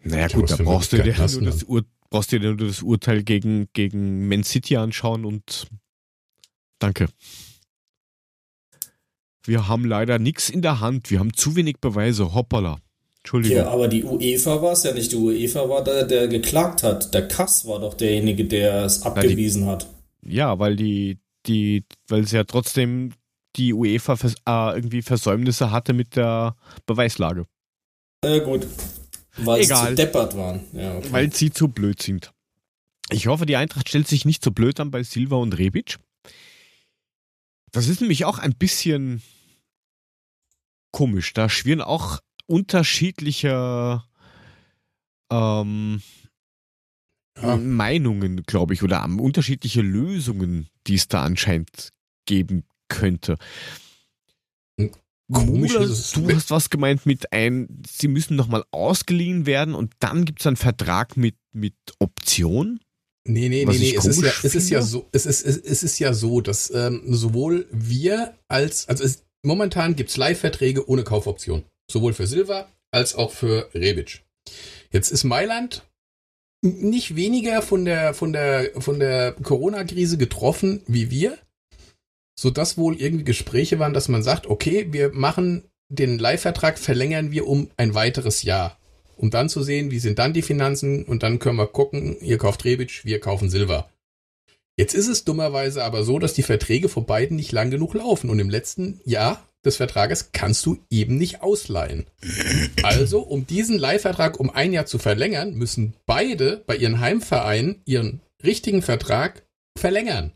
Naja 0.04 0.28
Ja, 0.28 0.36
gut, 0.36 0.52
da 0.52 0.58
brauchst 0.58 0.94
du 0.94 0.98
dir 1.02 1.16
nur 1.18 1.28
du 1.28 1.42
das, 1.42 1.64
Ur 1.64 1.84
brauchst 2.10 2.32
dir 2.32 2.40
nur 2.40 2.58
das 2.58 2.82
Urteil 2.82 3.24
gegen, 3.24 3.68
gegen 3.74 4.28
Man 4.28 4.44
City 4.44 4.78
anschauen 4.78 5.26
und 5.26 5.68
danke. 6.80 7.08
Wir 9.44 9.68
haben 9.68 9.86
leider 9.86 10.20
nichts 10.20 10.50
in 10.50 10.62
der 10.62 10.80
Hand. 10.80 11.10
Wir 11.10 11.20
haben 11.20 11.34
zu 11.34 11.56
wenig 11.56 11.80
Beweise. 11.80 12.34
Hoppala. 12.34 12.80
Entschuldigung. 13.24 13.58
Ja, 13.58 13.70
aber 13.70 13.88
die 13.88 14.04
UEFA 14.04 14.62
war 14.62 14.74
es 14.74 14.84
ja 14.84 14.94
nicht. 14.94 15.12
Die 15.12 15.16
UEFA 15.16 15.70
war 15.70 15.84
der, 15.84 16.06
der 16.06 16.28
geklagt 16.28 16.82
hat. 16.82 17.14
Der 17.14 17.28
Kass 17.28 17.68
war 17.68 17.80
doch 17.80 17.94
derjenige, 17.94 18.46
der 18.46 18.86
es 18.86 19.04
abgewiesen 19.04 19.68
hat. 19.68 19.88
Ja, 20.24 20.58
weil 20.58 20.76
die, 20.76 21.20
die, 21.46 21.84
weil 22.08 22.24
es 22.24 22.32
ja 22.32 22.44
trotzdem 22.44 23.14
die 23.58 23.74
UEFA 23.74 24.16
vers 24.16 24.36
äh, 24.48 24.76
irgendwie 24.76 25.02
Versäumnisse 25.02 25.72
hatte 25.72 25.94
mit 25.94 26.16
der 26.16 26.56
Beweislage. 26.86 27.46
Ja, 28.24 28.40
gut. 28.40 28.66
Weil 29.38 29.64
sie 29.64 29.72
Egal. 29.72 29.90
zu 29.90 29.96
deppert 29.96 30.36
waren. 30.36 30.62
Ja, 30.74 30.98
okay. 30.98 31.08
Weil 31.12 31.34
sie 31.34 31.52
zu 31.52 31.68
blöd 31.68 32.02
sind. 32.02 32.32
Ich 33.12 33.28
hoffe, 33.28 33.46
die 33.46 33.56
Eintracht 33.56 33.90
stellt 33.90 34.08
sich 34.08 34.26
nicht 34.26 34.44
so 34.44 34.52
blöd 34.52 34.80
an 34.80 34.90
bei 34.90 35.04
Silva 35.04 35.36
und 35.36 35.58
Rebic. 35.58 35.98
Das 37.72 37.88
ist 37.88 38.02
nämlich 38.02 38.26
auch 38.26 38.40
ein 38.40 38.56
bisschen 38.56 39.22
komisch. 40.92 41.34
Da 41.34 41.50
schwirren 41.50 41.82
auch 41.82 42.20
unterschiedliche 42.52 44.04
ähm, 45.32 46.02
Ja. 47.42 47.56
Meinungen, 47.58 48.44
glaube 48.44 48.74
ich, 48.74 48.84
oder 48.84 49.04
unterschiedliche 49.06 49.82
Lösungen, 49.82 50.68
die 50.88 50.96
es 50.96 51.08
da 51.08 51.24
anscheinend 51.24 51.90
geben 52.26 52.64
könnte. 52.90 53.38
Komisch 55.32 55.76
es. 55.76 56.12
du 56.12 56.30
hast 56.30 56.52
was 56.52 56.70
gemeint 56.70 57.06
mit 57.06 57.32
ein, 57.32 57.82
sie 57.88 58.10
müssen 58.10 58.36
nochmal 58.36 58.66
ausgeliehen 58.72 59.46
werden 59.46 59.76
und 59.76 59.94
dann 60.00 60.26
gibt 60.26 60.42
es 60.42 60.48
einen 60.48 60.58
Vertrag 60.58 61.16
mit, 61.16 61.36
mit 61.54 61.76
Option. 62.00 62.82
Nee, 63.26 63.48
nee, 63.50 63.66
Was 63.66 63.78
nee, 63.78 63.92
nee. 63.92 63.98
Es 63.98 64.06
ist, 64.06 64.22
ja, 64.22 64.32
es 64.44 64.56
ist 64.56 64.70
ja 64.70 64.82
so, 64.82 65.08
es 65.14 65.26
ist, 65.26 65.46
es, 65.46 65.58
es 65.58 65.84
ist 65.84 66.00
ja 66.00 66.14
so, 66.14 66.42
dass 66.42 66.70
ähm, 66.74 67.02
sowohl 67.08 67.68
wir 67.72 68.34
als, 68.50 68.90
also 68.90 69.04
es, 69.04 69.24
momentan 69.44 69.96
gibt's 69.96 70.18
Live-Verträge 70.18 70.90
ohne 70.90 71.04
Kaufoption. 71.04 71.64
Sowohl 71.92 72.14
für 72.14 72.28
Silva 72.28 72.68
als 72.92 73.16
auch 73.16 73.32
für 73.32 73.70
Rebic. 73.74 74.22
Jetzt 74.92 75.12
ist 75.12 75.24
Mailand 75.24 75.84
nicht 76.62 77.16
weniger 77.16 77.62
von 77.62 77.86
der, 77.86 78.14
von 78.14 78.34
der, 78.34 78.72
von 78.80 79.00
der 79.00 79.34
Corona-Krise 79.34 80.18
getroffen 80.18 80.82
wie 80.88 81.10
wir, 81.10 81.38
sodass 82.36 82.78
wohl 82.78 83.00
irgendwie 83.02 83.24
Gespräche 83.24 83.80
waren, 83.80 83.94
dass 83.94 84.10
man 84.10 84.24
sagt, 84.24 84.48
okay, 84.48 84.88
wir 84.92 85.12
machen 85.14 85.64
den 85.90 86.20
Leihvertrag, 86.20 86.80
verlängern 86.80 87.32
wir 87.32 87.48
um 87.48 87.70
ein 87.78 87.94
weiteres 87.94 88.44
Jahr. 88.44 88.78
Um 89.18 89.30
dann 89.30 89.50
zu 89.50 89.62
sehen, 89.62 89.92
wie 89.92 90.00
sind 90.00 90.20
dann 90.20 90.34
die 90.34 90.42
Finanzen 90.42 91.04
und 91.04 91.24
dann 91.24 91.40
können 91.40 91.58
wir 91.58 91.68
gucken, 91.68 92.20
ihr 92.22 92.38
kauft 92.38 92.66
Rebic, 92.66 93.06
wir 93.06 93.20
kaufen 93.20 93.50
Silva. 93.50 93.90
Jetzt 94.78 94.94
ist 94.94 95.08
es 95.08 95.26
dummerweise 95.26 95.84
aber 95.84 96.04
so, 96.04 96.18
dass 96.18 96.34
die 96.34 96.44
Verträge 96.44 96.90
vor 96.90 97.06
beiden 97.06 97.36
nicht 97.36 97.52
lang 97.52 97.70
genug 97.70 97.94
laufen 97.94 98.30
und 98.30 98.40
im 98.40 98.50
letzten 98.50 99.02
Jahr 99.04 99.46
des 99.66 99.78
Vertrages 99.78 100.32
kannst 100.32 100.66
du 100.66 100.80
eben 100.90 101.18
nicht 101.18 101.42
ausleihen. 101.42 102.06
Also, 102.84 103.20
um 103.22 103.46
diesen 103.46 103.78
Leihvertrag 103.78 104.40
um 104.40 104.50
ein 104.50 104.74
Jahr 104.74 104.86
zu 104.86 104.98
verlängern, 104.98 105.54
müssen 105.54 105.94
beide 106.06 106.64
bei 106.66 106.76
ihren 106.76 107.00
Heimvereinen 107.00 107.82
ihren 107.86 108.22
richtigen 108.44 108.82
Vertrag 108.82 109.44
verlängern. 109.78 110.32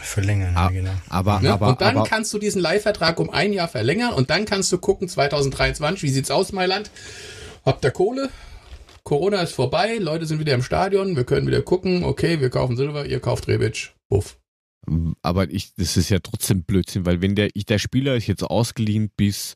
Verlängern, 0.00 0.54
Ah. 0.56 0.64
ja, 0.66 0.70
genau. 0.70 0.90
Aber, 1.08 1.40
Ne? 1.40 1.52
aber, 1.52 1.68
und 1.68 1.80
dann 1.80 1.96
aber, 1.98 2.08
kannst 2.08 2.32
du 2.34 2.38
diesen 2.38 2.60
Leihvertrag 2.60 3.18
um 3.20 3.30
ein 3.30 3.52
Jahr 3.52 3.68
verlängern 3.68 4.12
und 4.12 4.30
dann 4.30 4.44
kannst 4.44 4.70
du 4.70 4.78
gucken, 4.78 5.08
2023, 5.08 6.02
wie 6.02 6.10
sieht's 6.10 6.30
aus, 6.30 6.52
Mailand? 6.52 6.90
Habt 7.64 7.84
ihr 7.84 7.90
Kohle? 7.90 8.28
Corona 9.02 9.40
ist 9.40 9.54
vorbei, 9.54 9.96
Leute 9.96 10.26
sind 10.26 10.38
wieder 10.40 10.52
im 10.54 10.62
Stadion, 10.62 11.16
wir 11.16 11.24
können 11.24 11.46
wieder 11.46 11.62
gucken, 11.62 12.04
okay, 12.04 12.40
wir 12.40 12.50
kaufen 12.50 12.76
Silber, 12.76 13.06
ihr 13.06 13.20
kauft 13.20 13.48
Rebic. 13.48 13.92
Puff. 14.10 14.36
Aber 15.22 15.50
ich, 15.50 15.74
das 15.74 15.96
ist 15.96 16.08
ja 16.08 16.18
trotzdem 16.20 16.62
Blödsinn, 16.62 17.04
weil 17.04 17.20
wenn 17.20 17.34
der, 17.34 17.50
ich, 17.54 17.66
der 17.66 17.78
Spieler 17.78 18.16
ist 18.16 18.26
jetzt 18.26 18.42
ausgeliehen 18.42 19.10
bis 19.16 19.54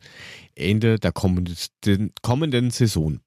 Ende 0.55 0.99
der 0.99 1.13
kommenden, 1.13 1.57
den 1.85 2.13
kommenden 2.23 2.71
Saison. 2.71 3.21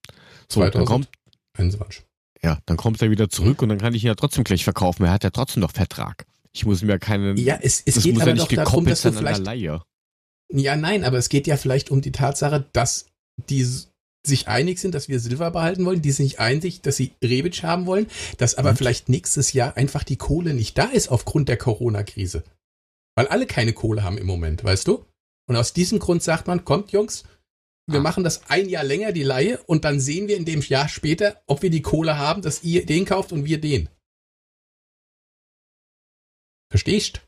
So, 0.50 0.62
dann 0.62 0.72
2000. 0.72 0.88
kommt, 0.88 1.10
21. 1.58 2.04
ja, 2.44 2.60
dann 2.66 2.78
kommt 2.78 3.02
er 3.02 3.10
wieder 3.10 3.30
zurück 3.30 3.62
und 3.62 3.70
dann 3.70 3.80
kann 3.80 3.94
ich 3.94 4.04
ihn 4.04 4.08
ja 4.08 4.16
trotzdem 4.16 4.44
gleich 4.44 4.64
verkaufen. 4.64 5.04
Er 5.06 5.12
hat 5.12 5.24
ja 5.24 5.32
trotzdem 5.32 5.62
noch 5.62 5.72
Vertrag. 5.72 6.26
Ich 6.54 6.66
muss 6.66 6.82
mir 6.84 7.00
keinen, 7.00 7.38
Ja, 7.38 7.58
es, 7.62 7.82
es 7.86 8.04
geht 8.04 8.16
aber 8.16 8.30
ja 8.30 8.36
doch 8.36 8.50
nicht 8.50 8.58
darum, 8.58 8.86
gekoppelt 8.86 8.92
dass 8.92 9.02
du 9.02 9.12
vielleicht. 9.12 9.46
Ja, 10.52 10.76
nein, 10.76 11.04
aber 11.04 11.18
es 11.18 11.30
geht 11.30 11.48
ja 11.48 11.58
vielleicht 11.58 11.90
um 11.90 12.02
die 12.02 12.12
Tatsache, 12.12 12.70
dass 12.72 13.08
die 13.50 13.68
sich 14.28 14.48
einig 14.48 14.80
sind, 14.80 14.96
dass 14.96 15.08
wir 15.10 15.20
Silber 15.20 15.52
behalten 15.52 15.86
wollen, 15.86 16.02
die 16.02 16.12
sind 16.12 16.26
sich 16.28 16.40
einig, 16.40 16.82
dass 16.82 16.98
sie 16.98 17.14
Rebic 17.24 17.64
haben 17.64 17.86
wollen, 17.86 18.08
dass 18.38 18.56
aber 18.56 18.76
vielleicht 18.76 19.10
nächstes 19.10 19.54
Jahr 19.54 19.78
einfach 19.78 20.04
die 20.04 20.18
Kohle 20.18 20.54
nicht 20.54 20.78
da 20.78 20.86
ist 20.86 21.10
aufgrund 21.10 21.50
der 21.50 21.58
Corona-Krise. 21.58 22.44
Weil 23.16 23.28
alle 23.28 23.46
keine 23.48 23.74
Kohle 23.74 24.04
haben 24.04 24.18
im 24.18 24.28
Moment, 24.28 24.64
weißt 24.64 24.88
du? 24.88 25.06
Und 25.48 25.56
aus 25.56 25.74
diesem 25.74 26.00
Grund 26.00 26.24
sagt 26.24 26.48
man, 26.48 26.66
kommt 26.66 26.92
Jungs, 26.92 27.24
wir 27.88 28.00
Ah. 28.00 28.02
machen 28.04 28.24
das 28.24 28.50
ein 28.50 28.68
Jahr 28.68 28.84
länger, 28.84 29.12
die 29.12 29.24
Laie, 29.24 29.62
und 29.68 29.86
dann 29.86 30.00
sehen 30.00 30.28
wir 30.28 30.38
in 30.38 30.46
dem 30.46 30.62
Jahr 30.62 30.90
später, 30.90 31.42
ob 31.46 31.62
wir 31.62 31.70
die 31.70 31.84
Kohle 31.84 32.18
haben, 32.18 32.42
dass 32.42 32.64
ihr 32.64 32.86
den 32.86 33.06
kauft 33.06 33.32
und 33.32 33.46
wir 33.46 33.62
den. 33.62 33.90
Verstehst? 36.72 37.22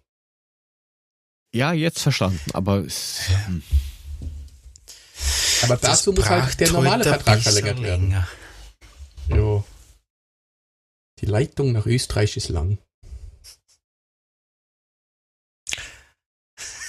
Ja, 1.53 1.73
jetzt 1.73 2.01
verstanden, 2.01 2.41
aber 2.53 2.79
es, 2.85 3.21
Aber 5.63 5.77
dazu 5.77 6.13
muss 6.13 6.29
halt 6.29 6.59
der 6.59 6.71
normale 6.71 7.03
Vertrag 7.03 7.39
verlängert 7.39 7.81
werden. 7.81 8.23
Jo. 9.29 9.63
Die 11.19 11.25
Leitung 11.25 11.71
nach 11.71 11.85
Österreich 11.85 12.37
ist 12.37 12.49
lang. 12.49 12.77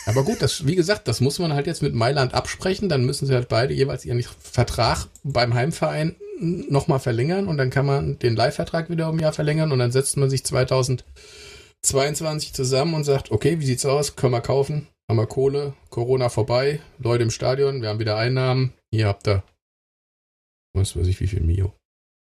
Aber 0.07 0.25
gut, 0.25 0.41
das, 0.41 0.67
wie 0.67 0.75
gesagt, 0.75 1.07
das 1.07 1.21
muss 1.21 1.39
man 1.39 1.53
halt 1.53 1.67
jetzt 1.67 1.83
mit 1.83 1.95
Mailand 1.95 2.33
absprechen. 2.33 2.89
Dann 2.89 3.05
müssen 3.05 3.27
sie 3.27 3.35
halt 3.35 3.49
beide 3.49 3.75
jeweils 3.75 4.07
ihren 4.07 4.23
Vertrag 4.23 5.07
beim 5.23 5.53
Heimverein 5.53 6.17
nochmal 6.41 7.01
verlängern 7.01 7.49
und 7.49 7.59
dann 7.59 7.71
kann 7.71 7.85
man 7.85 8.19
den 8.19 8.37
Leihvertrag 8.37 8.89
wieder 8.91 9.09
um 9.09 9.17
ein 9.17 9.21
Jahr 9.21 9.33
verlängern 9.33 9.73
und 9.73 9.81
dann 9.81 9.93
setzt 9.93 10.17
man 10.17 10.31
sich 10.31 10.45
2022 10.45 12.55
zusammen 12.55 12.95
und 12.95 13.05
sagt, 13.05 13.31
okay, 13.31 13.61
wie 13.61 13.67
sieht's 13.67 13.85
aus? 13.85 14.17
Können 14.17 14.33
wir 14.33 14.41
kaufen? 14.41 14.89
Haben 15.11 15.19
wir 15.19 15.27
Kohle? 15.27 15.75
Corona 15.91 16.29
vorbei? 16.29 16.81
Leute 16.99 17.23
im 17.25 17.31
Stadion? 17.31 17.81
Wir 17.81 17.89
haben 17.89 17.99
wieder 17.99 18.17
Einnahmen? 18.17 18.75
Hier 18.93 19.07
habt 19.07 19.27
ihr, 19.27 19.43
was 20.75 20.97
weiß 20.97 21.07
ich, 21.07 21.19
wie 21.21 21.27
viel 21.27 21.41
Mio. 21.41 21.75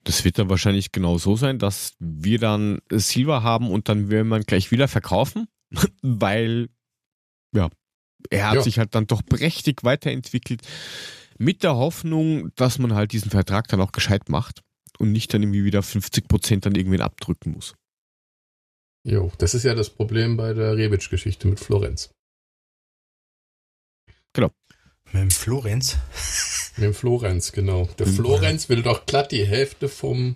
das 0.04 0.24
wird 0.24 0.38
dann 0.40 0.50
wahrscheinlich 0.50 0.92
genau 0.92 1.18
so 1.18 1.36
sein, 1.36 1.60
dass 1.60 1.96
wir 2.00 2.40
dann 2.40 2.80
Silver 2.92 3.44
haben 3.44 3.70
und 3.72 3.90
dann 3.90 4.10
will 4.10 4.24
man 4.24 4.44
gleich 4.44 4.72
wieder 4.72 4.88
verkaufen, 4.88 5.48
weil, 6.02 6.70
ja, 7.54 7.70
er 8.30 8.48
hat 8.50 8.56
Ja. 8.56 8.62
sich 8.62 8.80
halt 8.80 8.96
dann 8.96 9.08
doch 9.08 9.26
prächtig 9.26 9.84
weiterentwickelt 9.84 10.62
mit 11.38 11.64
der 11.64 11.76
Hoffnung, 11.76 12.52
dass 12.56 12.80
man 12.80 12.94
halt 12.94 13.12
diesen 13.12 13.32
Vertrag 13.32 13.68
dann 13.68 13.82
auch 13.82 13.92
gescheit 13.92 14.30
macht 14.30 14.62
und 14.98 15.12
nicht 15.12 15.34
dann 15.34 15.44
irgendwie 15.44 15.66
wieder 15.66 15.84
50 15.84 16.28
Prozent 16.28 16.66
dann 16.66 16.76
irgendwen 16.76 17.02
abdrücken 17.02 17.52
muss. 17.52 17.76
Jo, 19.06 19.32
das 19.40 19.54
ist 19.56 19.64
ja 19.64 19.76
das 19.76 19.90
Problem 19.90 20.38
bei 20.38 20.54
der 20.54 20.76
Rebic-Geschichte 20.78 21.48
mit 21.48 21.60
Florenz. 21.60 22.12
Mit 25.14 25.22
dem 25.24 25.32
Florenz. 25.32 25.98
Mit 26.76 26.86
dem 26.86 26.94
Florenz, 26.94 27.52
genau. 27.52 27.86
Der 27.98 28.08
Mhm. 28.08 28.16
Florenz 28.16 28.70
will 28.70 28.84
doch 28.84 29.06
glatt 29.06 29.32
die 29.32 29.46
Hälfte 29.46 29.90
vom, 29.90 30.36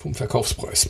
vom 0.00 0.14
Verkaufspreis. 0.14 0.88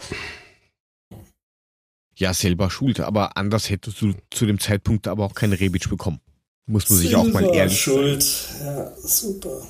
Ja, 2.16 2.34
selber 2.34 2.70
schuld, 2.70 3.00
aber 3.00 3.36
anders 3.36 3.70
hättest 3.70 4.00
du 4.02 4.14
zu 4.30 4.46
dem 4.46 4.60
Zeitpunkt 4.60 5.08
aber 5.08 5.24
auch 5.24 5.34
keinen 5.34 5.54
Rebic 5.54 5.88
bekommen. 5.88 6.20
Muss 6.66 6.88
man 6.90 6.98
sich 6.98 7.16
auch 7.16 7.24
mal 7.24 7.44
ehrlich 7.54 7.80
Schuld. 7.80 8.24
Ja, 8.60 8.94
super. 8.98 9.66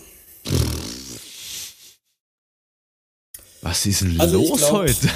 Was 3.63 3.87
ist 3.87 4.01
denn 4.01 4.21
Also 4.21 4.39
los 4.43 4.59
glaub- 4.59 4.73
heute? 4.73 5.09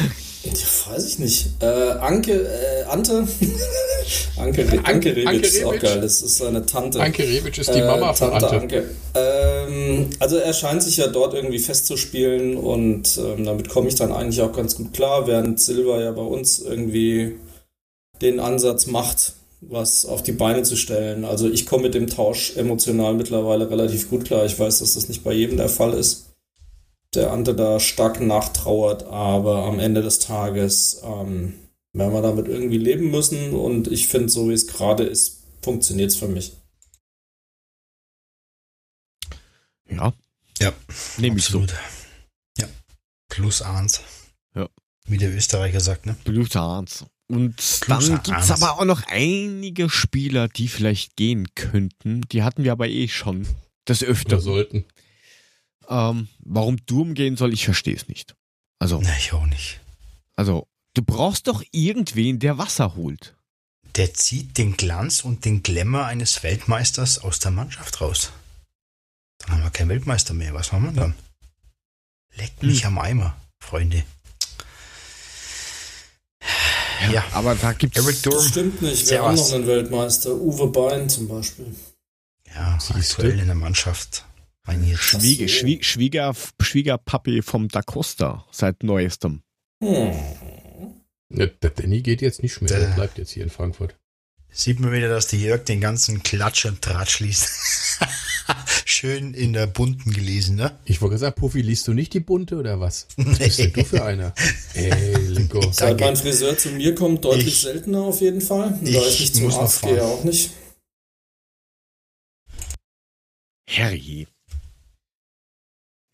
Ja, 0.55 0.93
weiß 0.95 1.07
ich 1.07 1.19
nicht. 1.19 1.49
Äh, 1.61 1.67
Anke, 1.67 2.33
äh, 2.33 2.85
Ante? 2.85 3.27
Anke, 4.37 4.63
Anke- 4.63 4.85
Anke 4.85 5.09
Rebic 5.11 5.27
Anke 5.29 5.47
ist 5.47 5.65
auch 5.65 5.79
geil. 5.79 6.01
Das 6.01 6.23
ist 6.23 6.39
seine 6.39 6.65
Tante. 6.67 7.01
Anke 7.01 7.23
Rebic 7.25 7.59
ist 7.59 7.75
die 7.75 7.81
Mama 7.83 8.13
von 8.13 8.31
Tante 8.31 8.51
Ante. 8.51 8.61
Anke. 8.61 8.91
Ähm, 9.15 10.11
also 10.19 10.37
er 10.37 10.53
scheint 10.53 10.83
sich 10.83 10.97
ja 10.99 11.07
dort 11.09 11.35
irgendwie 11.35 11.59
festzuspielen 11.59 12.57
und 12.57 13.19
ähm, 13.19 13.45
damit 13.45 13.69
komme 13.69 13.89
ich 13.89 13.95
dann 13.95 14.13
eigentlich 14.13 14.41
auch 14.43 14.53
ganz 14.53 14.77
gut 14.77 14.93
klar, 14.93 15.27
während 15.27 15.61
Silva 15.61 16.01
ja 16.01 16.13
bei 16.13 16.23
uns 16.23 16.59
irgendwie 16.61 17.37
den 18.23 18.41
Ansatz 18.41 18.87
macht, 18.87 19.33
was 19.61 20.07
auf 20.07 20.23
die 20.23 20.33
Beine 20.33 20.63
zu 20.63 20.77
stellen. 20.77 21.25
Also 21.25 21.49
ich 21.51 21.67
komme 21.67 21.85
mit 21.85 21.95
dem 21.95 22.07
Tausch 22.07 22.57
emotional 22.57 23.15
mittlerweile 23.15 23.69
relativ 23.71 24.09
gut 24.09 24.25
klar. 24.25 24.45
Ich 24.45 24.59
weiß, 24.59 24.79
dass 24.79 24.95
das 24.95 25.09
nicht 25.09 25.25
bei 25.25 25.33
jedem 25.33 25.57
der 25.57 25.69
Fall 25.69 25.95
ist. 25.95 26.26
Der 27.17 27.33
Ante 27.33 27.55
da 27.55 27.81
stark 27.81 28.21
nachtrauert, 28.21 29.05
aber 29.05 29.65
am 29.65 29.79
Ende 29.81 30.03
des 30.03 30.19
Tages 30.19 31.01
ähm, 31.03 31.55
werden 31.95 32.13
wir 32.13 32.21
damit 32.23 32.47
irgendwie 32.47 32.77
leben 32.79 33.11
müssen 33.11 33.55
und 33.55 33.89
ich 33.91 34.07
finde, 34.09 34.29
so 34.29 34.49
wie 34.51 34.53
es 34.53 34.67
gerade 34.67 35.05
ist, 35.05 35.45
funktioniert 35.63 36.11
es 36.11 36.17
für 36.17 36.29
mich. 36.29 36.53
Ja. 39.89 40.13
Ja, 40.61 40.73
Nehme 41.19 41.37
ich 41.39 41.45
so. 41.45 41.61
absolut. 41.61 41.75
Ja. 42.59 42.67
Plus 43.29 43.63
eins. 43.63 44.03
Ja. 44.55 44.69
Wie 45.07 45.19
der 45.19 45.35
Österreicher 45.35 45.81
sagt, 45.81 46.07
ne? 46.07 46.17
Blue 46.25 46.47
Arns. 46.55 47.05
Und 47.29 47.89
dann 47.89 48.01
gibt's 48.23 48.31
Arns. 48.31 48.51
aber 48.63 48.79
auch 48.79 48.85
noch 48.85 49.03
einige 49.09 49.89
Spieler, 49.91 50.49
die 50.49 50.69
vielleicht 50.69 51.17
gehen 51.17 51.49
könnten. 51.55 52.23
Die 52.33 52.43
hatten 52.43 52.63
wir 52.65 52.73
aber 52.73 52.89
eh 52.89 53.09
schon 53.09 53.47
des 53.89 54.03
Oder 54.03 54.13
Öfteren. 54.13 54.41
sollten. 54.41 54.85
Ähm, 55.89 56.29
warum 56.41 56.77
Durm 56.87 57.15
gehen 57.15 57.37
soll, 57.37 57.53
ich 57.53 57.65
verstehe 57.65 57.95
es 57.97 58.09
nicht. 58.09 58.35
Also, 58.79 59.01
Na, 59.03 59.17
ich 59.19 59.33
auch 59.33 59.47
nicht. 59.47 59.81
also, 60.35 60.67
du 60.95 61.03
brauchst 61.03 61.47
doch 61.49 61.63
irgendwen, 61.73 62.39
der 62.39 62.59
Wasser 62.59 62.95
holt. 62.97 63.35
Der 63.97 64.13
zieht 64.13 64.59
den 64.59 64.77
Glanz 64.77 65.25
und 65.25 65.45
den 65.45 65.63
Glamour 65.63 66.05
eines 66.05 66.43
Weltmeisters 66.43 67.19
aus 67.19 67.39
der 67.39 67.51
Mannschaft 67.51 68.01
raus. 68.01 68.31
Dann 69.39 69.53
haben 69.53 69.63
wir 69.63 69.71
keinen 69.71 69.89
Weltmeister 69.89 70.35
mehr. 70.35 70.53
Was 70.55 70.73
machen 70.73 70.85
wir 70.85 70.93
dann? 70.93 71.15
Leckt 72.37 72.63
mich 72.63 72.83
Hm. 72.85 72.89
am 72.89 72.99
Eimer, 72.99 73.37
Freunde. 73.59 74.05
Ja, 77.13 77.25
Aber 77.33 77.55
da 77.55 77.73
gibt's. 77.73 77.99
Eric 77.99 78.23
Durm. 78.23 78.35
Das 78.37 78.49
stimmt 78.49 78.83
nicht. 78.83 79.09
Wir 79.11 79.23
haben 79.23 79.35
noch 79.37 79.53
einen 79.53 79.67
Weltmeister. 79.67 80.31
Uwe 80.35 80.69
Bein 80.69 81.09
zum 81.09 81.29
Beispiel. 81.29 81.75
Ja, 82.55 82.79
Siehst 82.81 83.13
aktuell 83.13 83.35
du? 83.37 83.41
in 83.41 83.47
der 83.47 83.55
Mannschaft. 83.55 84.25
Schwieger. 84.97 85.47
Schwie- 85.47 85.83
Schwieger, 85.83 86.35
Schwiegerpapi 86.61 87.43
vom 87.43 87.69
Da 87.69 87.83
Costa 87.83 88.47
seit 88.51 88.83
neuestem. 88.83 89.43
Hm. 89.83 90.13
Ne, 91.29 91.49
der 91.49 91.71
Danny 91.71 92.03
geht 92.03 92.23
jetzt 92.23 92.43
nicht 92.43 92.61
mehr, 92.61 92.69
der 92.69 92.81
Der- 92.89 92.95
bleibt 92.95 93.19
jetzt 93.19 93.31
hier 93.31 93.43
in 93.45 93.51
Frankfurt. 93.51 93.97
Sieht 94.49 94.81
man 94.81 94.93
wieder, 94.93 95.09
dass 95.09 95.27
der 95.29 95.39
Jörg 95.39 95.65
den 95.65 95.81
ganzen 95.81 96.23
Klatsch 96.23 96.65
und 96.65 96.81
Tratsch 96.81 97.21
liest. 97.21 97.49
Schön 98.85 99.35
in 99.35 99.53
der 99.53 99.67
bunten 99.67 100.13
gelesen, 100.13 100.57
ne? 100.57 100.79
Ich 100.85 101.03
wollte 101.03 101.15
gesagt, 101.17 101.37
Puffy, 101.39 101.61
liest 101.61 101.87
du 101.89 101.93
nicht 101.93 102.15
die 102.15 102.21
bunte 102.21 102.57
oder 102.57 102.81
was? 102.81 103.07
Was 103.17 103.39
bist 103.39 103.59
denn 103.59 103.73
du 103.73 103.85
für 103.85 104.05
einer? 104.05 104.33
Ey, 104.75 105.17
Linko. 105.27 105.61
Seit 105.73 106.01
mein 106.01 106.17
Friseur 106.17 106.57
zu 106.57 106.71
mir 106.71 106.95
kommt, 106.95 107.25
deutlich 107.25 107.49
Ich- 107.49 107.61
seltener 107.63 108.03
auf 108.03 108.21
jeden 108.21 108.41
Fall. 108.41 108.79
Da 108.83 108.89
ich 108.89 108.97
ich 109.15 109.21
nicht 109.21 109.35
zum 109.37 109.51
Arzt 109.53 109.83
gehe, 109.83 110.03
auch 110.03 110.25
nicht. 110.25 110.53
Herrje. 113.69 114.27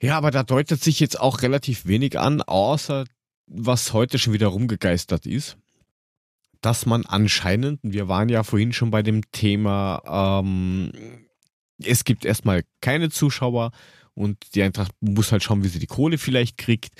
Ja, 0.02 0.16
aber 0.16 0.32
da 0.32 0.42
deutet 0.42 0.82
sich 0.82 0.98
jetzt 0.98 1.18
auch 1.18 1.42
relativ 1.42 1.86
wenig 1.86 2.18
an, 2.18 2.42
außer 2.42 3.04
was 3.46 3.92
heute 3.92 4.18
schon 4.18 4.32
wieder 4.32 4.48
rumgegeistert 4.48 5.26
ist, 5.26 5.56
dass 6.60 6.86
man 6.86 7.06
anscheinend, 7.06 7.78
wir 7.84 8.08
waren 8.08 8.28
ja 8.28 8.42
vorhin 8.42 8.72
schon 8.72 8.90
bei 8.90 9.02
dem 9.02 9.30
Thema, 9.30 10.42
ähm, 10.44 10.90
es 11.84 12.02
gibt 12.02 12.24
erstmal 12.24 12.64
keine 12.80 13.10
Zuschauer 13.10 13.70
und 14.14 14.38
die 14.56 14.62
Eintracht 14.64 14.92
muss 15.00 15.30
halt 15.30 15.44
schauen, 15.44 15.62
wie 15.62 15.68
sie 15.68 15.78
die 15.78 15.86
Kohle 15.86 16.18
vielleicht 16.18 16.58
kriegt, 16.58 16.94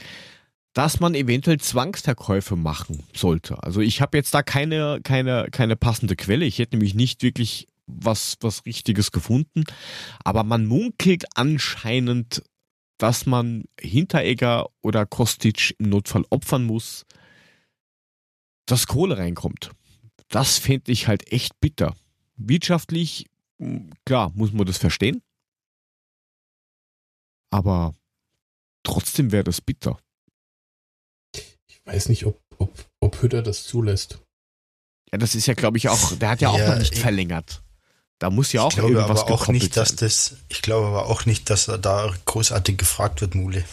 dass 0.73 1.01
man 1.01 1.17
eventuell 1.17 1.59
Zwangsverkäufe 1.59 2.55
machen 2.55 3.03
sollte. 3.15 3.65
Also 3.65 3.81
ich 3.81 4.01
habe 4.01 4.17
jetzt 4.17 4.33
da 4.33 4.45
keine, 4.45 5.01
keine, 5.03 5.49
keine 5.51 5.75
passende 5.75 6.15
Quelle. 6.15 6.45
Ich 6.45 6.61
hätte 6.61 6.77
nämlich 6.77 6.95
nicht 6.95 7.25
wirklich 7.25 7.67
was, 7.87 8.37
was 8.41 8.65
Richtiges 8.65 9.11
gefunden. 9.11 9.65
Aber 10.25 10.45
man 10.45 10.67
munkelt 10.67 11.25
anscheinend, 11.35 12.43
dass 13.03 13.27
man 13.27 13.65
Hinteregger 13.81 14.69
oder 14.81 15.07
Kostic 15.07 15.75
im 15.81 15.89
Notfall 15.89 16.25
opfern 16.31 16.63
muss, 16.65 17.05
dass 18.67 18.87
Kohle 18.87 19.19
reinkommt. 19.19 19.73
Das 20.29 20.59
fände 20.59 20.93
ich 20.93 21.09
halt 21.09 21.31
echt 21.33 21.59
bitter. 21.61 21.97
Wirtschaftlich, 22.37 23.27
mh, 23.59 23.91
klar, 24.07 24.31
muss 24.37 24.53
man 24.53 24.67
das 24.67 24.79
verstehen. 24.79 25.21
Aber 27.51 27.93
trotzdem 28.85 29.33
wäre 29.33 29.45
das 29.45 29.61
bitter. 29.61 29.99
Ich 31.67 31.81
weiß 31.85 32.09
nicht, 32.09 32.25
ob, 32.25 32.41
ob, 32.59 32.89
ob 33.01 33.21
Hütter 33.21 33.43
das 33.43 33.65
zulässt. 33.65 34.23
Ja, 35.11 35.19
das 35.19 35.35
ist 35.35 35.47
ja, 35.47 35.55
glaube 35.55 35.77
ich, 35.77 35.89
auch, 35.89 36.17
der 36.17 36.31
hat 36.31 36.41
ja 36.41 36.51
auch 36.51 36.59
Ja, 36.59 36.71
noch 36.71 36.79
nicht 36.79 36.93
ich- 36.95 37.01
verlängert. 37.01 37.63
Da 38.23 38.31
muss 38.31 38.53
ja 38.53 38.63
auch 38.63 38.71
ich 38.71 38.77
glaube 38.77 38.93
irgendwas 38.93 39.23
aber 39.23 39.33
auch 39.33 39.49
nicht, 39.49 39.77
dass 39.77 39.89
sein. 39.89 39.97
das, 39.99 40.37
ich 40.49 40.63
glaube 40.63 40.87
aber 40.87 41.07
auch 41.07 41.27
nicht, 41.27 41.51
dass 41.51 41.67
er 41.67 41.77
da 41.77 42.15
großartig 42.25 42.79
gefragt 42.79 43.21
wird, 43.21 43.35
Mule. 43.35 43.65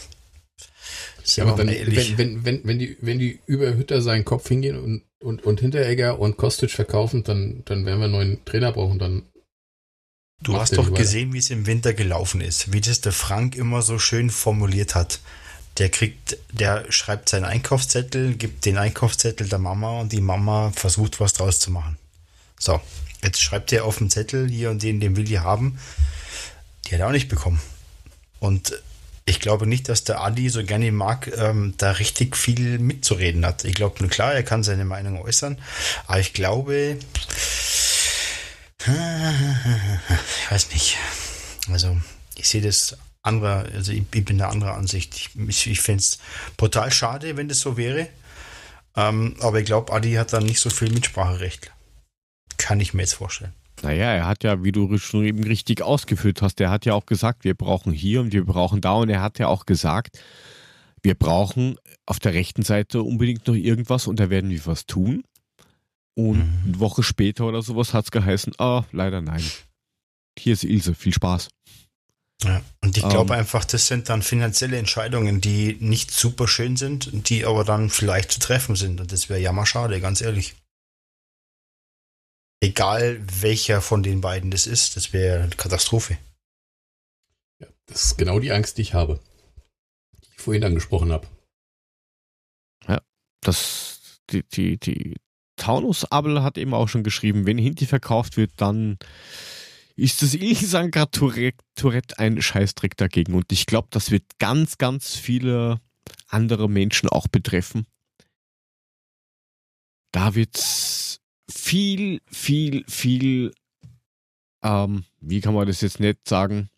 Ja, 1.36 1.44
aber 1.44 1.64
dann, 1.64 1.68
wenn, 1.68 2.18
wenn, 2.18 2.44
wenn, 2.44 2.60
wenn, 2.64 2.78
die, 2.80 2.96
wenn 3.00 3.20
die 3.20 3.38
über 3.46 3.72
Hütter 3.76 4.02
seinen 4.02 4.24
Kopf 4.24 4.48
hingehen 4.48 4.76
und, 4.76 5.04
und, 5.20 5.44
und 5.44 5.60
Hinteregger 5.60 6.18
und 6.18 6.36
Kostic 6.36 6.72
verkaufen, 6.72 7.22
dann, 7.22 7.62
dann 7.64 7.86
werden 7.86 8.00
wir 8.00 8.06
einen 8.06 8.12
neuen 8.12 8.44
Trainer 8.44 8.72
brauchen. 8.72 8.98
Dann 8.98 9.22
Du 10.42 10.56
hast 10.56 10.76
doch 10.76 10.92
gesehen, 10.92 11.32
wie 11.32 11.38
es 11.38 11.50
im 11.50 11.66
Winter 11.66 11.94
gelaufen 11.94 12.40
ist, 12.40 12.72
wie 12.72 12.80
das 12.80 13.00
der 13.00 13.12
Frank 13.12 13.54
immer 13.54 13.82
so 13.82 14.00
schön 14.00 14.30
formuliert 14.30 14.96
hat. 14.96 15.20
Der 15.78 15.90
kriegt, 15.90 16.38
der 16.50 16.90
schreibt 16.90 17.28
seinen 17.28 17.44
Einkaufszettel, 17.44 18.34
gibt 18.34 18.64
den 18.64 18.78
Einkaufszettel 18.78 19.48
der 19.48 19.60
Mama 19.60 20.00
und 20.00 20.10
die 20.10 20.20
Mama 20.20 20.72
versucht 20.74 21.20
was 21.20 21.34
draus 21.34 21.60
zu 21.60 21.70
machen. 21.70 21.98
So, 22.58 22.80
jetzt 23.22 23.40
schreibt 23.42 23.72
er 23.72 23.84
auf 23.84 23.98
dem 23.98 24.10
Zettel 24.10 24.48
hier 24.48 24.70
und 24.70 24.82
den, 24.82 25.00
den 25.00 25.16
will 25.16 25.24
die 25.24 25.40
haben. 25.40 25.78
Die 26.86 26.94
hat 26.94 27.00
er 27.00 27.08
auch 27.08 27.12
nicht 27.12 27.28
bekommen. 27.28 27.60
Und 28.38 28.72
ich 29.26 29.38
glaube 29.38 29.66
nicht, 29.66 29.88
dass 29.88 30.04
der 30.04 30.20
Adi 30.20 30.48
so 30.48 30.64
gerne 30.64 30.90
mag, 30.90 31.30
ähm, 31.36 31.74
da 31.76 31.92
richtig 31.92 32.36
viel 32.36 32.78
mitzureden 32.78 33.46
hat. 33.46 33.64
Ich 33.64 33.74
glaube, 33.74 34.00
nur 34.00 34.10
klar, 34.10 34.34
er 34.34 34.42
kann 34.42 34.64
seine 34.64 34.84
Meinung 34.84 35.20
äußern, 35.20 35.58
aber 36.06 36.18
ich 36.18 36.32
glaube, 36.32 36.98
ich 38.80 40.50
weiß 40.50 40.70
nicht. 40.72 40.96
Also, 41.70 42.00
ich 42.36 42.48
sehe 42.48 42.62
das 42.62 42.96
andere, 43.22 43.70
also 43.74 43.92
ich, 43.92 44.02
ich 44.12 44.24
bin 44.24 44.38
der 44.38 44.48
anderer 44.48 44.74
Ansicht. 44.74 45.14
Ich, 45.14 45.30
ich, 45.48 45.66
ich 45.66 45.80
fände 45.80 46.00
es 46.00 46.18
brutal 46.56 46.90
schade, 46.90 47.36
wenn 47.36 47.48
das 47.48 47.60
so 47.60 47.76
wäre. 47.76 48.08
Ähm, 48.96 49.36
aber 49.40 49.60
ich 49.60 49.66
glaube, 49.66 49.92
Adi 49.92 50.14
hat 50.14 50.32
dann 50.32 50.44
nicht 50.44 50.60
so 50.60 50.70
viel 50.70 50.90
Mitspracherecht. 50.90 51.70
Kann 52.60 52.80
ich 52.80 52.94
mir 52.94 53.02
jetzt 53.02 53.14
vorstellen. 53.14 53.52
Naja, 53.82 54.12
er 54.12 54.26
hat 54.26 54.44
ja, 54.44 54.62
wie 54.62 54.72
du 54.72 54.98
schon 54.98 55.24
eben 55.24 55.42
richtig 55.42 55.80
ausgeführt 55.82 56.42
hast, 56.42 56.60
er 56.60 56.70
hat 56.70 56.84
ja 56.84 56.92
auch 56.94 57.06
gesagt, 57.06 57.44
wir 57.44 57.54
brauchen 57.54 57.92
hier 57.92 58.20
und 58.20 58.32
wir 58.32 58.44
brauchen 58.44 58.80
da 58.82 58.92
und 58.92 59.08
er 59.08 59.22
hat 59.22 59.38
ja 59.38 59.48
auch 59.48 59.64
gesagt, 59.64 60.18
wir 61.02 61.14
brauchen 61.14 61.76
auf 62.04 62.18
der 62.20 62.34
rechten 62.34 62.62
Seite 62.62 63.02
unbedingt 63.02 63.46
noch 63.46 63.54
irgendwas 63.54 64.06
und 64.06 64.20
da 64.20 64.28
werden 64.28 64.50
wir 64.50 64.66
was 64.66 64.84
tun. 64.84 65.24
Und 66.14 66.38
Mhm. 66.38 66.62
eine 66.66 66.80
Woche 66.80 67.02
später 67.02 67.46
oder 67.46 67.62
sowas 67.62 67.94
hat 67.94 68.04
es 68.04 68.10
geheißen, 68.10 68.52
ah, 68.58 68.84
leider 68.92 69.22
nein. 69.22 69.42
Hier 70.38 70.52
ist 70.52 70.64
Ilse, 70.64 70.94
viel 70.94 71.14
Spaß. 71.14 71.48
Ja. 72.44 72.60
Und 72.82 72.96
ich 72.96 73.08
glaube 73.08 73.32
Ähm. 73.34 73.40
einfach, 73.40 73.64
das 73.64 73.86
sind 73.86 74.08
dann 74.10 74.22
finanzielle 74.22 74.76
Entscheidungen, 74.78 75.40
die 75.40 75.76
nicht 75.80 76.10
super 76.10 76.48
schön 76.48 76.76
sind, 76.76 77.28
die 77.30 77.44
aber 77.46 77.64
dann 77.64 77.88
vielleicht 77.90 78.32
zu 78.32 78.40
treffen 78.40 78.76
sind. 78.76 79.00
Und 79.00 79.12
das 79.12 79.28
wäre 79.30 79.40
jammerschade, 79.40 80.00
ganz 80.00 80.20
ehrlich. 80.20 80.54
Egal 82.60 83.20
welcher 83.42 83.80
von 83.80 84.02
den 84.02 84.20
beiden 84.20 84.50
das 84.50 84.66
ist, 84.66 84.96
das 84.96 85.12
wäre 85.12 85.42
eine 85.42 85.56
Katastrophe. 85.56 86.18
Ja, 87.58 87.66
das 87.86 88.04
ist 88.04 88.18
genau 88.18 88.38
die 88.38 88.52
Angst, 88.52 88.78
die 88.78 88.82
ich 88.82 88.94
habe. 88.94 89.20
Die 90.22 90.28
ich 90.36 90.40
vorhin 90.40 90.64
angesprochen 90.64 91.12
habe. 91.12 91.26
Das, 93.40 94.20
die, 94.30 94.42
die, 94.42 94.78
die 94.78 95.16
Taunus 95.56 96.04
Abel 96.10 96.42
hat 96.42 96.58
eben 96.58 96.74
auch 96.74 96.88
schon 96.88 97.02
geschrieben, 97.02 97.46
wenn 97.46 97.58
Hinti 97.58 97.86
verkauft 97.86 98.36
wird, 98.36 98.52
dann 98.56 98.98
ist 99.96 100.22
das 100.22 100.34
Ilsangra 100.34 101.06
Tourette, 101.06 101.64
Tourette 101.74 102.18
ein 102.18 102.40
Scheißdreck 102.40 102.96
dagegen. 102.96 103.34
Und 103.34 103.50
ich 103.52 103.66
glaube, 103.66 103.88
das 103.90 104.10
wird 104.10 104.24
ganz, 104.38 104.78
ganz 104.78 105.16
viele 105.16 105.80
andere 106.28 106.68
Menschen 106.68 107.08
auch 107.08 107.28
betreffen. 107.28 107.86
Da 110.12 110.34
wird's 110.34 111.19
viel, 111.50 112.20
viel, 112.30 112.84
viel, 112.88 113.52
ähm, 114.62 115.04
wie 115.20 115.40
kann 115.40 115.54
man 115.54 115.66
das 115.66 115.80
jetzt 115.80 116.00
nicht 116.00 116.28
sagen, 116.28 116.70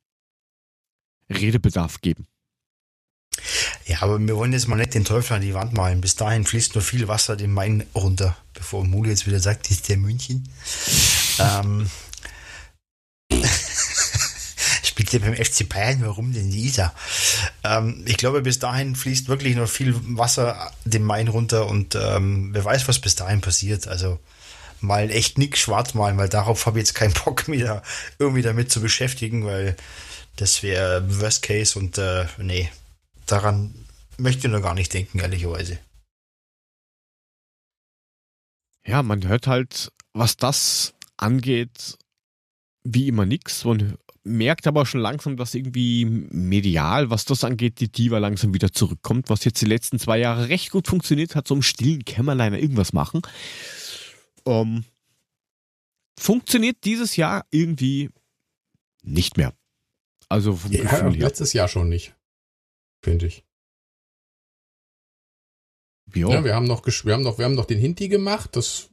Redebedarf 1.31 2.01
geben. 2.01 2.27
Ja, 3.86 4.03
aber 4.03 4.19
wir 4.20 4.36
wollen 4.36 4.53
jetzt 4.53 4.69
mal 4.69 4.77
nicht 4.77 4.94
den 4.94 5.05
Teufel 5.05 5.35
an 5.35 5.43
die 5.43 5.55
Wand 5.55 5.73
malen. 5.73 6.01
Bis 6.01 6.16
dahin 6.16 6.44
fließt 6.44 6.74
nur 6.74 6.82
viel 6.82 7.09
Wasser 7.09 7.36
den 7.36 7.53
Main 7.53 7.85
runter, 7.94 8.36
bevor 8.55 8.85
Mule 8.85 9.11
jetzt 9.11 9.27
wieder 9.27 9.40
sagt, 9.40 9.70
ist 9.70 9.89
der 9.89 9.97
München. 9.97 10.49
ähm, 11.39 11.90
spielt 14.82 15.12
der 15.12 15.20
beim 15.20 15.35
FC 15.35 15.69
Bayern, 15.69 16.03
warum 16.03 16.32
denn 16.32 16.51
die 16.51 16.66
Isar? 16.66 16.94
Ähm, 17.65 18.05
ich 18.07 18.19
glaube, 18.19 18.43
bis 18.43 18.59
dahin 18.59 18.94
fließt 18.94 19.28
wirklich 19.28 19.57
noch 19.57 19.69
viel 19.69 19.94
Wasser 20.16 20.70
den 20.85 21.03
Main 21.03 21.28
runter 21.28 21.66
und 21.66 21.94
ähm, 21.94 22.51
wer 22.53 22.65
weiß, 22.65 22.86
was 22.89 23.01
bis 23.01 23.16
dahin 23.16 23.40
passiert. 23.40 23.89
Also 23.89 24.20
mal 24.82 25.10
echt 25.10 25.38
nix 25.38 25.60
schwarz 25.60 25.94
malen, 25.94 26.18
weil 26.18 26.28
darauf 26.28 26.66
habe 26.66 26.78
ich 26.78 26.86
jetzt 26.86 26.94
keinen 26.94 27.14
Bock 27.14 27.48
mehr 27.48 27.82
irgendwie 28.18 28.42
damit 28.42 28.70
zu 28.70 28.80
beschäftigen, 28.80 29.44
weil 29.44 29.76
das 30.36 30.62
wäre 30.62 31.04
Worst 31.20 31.42
Case 31.42 31.78
und 31.78 31.98
äh, 31.98 32.26
nee, 32.38 32.70
daran 33.26 33.74
möchte 34.18 34.46
ich 34.46 34.52
noch 34.52 34.62
gar 34.62 34.74
nicht 34.74 34.92
denken, 34.92 35.18
ehrlicherweise. 35.18 35.78
Ja, 38.84 39.02
man 39.02 39.26
hört 39.26 39.46
halt, 39.46 39.92
was 40.12 40.36
das 40.36 40.94
angeht, 41.16 41.96
wie 42.84 43.09
immer 43.09 43.26
nix. 43.26 43.64
Man 43.64 43.96
merkt 44.24 44.66
aber 44.66 44.86
schon 44.86 45.00
langsam, 45.00 45.36
dass 45.36 45.54
irgendwie 45.54 46.04
medial, 46.04 47.10
was 47.10 47.24
das 47.24 47.44
angeht, 47.44 47.80
die 47.80 47.90
Diva 47.90 48.18
langsam 48.18 48.54
wieder 48.54 48.72
zurückkommt, 48.72 49.30
was 49.30 49.44
jetzt 49.44 49.60
die 49.60 49.66
letzten 49.66 49.98
zwei 49.98 50.18
Jahre 50.18 50.48
recht 50.48 50.70
gut 50.70 50.88
funktioniert 50.88 51.34
hat, 51.34 51.48
so 51.48 51.54
im 51.54 51.62
stillen 51.62 52.04
Kämmerlein 52.04 52.54
irgendwas 52.54 52.92
machen. 52.92 53.22
Ähm, 54.47 54.85
funktioniert 56.19 56.85
dieses 56.85 57.16
Jahr 57.16 57.47
irgendwie 57.51 58.10
nicht 59.02 59.36
mehr. 59.36 59.55
Also 60.28 60.56
vom 60.56 60.73
Ja, 60.73 60.82
Gefühl 60.82 61.12
her. 61.14 61.28
letztes 61.28 61.52
Jahr 61.52 61.69
schon 61.69 61.89
nicht. 61.89 62.14
Finde 63.05 63.27
ich. 63.27 63.44
Ja, 66.14 66.44
wir 66.44 66.55
haben 66.55 66.66
noch, 66.66 66.85
wir 66.86 67.12
haben 67.14 67.23
noch, 67.23 67.39
wir 67.39 67.44
haben 67.47 67.55
noch 67.55 67.64
den 67.64 67.78
Hinti 67.78 68.09
gemacht, 68.09 68.55
das 68.55 68.90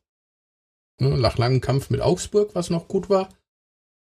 ne, 1.01 1.17
nach 1.17 1.37
langem 1.37 1.59
Kampf 1.59 1.89
mit 1.89 2.01
Augsburg, 2.01 2.55
was 2.55 2.69
noch 2.69 2.87
gut 2.87 3.09
war. 3.09 3.29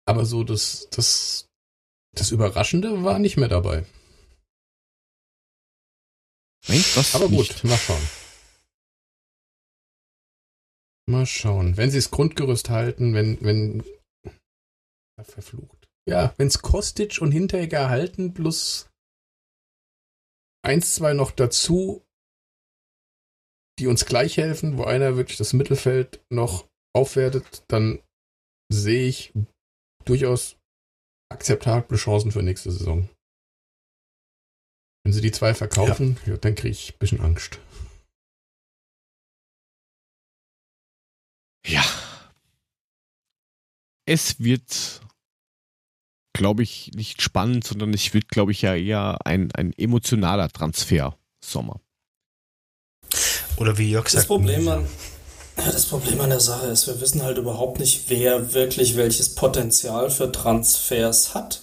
Aber 0.05 0.25
so 0.25 0.43
das, 0.43 0.87
das, 0.91 1.47
das 2.13 2.31
Überraschende 2.31 3.03
war 3.03 3.19
nicht 3.19 3.37
mehr 3.37 3.47
dabei. 3.47 3.85
Nein, 6.67 6.83
das 6.95 7.15
Aber 7.15 7.29
gut, 7.29 7.39
nicht. 7.39 7.63
mal 7.63 7.77
schauen. 7.77 8.09
Mal 11.09 11.25
schauen. 11.25 11.75
Wenn 11.77 11.91
sie 11.91 11.97
das 11.97 12.11
Grundgerüst 12.11 12.69
halten, 12.69 13.13
wenn, 13.13 13.41
wenn, 13.41 13.83
ja, 14.25 15.23
verflucht. 15.23 15.87
Ja, 16.07 16.33
wenn 16.37 16.47
es 16.47 16.61
Kostic 16.61 17.19
und 17.21 17.31
Hinteregger 17.31 17.89
halten, 17.89 18.33
plus 18.33 18.89
eins, 20.63 20.95
zwei 20.95 21.13
noch 21.13 21.31
dazu, 21.31 22.03
die 23.79 23.87
uns 23.87 24.05
gleich 24.05 24.37
helfen, 24.37 24.77
wo 24.77 24.83
einer 24.83 25.15
wirklich 25.15 25.37
das 25.37 25.53
Mittelfeld 25.53 26.23
noch 26.29 26.67
aufwertet, 26.95 27.63
dann 27.67 28.01
sehe 28.71 29.07
ich 29.07 29.33
durchaus 30.05 30.57
akzeptable 31.31 31.97
Chancen 31.97 32.31
für 32.31 32.43
nächste 32.43 32.71
Saison. 32.71 33.09
Wenn 35.03 35.13
sie 35.13 35.21
die 35.21 35.31
zwei 35.31 35.53
verkaufen, 35.53 36.17
ja. 36.25 36.37
dann 36.37 36.55
kriege 36.55 36.69
ich 36.69 36.93
ein 36.93 36.99
bisschen 36.99 37.21
Angst. 37.21 37.59
Ja. 41.69 41.83
Es 44.07 44.39
wird, 44.39 45.01
glaube 46.33 46.63
ich, 46.63 46.91
nicht 46.95 47.21
spannend, 47.21 47.65
sondern 47.65 47.93
es 47.93 48.11
wird, 48.13 48.27
glaube 48.29 48.51
ich, 48.51 48.63
ja 48.63 48.75
eher 48.75 49.19
ein, 49.25 49.51
ein 49.51 49.73
emotionaler 49.77 50.49
Transfer 50.49 51.15
Sommer. 51.43 51.79
Oder 53.57 53.77
wie 53.77 53.91
Jörg 53.91 54.05
Das 54.05 54.13
sagt, 54.13 54.27
Problem, 54.27 54.67
an, 54.67 54.87
das 55.57 55.85
Problem 55.85 56.19
an 56.21 56.31
der 56.31 56.39
Sache 56.39 56.67
ist, 56.67 56.87
wir 56.87 56.99
wissen 57.01 57.21
halt 57.21 57.37
überhaupt 57.37 57.79
nicht, 57.79 58.05
wer 58.09 58.53
wirklich 58.53 58.95
welches 58.95 59.35
Potenzial 59.35 60.09
für 60.09 60.31
Transfers 60.31 61.35
hat. 61.35 61.61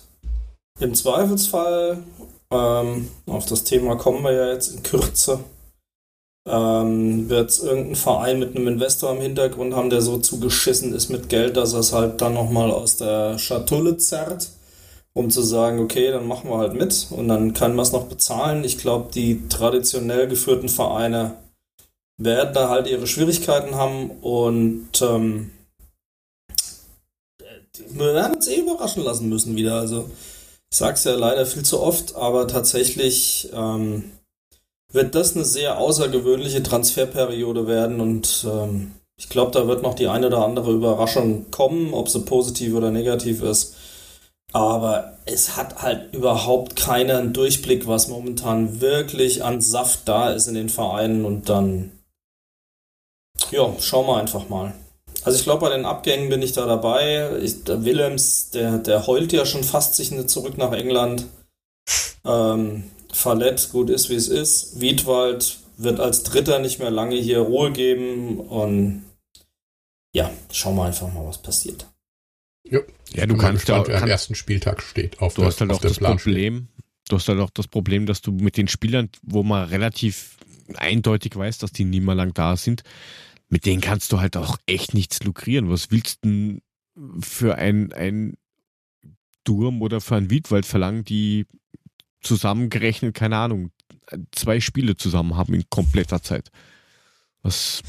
Im 0.79 0.95
Zweifelsfall, 0.95 2.05
ähm, 2.53 3.11
auf 3.27 3.47
das 3.47 3.65
Thema 3.65 3.97
kommen 3.97 4.23
wir 4.23 4.33
ja 4.33 4.53
jetzt 4.53 4.69
in 4.69 4.83
Kürze, 4.83 5.43
ähm, 6.47 7.29
wird 7.29 7.59
irgendein 7.61 7.97
Verein 7.97 8.39
mit 8.39 8.57
einem 8.57 8.69
Investor 8.69 9.13
im 9.13 9.21
Hintergrund 9.21 9.75
haben, 9.75 9.91
der 9.91 10.01
so 10.01 10.19
zugeschissen 10.19 10.95
ist 10.95 11.09
mit 11.09 11.29
Geld, 11.29 11.57
dass 11.57 11.73
er 11.73 11.81
es 11.81 11.93
halt 11.93 12.21
dann 12.21 12.35
nochmal 12.35 12.71
aus 12.71 12.97
der 12.97 13.39
Schatulle 13.39 13.97
zerrt, 13.97 14.51
um 15.13 15.31
zu 15.31 15.43
sagen, 15.43 15.81
okay, 15.81 16.11
dann 16.11 16.29
machen 16.29 16.49
wir 16.51 16.59
halt 16.59 16.75
mit 16.75 17.09
und 17.11 17.29
dann 17.29 17.53
kann 17.53 17.75
man 17.75 17.83
es 17.83 17.93
noch 17.93 18.07
bezahlen. 18.07 18.65
Ich 18.65 18.79
glaube, 18.79 19.11
die 19.13 19.49
traditionell 19.49 20.29
geführten 20.29 20.69
Vereine 20.69 21.35
werden 22.19 22.55
da 22.55 22.69
halt 22.69 22.87
ihre 22.87 23.07
Schwierigkeiten 23.07 23.75
haben 23.75 24.11
und 24.23 25.03
ähm, 25.03 25.51
wir 27.91 28.15
werden 28.15 28.37
uns 28.37 28.49
eh 28.49 28.61
überraschen 28.61 29.03
lassen 29.03 29.29
müssen 29.29 29.57
wieder. 29.57 29.75
Also 29.75 30.09
ich 30.71 30.79
sag's 30.79 31.05
ja 31.05 31.15
leider 31.15 31.45
viel 31.45 31.65
zu 31.65 31.81
oft, 31.81 32.15
aber 32.15 32.49
tatsächlich 32.49 33.51
ähm, 33.53 34.13
wird 34.93 35.15
das 35.15 35.35
eine 35.35 35.45
sehr 35.45 35.79
außergewöhnliche 35.79 36.63
Transferperiode 36.63 37.67
werden 37.67 38.01
und 38.01 38.47
ähm, 38.49 38.93
ich 39.19 39.29
glaube, 39.29 39.51
da 39.51 39.67
wird 39.67 39.83
noch 39.83 39.95
die 39.95 40.09
eine 40.09 40.27
oder 40.27 40.45
andere 40.45 40.73
Überraschung 40.73 41.51
kommen, 41.51 41.95
ob 41.95 42.09
sie 42.09 42.21
positiv 42.21 42.75
oder 42.75 42.91
negativ 42.91 43.43
ist. 43.43 43.75
Aber 44.53 45.19
es 45.25 45.57
hat 45.57 45.83
halt 45.83 46.15
überhaupt 46.15 46.77
keinen 46.77 47.33
Durchblick, 47.33 47.87
was 47.87 48.09
momentan 48.09 48.81
wirklich 48.81 49.43
an 49.43 49.61
Saft 49.61 50.01
da 50.07 50.31
ist 50.31 50.47
in 50.47 50.55
den 50.55 50.69
Vereinen 50.69 51.25
und 51.25 51.49
dann 51.49 51.93
ja, 53.51 53.73
schauen 53.81 54.07
wir 54.07 54.17
einfach 54.17 54.49
mal. 54.49 54.75
Also 55.25 55.39
ich 55.39 55.45
glaube, 55.45 55.63
bei 55.63 55.77
den 55.77 55.87
Abgängen 55.87 56.29
bin 56.29 56.43
ich 56.43 56.53
da 56.53 56.67
dabei. 56.67 57.39
Ich, 57.43 57.65
der 57.65 57.85
Willems, 57.85 58.51
der, 58.51 58.79
der 58.79 59.07
heult 59.07 59.33
ja 59.33 59.45
schon 59.45 59.65
fast 59.65 59.95
sich 59.95 60.11
nicht 60.11 60.31
zurück 60.31 60.57
nach 60.57 60.73
England. 60.73 61.27
Ähm, 62.25 62.85
Fallett, 63.17 63.71
gut 63.73 63.89
ist 63.89 64.11
wie 64.11 64.15
es 64.15 64.29
ist. 64.29 64.79
Wiedwald 64.79 65.59
wird 65.79 66.01
als 66.01 66.23
Dritter 66.23 66.59
nicht 66.59 66.79
mehr 66.79 66.91
lange 66.91 67.17
hier 67.17 67.39
Ruhe 67.39 67.73
geben. 67.73 68.39
Und 68.39 69.05
ja, 70.13 70.31
schauen 70.53 70.77
wir 70.77 70.85
einfach 70.85 71.13
mal, 71.13 71.27
was 71.27 71.41
passiert. 71.41 71.87
Ja, 72.63 72.81
Ja, 73.15 73.25
du 73.25 73.39
kannst 73.39 73.69
ja, 73.69 73.83
am 73.83 74.09
ersten 74.09 74.35
Spieltag 74.35 74.83
steht. 74.83 75.19
Auf 75.21 75.33
du 75.33 75.41
der, 75.41 75.49
hast 75.49 75.61
halt 75.63 75.73
auch 75.73 75.81
das 75.81 75.97
Plan 75.97 76.19
steht. 76.19 76.35
Problem, 76.35 76.69
du 77.09 77.17
hast 77.17 77.27
halt 77.29 77.41
auch 77.41 77.49
das 77.49 77.69
Problem, 77.69 78.05
dass 78.05 78.21
du 78.21 78.33
mit 78.33 78.59
den 78.59 78.69
Spielern, 78.69 79.09
wo 79.23 79.43
man 79.43 79.67
relativ 79.67 80.37
eindeutig 80.75 81.35
weiß, 81.37 81.57
dass 81.57 81.73
die 81.73 81.85
nie 81.85 82.01
mehr 82.01 82.17
lang 82.17 82.35
da 82.35 82.57
sind, 82.57 82.83
mit 83.49 83.65
denen 83.65 83.81
kannst 83.81 84.13
du 84.13 84.21
halt 84.21 84.37
auch 84.37 84.59
echt 84.67 84.93
nichts 84.93 85.23
lukrieren. 85.23 85.71
Was 85.71 85.91
willst 85.91 86.23
du 86.23 86.29
denn 86.29 86.63
für 87.21 87.57
ein, 87.57 87.95
ein 87.95 88.37
Durm 89.45 89.81
oder 89.81 90.03
für 90.03 90.17
ein 90.17 90.29
Wiedwald 90.29 90.67
verlangen, 90.67 91.05
die 91.05 91.47
zusammengerechnet, 92.27 93.15
keine 93.15 93.37
Ahnung, 93.37 93.71
zwei 94.33 94.61
Spiele 94.61 94.97
zusammen 94.97 95.37
haben 95.37 95.55
in 95.55 95.65
kompletter 95.71 96.23
Zeit? 96.23 96.51
Was 97.43 97.83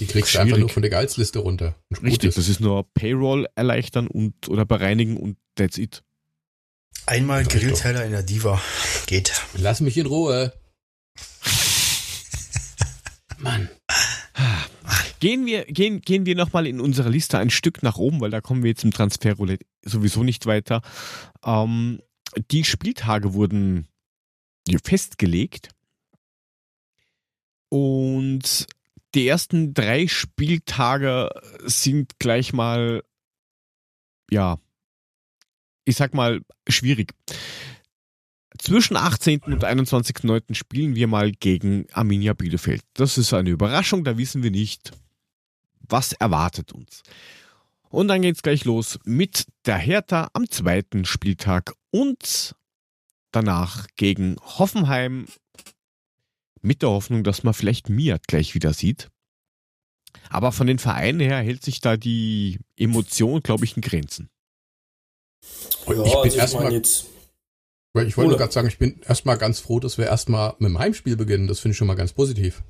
Die 0.00 0.06
kriegst 0.06 0.34
du 0.34 0.38
einfach 0.38 0.56
nur 0.56 0.70
von 0.70 0.82
der 0.82 0.90
Gehaltsliste 0.90 1.40
runter. 1.40 1.74
Richtig, 2.02 2.30
ist. 2.30 2.38
das 2.38 2.48
ist 2.48 2.60
nur 2.60 2.90
Payroll 2.94 3.46
erleichtern 3.54 4.06
und 4.06 4.48
oder 4.48 4.64
bereinigen 4.64 5.18
und 5.18 5.36
that's 5.54 5.76
it. 5.76 6.02
einmal. 7.04 7.44
Grillteller 7.44 8.06
in 8.06 8.12
der 8.12 8.22
Diva. 8.22 8.60
Geht. 9.06 9.32
Lass 9.58 9.80
mich 9.80 9.98
in 9.98 10.06
Ruhe. 10.06 10.54
Mann. 13.38 13.68
Gehen 15.20 15.46
wir, 15.46 15.64
gehen, 15.64 16.02
gehen 16.02 16.26
wir 16.26 16.36
nochmal 16.36 16.66
in 16.66 16.80
unserer 16.80 17.08
Liste 17.08 17.38
ein 17.38 17.50
Stück 17.50 17.82
nach 17.82 17.96
oben, 17.96 18.20
weil 18.20 18.30
da 18.30 18.40
kommen 18.40 18.62
wir 18.62 18.70
jetzt 18.70 18.84
im 18.84 18.92
Transferroulette 18.92 19.64
sowieso 19.82 20.22
nicht 20.22 20.46
weiter. 20.46 20.82
Ähm, 21.44 22.00
die 22.50 22.64
Spieltage 22.64 23.34
wurden 23.34 23.88
festgelegt 24.84 25.70
und 27.68 28.66
die 29.14 29.28
ersten 29.28 29.72
drei 29.72 30.08
Spieltage 30.08 31.30
sind 31.64 32.18
gleich 32.18 32.52
mal, 32.52 33.02
ja, 34.30 34.58
ich 35.84 35.96
sag 35.96 36.14
mal, 36.14 36.42
schwierig. 36.68 37.14
Zwischen 38.58 38.96
18. 38.96 39.40
und 39.44 39.64
21.09. 39.64 40.54
spielen 40.54 40.94
wir 40.94 41.06
mal 41.06 41.32
gegen 41.32 41.86
Arminia 41.92 42.32
Bielefeld. 42.32 42.82
Das 42.94 43.18
ist 43.18 43.32
eine 43.32 43.50
Überraschung, 43.50 44.04
da 44.04 44.18
wissen 44.18 44.42
wir 44.42 44.50
nicht, 44.50 44.92
was 45.80 46.12
erwartet 46.12 46.72
uns. 46.72 47.02
Und 47.88 48.08
dann 48.08 48.22
geht's 48.22 48.42
gleich 48.42 48.64
los 48.64 48.98
mit 49.04 49.46
der 49.64 49.78
Hertha 49.78 50.28
am 50.32 50.50
zweiten 50.50 51.04
Spieltag 51.04 51.72
und 51.96 52.54
danach 53.32 53.86
gegen 53.96 54.36
Hoffenheim 54.40 55.26
mit 56.60 56.82
der 56.82 56.90
Hoffnung, 56.90 57.24
dass 57.24 57.42
man 57.42 57.54
vielleicht 57.54 57.88
Miat 57.88 58.26
gleich 58.28 58.54
wieder 58.54 58.72
sieht. 58.72 59.08
Aber 60.28 60.52
von 60.52 60.66
den 60.66 60.78
Vereinen 60.78 61.20
her 61.20 61.38
hält 61.38 61.62
sich 61.62 61.80
da 61.80 61.96
die 61.96 62.58
Emotion, 62.76 63.42
glaube 63.42 63.64
ich, 63.64 63.76
in 63.76 63.82
Grenzen. 63.82 64.28
ich 65.42 65.86
bin 65.86 66.32
erstmal, 66.32 66.64
meine 66.64 66.76
jetzt, 66.76 67.06
weil 67.94 68.08
ich 68.08 68.16
wollte 68.16 68.36
gerade 68.36 68.52
sagen, 68.52 68.68
ich 68.68 68.78
bin 68.78 69.00
erstmal 69.02 69.38
ganz 69.38 69.60
froh, 69.60 69.80
dass 69.80 69.98
wir 69.98 70.06
erstmal 70.06 70.54
mit 70.58 70.68
dem 70.68 70.78
Heimspiel 70.78 71.16
beginnen. 71.16 71.46
Das 71.46 71.60
finde 71.60 71.72
ich 71.72 71.78
schon 71.78 71.86
mal 71.86 71.94
ganz 71.94 72.12
positiv. 72.12 72.62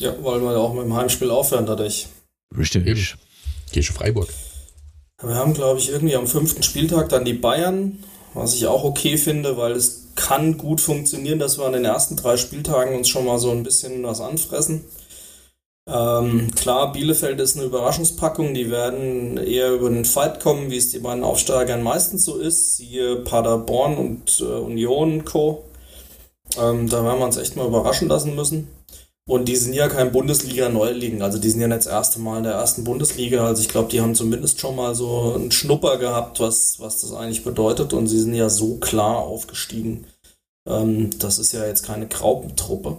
ja, 0.00 0.12
weil 0.22 0.40
wir 0.40 0.52
ja 0.52 0.58
auch 0.58 0.74
mit 0.74 0.84
dem 0.84 0.94
Heimspiel 0.94 1.30
aufhören 1.30 1.66
dadurch. 1.66 2.08
Richtig. 2.56 3.16
Gesche 3.72 3.92
Freiburg. 3.92 4.28
Wir 5.22 5.34
haben, 5.34 5.54
glaube 5.54 5.78
ich, 5.78 5.88
irgendwie 5.88 6.16
am 6.16 6.26
fünften 6.26 6.62
Spieltag 6.62 7.08
dann 7.08 7.24
die 7.24 7.32
Bayern, 7.32 8.02
was 8.36 8.54
ich 8.54 8.66
auch 8.66 8.84
okay 8.84 9.16
finde, 9.16 9.56
weil 9.56 9.72
es 9.72 10.08
kann 10.14 10.56
gut 10.58 10.80
funktionieren, 10.80 11.38
dass 11.38 11.58
wir 11.58 11.66
an 11.66 11.72
den 11.72 11.84
ersten 11.84 12.16
drei 12.16 12.36
Spieltagen 12.36 12.96
uns 12.96 13.08
schon 13.08 13.26
mal 13.26 13.38
so 13.38 13.50
ein 13.50 13.62
bisschen 13.62 14.02
was 14.02 14.20
anfressen. 14.20 14.84
Ähm, 15.88 16.50
klar, 16.56 16.92
Bielefeld 16.92 17.38
ist 17.40 17.56
eine 17.56 17.66
Überraschungspackung, 17.66 18.54
die 18.54 18.70
werden 18.70 19.36
eher 19.36 19.72
über 19.72 19.88
den 19.88 20.04
Fight 20.04 20.40
kommen, 20.40 20.70
wie 20.70 20.76
es 20.76 20.90
die 20.90 20.98
beiden 20.98 21.22
Aufsteigern 21.22 21.82
meistens 21.82 22.24
so 22.24 22.38
ist, 22.38 22.76
siehe 22.76 23.16
Paderborn 23.16 23.96
und 23.96 24.40
äh, 24.40 24.44
Union 24.44 25.24
Co. 25.24 25.64
Ähm, 26.58 26.88
da 26.88 27.04
werden 27.04 27.20
wir 27.20 27.26
uns 27.26 27.36
echt 27.36 27.54
mal 27.56 27.66
überraschen 27.66 28.08
lassen 28.08 28.34
müssen. 28.34 28.68
Und 29.28 29.46
die 29.46 29.56
sind 29.56 29.72
ja 29.72 29.88
kein 29.88 30.12
Bundesliga-Neuling, 30.12 31.20
also 31.20 31.38
die 31.38 31.50
sind 31.50 31.60
ja 31.60 31.66
nicht 31.66 31.78
das 31.78 31.86
erste 31.86 32.20
Mal 32.20 32.38
in 32.38 32.44
der 32.44 32.52
ersten 32.52 32.84
Bundesliga. 32.84 33.44
Also 33.44 33.60
ich 33.60 33.68
glaube, 33.68 33.90
die 33.90 34.00
haben 34.00 34.14
zumindest 34.14 34.60
schon 34.60 34.76
mal 34.76 34.94
so 34.94 35.34
einen 35.34 35.50
Schnupper 35.50 35.98
gehabt, 35.98 36.38
was, 36.38 36.78
was 36.78 37.00
das 37.00 37.12
eigentlich 37.12 37.42
bedeutet. 37.42 37.92
Und 37.92 38.06
sie 38.06 38.20
sind 38.20 38.34
ja 38.34 38.48
so 38.48 38.76
klar 38.76 39.16
aufgestiegen. 39.18 40.06
Ähm, 40.68 41.10
das 41.18 41.40
ist 41.40 41.52
ja 41.52 41.66
jetzt 41.66 41.84
keine 41.84 42.06
Graupentruppe. 42.06 42.98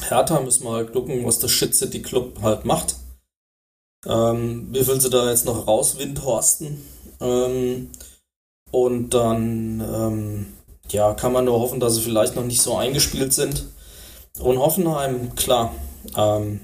Hertha 0.00 0.40
müssen 0.40 0.64
wir 0.64 0.72
halt 0.72 0.92
gucken, 0.92 1.24
was 1.24 1.38
der 1.38 1.48
Shit 1.48 1.76
City 1.76 2.02
Club 2.02 2.42
halt 2.42 2.64
macht. 2.64 2.96
Ähm, 4.06 4.68
wie 4.72 4.82
viel 4.82 5.00
sie 5.00 5.10
da 5.10 5.30
jetzt 5.30 5.44
noch 5.44 5.68
rauswindhorsten. 5.68 6.84
Ähm, 7.20 7.90
und 8.72 9.10
dann 9.10 9.80
ähm, 9.80 10.46
ja, 10.90 11.14
kann 11.14 11.32
man 11.32 11.44
nur 11.44 11.60
hoffen, 11.60 11.78
dass 11.78 11.94
sie 11.94 12.00
vielleicht 12.02 12.34
noch 12.34 12.44
nicht 12.44 12.62
so 12.62 12.76
eingespielt 12.76 13.32
sind. 13.32 13.66
Und 14.38 14.58
Hoffenheim, 14.58 15.34
klar, 15.34 15.74
ähm, 16.16 16.60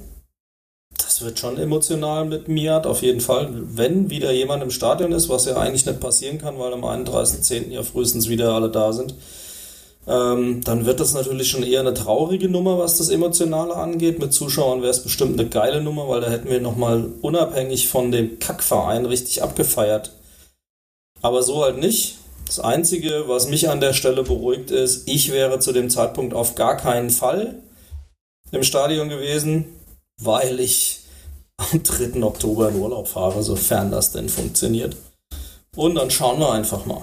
das 0.97 1.23
wird 1.23 1.39
schon 1.39 1.59
emotional 1.59 2.25
mit 2.25 2.49
Miat, 2.49 2.87
auf 2.87 3.03
jeden 3.03 3.21
Fall. 3.21 3.49
Wenn 3.53 4.09
wieder 4.11 4.33
jemand 4.33 4.63
im 4.63 4.71
Stadion 4.71 5.13
ist, 5.13 5.29
was 5.29 5.45
ja 5.45 5.57
eigentlich 5.57 5.87
nicht 5.87 6.01
passieren 6.01 6.39
kann, 6.39 6.59
weil 6.59 6.73
am 6.73 6.85
31.10. 6.85 7.71
ja 7.71 7.83
frühestens 7.83 8.29
wieder 8.29 8.53
alle 8.53 8.71
da 8.71 8.93
sind, 8.93 9.15
ähm, 10.07 10.63
dann 10.63 10.87
wird 10.87 11.01
das 11.01 11.15
natürlich 11.15 11.51
schon 11.51 11.65
eher 11.65 11.81
eine 11.81 11.93
traurige 11.93 12.49
Nummer, 12.49 12.79
was 12.79 12.99
das 12.99 13.09
Emotionale 13.09 13.75
angeht. 13.75 14.21
Mit 14.21 14.33
Zuschauern 14.33 14.81
wäre 14.81 14.91
es 14.91 15.03
bestimmt 15.03 15.39
eine 15.39 15.49
geile 15.49 15.83
Nummer, 15.83 16.09
weil 16.09 16.21
da 16.21 16.31
hätten 16.31 16.49
wir 16.49 16.61
nochmal 16.61 17.11
unabhängig 17.23 17.89
von 17.89 18.13
dem 18.13 18.39
Kackverein 18.39 19.05
richtig 19.05 19.43
abgefeiert. 19.43 20.13
Aber 21.23 21.43
so 21.43 21.63
halt 21.65 21.79
nicht. 21.79 22.19
Das 22.47 22.61
Einzige, 22.61 23.25
was 23.27 23.49
mich 23.49 23.69
an 23.69 23.81
der 23.81 23.93
Stelle 23.93 24.23
beruhigt, 24.23 24.71
ist, 24.71 25.09
ich 25.09 25.33
wäre 25.33 25.59
zu 25.59 25.73
dem 25.73 25.91
Zeitpunkt 25.91 26.33
auf 26.33 26.55
gar 26.55 26.77
keinen 26.77 27.11
Fall 27.11 27.61
im 28.53 28.63
Stadion 28.63 29.09
gewesen, 29.09 29.67
weil 30.21 30.61
ich 30.61 31.01
am 31.57 31.83
3. 31.83 32.23
Oktober 32.23 32.69
in 32.69 32.77
Urlaub 32.77 33.09
fahre, 33.09 33.43
sofern 33.43 33.91
das 33.91 34.13
denn 34.13 34.29
funktioniert. 34.29 34.97
Und 35.75 35.97
dann 35.97 36.11
schauen 36.11 36.39
wir 36.39 36.53
einfach 36.53 36.87
mal. 36.87 37.03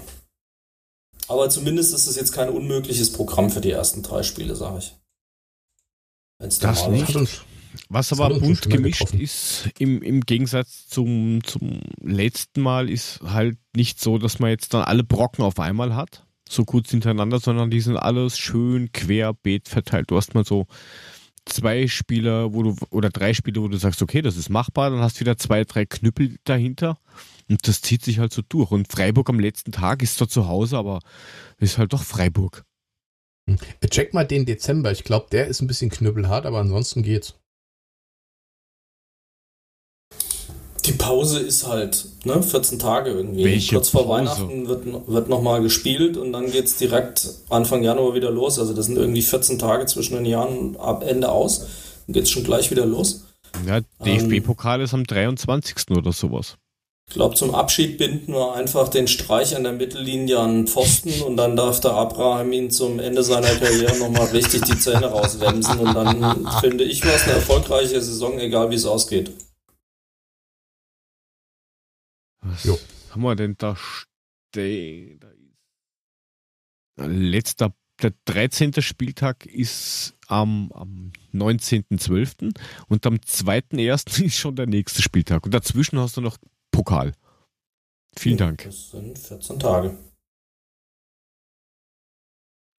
Aber 1.27 1.49
zumindest 1.49 1.93
ist 1.93 2.07
es 2.07 2.15
jetzt 2.15 2.31
kein 2.31 2.49
unmögliches 2.49 3.11
Programm 3.11 3.49
für 3.49 3.61
die 3.61 3.71
ersten 3.71 4.01
drei 4.01 4.23
Spiele, 4.23 4.55
sage 4.55 4.79
ich. 4.79 4.95
Wenn's 6.39 6.59
Das 6.59 6.87
nicht. 6.87 7.15
Uns, 7.15 7.41
Was 7.89 8.09
Das 8.09 8.19
aber 8.19 8.39
bunt 8.39 8.69
gemischt 8.69 8.99
getroffen. 8.99 9.19
ist, 9.19 9.69
im, 9.79 10.01
im 10.01 10.21
Gegensatz 10.21 10.87
zum, 10.87 11.43
zum 11.43 11.81
letzten 12.01 12.61
Mal, 12.61 12.89
ist 12.89 13.21
halt 13.23 13.57
nicht 13.75 13.99
so, 13.99 14.17
dass 14.17 14.39
man 14.39 14.49
jetzt 14.49 14.73
dann 14.73 14.83
alle 14.83 15.03
Brocken 15.03 15.43
auf 15.43 15.59
einmal 15.59 15.95
hat, 15.95 16.25
so 16.47 16.65
kurz 16.65 16.91
hintereinander, 16.91 17.39
sondern 17.39 17.69
die 17.71 17.81
sind 17.81 17.97
alles 17.97 18.37
schön 18.37 18.91
querbeet 18.91 19.69
verteilt. 19.69 20.11
Du 20.11 20.17
hast 20.17 20.35
mal 20.35 20.45
so 20.45 20.67
zwei 21.45 21.87
Spieler, 21.87 22.53
wo 22.53 22.63
du, 22.63 22.75
oder 22.89 23.09
drei 23.09 23.33
Spieler, 23.33 23.61
wo 23.61 23.67
du 23.67 23.77
sagst, 23.77 24.01
okay, 24.01 24.21
das 24.21 24.37
ist 24.37 24.49
machbar, 24.49 24.89
dann 24.89 24.99
hast 24.99 25.17
du 25.17 25.21
wieder 25.21 25.37
zwei, 25.37 25.63
drei 25.63 25.85
Knüppel 25.85 26.37
dahinter 26.43 26.97
und 27.49 27.67
das 27.67 27.81
zieht 27.81 28.03
sich 28.03 28.19
halt 28.19 28.33
so 28.33 28.41
durch. 28.47 28.71
Und 28.71 28.91
Freiburg 28.91 29.29
am 29.29 29.39
letzten 29.39 29.71
Tag 29.71 30.01
ist 30.01 30.17
zwar 30.17 30.29
zu 30.29 30.47
Hause, 30.47 30.77
aber 30.77 30.99
ist 31.57 31.77
halt 31.77 31.93
doch 31.93 32.03
Freiburg. 32.03 32.63
Äh, 33.45 33.87
Check 33.87 34.13
mal 34.13 34.25
den 34.25 34.45
Dezember. 34.45 34.91
Ich 34.91 35.03
glaube, 35.03 35.27
der 35.31 35.47
ist 35.47 35.61
ein 35.61 35.67
bisschen 35.67 35.89
knüppelhart, 35.89 36.45
aber 36.45 36.59
ansonsten 36.59 37.03
geht's. 37.03 37.35
Die 40.85 40.91
Pause 40.91 41.39
ist 41.39 41.67
halt, 41.67 42.05
ne, 42.25 42.43
14 42.43 42.77
Tage 42.77 43.11
irgendwie. 43.11 43.45
Welche 43.45 43.75
Kurz 43.75 43.89
vor 43.89 44.05
Pause? 44.05 44.13
Weihnachten 44.13 44.67
wird, 44.67 45.07
wird 45.07 45.29
nochmal 45.29 45.61
gespielt 45.61 46.17
und 46.17 46.33
dann 46.33 46.51
geht's 46.51 46.77
direkt 46.77 47.27
Anfang 47.49 47.83
Januar 47.83 48.15
wieder 48.15 48.31
los. 48.31 48.59
Also 48.59 48.73
das 48.73 48.87
sind 48.87 48.97
irgendwie 48.97 49.21
14 49.21 49.59
Tage 49.59 49.85
zwischen 49.85 50.15
den 50.15 50.25
Jahren 50.25 50.75
ab 50.77 51.03
Ende 51.07 51.31
aus. 51.31 51.67
Dann 52.07 52.13
geht's 52.13 52.29
schon 52.29 52.43
gleich 52.43 52.69
wieder 52.69 52.85
los. 52.85 53.23
Ja, 53.65 53.79
DFB-Pokal 54.03 54.81
ist 54.81 54.93
am 54.93 55.05
23. 55.05 55.75
oder 55.95 56.11
sowas. 56.11 56.57
Ich 57.07 57.15
glaube, 57.15 57.35
zum 57.35 57.53
Abschied 57.53 57.97
binden 57.97 58.33
wir 58.33 58.55
einfach 58.55 58.87
den 58.87 59.07
Streich 59.07 59.55
an 59.55 59.63
der 59.63 59.73
Mittellinie 59.73 60.39
an 60.39 60.67
Pfosten 60.67 61.21
und 61.21 61.37
dann 61.37 61.55
darf 61.55 61.79
der 61.79 61.91
Abraham 61.91 62.51
ihn 62.53 62.71
zum 62.71 62.99
Ende 62.99 63.23
seiner 63.23 63.49
Karriere 63.49 63.97
nochmal 63.99 64.27
richtig 64.27 64.61
die 64.63 64.79
Zähne 64.79 65.07
rauswemsen 65.07 65.79
und 65.79 65.93
dann 65.93 66.47
finde 66.61 66.83
ich 66.85 67.05
was 67.05 67.23
eine 67.23 67.33
erfolgreiche 67.33 68.01
Saison, 68.01 68.39
egal 68.39 68.71
wie 68.71 68.75
es 68.75 68.85
ausgeht. 68.85 69.31
Was 72.43 72.63
Jo. 72.63 72.77
haben 73.11 73.21
wir 73.21 73.35
denn 73.35 73.55
da 73.57 73.75
stehen? 73.75 75.19
Letzter, 76.97 77.73
der 78.01 78.13
13. 78.25 78.73
Spieltag 78.81 79.45
ist 79.45 80.15
am, 80.27 80.71
am 80.73 81.11
19.12. 81.33 82.55
und 82.87 83.05
am 83.05 83.15
2.1. 83.15 84.23
ist 84.25 84.37
schon 84.37 84.55
der 84.55 84.67
nächste 84.67 85.01
Spieltag. 85.01 85.45
Und 85.45 85.53
dazwischen 85.53 85.99
hast 85.99 86.17
du 86.17 86.21
noch 86.21 86.37
Pokal. 86.71 87.13
Vielen 88.15 88.37
Dank. 88.37 88.63
Das 88.63 88.91
sind 88.91 89.17
14 89.17 89.59
Tage. 89.59 89.97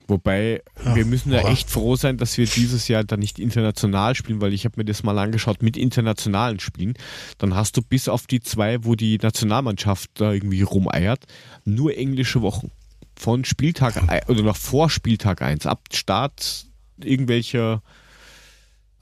Wobei, 0.06 0.62
Ja, 0.84 0.94
wir 0.94 1.06
müssen 1.06 1.32
ja 1.32 1.40
aber- 1.40 1.48
echt 1.50 1.70
froh 1.70 1.96
sein, 1.96 2.18
dass 2.18 2.36
wir 2.36 2.46
dieses 2.46 2.88
Jahr 2.88 3.04
da 3.04 3.16
nicht 3.16 3.38
international 3.38 4.14
spielen, 4.14 4.40
weil 4.42 4.52
ich 4.52 4.66
habe 4.66 4.74
mir 4.76 4.84
das 4.84 5.02
mal 5.02 5.18
angeschaut 5.18 5.62
mit 5.62 5.76
internationalen 5.78 6.60
Spielen. 6.60 6.94
Dann 7.38 7.54
hast 7.54 7.76
du 7.78 7.82
bis 7.82 8.08
auf 8.08 8.26
die 8.26 8.40
zwei, 8.40 8.84
wo 8.84 8.94
die 8.96 9.16
Nationalmannschaft 9.16 10.10
da 10.14 10.32
irgendwie 10.32 10.60
rumeiert, 10.62 11.24
nur 11.64 11.96
englische 11.96 12.42
Wochen. 12.42 12.70
Von 13.16 13.44
Spieltag 13.46 14.02
oder 14.28 14.42
noch 14.42 14.56
vor 14.56 14.90
Spieltag 14.90 15.40
1. 15.40 15.66
Ab 15.66 15.80
Start 15.92 16.66
irgendwelcher 17.02 17.82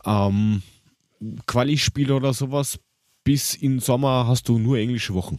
ähm, 0.04 0.62
Quali-Spiele 1.46 2.14
oder 2.14 2.32
sowas. 2.32 2.78
Bis 3.24 3.54
in 3.54 3.80
Sommer 3.80 4.26
hast 4.26 4.48
du 4.48 4.58
nur 4.58 4.78
englische 4.78 5.14
Wochen. 5.14 5.38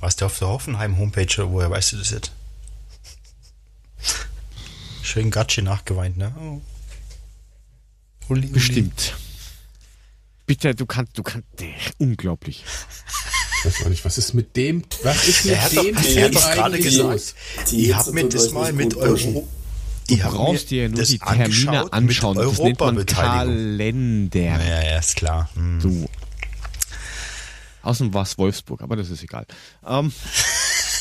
Warst 0.00 0.20
du 0.20 0.26
auf 0.26 0.38
der 0.38 0.48
Hoffenheim-Homepage 0.48 1.42
oder 1.42 1.50
woher 1.50 1.70
weißt 1.70 1.92
du 1.92 1.96
das 1.98 2.10
jetzt? 2.10 2.32
Schön 5.02 5.30
Gatsche 5.30 5.62
nachgeweint, 5.62 6.16
ne? 6.16 6.34
Oh. 6.38 6.60
Uli, 8.28 8.46
Uli. 8.46 8.48
Bestimmt. 8.48 9.14
Bitte, 10.46 10.74
du 10.74 10.86
kannst, 10.86 11.16
du 11.16 11.22
kannst, 11.22 11.46
unglaublich. 11.98 12.64
Ich 13.58 13.64
weiß 13.66 13.86
auch 13.86 13.90
nicht, 13.90 14.04
was 14.04 14.18
ist 14.18 14.34
mit 14.34 14.56
dem, 14.56 14.82
was 15.02 15.26
ist 15.26 15.44
mit 15.44 15.54
Er 15.54 15.62
hat 15.62 15.76
doch, 15.76 15.82
dem 15.82 15.96
er 15.96 16.02
Team 16.02 16.22
hat 16.24 16.34
doch 16.34 16.52
gerade 16.52 16.78
gesagt, 16.78 17.34
Hitze 17.70 17.96
habe 17.96 18.12
mir 18.12 18.22
tut 18.22 18.34
das 18.34 18.50
mal 18.52 18.72
mit. 18.72 18.94
Euro. 18.96 19.48
Du 20.06 20.14
ich 20.14 20.22
hab 20.22 20.32
brauchst 20.32 20.70
mir 20.70 20.76
dir 20.76 20.82
ja 20.82 20.88
nur 20.90 21.02
die 21.02 21.18
Termine 21.18 21.92
angeschaut 21.92 22.36
anschauen. 22.36 22.36
Das 22.36 22.58
nennt 22.58 22.80
man. 22.80 23.06
Kalender. 23.06 24.40
Ja, 24.40 24.82
ja, 24.82 24.98
ist 24.98 25.16
klar. 25.16 25.48
Hm. 25.54 25.80
Du. 25.80 26.08
Außen 27.82 28.12
war 28.12 28.22
es 28.22 28.36
Wolfsburg, 28.36 28.82
aber 28.82 28.96
das 28.96 29.08
ist 29.08 29.22
egal. 29.22 29.46
Ähm, 29.86 30.12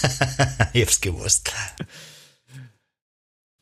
Ich 0.74 0.82
hab's 0.82 1.02
gewusst. 1.02 1.52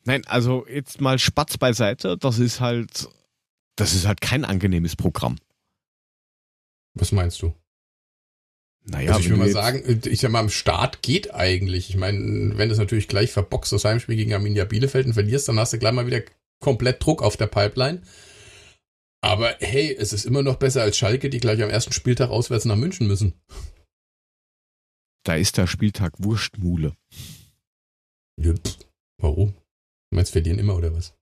Nein, 0.04 0.24
also 0.26 0.66
jetzt 0.68 1.00
mal 1.00 1.18
Spatz 1.18 1.58
beiseite. 1.58 2.16
Das 2.18 2.38
ist 2.38 2.60
halt, 2.60 3.08
das 3.76 3.94
ist 3.94 4.06
halt 4.06 4.20
kein 4.20 4.44
angenehmes 4.44 4.96
Programm. 4.96 5.38
Was 6.94 7.12
meinst 7.12 7.40
du? 7.42 7.54
Naja, 8.84 9.12
also 9.12 9.20
ich 9.20 9.26
will 9.30 9.36
du 9.36 9.42
mal 9.42 9.50
sagen, 9.50 10.00
ich 10.04 10.20
sag 10.20 10.32
mal, 10.32 10.40
am 10.40 10.48
Start 10.48 11.02
geht 11.02 11.32
eigentlich. 11.32 11.88
Ich 11.88 11.96
meine, 11.96 12.58
wenn 12.58 12.68
du 12.68 12.72
es 12.72 12.78
natürlich 12.78 13.06
gleich 13.06 13.30
verboxt, 13.30 13.72
das 13.72 13.84
Heimspiel 13.84 14.16
gegen 14.16 14.34
Arminia 14.34 14.64
Bielefeld 14.64 15.06
und 15.06 15.14
verlierst, 15.14 15.48
dann 15.48 15.58
hast 15.58 15.72
du 15.72 15.78
gleich 15.78 15.92
mal 15.92 16.06
wieder 16.06 16.22
komplett 16.60 17.04
Druck 17.04 17.22
auf 17.22 17.36
der 17.36 17.46
Pipeline. 17.46 18.02
Aber 19.20 19.54
hey, 19.60 19.94
es 19.96 20.12
ist 20.12 20.24
immer 20.24 20.42
noch 20.42 20.56
besser 20.56 20.82
als 20.82 20.98
Schalke, 20.98 21.30
die 21.30 21.38
gleich 21.38 21.62
am 21.62 21.70
ersten 21.70 21.92
Spieltag 21.92 22.30
auswärts 22.30 22.64
nach 22.64 22.76
München 22.76 23.06
müssen. 23.06 23.34
Da 25.24 25.36
ist 25.36 25.56
der 25.58 25.68
Spieltag 25.68 26.14
Wurstmule. 26.18 26.96
Ja, 28.36 28.54
warum? 29.18 29.54
Du 30.12 30.16
meinst, 30.16 30.32
verlieren 30.32 30.58
immer 30.58 30.76
oder 30.76 30.94
was? 30.94 31.14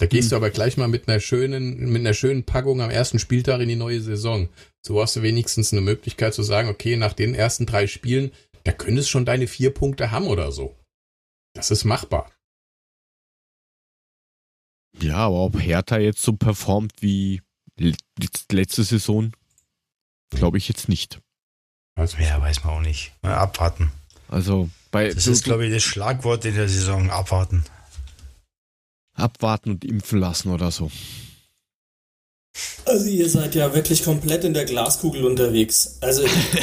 Da 0.00 0.06
gehst 0.06 0.32
du 0.32 0.36
aber 0.36 0.50
gleich 0.50 0.76
mal 0.76 0.88
mit 0.88 1.06
einer 1.06 1.20
schönen, 1.20 1.88
mit 1.92 2.00
einer 2.00 2.14
schönen 2.14 2.42
Packung 2.44 2.80
am 2.80 2.90
ersten 2.90 3.20
Spieltag 3.20 3.60
in 3.60 3.68
die 3.68 3.76
neue 3.76 4.00
Saison. 4.00 4.48
So 4.84 5.00
hast 5.00 5.14
du 5.14 5.22
wenigstens 5.22 5.72
eine 5.72 5.82
Möglichkeit 5.82 6.34
zu 6.34 6.42
sagen, 6.42 6.68
okay, 6.68 6.96
nach 6.96 7.12
den 7.12 7.36
ersten 7.36 7.64
drei 7.64 7.86
Spielen, 7.86 8.32
da 8.64 8.72
könntest 8.72 9.08
schon 9.08 9.24
deine 9.24 9.46
vier 9.46 9.72
Punkte 9.72 10.10
haben 10.10 10.26
oder 10.26 10.50
so. 10.50 10.76
Das 11.54 11.70
ist 11.70 11.84
machbar. 11.84 12.32
Ja, 14.98 15.18
aber 15.18 15.44
ob 15.44 15.60
Hertha 15.60 15.98
jetzt 15.98 16.22
so 16.22 16.32
performt 16.32 17.02
wie 17.02 17.40
letzte 17.78 18.82
Saison, 18.82 19.32
glaube 20.30 20.58
ich 20.58 20.66
jetzt 20.66 20.88
nicht. 20.88 21.20
Also, 21.96 22.18
Ja, 22.18 22.40
weiß 22.40 22.64
man 22.64 22.74
auch 22.74 22.80
nicht. 22.80 23.12
Mal 23.22 23.36
abwarten. 23.36 23.92
Also 24.26 24.68
bei 24.94 25.12
Das 25.12 25.26
ist, 25.26 25.42
glaube 25.42 25.66
ich, 25.66 25.74
das 25.74 25.82
Schlagwort 25.82 26.44
in 26.44 26.54
der 26.54 26.68
Saison. 26.68 27.10
Abwarten. 27.10 27.64
abwarten 29.14 29.70
und 29.70 29.84
impfen 29.84 30.20
lassen 30.20 30.52
oder 30.52 30.70
so. 30.70 30.90
Also 32.84 33.06
ihr 33.06 33.28
seid 33.28 33.56
ja 33.56 33.74
wirklich 33.74 34.04
komplett 34.04 34.44
in 34.44 34.54
der 34.54 34.64
Glaskugel 34.64 35.24
unterwegs. 35.24 35.98
Also 36.00 36.22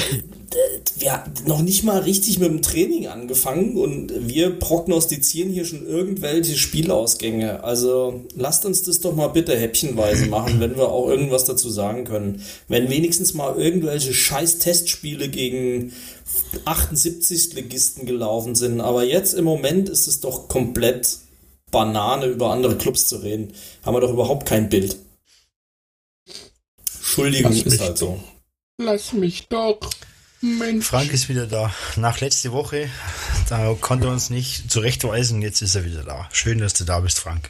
wir 1.02 1.14
haben 1.14 1.34
noch 1.46 1.62
nicht 1.62 1.84
mal 1.84 2.00
richtig 2.00 2.40
mit 2.40 2.50
dem 2.50 2.62
Training 2.62 3.08
angefangen 3.08 3.76
und 3.76 4.12
wir 4.28 4.52
prognostizieren 4.60 5.52
hier 5.52 5.66
schon 5.66 5.86
irgendwelche 5.86 6.56
Spielausgänge. 6.56 7.64
Also 7.64 8.26
lasst 8.36 8.66
uns 8.66 8.84
das 8.84 9.00
doch 9.00 9.16
mal 9.16 9.28
bitte 9.28 9.58
häppchenweise 9.58 10.28
machen, 10.28 10.60
wenn 10.60 10.78
wir 10.78 10.90
auch 10.90 11.10
irgendwas 11.10 11.46
dazu 11.46 11.70
sagen 11.70 12.04
können. 12.04 12.44
Wenn 12.68 12.90
wenigstens 12.90 13.34
mal 13.34 13.58
irgendwelche 13.58 14.14
scheiß 14.14 14.60
Testspiele 14.60 15.28
gegen 15.30 15.92
78 16.66 17.54
Ligisten 17.56 18.06
gelaufen 18.06 18.56
sind. 18.56 18.80
Aber 18.80 19.04
jetzt 19.04 19.34
im 19.34 19.46
Moment 19.46 19.90
ist 19.90 20.08
es 20.08 20.20
doch 20.20 20.48
komplett 20.48 21.18
Banane 21.72 22.28
über 22.28 22.52
andere 22.52 22.78
Clubs 22.78 23.08
zu 23.08 23.18
reden. 23.18 23.54
Haben 23.84 23.96
wir 23.96 24.02
doch 24.02 24.14
überhaupt 24.14 24.46
kein 24.46 24.70
Bild. 24.70 24.98
Entschuldigung, 26.96 27.52
ist 27.52 27.82
halt 27.82 27.98
so. 27.98 28.20
lass 28.78 29.14
mich 29.14 29.48
doch. 29.48 29.80
Mensch. 30.42 30.86
Frank 30.86 31.14
ist 31.14 31.30
wieder 31.30 31.46
da. 31.48 31.74
Nach 31.98 32.20
letzte 32.20 32.52
Woche, 32.52 32.90
da 33.50 33.76
konnte 33.80 34.08
er 34.08 34.12
uns 34.12 34.30
nicht 34.30 34.72
zurechtweisen. 34.72 35.42
Jetzt 35.42 35.62
ist 35.62 35.76
er 35.76 35.86
wieder 35.86 36.04
da. 36.04 36.28
Schön, 36.32 36.58
dass 36.60 36.74
du 36.74 36.84
da 36.84 37.00
bist, 37.00 37.20
Frank. 37.20 37.50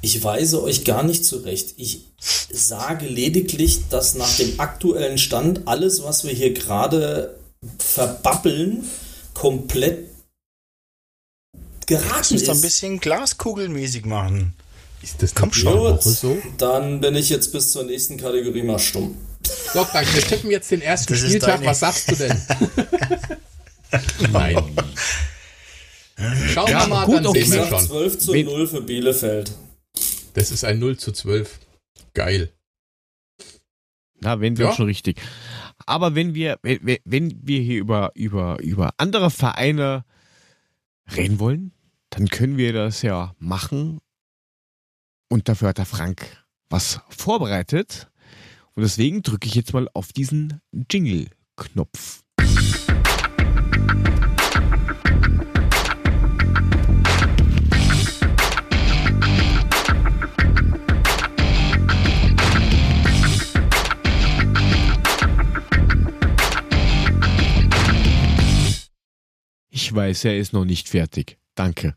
Ich 0.00 0.24
weise 0.24 0.60
euch 0.62 0.84
gar 0.84 1.04
nicht 1.04 1.24
zurecht. 1.24 1.74
Ich 1.76 2.00
sage 2.50 3.06
lediglich, 3.06 3.88
dass 3.88 4.14
nach 4.14 4.36
dem 4.36 4.58
aktuellen 4.58 5.18
Stand 5.18 5.68
alles, 5.68 6.02
was 6.02 6.24
wir 6.24 6.32
hier 6.32 6.52
gerade 6.52 7.38
verbabbeln, 7.78 8.84
komplett 9.34 10.08
geraten 11.86 12.34
uns 12.34 12.44
da 12.44 12.52
ein 12.52 12.56
ist. 12.56 12.62
bisschen 12.62 12.98
glaskugelmäßig 12.98 14.04
machen. 14.04 14.54
Ist 15.02 15.22
das 15.22 15.34
Komm 15.34 15.52
schon. 15.52 16.00
so? 16.00 16.36
dann 16.58 17.00
bin 17.00 17.14
ich 17.14 17.28
jetzt 17.28 17.52
bis 17.52 17.70
zur 17.70 17.84
nächsten 17.84 18.16
Kategorie 18.16 18.62
mal 18.62 18.78
stumm. 18.80 19.16
So, 19.46 19.84
Frank, 19.84 20.12
wir 20.14 20.22
tippen 20.22 20.50
jetzt 20.50 20.70
den 20.70 20.82
ersten 20.82 21.12
Das 21.14 21.22
Spieltag. 21.22 21.64
Was 21.64 21.80
sagst 21.80 22.10
du 22.10 22.16
denn? 22.16 22.40
Nein. 24.32 24.56
Schauen 26.52 26.68
Ja, 26.70 26.80
wir 26.82 26.86
mal, 26.88 27.06
gut, 27.06 27.16
dann 27.16 27.26
okay. 27.26 27.38
Ich 27.40 27.48
sehen 27.48 27.58
wir 27.62 27.64
sag 27.70 27.78
schon. 27.80 27.88
12 27.88 28.18
zu 28.18 28.32
Wen- 28.32 28.46
0 28.46 28.66
für 28.68 28.82
Bielefeld. 28.82 29.52
Das 30.34 30.50
ist 30.50 30.64
ein 30.64 30.78
0 30.78 30.96
zu 30.98 31.12
12. 31.12 31.58
Geil. 32.14 32.52
Na, 34.20 34.40
wenn 34.40 34.56
wir 34.56 34.66
Ja. 34.66 34.72
schon 34.74 34.86
richtig. 34.86 35.20
Aber 35.84 36.14
wenn 36.14 36.34
wir, 36.34 36.58
wenn, 36.62 36.98
wenn 37.04 37.40
wir 37.42 37.60
hier 37.60 37.80
über, 37.80 38.12
über, 38.14 38.58
über 38.60 38.94
andere 38.98 39.30
Vereine 39.30 40.04
reden 41.16 41.38
wollen, 41.40 41.72
dann 42.10 42.28
können 42.28 42.56
wir 42.56 42.72
das 42.72 43.02
ja 43.02 43.34
machen, 43.38 43.98
Und 45.28 45.48
dafür 45.48 45.68
hat 45.68 45.78
der 45.78 45.86
Frank 45.86 46.26
was 46.68 47.00
vorbereitet. 47.08 48.08
Und 48.74 48.82
deswegen 48.82 49.22
drücke 49.22 49.48
ich 49.48 49.54
jetzt 49.54 49.74
mal 49.74 49.88
auf 49.92 50.12
diesen 50.12 50.60
Jingle-Knopf. 50.90 52.22
Ich 69.68 69.94
weiß, 69.94 70.24
er 70.24 70.38
ist 70.38 70.54
noch 70.54 70.64
nicht 70.64 70.88
fertig. 70.88 71.38
Danke. 71.54 71.94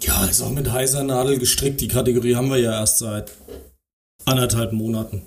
Ja, 0.00 0.24
ist 0.26 0.40
auch 0.40 0.50
mit 0.50 0.70
heißer 0.70 1.02
Nadel 1.02 1.38
gestrickt. 1.40 1.80
Die 1.80 1.88
Kategorie 1.88 2.36
haben 2.36 2.48
wir 2.48 2.58
ja 2.58 2.72
erst 2.78 2.98
seit 2.98 3.32
anderthalb 4.24 4.72
Monaten. 4.72 5.22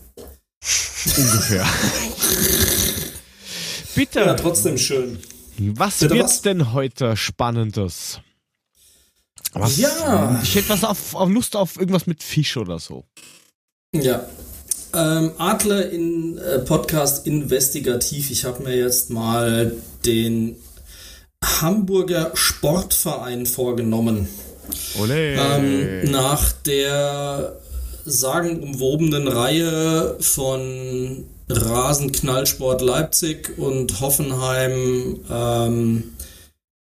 Ungefähr. 1.18 1.66
Bitte. 3.96 4.20
Ja, 4.20 4.34
trotzdem 4.34 4.78
schön. 4.78 5.20
Was 5.58 6.00
Bitte 6.00 6.16
wird's 6.16 6.34
was? 6.36 6.42
denn 6.42 6.74
heute 6.74 7.16
Spannendes? 7.16 8.20
Was, 9.54 9.78
Ja. 9.78 10.40
Ich 10.44 10.56
hätte 10.56 10.70
was 10.70 10.84
auf, 10.84 11.16
auf 11.16 11.30
Lust 11.30 11.56
auf 11.56 11.78
irgendwas 11.78 12.08
mit 12.08 12.22
Fisch 12.24 12.58
oder 12.58 12.78
so. 12.80 13.06
Ja. 13.94 14.26
Ähm, 14.94 15.32
Adler 15.38 15.90
in 15.90 16.38
äh, 16.38 16.60
Podcast 16.60 17.26
investigativ. 17.28 18.32
Ich 18.32 18.44
habe 18.46 18.64
mir 18.64 18.76
jetzt 18.76 19.10
mal 19.10 19.74
den 20.06 20.58
Hamburger 21.44 22.32
Sportverein 22.34 23.46
vorgenommen. 23.46 24.28
Ole. 25.00 25.36
Ähm, 25.36 26.12
nach 26.12 26.52
der 26.52 27.58
sagenumwobenen 28.06 29.28
Reihe 29.28 30.18
von 30.20 31.26
Rasenknallsport 31.50 32.82
Leipzig 32.82 33.58
und 33.58 34.00
Hoffenheim 34.00 35.20
ähm, 35.30 36.04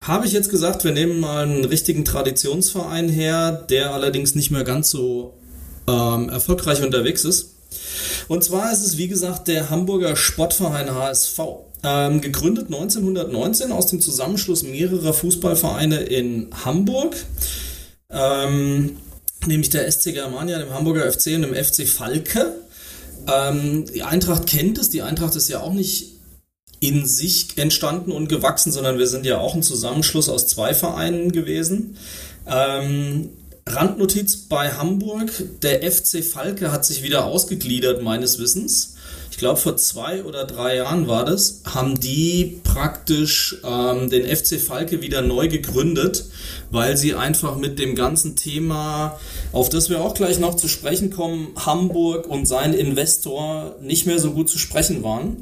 habe 0.04 0.26
ich 0.26 0.32
jetzt 0.32 0.50
gesagt, 0.50 0.84
wir 0.84 0.92
nehmen 0.92 1.20
mal 1.20 1.44
einen 1.44 1.66
richtigen 1.66 2.06
Traditionsverein 2.06 3.10
her, 3.10 3.52
der 3.52 3.94
allerdings 3.94 4.36
nicht 4.36 4.50
mehr 4.50 4.64
ganz 4.64 4.90
so 4.90 5.34
ähm, 5.88 6.30
erfolgreich 6.30 6.82
unterwegs 6.84 7.26
ist. 7.26 7.56
Und 8.28 8.44
zwar 8.44 8.72
ist 8.72 8.86
es, 8.86 8.98
wie 8.98 9.08
gesagt, 9.08 9.48
der 9.48 9.70
Hamburger 9.70 10.16
Sportverein 10.16 10.94
HSV. 10.94 11.40
Ähm, 11.82 12.20
gegründet 12.20 12.66
1919 12.66 13.72
aus 13.72 13.88
dem 13.88 14.02
Zusammenschluss 14.02 14.64
mehrerer 14.64 15.14
Fußballvereine 15.14 16.02
in 16.02 16.50
Hamburg. 16.66 17.16
Ähm, 18.10 18.98
nämlich 19.46 19.70
der 19.70 19.90
SC 19.90 20.14
Germania, 20.14 20.60
dem 20.60 20.74
Hamburger 20.74 21.12
FC 21.12 21.28
und 21.36 21.44
dem 21.44 21.56
FC 21.56 21.88
Falke. 21.88 22.54
Ähm, 23.28 23.86
die 23.94 24.04
Eintracht 24.04 24.48
kennt 24.48 24.78
es. 24.78 24.90
Die 24.90 25.02
Eintracht 25.02 25.36
ist 25.36 25.50
ja 25.50 25.62
auch 25.62 25.74
nicht 25.74 26.20
in 26.80 27.06
sich 27.06 27.58
entstanden 27.58 28.12
und 28.12 28.30
gewachsen, 28.30 28.72
sondern 28.72 28.98
wir 28.98 29.08
sind 29.08 29.26
ja 29.26 29.38
auch 29.40 29.54
ein 29.54 29.64
Zusammenschluss 29.64 30.30
aus 30.30 30.48
zwei 30.48 30.74
Vereinen 30.74 31.32
gewesen. 31.32 31.98
Ähm, 32.48 33.30
Randnotiz 33.68 34.38
bei 34.48 34.72
Hamburg, 34.72 35.32
der 35.62 35.90
FC 35.90 36.24
Falke 36.24 36.72
hat 36.72 36.86
sich 36.86 37.04
wieder 37.04 37.26
ausgegliedert, 37.26 38.02
meines 38.02 38.40
Wissens. 38.40 38.96
Ich 39.40 39.42
glaube, 39.42 39.58
vor 39.58 39.78
zwei 39.78 40.26
oder 40.26 40.44
drei 40.44 40.76
Jahren 40.76 41.08
war 41.08 41.24
das, 41.24 41.62
haben 41.64 41.98
die 41.98 42.60
praktisch 42.66 43.56
ähm, 43.64 44.10
den 44.10 44.26
FC 44.26 44.60
Falke 44.60 45.02
wieder 45.02 45.22
neu 45.22 45.48
gegründet, 45.48 46.26
weil 46.72 46.98
sie 46.98 47.16
einfach 47.16 47.56
mit 47.56 47.80
dem 47.80 47.96
ganzen 47.96 48.36
Thema, 48.36 49.18
auf 49.54 49.70
das 49.70 49.90
wir 49.90 50.02
auch 50.02 50.14
gleich 50.14 50.40
noch 50.40 50.56
zu 50.56 50.68
sprechen 50.68 51.10
kommen, 51.10 51.54
Hamburg 51.56 52.28
und 52.28 52.48
sein 52.50 52.74
Investor 52.74 53.78
nicht 53.82 54.06
mehr 54.06 54.20
so 54.20 54.32
gut 54.32 54.50
zu 54.50 54.60
sprechen 54.60 55.04
waren. 55.04 55.42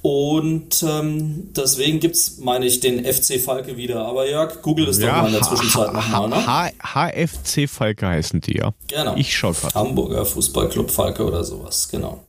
Und 0.00 0.82
ähm, 0.88 1.50
deswegen 1.54 2.00
gibt's, 2.00 2.38
meine 2.38 2.64
ich, 2.64 2.80
den 2.80 3.04
FC 3.04 3.40
Falke 3.40 3.76
wieder. 3.76 4.06
Aber 4.06 4.26
Jörg, 4.26 4.62
google 4.62 4.88
es 4.88 4.98
doch 4.98 5.06
mal 5.08 5.26
in 5.26 5.32
der 5.32 5.42
Zwischenzeit 5.42 5.92
nochmal, 5.92 6.28
ne? 6.30 6.72
HFC 6.82 7.68
Falke 7.68 8.06
heißen 8.06 8.40
die, 8.40 8.56
ja. 8.56 8.72
Genau. 8.86 9.16
Ich 9.16 9.36
schau 9.36 9.52
grad. 9.52 9.74
Hamburger 9.74 10.24
Fußballclub 10.24 10.90
Falke 10.90 11.26
oder 11.26 11.44
sowas, 11.44 11.88
genau. 11.90 12.24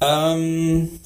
Ähm, 0.00 1.00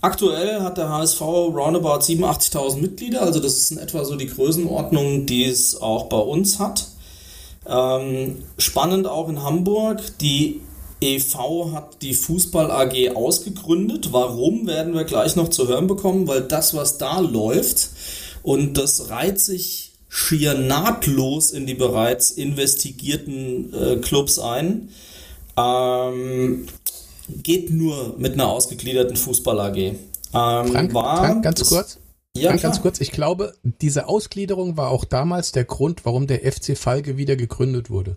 aktuell 0.00 0.60
hat 0.60 0.78
der 0.78 0.90
HSV 0.90 1.20
roundabout 1.20 2.00
87.000 2.00 2.76
Mitglieder, 2.78 3.22
also 3.22 3.40
das 3.40 3.58
ist 3.58 3.70
in 3.72 3.78
etwa 3.78 4.04
so 4.04 4.16
die 4.16 4.26
Größenordnung, 4.26 5.26
die 5.26 5.44
es 5.44 5.80
auch 5.80 6.06
bei 6.06 6.18
uns 6.18 6.58
hat. 6.58 6.86
Ähm, 7.66 8.42
spannend 8.58 9.06
auch 9.06 9.28
in 9.28 9.42
Hamburg, 9.42 10.00
die 10.20 10.60
EV 11.00 11.72
hat 11.72 12.02
die 12.02 12.14
Fußball 12.14 12.70
AG 12.70 13.14
ausgegründet. 13.14 14.12
Warum 14.12 14.66
werden 14.66 14.94
wir 14.94 15.04
gleich 15.04 15.36
noch 15.36 15.48
zu 15.48 15.68
hören 15.68 15.86
bekommen, 15.86 16.28
weil 16.28 16.42
das, 16.42 16.74
was 16.74 16.98
da 16.98 17.20
läuft, 17.20 17.90
und 18.42 18.76
das 18.76 19.08
reiht 19.08 19.40
sich 19.40 19.92
schier 20.08 20.54
nahtlos 20.54 21.50
in 21.50 21.66
die 21.66 21.74
bereits 21.74 22.30
investigierten 22.30 23.74
äh, 23.74 23.96
Clubs 23.96 24.38
ein, 24.38 24.90
ähm, 25.56 26.66
geht 27.28 27.70
nur 27.70 28.14
mit 28.18 28.34
einer 28.34 28.48
ausgegliederten 28.48 29.16
Fußball 29.16 29.60
AG. 29.60 29.76
Ähm, 29.76 29.96
Frank, 30.32 30.94
war 30.94 31.16
Frank 31.18 31.44
ganz 31.44 31.58
das- 31.60 31.68
kurz. 31.68 31.98
Ja, 32.36 32.48
Frank, 32.50 32.62
ganz 32.62 32.82
kurz. 32.82 33.00
Ich 33.00 33.12
glaube, 33.12 33.54
diese 33.80 34.08
Ausgliederung 34.08 34.76
war 34.76 34.90
auch 34.90 35.04
damals 35.04 35.52
der 35.52 35.64
Grund, 35.64 36.04
warum 36.04 36.26
der 36.26 36.44
FC 36.44 36.76
Falke 36.76 37.16
wieder 37.16 37.36
gegründet 37.36 37.90
wurde. 37.90 38.16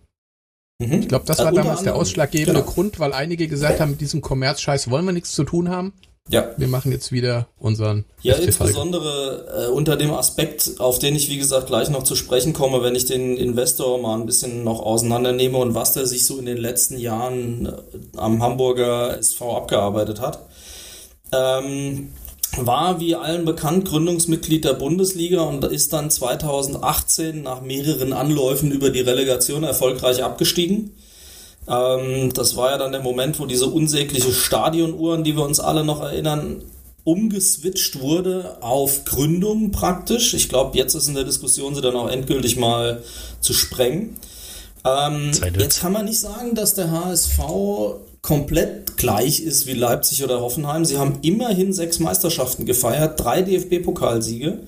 Mhm. 0.81 0.93
Ich 0.93 1.07
glaube, 1.07 1.25
das 1.25 1.39
Äh, 1.39 1.45
war 1.45 1.51
damals 1.51 1.81
der 1.81 1.91
anderem. 1.93 1.99
ausschlaggebende 2.01 2.61
Genau. 2.61 2.71
Grund, 2.71 2.99
weil 2.99 3.13
einige 3.13 3.47
gesagt 3.47 3.79
haben, 3.79 3.91
mit 3.91 4.01
diesem 4.01 4.21
Kommerzscheiß 4.21 4.89
wollen 4.89 5.05
wir 5.05 5.11
nichts 5.13 5.34
zu 5.34 5.43
tun 5.43 5.69
haben. 5.69 5.93
Ja. 6.30 6.49
Wir 6.58 6.68
machen 6.68 6.91
jetzt 6.91 7.12
wieder 7.12 7.48
unseren 7.58 8.06
Ja, 8.22 8.36
FC 8.36 8.48
insbesondere 8.48 9.68
äh, 9.68 9.72
unter 9.72 9.95
dem 9.95 10.12
Aspekt, 10.12 10.80
auf 10.80 10.99
den 10.99 11.16
ich 11.16 11.30
wie 11.30 11.38
gesagt 11.38 11.68
gleich 11.68 11.90
noch 11.90 12.04
zu 12.04 12.16
sprechen 12.16 12.54
komme, 12.54 12.84
wenn 12.84 12.95
ich 12.95 13.06
den 13.06 13.38
Investor 13.38 13.98
mal 13.99 14.20
ein 14.20 14.26
bisschen 14.26 14.64
noch 14.64 14.82
auseinandernehme 14.82 15.58
und 15.58 15.74
was 15.74 15.94
der 15.94 16.06
sich 16.06 16.26
so 16.26 16.38
in 16.38 16.45
den 16.45 16.58
letzten 16.58 16.98
Jahren 16.98 17.66
äh, 17.66 17.72
am 18.18 18.41
Hamburger 18.44 19.18
SV 19.18 19.58
abgearbeitet 19.58 20.20
hat. 20.20 20.40
Ähm, 21.32 22.10
war 22.56 22.99
wie 22.99 23.16
allen 23.16 23.45
bekannt 23.45 23.86
Gründungsmitglied 23.86 24.66
der 24.66 24.74
Bundesliga 24.74 25.41
und 25.41 25.64
ist 25.66 25.94
dann 25.94 26.10
2018 26.10 27.44
nach 27.44 27.62
mehreren 27.62 28.14
Anläufen 28.14 28.72
über 28.72 28.90
die 28.90 29.02
Relegation 29.02 29.64
erfolgreich 29.64 30.24
abgestiegen. 30.24 30.94
Ähm, 31.68 32.34
das 32.34 32.56
war 32.56 32.72
ja 32.72 32.77
dann 32.77 32.91
der 32.91 33.02
Moment, 33.02 33.39
wo 33.39 33.45
diese 33.45 33.68
unsägliche 33.68 34.31
Stadionuhr, 34.31 35.15
an 35.15 35.23
die 35.23 35.35
wir 35.35 35.44
uns 35.44 35.60
alle 35.60 35.84
noch 35.84 36.02
erinnern, 36.02 36.64
umgeswitcht 37.03 38.02
wurde 38.02 38.57
auf 38.61 39.06
Gründung 39.06 39.72
praktisch. 39.72 40.34
Ich 40.34 40.49
glaube, 40.49 40.77
jetzt 40.77 40.94
ist 40.94 41.07
in 41.07 41.15
der 41.15 41.23
Diskussion 41.23 41.73
sie 41.73 41.81
dann 41.81 41.95
auch 41.95 42.10
endgültig 42.10 42.57
mal 42.57 43.02
zu 43.39 43.53
sprengen. 43.53 44.18
Ähm, 44.85 45.31
jetzt 45.57 45.81
kann 45.81 45.94
man 45.94 46.06
nicht 46.06 46.19
sagen, 46.19 46.53
dass 46.53 46.73
der 46.73 46.91
HSV 46.91 47.39
komplett 48.22 48.98
gleich 48.98 49.39
ist 49.39 49.68
wie 49.68 49.73
Leipzig 49.73 50.23
oder 50.23 50.41
Hoffenheim. 50.41 50.84
Sie 50.84 50.98
haben 50.98 51.19
immerhin 51.22 51.72
sechs 51.72 51.99
Meisterschaften 51.99 52.65
gefeiert, 52.65 53.19
drei 53.19 53.41
DFB-Pokalsiege, 53.41 54.60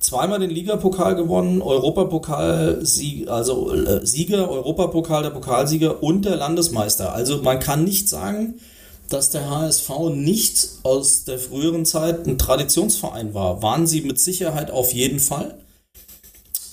zweimal 0.00 0.40
den 0.40 0.50
Ligapokal 0.50 1.14
gewonnen, 1.14 1.62
Europapokal, 1.62 2.82
also 3.26 3.74
äh, 3.74 4.04
Sieger, 4.04 4.50
Europapokal, 4.50 5.22
der 5.22 5.30
Pokalsieger 5.30 6.02
und 6.02 6.24
der 6.24 6.36
Landesmeister. 6.36 7.12
Also 7.12 7.42
man 7.42 7.60
kann 7.60 7.84
nicht 7.84 8.08
sagen, 8.08 8.54
dass 9.10 9.30
der 9.30 9.50
HSV 9.50 9.90
nicht 10.14 10.68
aus 10.82 11.24
der 11.24 11.38
früheren 11.38 11.84
Zeit 11.84 12.26
ein 12.26 12.38
Traditionsverein 12.38 13.34
war. 13.34 13.62
Waren 13.62 13.86
sie 13.86 14.00
mit 14.00 14.18
Sicherheit 14.18 14.70
auf 14.70 14.92
jeden 14.92 15.20
Fall. 15.20 15.58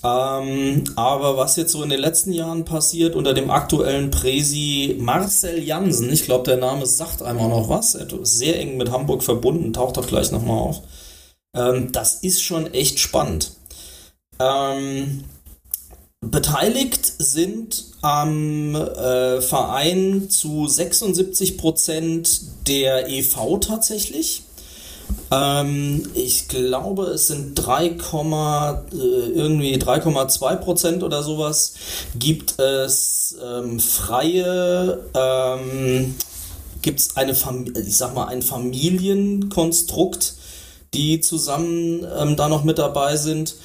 Ähm, 0.04 0.84
aber 0.94 1.36
was 1.36 1.56
jetzt 1.56 1.72
so 1.72 1.82
in 1.82 1.90
den 1.90 1.98
letzten 1.98 2.32
Jahren 2.32 2.64
passiert 2.64 3.16
unter 3.16 3.34
dem 3.34 3.50
aktuellen 3.50 4.12
Präsi 4.12 4.96
Marcel 5.00 5.58
Jansen, 5.58 6.12
ich 6.12 6.24
glaube, 6.24 6.44
der 6.44 6.56
Name 6.56 6.86
sagt 6.86 7.20
einmal 7.20 7.48
noch 7.48 7.68
was, 7.68 7.98
sehr 8.22 8.60
eng 8.60 8.76
mit 8.76 8.92
Hamburg 8.92 9.24
verbunden, 9.24 9.72
taucht 9.72 9.96
doch 9.96 10.06
gleich 10.06 10.30
nochmal 10.30 10.58
auf. 10.58 10.82
Ähm, 11.54 11.92
das 11.92 12.16
ist 12.16 12.42
schon 12.42 12.72
echt 12.72 12.98
spannend. 13.00 13.52
Ähm, 14.38 15.24
beteiligt 16.20 17.12
sind 17.18 17.84
am 18.02 18.74
äh, 18.74 19.40
Verein 19.40 20.30
zu 20.30 20.66
76 20.66 21.58
Prozent 21.58 22.40
der 22.66 23.08
EV 23.08 23.58
tatsächlich. 23.60 24.42
Ähm, 25.30 26.08
ich 26.14 26.48
glaube, 26.48 27.04
es 27.06 27.28
sind 27.28 27.54
3, 27.54 27.86
äh, 27.86 27.96
irgendwie 28.92 29.76
3,2 29.76 30.56
Prozent 30.56 31.02
oder 31.02 31.22
sowas. 31.22 31.74
Gibt 32.18 32.58
es 32.58 33.36
ähm, 33.42 33.80
freie, 33.80 35.04
ähm, 35.14 36.14
gibt 36.82 37.00
es 37.00 37.16
eine, 37.16 37.34
Fam 37.34 37.66
ich 37.74 37.96
sag 37.96 38.14
mal, 38.14 38.26
ein 38.26 38.42
Familienkonstrukt, 38.42 40.34
die 40.94 41.20
zusammen 41.20 42.06
ähm, 42.18 42.36
da 42.36 42.48
noch 42.48 42.64
mit 42.64 42.78
dabei 42.78 43.16
sind. 43.16 43.56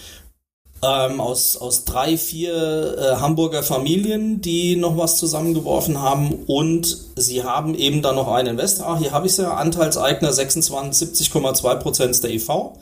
ähm, 0.83 1.21
aus, 1.21 1.55
aus 1.57 1.85
drei, 1.85 2.17
vier 2.17 2.97
äh, 2.97 3.15
Hamburger 3.21 3.63
Familien, 3.63 4.41
die 4.41 4.75
noch 4.75 4.97
was 4.97 5.17
zusammengeworfen 5.17 6.01
haben 6.01 6.33
und 6.45 6.97
sie 7.15 7.43
haben 7.43 7.73
eben 7.75 8.01
dann 8.01 8.15
noch 8.15 8.27
einen 8.27 8.49
Investor. 8.49 8.87
Ah, 8.87 8.97
hier 8.99 9.11
habe 9.11 9.25
ich 9.25 9.33
es 9.33 9.37
ja, 9.37 9.53
Anteilseigner 9.53 10.33
26, 10.33 11.31
70,2 11.31 11.75
Prozent 11.75 12.11
ist 12.11 12.23
der 12.23 12.31
EV, 12.31 12.73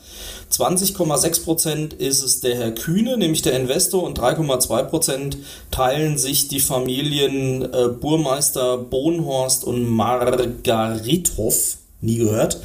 20,6 0.50 1.44
Prozent 1.44 1.92
ist 1.94 2.22
es 2.22 2.40
der 2.40 2.56
Herr 2.56 2.72
Kühne, 2.72 3.16
nämlich 3.16 3.42
der 3.42 3.52
Investor 3.54 4.02
und 4.02 4.18
3,2 4.18 4.82
Prozent 4.84 5.36
teilen 5.70 6.18
sich 6.18 6.48
die 6.48 6.60
Familien 6.60 7.62
äh, 7.62 7.88
Burmeister 7.88 8.78
Bohnhorst 8.78 9.64
und 9.64 9.88
Margarithoff, 9.88 11.76
nie 12.00 12.16
gehört 12.16 12.58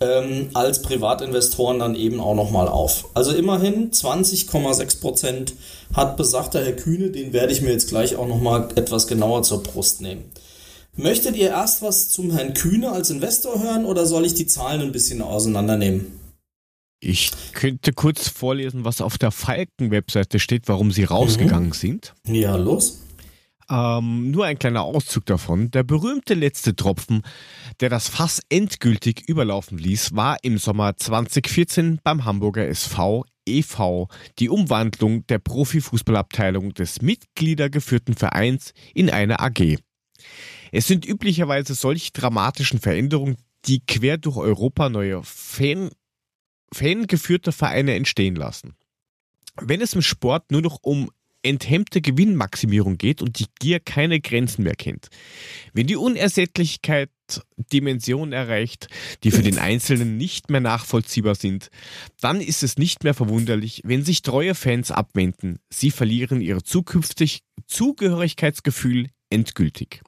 ähm, 0.00 0.50
als 0.54 0.82
Privatinvestoren 0.82 1.78
dann 1.78 1.94
eben 1.94 2.20
auch 2.20 2.34
nochmal 2.34 2.68
auf. 2.68 3.08
Also 3.14 3.32
immerhin 3.32 3.90
20,6 3.90 5.00
Prozent 5.00 5.54
hat 5.94 6.16
besagter 6.16 6.64
Herr 6.64 6.74
Kühne, 6.74 7.10
den 7.10 7.32
werde 7.32 7.52
ich 7.52 7.62
mir 7.62 7.72
jetzt 7.72 7.88
gleich 7.88 8.16
auch 8.16 8.28
nochmal 8.28 8.68
etwas 8.76 9.06
genauer 9.06 9.42
zur 9.42 9.62
Brust 9.62 10.00
nehmen. 10.00 10.24
Möchtet 10.94 11.36
ihr 11.36 11.48
erst 11.48 11.82
was 11.82 12.08
zum 12.08 12.30
Herrn 12.30 12.54
Kühne 12.54 12.90
als 12.90 13.10
Investor 13.10 13.62
hören 13.62 13.84
oder 13.84 14.06
soll 14.06 14.24
ich 14.24 14.34
die 14.34 14.46
Zahlen 14.46 14.80
ein 14.80 14.92
bisschen 14.92 15.20
auseinandernehmen? 15.20 16.06
Ich 17.00 17.30
könnte 17.52 17.92
kurz 17.92 18.28
vorlesen, 18.28 18.84
was 18.84 19.02
auf 19.02 19.18
der 19.18 19.30
Falken-Webseite 19.30 20.38
steht, 20.38 20.68
warum 20.68 20.90
sie 20.90 21.04
rausgegangen 21.04 21.68
mhm. 21.68 21.74
sind. 21.74 22.14
Ja, 22.26 22.56
los. 22.56 23.02
Ähm, 23.68 24.30
nur 24.30 24.46
ein 24.46 24.58
kleiner 24.58 24.82
Auszug 24.82 25.26
davon. 25.26 25.70
Der 25.70 25.82
berühmte 25.82 26.34
letzte 26.34 26.76
Tropfen, 26.76 27.22
der 27.80 27.88
das 27.88 28.08
Fass 28.08 28.40
endgültig 28.48 29.28
überlaufen 29.28 29.78
ließ, 29.78 30.14
war 30.14 30.36
im 30.42 30.58
Sommer 30.58 30.96
2014 30.96 32.00
beim 32.04 32.24
Hamburger 32.24 32.66
SV 32.66 33.24
e.V. 33.46 34.08
die 34.38 34.48
Umwandlung 34.48 35.26
der 35.28 35.38
Profifußballabteilung 35.38 36.74
des 36.74 37.00
mitgliedergeführten 37.00 38.14
Vereins 38.14 38.72
in 38.94 39.08
eine 39.08 39.40
AG. 39.40 39.78
Es 40.72 40.86
sind 40.86 41.06
üblicherweise 41.06 41.74
solch 41.74 42.12
dramatischen 42.12 42.80
Veränderungen, 42.80 43.36
die 43.66 43.80
quer 43.80 44.18
durch 44.18 44.36
Europa 44.36 44.88
neue 44.88 45.22
Fan, 45.22 45.90
fangeführte 46.72 47.52
Vereine 47.52 47.94
entstehen 47.94 48.36
lassen. 48.36 48.74
Wenn 49.60 49.80
es 49.80 49.94
im 49.94 50.02
Sport 50.02 50.50
nur 50.50 50.60
noch 50.60 50.78
um 50.82 51.10
enthemmte 51.46 52.00
Gewinnmaximierung 52.00 52.98
geht 52.98 53.22
und 53.22 53.38
die 53.38 53.46
Gier 53.58 53.80
keine 53.80 54.20
Grenzen 54.20 54.64
mehr 54.64 54.74
kennt. 54.74 55.08
Wenn 55.72 55.86
die 55.86 55.96
Unersättlichkeit 55.96 57.10
Dimensionen 57.72 58.32
erreicht, 58.32 58.88
die 59.24 59.30
für 59.30 59.42
den 59.42 59.58
Einzelnen 59.58 60.16
nicht 60.16 60.50
mehr 60.50 60.60
nachvollziehbar 60.60 61.34
sind, 61.34 61.70
dann 62.20 62.40
ist 62.40 62.62
es 62.62 62.78
nicht 62.78 63.04
mehr 63.04 63.14
verwunderlich, 63.14 63.82
wenn 63.84 64.04
sich 64.04 64.22
treue 64.22 64.54
Fans 64.54 64.90
abwenden. 64.90 65.58
Sie 65.70 65.90
verlieren 65.90 66.40
ihr 66.40 66.62
zukünftig 66.62 67.40
Zugehörigkeitsgefühl 67.66 69.08
endgültig. 69.30 70.02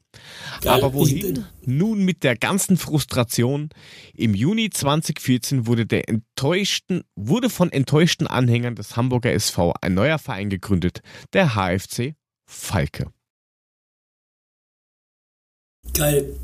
Geil. 0.60 0.72
Aber 0.72 0.94
wohin? 0.94 1.44
Nun 1.64 2.04
mit 2.04 2.22
der 2.24 2.36
ganzen 2.36 2.76
Frustration. 2.76 3.70
Im 4.14 4.34
Juni 4.34 4.70
2014 4.70 5.66
wurde, 5.66 5.86
der 5.86 6.08
enttäuschten, 6.08 7.02
wurde 7.16 7.50
von 7.50 7.70
enttäuschten 7.70 8.26
Anhängern 8.26 8.74
des 8.74 8.96
Hamburger 8.96 9.32
SV 9.32 9.74
ein 9.80 9.94
neuer 9.94 10.18
Verein 10.18 10.50
gegründet, 10.50 11.00
der 11.32 11.54
HFC 11.54 12.14
Falke. 12.46 13.12
Geil. 15.94 16.36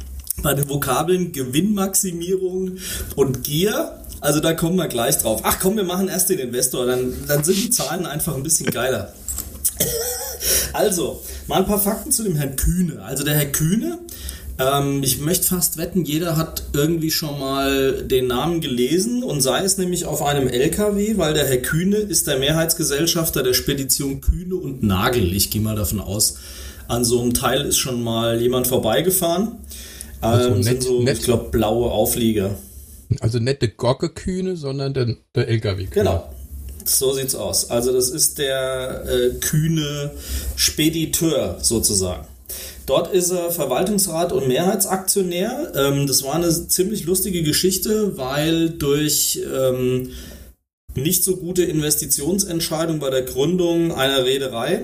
Bei 0.43 0.53
den 0.53 0.69
Vokabeln 0.69 1.33
Gewinnmaximierung 1.33 2.79
und 3.15 3.45
Gier, 3.45 4.05
also 4.21 4.41
da 4.41 4.53
kommen 4.53 4.77
wir 4.77 4.89
gleich 4.89 5.19
drauf. 5.19 5.43
Ach 5.45 5.59
komm, 5.61 5.77
wir 5.77 5.85
machen 5.85 6.09
erst 6.09 6.29
den 6.29 6.39
Investor, 6.39 6.87
dann, 6.87 7.15
dann 7.29 7.45
sind 7.45 7.57
die 7.57 7.71
Zahlen 7.71 8.05
einfach 8.05 8.35
ein 8.35 8.43
bisschen 8.43 8.71
geiler. 8.71 9.13
Also, 10.73 11.23
mal 11.47 11.61
ein 11.61 11.67
paar 11.67 11.79
Fakten 11.79 12.11
zu 12.11 12.25
dem 12.25 12.35
Herrn 12.37 12.57
Kühne. 12.57 13.01
Also 13.03 13.25
der 13.25 13.35
Herr 13.35 13.47
Kühne, 13.47 13.99
ähm, 14.59 15.03
ich 15.03 15.21
möchte 15.21 15.47
fast 15.47 15.79
wetten, 15.79 16.05
jeder 16.05 16.37
hat 16.37 16.65
irgendwie 16.73 17.11
schon 17.11 17.39
mal 17.39 18.03
den 18.03 18.27
Namen 18.27 18.61
gelesen 18.61 19.23
und 19.23 19.41
sei 19.41 19.65
es 19.65 19.79
nämlich 19.79 20.05
auf 20.05 20.23
einem 20.23 20.49
LKW, 20.49 21.17
weil 21.17 21.35
der 21.35 21.47
Herr 21.47 21.59
Kühne 21.59 21.97
ist 21.97 22.27
der 22.27 22.39
Mehrheitsgesellschafter 22.39 23.43
der 23.43 23.55
Spedition 23.55 24.21
Kühne 24.21 24.57
und 24.57 24.83
Nagel. 24.83 25.35
Ich 25.35 25.51
gehe 25.51 25.63
mal 25.63 25.77
davon 25.77 26.01
aus, 26.01 26.39
an 26.89 27.05
so 27.05 27.21
einem 27.23 27.35
Teil 27.35 27.63
ist 27.65 27.79
schon 27.79 28.03
mal 28.03 28.41
jemand 28.41 28.67
vorbeigefahren. 28.67 29.53
Also 30.21 30.51
ähm, 30.51 30.55
nett, 30.57 30.65
sind 30.65 30.83
so, 30.83 31.03
nett. 31.03 31.19
ich 31.19 31.25
glaube, 31.25 31.51
blaue 31.51 31.91
Auflieger. 31.91 32.57
Also 33.21 33.39
nette 33.39 33.69
Gocke 33.69 34.09
Kühne, 34.09 34.57
sondern 34.57 34.95
der, 34.95 35.17
der 35.35 35.49
LKW. 35.49 35.85
-Kühne. 35.85 35.91
Genau. 35.91 36.29
So 36.85 37.13
sieht's 37.13 37.35
aus. 37.35 37.71
Also 37.71 37.93
das 37.93 38.11
ist 38.11 38.39
der 38.39 39.05
äh, 39.07 39.35
kühne 39.41 40.13
Spediteur 40.57 41.59
sozusagen. 41.61 42.27
Dort 42.87 43.13
ist 43.15 43.31
er 43.31 43.51
Verwaltungsrat 43.51 44.33
und 44.33 44.47
Mehrheitsaktionär. 44.49 45.73
Ähm, 45.75 46.07
das 46.07 46.23
war 46.23 46.35
eine 46.35 46.51
ziemlich 46.69 47.05
lustige 47.05 47.43
Geschichte, 47.43 48.17
weil 48.19 48.71
durch 48.71 49.41
ähm, 49.53 50.11
nicht 50.95 51.25
so 51.25 51.37
gute 51.37 51.65
Investitionsentscheidung 51.65 52.99
bei 52.99 53.11
der 53.11 53.23
Gründung 53.23 53.93
einer 53.93 54.25
Reederei 54.25 54.83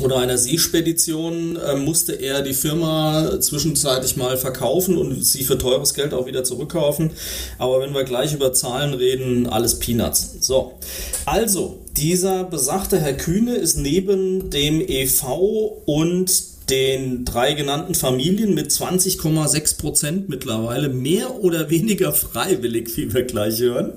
oder 0.00 0.18
einer 0.18 0.38
Seespedition 0.38 1.56
äh, 1.56 1.76
musste 1.76 2.12
er 2.12 2.42
die 2.42 2.54
Firma 2.54 3.40
zwischenzeitlich 3.40 4.16
mal 4.16 4.36
verkaufen 4.36 4.96
und 4.96 5.24
sie 5.24 5.44
für 5.44 5.58
teures 5.58 5.94
Geld 5.94 6.14
auch 6.14 6.26
wieder 6.26 6.44
zurückkaufen. 6.44 7.10
Aber 7.58 7.80
wenn 7.80 7.94
wir 7.94 8.04
gleich 8.04 8.34
über 8.34 8.52
Zahlen 8.52 8.94
reden, 8.94 9.46
alles 9.46 9.78
Peanuts. 9.78 10.36
So, 10.40 10.78
also 11.26 11.78
dieser 11.96 12.44
besagte 12.44 12.98
Herr 12.98 13.14
Kühne 13.14 13.56
ist 13.56 13.76
neben 13.76 14.50
dem 14.50 14.80
EV 14.80 15.82
und 15.86 16.50
den 16.70 17.24
drei 17.24 17.54
genannten 17.54 17.94
Familien 17.94 18.54
mit 18.54 18.70
20,6 18.70 19.78
Prozent 19.78 20.28
mittlerweile 20.28 20.88
mehr 20.88 21.34
oder 21.42 21.68
weniger 21.68 22.12
freiwillig, 22.12 22.96
wie 22.96 23.12
wir 23.12 23.24
gleich 23.24 23.58
hören. 23.58 23.94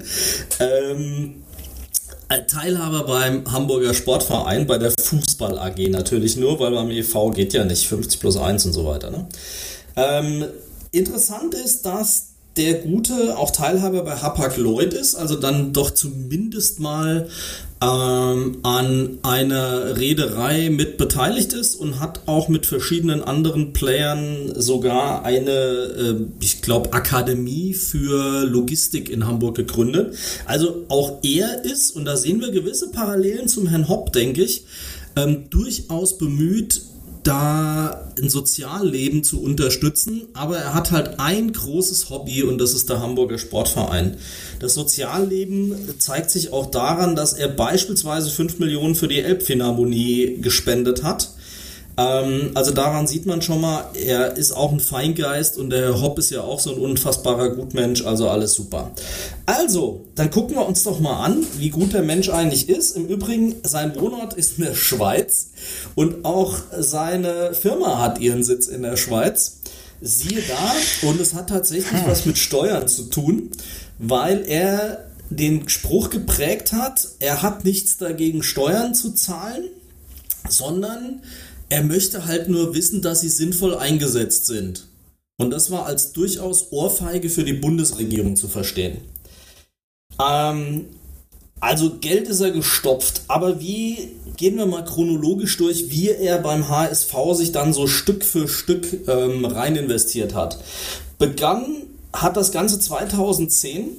Ähm, 0.60 1.43
Teilhaber 2.42 3.06
beim 3.06 3.52
Hamburger 3.52 3.94
Sportverein, 3.94 4.68
bei 4.68 4.78
der 4.78 4.92
Fußball 4.92 5.60
AG 5.60 5.90
natürlich 5.90 6.38
nur, 6.38 6.60
weil 6.60 6.72
beim 6.72 6.92
EV 6.92 7.32
geht 7.32 7.54
ja 7.54 7.66
nicht 7.66 7.88
50 7.88 8.20
plus 8.20 8.38
1 8.38 8.66
und 8.66 8.74
so 8.74 8.86
weiter. 8.86 9.12
Ne? 9.12 9.28
Ähm, 9.96 10.46
interessant 10.92 11.54
ist, 11.54 11.86
dass 11.86 12.34
der 12.58 12.76
Gute 12.76 13.38
auch 13.38 13.52
Teilhaber 13.52 14.04
bei 14.04 14.16
Hapag 14.16 14.58
Lloyd 14.58 14.94
ist, 14.94 15.16
also 15.16 15.36
dann 15.36 15.74
doch 15.74 15.92
zumindest 15.92 16.80
mal 16.80 17.28
ähm, 17.84 18.60
an 18.64 19.20
einer 19.24 19.98
Reederei 19.98 20.70
mit 20.70 20.98
beteiligt 20.98 21.54
ist 21.54 21.76
und 21.76 22.00
hat 22.00 22.22
auch 22.28 22.48
mit 22.48 22.66
verschiedenen 22.66 23.22
anderen 23.22 23.74
Playern 23.74 24.54
sogar 24.56 25.26
eine, 25.26 25.52
äh, 25.52 26.16
ich 26.40 26.62
glaube, 26.62 26.94
Akademie 26.94 27.74
für 27.74 28.46
Logistik 28.46 29.10
in 29.10 29.28
Hamburg 29.28 29.56
gegründet. 29.56 30.16
Also 30.46 30.86
auch 30.88 31.20
er 31.24 31.66
ist, 31.66 31.92
und 31.92 32.06
da 32.06 32.16
sehen 32.16 32.40
wir 32.40 32.52
gewisse 32.52 32.90
Parallelen 32.92 33.48
zum 33.48 33.68
Herrn 33.68 33.90
Hopp, 33.90 34.14
denke 34.14 34.44
ich, 34.44 34.66
ähm, 35.16 35.50
durchaus 35.50 36.18
bemüht, 36.18 36.82
da 37.24 38.12
ein 38.22 38.30
Sozialleben 38.30 39.24
zu 39.24 39.42
unterstützen, 39.42 40.24
aber 40.34 40.58
er 40.58 40.74
hat 40.74 40.92
halt 40.92 41.20
ein 41.20 41.52
großes 41.52 42.10
Hobby 42.10 42.44
und 42.44 42.60
das 42.60 42.74
ist 42.74 42.90
der 42.90 43.00
Hamburger 43.00 43.38
Sportverein. 43.38 44.18
Das 44.60 44.74
Sozialleben 44.74 45.76
zeigt 46.00 46.30
sich 46.30 46.54
auch 46.54 46.68
daran, 46.68 47.16
dass 47.16 47.34
er 47.34 47.48
beispielsweise 47.48 48.30
5 48.30 48.60
Millionen 48.60 48.96
für 48.96 49.08
die 49.08 49.20
Elbphilharmonie 49.20 50.40
gespendet 50.42 51.04
hat 51.04 51.32
ähm, 51.98 52.52
also 52.56 52.72
daran 52.72 53.08
sieht 53.08 53.26
man 53.26 53.42
schon 53.42 53.62
mal, 53.62 53.86
er 53.94 54.36
ist 54.36 54.52
auch 54.52 54.72
ein 54.72 54.80
Feingeist 54.80 55.58
und 55.58 55.70
der 55.70 56.02
Hopp 56.02 56.18
ist 56.18 56.32
ja 56.32 56.42
auch 56.42 56.60
so 56.60 56.72
ein 56.72 56.80
unfassbarer 56.80 57.50
Gutmensch, 57.50 58.04
also 58.06 58.30
alles 58.30 58.54
super. 58.54 58.92
Also, 59.46 60.06
dann 60.16 60.32
gucken 60.32 60.56
wir 60.56 60.66
uns 60.66 60.84
doch 60.84 61.00
mal 61.00 61.24
an, 61.24 61.46
wie 61.58 61.70
gut 61.70 61.94
der 61.94 62.02
Mensch 62.02 62.30
eigentlich 62.30 62.70
ist. 62.70 62.96
Im 62.96 63.06
Übrigen, 63.08 63.56
sein 63.64 63.96
Wohnort 64.00 64.34
ist 64.34 64.58
in 64.58 64.66
der 64.66 64.76
Schweiz 64.76 65.52
und 65.96 66.26
auch 66.26 66.56
seine 66.80 67.54
Firma 67.54 68.00
hat 68.00 68.20
ihren 68.20 68.44
Sitz 68.44 68.68
in 68.68 68.82
der 68.82 68.98
Schweiz. 68.98 69.60
Siehe 70.02 70.42
da, 70.48 71.08
und 71.08 71.22
es 71.22 71.34
hat 71.34 71.50
tatsächlich 71.50 72.02
was 72.06 72.26
mit 72.26 72.38
Steuern 72.38 72.88
zu 72.88 73.04
tun, 73.04 73.52
weil 74.00 74.44
er 74.46 75.06
den 75.30 75.70
Spruch 75.70 76.10
geprägt 76.10 76.74
hat, 76.74 77.08
er 77.20 77.42
hat 77.42 77.64
nichts 77.64 77.98
dagegen, 77.98 78.44
Steuern 78.44 78.94
zu 78.94 79.12
zahlen, 79.12 79.64
sondern 80.50 81.22
er 81.74 81.82
möchte 81.82 82.28
halt 82.28 82.50
nur 82.50 82.76
wissen, 82.76 83.02
dass 83.02 83.22
sie 83.22 83.30
sinnvoll 83.30 83.76
eingesetzt 83.76 84.46
sind. 84.46 84.86
Und 85.40 85.50
das 85.50 85.72
war 85.72 85.88
als 85.88 86.12
durchaus 86.12 86.72
Ohrfeige 86.72 87.32
für 87.32 87.44
die 87.44 87.54
Bundesregierung 87.54 88.36
zu 88.36 88.48
verstehen. 88.48 89.00
Ähm, 90.24 90.86
also 91.60 91.96
Geld 92.00 92.28
ist 92.28 92.42
er 92.42 92.52
gestopft, 92.52 93.22
aber 93.28 93.60
wie 93.60 94.10
gehen 94.38 94.56
wir 94.58 94.68
mal 94.68 94.86
chronologisch 94.86 95.58
durch, 95.58 95.90
wie 95.90 96.10
er 96.10 96.38
beim 96.38 96.70
HSV 96.70 97.16
sich 97.32 97.52
dann 97.52 97.74
so 97.74 97.88
Stück 97.88 98.24
für 98.24 98.48
Stück 98.48 99.08
ähm, 99.08 99.44
rein 99.44 99.76
investiert 99.76 100.36
hat. 100.36 100.60
Begann 101.18 101.66
hat 102.14 102.38
das 102.38 102.52
Ganze 102.52 102.80
2010 102.80 103.90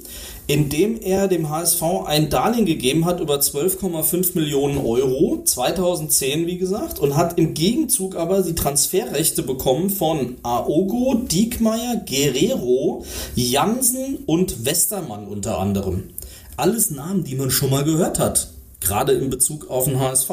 indem 0.46 1.00
er 1.00 1.28
dem 1.28 1.48
HSV 1.48 1.82
ein 2.06 2.28
Darlehen 2.30 2.66
gegeben 2.66 3.04
hat 3.06 3.20
über 3.20 3.36
12,5 3.36 4.34
Millionen 4.34 4.78
Euro, 4.78 5.42
2010 5.44 6.46
wie 6.46 6.58
gesagt, 6.58 6.98
und 6.98 7.16
hat 7.16 7.38
im 7.38 7.54
Gegenzug 7.54 8.16
aber 8.16 8.42
die 8.42 8.54
Transferrechte 8.54 9.42
bekommen 9.42 9.90
von 9.90 10.36
Aogo, 10.42 11.14
Diekmeyer, 11.14 12.02
Guerrero, 12.06 13.04
Jansen 13.34 14.18
und 14.26 14.64
Westermann 14.64 15.26
unter 15.26 15.58
anderem. 15.58 16.10
Alles 16.56 16.90
Namen, 16.90 17.24
die 17.24 17.34
man 17.34 17.50
schon 17.50 17.70
mal 17.70 17.84
gehört 17.84 18.18
hat 18.18 18.48
gerade 18.80 19.12
in 19.12 19.30
Bezug 19.30 19.70
auf 19.70 19.86
den 19.86 19.98
HSV. 19.98 20.30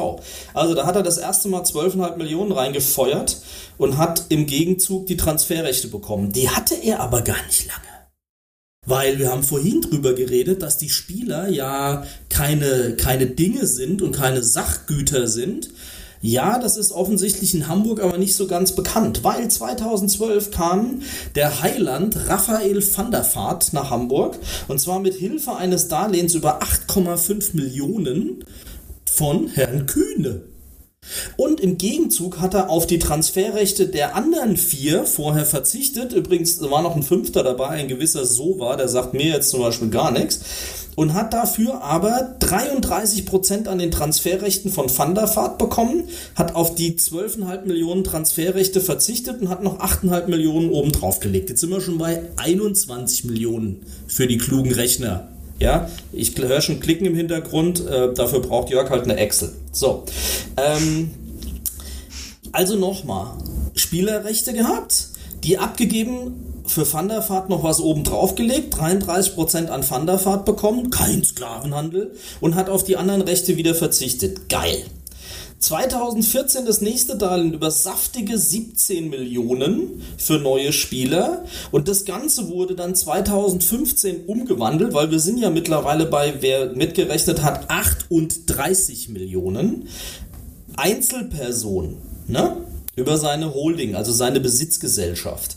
Also 0.52 0.74
da 0.74 0.86
hat 0.86 0.94
er 0.94 1.02
das 1.02 1.16
erste 1.16 1.48
Mal 1.48 1.62
12,5 1.62 2.16
Millionen 2.16 2.52
reingefeuert 2.52 3.38
und 3.78 3.96
hat 3.96 4.26
im 4.28 4.46
Gegenzug 4.46 5.06
die 5.06 5.16
Transferrechte 5.16 5.88
bekommen. 5.88 6.32
Die 6.32 6.50
hatte 6.50 6.74
er 6.74 7.00
aber 7.00 7.22
gar 7.22 7.42
nicht 7.46 7.66
lange. 7.66 7.91
Weil 8.84 9.20
wir 9.20 9.30
haben 9.30 9.44
vorhin 9.44 9.80
drüber 9.80 10.12
geredet, 10.12 10.60
dass 10.60 10.76
die 10.76 10.88
Spieler 10.88 11.48
ja 11.48 12.04
keine, 12.28 12.96
keine 12.96 13.26
Dinge 13.26 13.66
sind 13.66 14.02
und 14.02 14.10
keine 14.10 14.42
Sachgüter 14.42 15.28
sind, 15.28 15.70
ja, 16.24 16.60
das 16.60 16.76
ist 16.76 16.92
offensichtlich 16.92 17.52
in 17.52 17.66
Hamburg 17.66 18.00
aber 18.00 18.16
nicht 18.16 18.36
so 18.36 18.46
ganz 18.46 18.76
bekannt, 18.76 19.24
weil 19.24 19.48
2012 19.48 20.52
kam 20.52 21.02
der 21.34 21.62
Heiland 21.62 22.16
Raphael 22.28 22.80
van 22.96 23.10
der 23.10 23.24
Vaart 23.34 23.72
nach 23.72 23.90
Hamburg 23.90 24.38
und 24.68 24.80
zwar 24.80 25.00
mit 25.00 25.14
Hilfe 25.14 25.56
eines 25.56 25.88
Darlehens 25.88 26.34
über 26.34 26.62
8,5 26.62 27.56
Millionen 27.56 28.44
von 29.04 29.48
Herrn 29.48 29.86
Kühne. 29.86 30.42
Und 31.36 31.60
im 31.60 31.78
Gegenzug 31.78 32.40
hat 32.40 32.54
er 32.54 32.70
auf 32.70 32.86
die 32.86 32.98
Transferrechte 32.98 33.86
der 33.86 34.14
anderen 34.14 34.56
vier 34.56 35.04
vorher 35.04 35.44
verzichtet. 35.44 36.12
Übrigens 36.12 36.60
war 36.60 36.82
noch 36.82 36.94
ein 36.94 37.02
Fünfter 37.02 37.42
dabei, 37.42 37.68
ein 37.68 37.88
gewisser 37.88 38.24
Sova, 38.24 38.76
der 38.76 38.88
sagt 38.88 39.14
mir 39.14 39.26
jetzt 39.26 39.50
zum 39.50 39.60
Beispiel 39.60 39.90
gar 39.90 40.10
nichts. 40.10 40.40
Und 40.94 41.14
hat 41.14 41.32
dafür 41.32 41.82
aber 41.82 42.36
33% 42.40 43.66
an 43.66 43.78
den 43.78 43.90
Transferrechten 43.90 44.70
von 44.70 44.88
Thunderfahrt 44.88 45.56
bekommen, 45.56 46.04
hat 46.34 46.54
auf 46.54 46.74
die 46.74 46.92
12,5 46.92 47.64
Millionen 47.64 48.04
Transferrechte 48.04 48.80
verzichtet 48.80 49.40
und 49.40 49.48
hat 49.48 49.62
noch 49.62 49.80
8,5 49.80 50.26
Millionen 50.28 50.70
oben 50.70 50.92
drauf 50.92 51.20
gelegt. 51.20 51.48
Jetzt 51.48 51.62
sind 51.62 51.70
wir 51.70 51.80
schon 51.80 51.98
bei 51.98 52.22
21 52.36 53.24
Millionen 53.24 53.86
für 54.06 54.26
die 54.26 54.38
klugen 54.38 54.72
Rechner. 54.72 55.31
Ja, 55.62 55.88
ich 56.12 56.36
höre 56.36 56.60
schon 56.60 56.80
Klicken 56.80 57.06
im 57.06 57.14
Hintergrund, 57.14 57.86
äh, 57.86 58.12
dafür 58.12 58.40
braucht 58.40 58.68
Jörg 58.68 58.90
halt 58.90 59.04
eine 59.04 59.16
Excel. 59.16 59.52
So, 59.70 60.02
ähm, 60.56 61.12
also 62.50 62.74
nochmal, 62.74 63.34
Spielerrechte 63.76 64.54
gehabt, 64.54 65.10
die 65.44 65.58
abgegeben, 65.58 66.64
für 66.66 66.84
Thunderfahrt 66.84 67.48
noch 67.48 67.62
was 67.62 67.80
oben 67.80 68.02
drauf 68.02 68.34
gelegt, 68.34 68.74
33% 68.74 69.68
an 69.68 69.82
Thunderfahrt 69.82 70.46
bekommen, 70.46 70.90
kein 70.90 71.22
Sklavenhandel 71.22 72.12
und 72.40 72.56
hat 72.56 72.68
auf 72.68 72.82
die 72.82 72.96
anderen 72.96 73.22
Rechte 73.22 73.56
wieder 73.56 73.76
verzichtet. 73.76 74.48
Geil. 74.48 74.82
2014 75.62 76.66
das 76.66 76.80
nächste 76.80 77.16
Darlehen 77.16 77.54
über 77.54 77.70
saftige 77.70 78.36
17 78.36 79.08
Millionen 79.08 80.02
für 80.18 80.38
neue 80.40 80.72
Spieler 80.72 81.44
und 81.70 81.86
das 81.86 82.04
Ganze 82.04 82.48
wurde 82.48 82.74
dann 82.74 82.96
2015 82.96 84.24
umgewandelt, 84.26 84.92
weil 84.92 85.12
wir 85.12 85.20
sind 85.20 85.38
ja 85.38 85.50
mittlerweile 85.50 86.06
bei, 86.06 86.34
wer 86.40 86.72
mitgerechnet 86.74 87.42
hat, 87.42 87.70
38 87.70 89.10
Millionen 89.10 89.88
Einzelperson, 90.76 91.96
ne? 92.26 92.56
Über 92.96 93.16
seine 93.16 93.54
Holding, 93.54 93.94
also 93.94 94.12
seine 94.12 94.40
Besitzgesellschaft. 94.40 95.56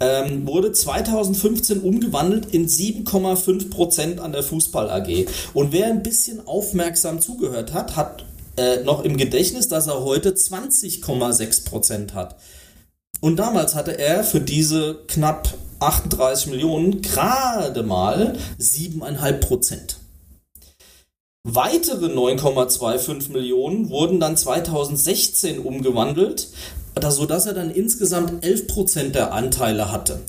Ähm, 0.00 0.46
wurde 0.46 0.72
2015 0.72 1.80
umgewandelt 1.80 2.52
in 2.52 2.66
7,5% 2.68 4.18
an 4.18 4.32
der 4.32 4.42
Fußball 4.42 4.90
AG. 4.90 5.26
Und 5.54 5.72
wer 5.72 5.86
ein 5.86 6.02
bisschen 6.02 6.46
aufmerksam 6.46 7.22
zugehört 7.22 7.72
hat, 7.72 7.96
hat 7.96 8.26
äh, 8.56 8.82
noch 8.84 9.04
im 9.04 9.16
Gedächtnis, 9.16 9.68
dass 9.68 9.86
er 9.86 10.02
heute 10.02 10.30
20,6% 10.30 12.14
hat. 12.14 12.36
Und 13.20 13.36
damals 13.36 13.74
hatte 13.74 13.98
er 13.98 14.24
für 14.24 14.40
diese 14.40 14.98
knapp 15.06 15.54
38 15.80 16.48
Millionen 16.48 17.02
gerade 17.02 17.82
mal 17.82 18.36
7,5% 18.58 19.96
Weitere 21.48 22.06
9,25 22.06 23.30
Millionen 23.30 23.88
wurden 23.88 24.18
dann 24.18 24.36
2016 24.36 25.60
umgewandelt, 25.60 26.48
sodass 27.08 27.46
er 27.46 27.54
dann 27.54 27.70
insgesamt 27.70 28.44
11% 28.44 29.10
der 29.10 29.32
Anteile 29.32 29.92
hatte. 29.92 30.22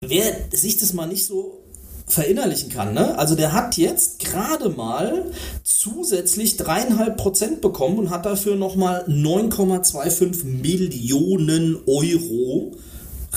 Wer 0.00 0.36
sich 0.52 0.76
das 0.76 0.92
mal 0.92 1.08
nicht 1.08 1.26
so 1.26 1.63
verinnerlichen 2.06 2.70
kann. 2.70 2.94
Ne? 2.94 3.18
Also 3.18 3.34
der 3.34 3.52
hat 3.52 3.76
jetzt 3.76 4.18
gerade 4.18 4.68
mal 4.68 5.26
zusätzlich 5.62 6.56
dreieinhalb 6.56 7.16
Prozent 7.16 7.60
bekommen 7.60 7.98
und 7.98 8.10
hat 8.10 8.26
dafür 8.26 8.56
nochmal 8.56 9.04
9,25 9.08 10.44
Millionen 10.44 11.78
Euro 11.86 12.72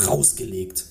rausgelegt. 0.07 0.85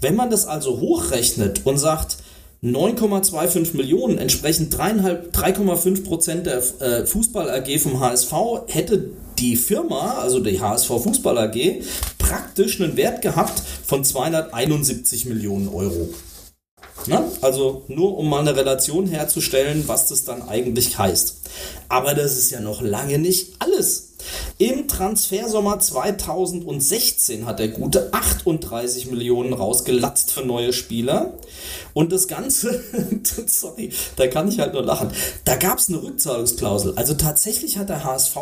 Wenn 0.00 0.16
man 0.16 0.30
das 0.30 0.46
also 0.46 0.80
hochrechnet 0.80 1.62
und 1.64 1.78
sagt, 1.78 2.16
9,25 2.64 3.76
Millionen, 3.76 4.18
entsprechend 4.18 4.74
3,5 4.74 6.04
Prozent 6.04 6.46
der 6.46 6.62
äh, 6.80 7.04
Fußball 7.06 7.50
AG 7.50 7.78
vom 7.80 7.98
HSV, 7.98 8.32
hätte 8.68 9.10
die 9.38 9.56
Firma, 9.56 10.18
also 10.18 10.38
die 10.38 10.60
HSV 10.60 10.86
Fußball 10.86 11.38
AG, 11.38 11.82
praktisch 12.18 12.80
einen 12.80 12.96
Wert 12.96 13.20
gehabt 13.20 13.60
von 13.84 14.04
271 14.04 15.26
Millionen 15.26 15.68
Euro. 15.68 16.08
Ne? 17.06 17.24
Also 17.40 17.82
nur 17.88 18.16
um 18.18 18.28
mal 18.28 18.40
eine 18.40 18.56
Relation 18.56 19.06
herzustellen, 19.06 19.84
was 19.86 20.06
das 20.08 20.24
dann 20.24 20.48
eigentlich 20.48 20.98
heißt. 20.98 21.36
Aber 21.88 22.14
das 22.14 22.36
ist 22.38 22.50
ja 22.50 22.60
noch 22.60 22.80
lange 22.80 23.18
nicht 23.18 23.54
alles. 23.58 24.11
Im 24.58 24.88
Transfersommer 24.88 25.78
2016 25.78 27.46
hat 27.46 27.58
der 27.58 27.68
gute 27.68 28.12
38 28.12 29.10
Millionen 29.10 29.52
rausgelatzt 29.52 30.30
für 30.30 30.42
neue 30.42 30.72
Spieler. 30.72 31.34
Und 31.94 32.12
das 32.12 32.28
Ganze, 32.28 32.82
sorry, 33.46 33.90
da 34.16 34.26
kann 34.26 34.48
ich 34.48 34.58
halt 34.58 34.74
nur 34.74 34.84
lachen. 34.84 35.10
Da 35.44 35.56
gab 35.56 35.78
es 35.78 35.88
eine 35.88 36.02
Rückzahlungsklausel. 36.02 36.94
Also 36.96 37.14
tatsächlich 37.14 37.78
hat 37.78 37.88
der 37.88 38.04
HSV 38.04 38.36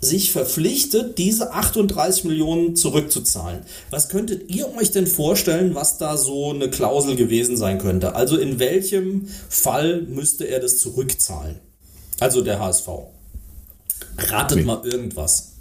sich 0.00 0.32
verpflichtet, 0.32 1.18
diese 1.18 1.52
38 1.52 2.24
Millionen 2.24 2.74
zurückzuzahlen. 2.74 3.60
Was 3.90 4.08
könntet 4.08 4.50
ihr 4.50 4.74
euch 4.76 4.90
denn 4.90 5.06
vorstellen, 5.06 5.74
was 5.74 5.98
da 5.98 6.16
so 6.16 6.50
eine 6.50 6.70
Klausel 6.70 7.16
gewesen 7.16 7.56
sein 7.56 7.78
könnte? 7.78 8.14
Also 8.14 8.38
in 8.38 8.58
welchem 8.58 9.28
Fall 9.48 10.02
müsste 10.02 10.44
er 10.46 10.60
das 10.60 10.78
zurückzahlen? 10.78 11.60
Also 12.18 12.40
der 12.40 12.60
HSV. 12.60 12.88
Ratet 14.18 14.58
nee. 14.58 14.64
mal 14.64 14.84
irgendwas. 14.84 15.52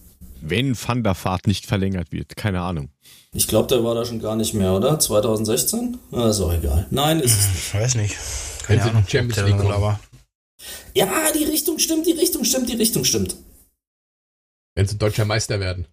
Wenn 0.42 0.76
Van 0.76 1.04
der 1.04 1.16
Fahrt 1.16 1.48
nicht 1.48 1.66
verlängert 1.66 2.12
wird, 2.12 2.36
keine 2.36 2.62
Ahnung. 2.62 2.90
Ich 3.34 3.48
glaube, 3.48 3.68
der 3.68 3.84
war 3.84 3.94
da 3.94 4.06
schon 4.06 4.22
gar 4.22 4.36
nicht 4.36 4.54
mehr, 4.54 4.74
oder? 4.74 5.00
2016? 5.00 6.00
Na, 6.12 6.30
ist 6.30 6.40
auch 6.40 6.54
egal. 6.54 6.88
Nein, 6.90 7.20
ist 7.20 7.38
es 7.38 7.48
nicht. 7.48 7.58
Ich 7.58 7.74
weiß 7.74 7.96
nicht. 7.96 8.16
Keine 8.64 8.84
Ahnung, 8.84 9.06
Champions 9.08 9.50
League 9.50 9.72
aber. 9.72 10.00
Ja, 10.94 11.32
die 11.38 11.44
Richtung 11.44 11.80
stimmt, 11.80 12.08
die 12.08 12.12
Richtung 12.12 12.44
stimmt, 12.44 12.70
die 12.70 12.76
Richtung 12.76 13.04
stimmt. 13.04 13.36
Wenn 14.76 14.88
sie 14.88 14.98
deutscher 14.98 15.26
Meister 15.26 15.60
werden. 15.60 15.88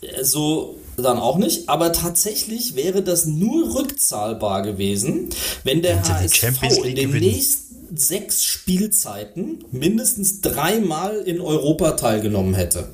Äh, 0.00 0.24
so 0.24 0.78
dann 0.96 1.18
auch 1.18 1.38
nicht, 1.38 1.68
aber 1.68 1.92
tatsächlich 1.92 2.74
wäre 2.74 3.02
das 3.02 3.24
nur 3.26 3.74
rückzahlbar 3.74 4.62
gewesen, 4.62 5.30
wenn 5.64 5.82
der 5.82 5.96
wenn 5.96 6.08
HSV 6.08 6.84
in 6.84 6.96
den 6.96 7.10
nächsten 7.12 7.69
sechs 7.94 8.44
Spielzeiten 8.44 9.64
mindestens 9.70 10.40
dreimal 10.40 11.16
in 11.16 11.40
Europa 11.40 11.92
teilgenommen 11.92 12.54
hätte. 12.54 12.88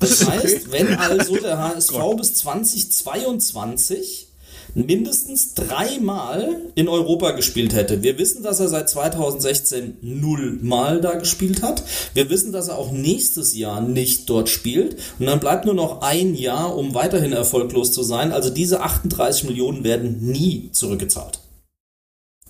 Das 0.00 0.28
heißt, 0.28 0.72
wenn 0.72 0.94
also 0.94 1.36
der 1.36 1.58
HSV 1.74 1.98
bis 2.16 2.34
2022 2.34 4.28
mindestens 4.74 5.54
dreimal 5.54 6.56
in 6.74 6.88
Europa 6.88 7.30
gespielt 7.30 7.74
hätte. 7.74 8.02
Wir 8.02 8.18
wissen, 8.18 8.42
dass 8.42 8.60
er 8.60 8.68
seit 8.68 8.88
2016 8.88 9.98
nullmal 10.02 11.00
da 11.00 11.14
gespielt 11.14 11.62
hat. 11.62 11.84
Wir 12.12 12.28
wissen, 12.28 12.52
dass 12.52 12.68
er 12.68 12.78
auch 12.78 12.90
nächstes 12.90 13.56
Jahr 13.56 13.80
nicht 13.80 14.28
dort 14.28 14.48
spielt. 14.48 14.96
Und 15.18 15.26
dann 15.26 15.40
bleibt 15.40 15.64
nur 15.64 15.74
noch 15.74 16.02
ein 16.02 16.34
Jahr, 16.34 16.76
um 16.76 16.94
weiterhin 16.94 17.32
erfolglos 17.32 17.92
zu 17.92 18.02
sein. 18.02 18.32
Also 18.32 18.50
diese 18.50 18.80
38 18.80 19.44
Millionen 19.44 19.84
werden 19.84 20.18
nie 20.20 20.70
zurückgezahlt. 20.72 21.38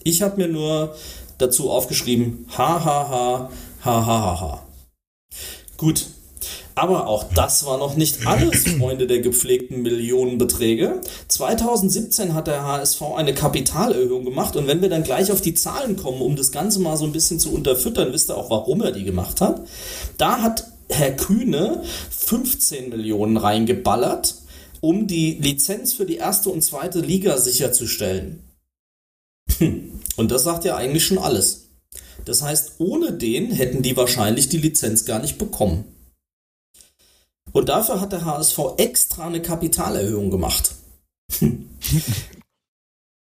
Ich 0.04 0.22
habe 0.22 0.36
mir 0.36 0.48
nur 0.48 0.94
dazu 1.38 1.70
aufgeschrieben, 1.70 2.46
ha 2.56 2.84
ha 2.84 3.08
ha, 3.08 3.50
ha 3.84 4.06
ha 4.06 4.06
ha 4.06 4.40
ha. 4.40 4.66
Gut, 5.78 6.06
aber 6.74 7.06
auch 7.06 7.24
das 7.34 7.64
war 7.64 7.78
noch 7.78 7.96
nicht 7.96 8.26
alles, 8.26 8.64
Freunde 8.78 9.06
der 9.06 9.20
gepflegten 9.20 9.82
Millionenbeträge. 9.82 11.00
2017 11.28 12.34
hat 12.34 12.48
der 12.48 12.64
HSV 12.64 13.02
eine 13.16 13.32
Kapitalerhöhung 13.32 14.24
gemacht 14.24 14.56
und 14.56 14.66
wenn 14.66 14.82
wir 14.82 14.90
dann 14.90 15.04
gleich 15.04 15.32
auf 15.32 15.40
die 15.40 15.54
Zahlen 15.54 15.96
kommen, 15.96 16.20
um 16.20 16.36
das 16.36 16.52
Ganze 16.52 16.80
mal 16.80 16.96
so 16.96 17.04
ein 17.04 17.12
bisschen 17.12 17.38
zu 17.38 17.52
unterfüttern, 17.52 18.12
wisst 18.12 18.30
ihr 18.30 18.36
auch, 18.36 18.50
warum 18.50 18.82
er 18.82 18.92
die 18.92 19.04
gemacht 19.04 19.40
hat. 19.40 19.62
Da 20.18 20.42
hat 20.42 20.66
Herr 20.88 21.12
Kühne 21.12 21.82
15 22.10 22.90
Millionen 22.90 23.36
reingeballert, 23.36 24.34
um 24.80 25.06
die 25.06 25.38
Lizenz 25.40 25.94
für 25.94 26.04
die 26.04 26.16
erste 26.16 26.50
und 26.50 26.62
zweite 26.62 27.00
Liga 27.00 27.38
sicherzustellen. 27.38 28.42
Und 30.16 30.30
das 30.30 30.44
sagt 30.44 30.64
ja 30.64 30.76
eigentlich 30.76 31.04
schon 31.04 31.18
alles. 31.18 31.68
Das 32.24 32.42
heißt, 32.42 32.74
ohne 32.78 33.12
den 33.12 33.50
hätten 33.50 33.82
die 33.82 33.96
wahrscheinlich 33.96 34.48
die 34.48 34.58
Lizenz 34.58 35.04
gar 35.04 35.18
nicht 35.18 35.38
bekommen. 35.38 35.84
Und 37.52 37.68
dafür 37.68 38.00
hat 38.00 38.12
der 38.12 38.24
HSV 38.24 38.58
extra 38.78 39.26
eine 39.26 39.42
Kapitalerhöhung 39.42 40.30
gemacht. 40.30 40.74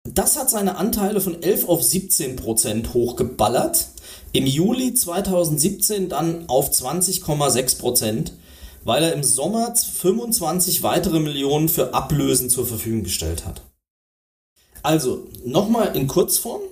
Das 0.05 0.37
hat 0.37 0.51
seine 0.51 0.77
Anteile 0.77 1.21
von 1.21 1.43
11 1.43 1.69
auf 1.69 1.83
17 1.83 2.35
Prozent 2.35 2.93
hochgeballert. 2.93 3.87
Im 4.33 4.47
Juli 4.47 4.95
2017 4.95 6.09
dann 6.09 6.49
auf 6.49 6.71
20,6 6.71 7.79
Prozent, 7.79 8.33
weil 8.85 9.05
er 9.05 9.13
im 9.13 9.23
Sommer 9.23 9.75
25 9.77 10.83
weitere 10.83 11.21
Millionen 11.21 11.69
für 11.69 11.95
Ablösen 11.95 12.51
zur 12.51 12.67
Verfügung 12.67 13.05
gestellt 13.05 13.47
hat. 13.47 13.63
Also, 14.83 15.29
nochmal 15.45 15.95
in 15.97 16.09
Kurzform. 16.09 16.63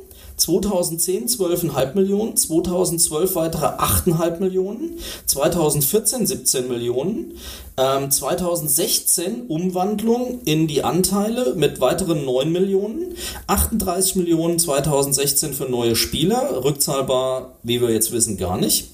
2010 0.40 1.28
12,5 1.28 1.94
Millionen, 1.94 2.36
2012 2.36 3.34
weitere 3.34 3.66
8,5 3.66 4.40
Millionen, 4.40 4.98
2014 5.26 6.26
17 6.26 6.68
Millionen, 6.68 7.34
ähm, 7.76 8.10
2016 8.10 9.46
Umwandlung 9.48 10.40
in 10.44 10.66
die 10.66 10.82
Anteile 10.82 11.54
mit 11.56 11.80
weiteren 11.80 12.24
9 12.24 12.50
Millionen, 12.50 13.14
38 13.46 14.16
Millionen 14.16 14.58
2016 14.58 15.52
für 15.52 15.66
neue 15.66 15.94
Spieler, 15.94 16.64
rückzahlbar, 16.64 17.58
wie 17.62 17.80
wir 17.80 17.90
jetzt 17.90 18.12
wissen, 18.12 18.38
gar 18.38 18.56
nicht. 18.56 18.88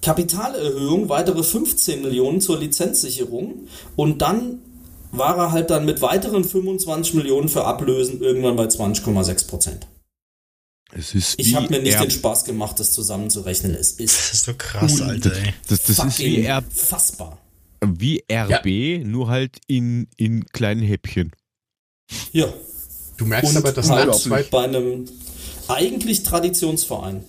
Kapitalerhöhung, 0.00 1.08
weitere 1.08 1.42
15 1.42 2.02
Millionen 2.02 2.40
zur 2.40 2.58
Lizenzsicherung 2.58 3.66
und 3.96 4.22
dann 4.22 4.60
war 5.12 5.36
er 5.36 5.52
halt 5.52 5.70
dann 5.70 5.84
mit 5.84 6.02
weiteren 6.02 6.44
25 6.44 7.14
Millionen 7.14 7.48
für 7.48 7.64
Ablösen 7.64 8.20
irgendwann 8.20 8.56
bei 8.56 8.64
20,6 8.64 9.46
Prozent. 9.46 9.86
Es 10.94 11.14
ist 11.14 11.34
Ich 11.38 11.54
habe 11.54 11.68
mir 11.70 11.80
nicht 11.82 11.94
R- 11.94 12.02
den 12.02 12.10
Spaß 12.10 12.44
gemacht, 12.44 12.78
das 12.78 12.92
zusammenzurechnen. 12.92 13.74
Es 13.74 13.92
ist 13.92 14.00
Das 14.18 14.32
ist 14.34 14.44
so 14.44 14.54
krass, 14.56 15.00
Alter, 15.00 15.34
ey. 15.34 15.54
das, 15.68 15.84
das 15.84 15.98
ist 16.04 16.18
wie, 16.18 16.44
R, 16.44 16.62
fassbar. 16.70 17.38
wie 17.80 18.22
RB, 18.30 19.04
nur 19.06 19.28
halt 19.28 19.58
in, 19.66 20.06
in 20.16 20.44
kleinen 20.46 20.82
Häppchen. 20.82 21.32
Ja. 22.32 22.52
Du 23.16 23.24
merkst 23.26 23.50
Und 23.50 23.56
aber, 23.58 23.72
dass 23.72 23.88
halt 23.90 24.50
bei 24.50 24.64
einem 24.64 25.08
eigentlich 25.68 26.22
Traditionsverein. 26.24 27.22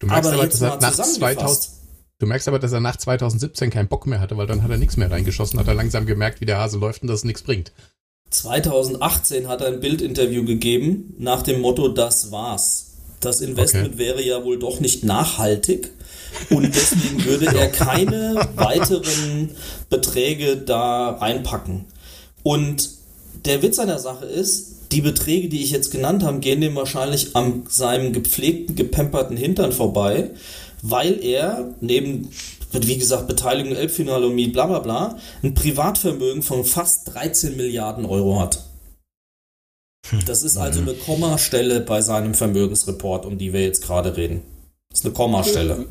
du 0.00 0.06
merkst 0.06 0.26
aber 0.28 0.34
aber, 0.34 0.44
jetzt 0.44 0.54
dass 0.54 0.60
er 0.62 0.68
mal 0.68 0.80
nach 0.80 0.92
2000, 0.92 1.14
zusammengefasst. 1.14 1.70
du 2.18 2.26
merkst 2.26 2.48
aber, 2.48 2.58
dass 2.58 2.72
er 2.72 2.80
nach 2.80 2.96
2017 2.96 3.70
keinen 3.70 3.88
Bock 3.88 4.06
mehr 4.06 4.20
hatte, 4.20 4.36
weil 4.36 4.46
dann 4.46 4.62
hat 4.62 4.70
er 4.70 4.76
nichts 4.78 4.96
mehr 4.98 5.10
reingeschossen, 5.10 5.58
hat 5.58 5.68
er 5.68 5.74
langsam 5.74 6.04
gemerkt, 6.04 6.40
wie 6.42 6.46
der 6.46 6.58
Hase 6.58 6.78
läuft 6.78 7.00
und 7.02 7.08
dass 7.08 7.20
es 7.20 7.24
nichts 7.24 7.42
bringt. 7.42 7.72
2018 8.34 9.46
hat 9.48 9.60
er 9.60 9.68
ein 9.68 9.80
Bildinterview 9.80 10.44
gegeben 10.44 11.14
nach 11.18 11.42
dem 11.42 11.60
Motto, 11.60 11.88
das 11.88 12.32
war's. 12.32 12.94
Das 13.20 13.40
Investment 13.40 13.96
wäre 13.96 14.22
ja 14.22 14.44
wohl 14.44 14.58
doch 14.58 14.80
nicht 14.80 15.04
nachhaltig 15.04 15.90
und 16.50 16.74
deswegen 16.74 17.24
würde 17.24 17.46
er 17.46 17.68
keine 17.68 18.48
weiteren 18.56 19.50
Beträge 19.88 20.56
da 20.56 21.10
reinpacken. 21.10 21.86
Und 22.42 22.90
der 23.44 23.62
Witz 23.62 23.78
an 23.78 23.86
der 23.86 24.00
Sache 24.00 24.26
ist, 24.26 24.74
die 24.92 25.00
Beträge, 25.00 25.48
die 25.48 25.62
ich 25.62 25.70
jetzt 25.70 25.92
genannt 25.92 26.22
habe, 26.24 26.40
gehen 26.40 26.60
dem 26.60 26.74
wahrscheinlich 26.74 27.36
an 27.36 27.64
seinem 27.68 28.12
gepflegten, 28.12 28.74
gepemperten 28.74 29.36
Hintern 29.36 29.72
vorbei, 29.72 30.30
weil 30.82 31.24
er 31.24 31.74
neben, 31.80 32.30
wie 32.82 32.98
gesagt, 32.98 33.26
Beteiligung 33.28 33.74
Elbfinale 33.74 34.26
und 34.26 34.52
bla 34.52 34.66
bla 34.66 34.78
bla, 34.80 35.18
ein 35.42 35.54
Privatvermögen 35.54 36.42
von 36.42 36.64
fast 36.64 37.14
13 37.14 37.56
Milliarden 37.56 38.04
Euro 38.04 38.40
hat. 38.40 38.64
Das 40.26 40.42
ist 40.42 40.56
also 40.56 40.80
eine 40.80 40.94
Kommastelle 40.94 41.80
bei 41.80 42.02
seinem 42.02 42.34
Vermögensreport, 42.34 43.24
um 43.24 43.38
die 43.38 43.52
wir 43.52 43.62
jetzt 43.62 43.82
gerade 43.82 44.16
reden. 44.16 44.42
Das 44.90 45.00
ist 45.00 45.06
eine 45.06 45.14
Kommastelle. 45.14 45.86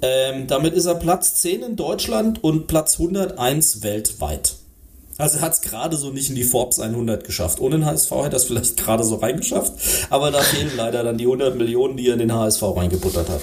Ähm, 0.00 0.46
damit 0.46 0.74
ist 0.74 0.86
er 0.86 0.94
Platz 0.94 1.34
10 1.36 1.62
in 1.62 1.76
Deutschland 1.76 2.42
und 2.42 2.66
Platz 2.66 2.98
101 2.98 3.82
weltweit. 3.82 4.56
Also 5.18 5.38
er 5.38 5.42
hat 5.42 5.54
es 5.54 5.60
gerade 5.60 5.96
so 5.96 6.10
nicht 6.10 6.30
in 6.30 6.36
die 6.36 6.44
Forbes 6.44 6.80
100 6.80 7.24
geschafft. 7.24 7.60
Ohne 7.60 7.76
den 7.76 7.86
HSV 7.86 8.10
hätte 8.10 8.30
er 8.30 8.34
es 8.34 8.44
vielleicht 8.44 8.76
gerade 8.76 9.04
so 9.04 9.16
reingeschafft, 9.16 9.72
aber 10.10 10.30
da 10.30 10.40
fehlen 10.40 10.70
leider 10.76 11.04
dann 11.04 11.18
die 11.18 11.26
100 11.26 11.56
Millionen, 11.56 11.96
die 11.96 12.08
er 12.08 12.14
in 12.14 12.20
den 12.20 12.32
HSV 12.32 12.62
reingebuttert 12.62 13.28
hat. 13.28 13.42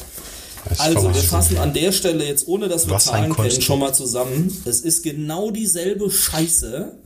Also, 0.77 1.13
wir 1.13 1.21
fassen 1.21 1.57
an 1.57 1.73
der 1.73 1.91
Stelle 1.91 2.25
jetzt, 2.25 2.47
ohne 2.47 2.67
dass 2.67 2.87
wir 2.87 2.95
Was 2.95 3.05
Zahlen 3.05 3.35
kennen, 3.35 3.61
schon 3.61 3.79
mal 3.79 3.93
zusammen. 3.93 4.55
Es 4.65 4.81
ist 4.81 5.03
genau 5.03 5.51
dieselbe 5.51 6.09
Scheiße 6.09 6.97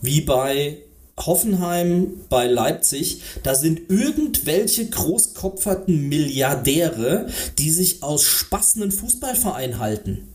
wie 0.00 0.20
bei 0.20 0.78
Hoffenheim, 1.18 2.14
bei 2.28 2.46
Leipzig. 2.46 3.22
Da 3.42 3.54
sind 3.54 3.90
irgendwelche 3.90 4.88
großkopferten 4.88 6.08
Milliardäre, 6.08 7.28
die 7.58 7.70
sich 7.70 8.02
aus 8.02 8.24
Spaß 8.24 8.76
einen 8.76 8.92
Fußballverein 8.92 9.78
halten. 9.78 10.28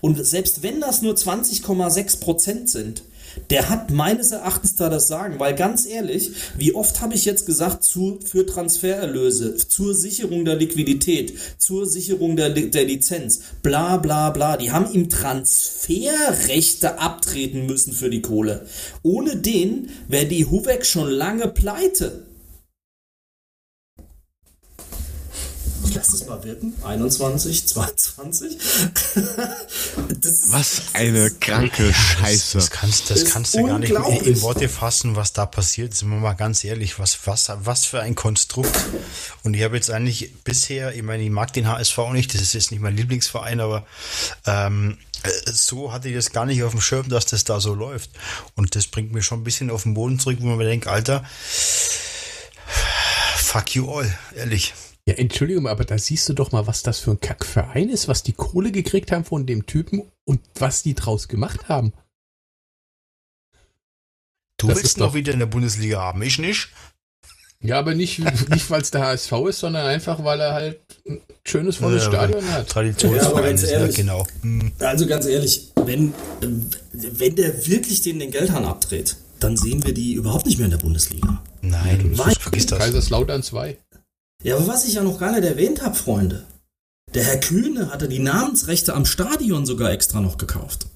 Und 0.00 0.24
selbst 0.24 0.62
wenn 0.62 0.80
das 0.80 1.02
nur 1.02 1.14
20,6 1.14 2.20
Prozent 2.20 2.70
sind, 2.70 3.02
der 3.50 3.68
hat 3.68 3.90
meines 3.90 4.32
Erachtens 4.32 4.76
da 4.76 4.88
das 4.88 5.08
Sagen, 5.08 5.38
weil 5.38 5.54
ganz 5.54 5.86
ehrlich, 5.86 6.32
wie 6.56 6.74
oft 6.74 7.00
habe 7.00 7.14
ich 7.14 7.24
jetzt 7.24 7.46
gesagt, 7.46 7.84
zu, 7.84 8.18
für 8.24 8.46
Transfererlöse, 8.46 9.56
zur 9.56 9.94
Sicherung 9.94 10.44
der 10.44 10.56
Liquidität, 10.56 11.34
zur 11.58 11.86
Sicherung 11.86 12.36
der, 12.36 12.50
der 12.50 12.84
Lizenz, 12.84 13.40
bla 13.62 13.96
bla 13.96 14.30
bla, 14.30 14.56
die 14.56 14.70
haben 14.70 14.92
ihm 14.92 15.08
Transferrechte 15.08 16.98
abtreten 16.98 17.66
müssen 17.66 17.92
für 17.92 18.10
die 18.10 18.22
Kohle. 18.22 18.66
Ohne 19.02 19.36
den 19.36 19.90
wäre 20.08 20.26
die 20.26 20.46
Hubeck 20.46 20.84
schon 20.84 21.10
lange 21.10 21.48
pleite. 21.48 22.27
Ich 25.88 25.94
lasse 25.94 26.12
das 26.12 26.26
mal 26.26 26.42
wirken. 26.44 26.74
21, 26.84 27.66
22. 27.66 28.58
Das- 30.20 30.52
Was 30.52 30.82
eine 30.94 31.30
kranke 31.30 31.92
Scheiße. 31.92 32.58
Das 32.58 32.70
kannst, 32.70 33.10
das 33.10 33.24
kannst 33.26 33.54
du 33.54 33.64
gar 33.66 33.78
nicht 33.78 33.90
in. 33.92 34.40
Worte 34.42 34.68
fassen, 34.68 35.16
was 35.16 35.32
da 35.32 35.46
passiert. 35.46 35.94
Sind 35.94 36.10
wir 36.10 36.18
mal 36.18 36.34
ganz 36.34 36.64
ehrlich, 36.64 36.98
was, 36.98 37.18
was, 37.26 37.50
was 37.62 37.84
für 37.84 38.00
ein 38.00 38.14
Konstrukt. 38.14 38.74
Und 39.44 39.54
ich 39.54 39.62
habe 39.62 39.76
jetzt 39.76 39.90
eigentlich 39.90 40.32
bisher, 40.44 40.94
ich 40.94 41.02
meine, 41.02 41.22
ich 41.22 41.30
mag 41.30 41.52
den 41.52 41.68
HSV 41.68 41.98
auch 41.98 42.12
nicht, 42.12 42.34
das 42.34 42.40
ist 42.42 42.54
jetzt 42.54 42.70
nicht 42.70 42.80
mein 42.80 42.96
Lieblingsverein, 42.96 43.60
aber 43.60 43.86
ähm, 44.46 44.98
äh, 45.22 45.30
so 45.52 45.92
hatte 45.92 46.08
ich 46.08 46.14
das 46.14 46.32
gar 46.32 46.46
nicht 46.46 46.62
auf 46.62 46.72
dem 46.72 46.80
Schirm, 46.80 47.08
dass 47.08 47.26
das 47.26 47.44
da 47.44 47.60
so 47.60 47.74
läuft. 47.74 48.10
Und 48.54 48.74
das 48.74 48.86
bringt 48.86 49.12
mir 49.12 49.22
schon 49.22 49.40
ein 49.40 49.44
bisschen 49.44 49.70
auf 49.70 49.82
den 49.84 49.94
Boden 49.94 50.18
zurück, 50.18 50.38
wo 50.40 50.46
man 50.46 50.58
mir 50.58 50.64
denkt, 50.64 50.86
Alter, 50.86 51.24
fuck 53.36 53.74
you 53.74 53.90
all, 53.90 54.18
ehrlich. 54.36 54.74
Ja, 55.08 55.14
Entschuldigung, 55.14 55.66
aber 55.66 55.84
da 55.86 55.96
siehst 55.96 56.28
du 56.28 56.34
doch 56.34 56.52
mal, 56.52 56.66
was 56.66 56.82
das 56.82 56.98
für 56.98 57.12
ein 57.12 57.20
Kackverein 57.20 57.88
ist, 57.88 58.08
was 58.08 58.22
die 58.22 58.34
Kohle 58.34 58.70
gekriegt 58.72 59.10
haben 59.10 59.24
von 59.24 59.46
dem 59.46 59.64
Typen 59.64 60.02
und 60.26 60.40
was 60.56 60.82
die 60.82 60.94
draus 60.94 61.28
gemacht 61.28 61.70
haben. 61.70 61.94
Du 64.58 64.66
Das 64.68 64.76
willst 64.78 64.98
noch 64.98 65.08
doch- 65.08 65.14
wieder 65.14 65.32
in 65.32 65.38
der 65.38 65.46
Bundesliga 65.46 65.98
haben, 66.00 66.20
ich 66.20 66.38
nicht. 66.38 66.68
Ja, 67.60 67.78
aber 67.78 67.94
nicht, 67.94 68.18
nicht 68.50 68.70
weil 68.70 68.82
es 68.82 68.90
der 68.90 69.00
HSV 69.00 69.32
ist, 69.48 69.60
sondern 69.60 69.86
einfach, 69.86 70.22
weil 70.24 70.40
er 70.40 70.52
halt 70.52 70.80
ein 71.08 71.20
schönes, 71.42 71.76
volles 71.76 72.04
Ja, 72.04 72.10
Stadion 72.10 72.50
hat. 72.50 72.68
Traditionsverein 72.68 73.24
Ja, 73.24 73.30
aber 73.30 73.42
ganz 73.48 73.62
ist 73.62 73.70
ja 73.70 73.78
ehrlich. 73.80 73.96
genau. 73.96 74.26
Hm. 74.42 74.72
Also 74.78 75.06
ganz 75.06 75.24
ehrlich, 75.24 75.72
wenn, 75.86 76.12
wenn 76.40 77.34
der 77.36 77.66
wirklich 77.66 78.02
den, 78.02 78.18
den 78.18 78.30
Geldhahn 78.30 78.66
abdreht, 78.66 79.16
dann 79.40 79.56
sehen 79.56 79.84
wir 79.86 79.94
die 79.94 80.12
überhaupt 80.12 80.44
nicht 80.46 80.58
mehr 80.58 80.66
in 80.66 80.70
der 80.72 80.78
Bundesliga. 80.78 81.42
Nein, 81.62 82.16
Weil- 82.18 82.34
vergiss 82.34 82.66
das. 82.66 82.78
Kaiserslautern 82.78 83.42
2. 83.42 83.78
Ja, 84.42 84.56
aber 84.56 84.68
was 84.68 84.86
ich 84.86 84.94
ja 84.94 85.02
noch 85.02 85.18
gar 85.18 85.32
nicht 85.32 85.44
erwähnt 85.44 85.82
habe, 85.82 85.96
Freunde. 85.96 86.44
Der 87.12 87.24
Herr 87.24 87.40
Kühne 87.40 87.90
hatte 87.90 88.08
die 88.08 88.20
Namensrechte 88.20 88.94
am 88.94 89.04
Stadion 89.04 89.66
sogar 89.66 89.90
extra 89.90 90.20
noch 90.20 90.38
gekauft. 90.38 90.86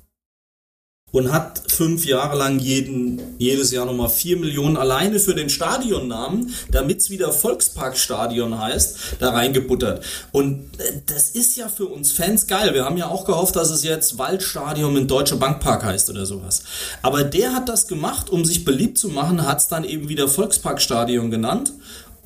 Und 1.11 1.31
hat 1.31 1.61
fünf 1.67 2.07
Jahre 2.07 2.39
lang 2.39 2.59
jeden, 2.59 3.21
jedes 3.39 3.71
Jahr 3.71 3.85
nochmal 3.85 4.09
vier 4.09 4.39
Millionen 4.39 4.79
alleine 4.79 5.19
für 5.19 5.35
den 5.35 5.51
Stadionnamen, 5.51 6.55
damit's 6.71 7.11
wieder 7.11 7.33
Volksparkstadion 7.33 8.59
heißt, 8.59 8.97
da 9.19 9.31
reingebuttert. 9.31 10.03
Und 10.31 10.81
äh, 10.81 11.03
das 11.05 11.31
ist 11.31 11.57
ja 11.57 11.69
für 11.69 11.87
uns 11.87 12.13
Fans 12.13 12.47
geil. 12.47 12.73
Wir 12.73 12.87
haben 12.87 12.97
ja 12.97 13.09
auch 13.09 13.27
gehofft, 13.27 13.57
dass 13.57 13.71
es 13.71 13.83
jetzt 13.83 14.17
Waldstadion 14.17 14.95
mit 14.95 15.11
Deutsche 15.11 15.37
Bankpark 15.37 15.85
heißt 15.85 16.09
oder 16.09 16.25
sowas. 16.25 16.63
Aber 17.03 17.25
der 17.25 17.53
hat 17.53 17.69
das 17.69 17.89
gemacht, 17.89 18.31
um 18.31 18.45
sich 18.45 18.65
beliebt 18.65 18.97
zu 18.97 19.09
machen, 19.09 19.47
hat's 19.47 19.69
dann 19.69 19.85
eben 19.85 20.09
wieder 20.09 20.29
Volksparkstadion 20.29 21.31
genannt 21.31 21.73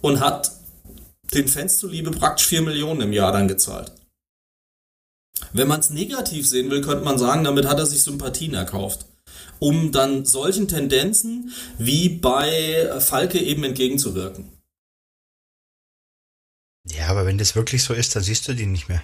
und 0.00 0.20
hat 0.20 0.52
den 1.34 1.48
Fans 1.48 1.78
zuliebe 1.78 2.10
praktisch 2.10 2.46
4 2.46 2.62
Millionen 2.62 3.02
im 3.02 3.12
Jahr 3.12 3.32
dann 3.32 3.48
gezahlt. 3.48 3.92
Wenn 5.52 5.68
man 5.68 5.80
es 5.80 5.90
negativ 5.90 6.46
sehen 6.46 6.70
will, 6.70 6.80
könnte 6.80 7.04
man 7.04 7.18
sagen, 7.18 7.44
damit 7.44 7.66
hat 7.66 7.78
er 7.78 7.86
sich 7.86 8.02
Sympathien 8.02 8.54
erkauft. 8.54 9.06
Um 9.58 9.92
dann 9.92 10.24
solchen 10.24 10.68
Tendenzen 10.68 11.52
wie 11.78 12.08
bei 12.08 13.00
Falke 13.00 13.38
eben 13.38 13.64
entgegenzuwirken. 13.64 14.50
Ja, 16.88 17.08
aber 17.08 17.26
wenn 17.26 17.38
das 17.38 17.56
wirklich 17.56 17.82
so 17.82 17.94
ist, 17.94 18.14
dann 18.14 18.22
siehst 18.22 18.46
du 18.48 18.54
die 18.54 18.66
nicht 18.66 18.88
mehr. 18.88 19.02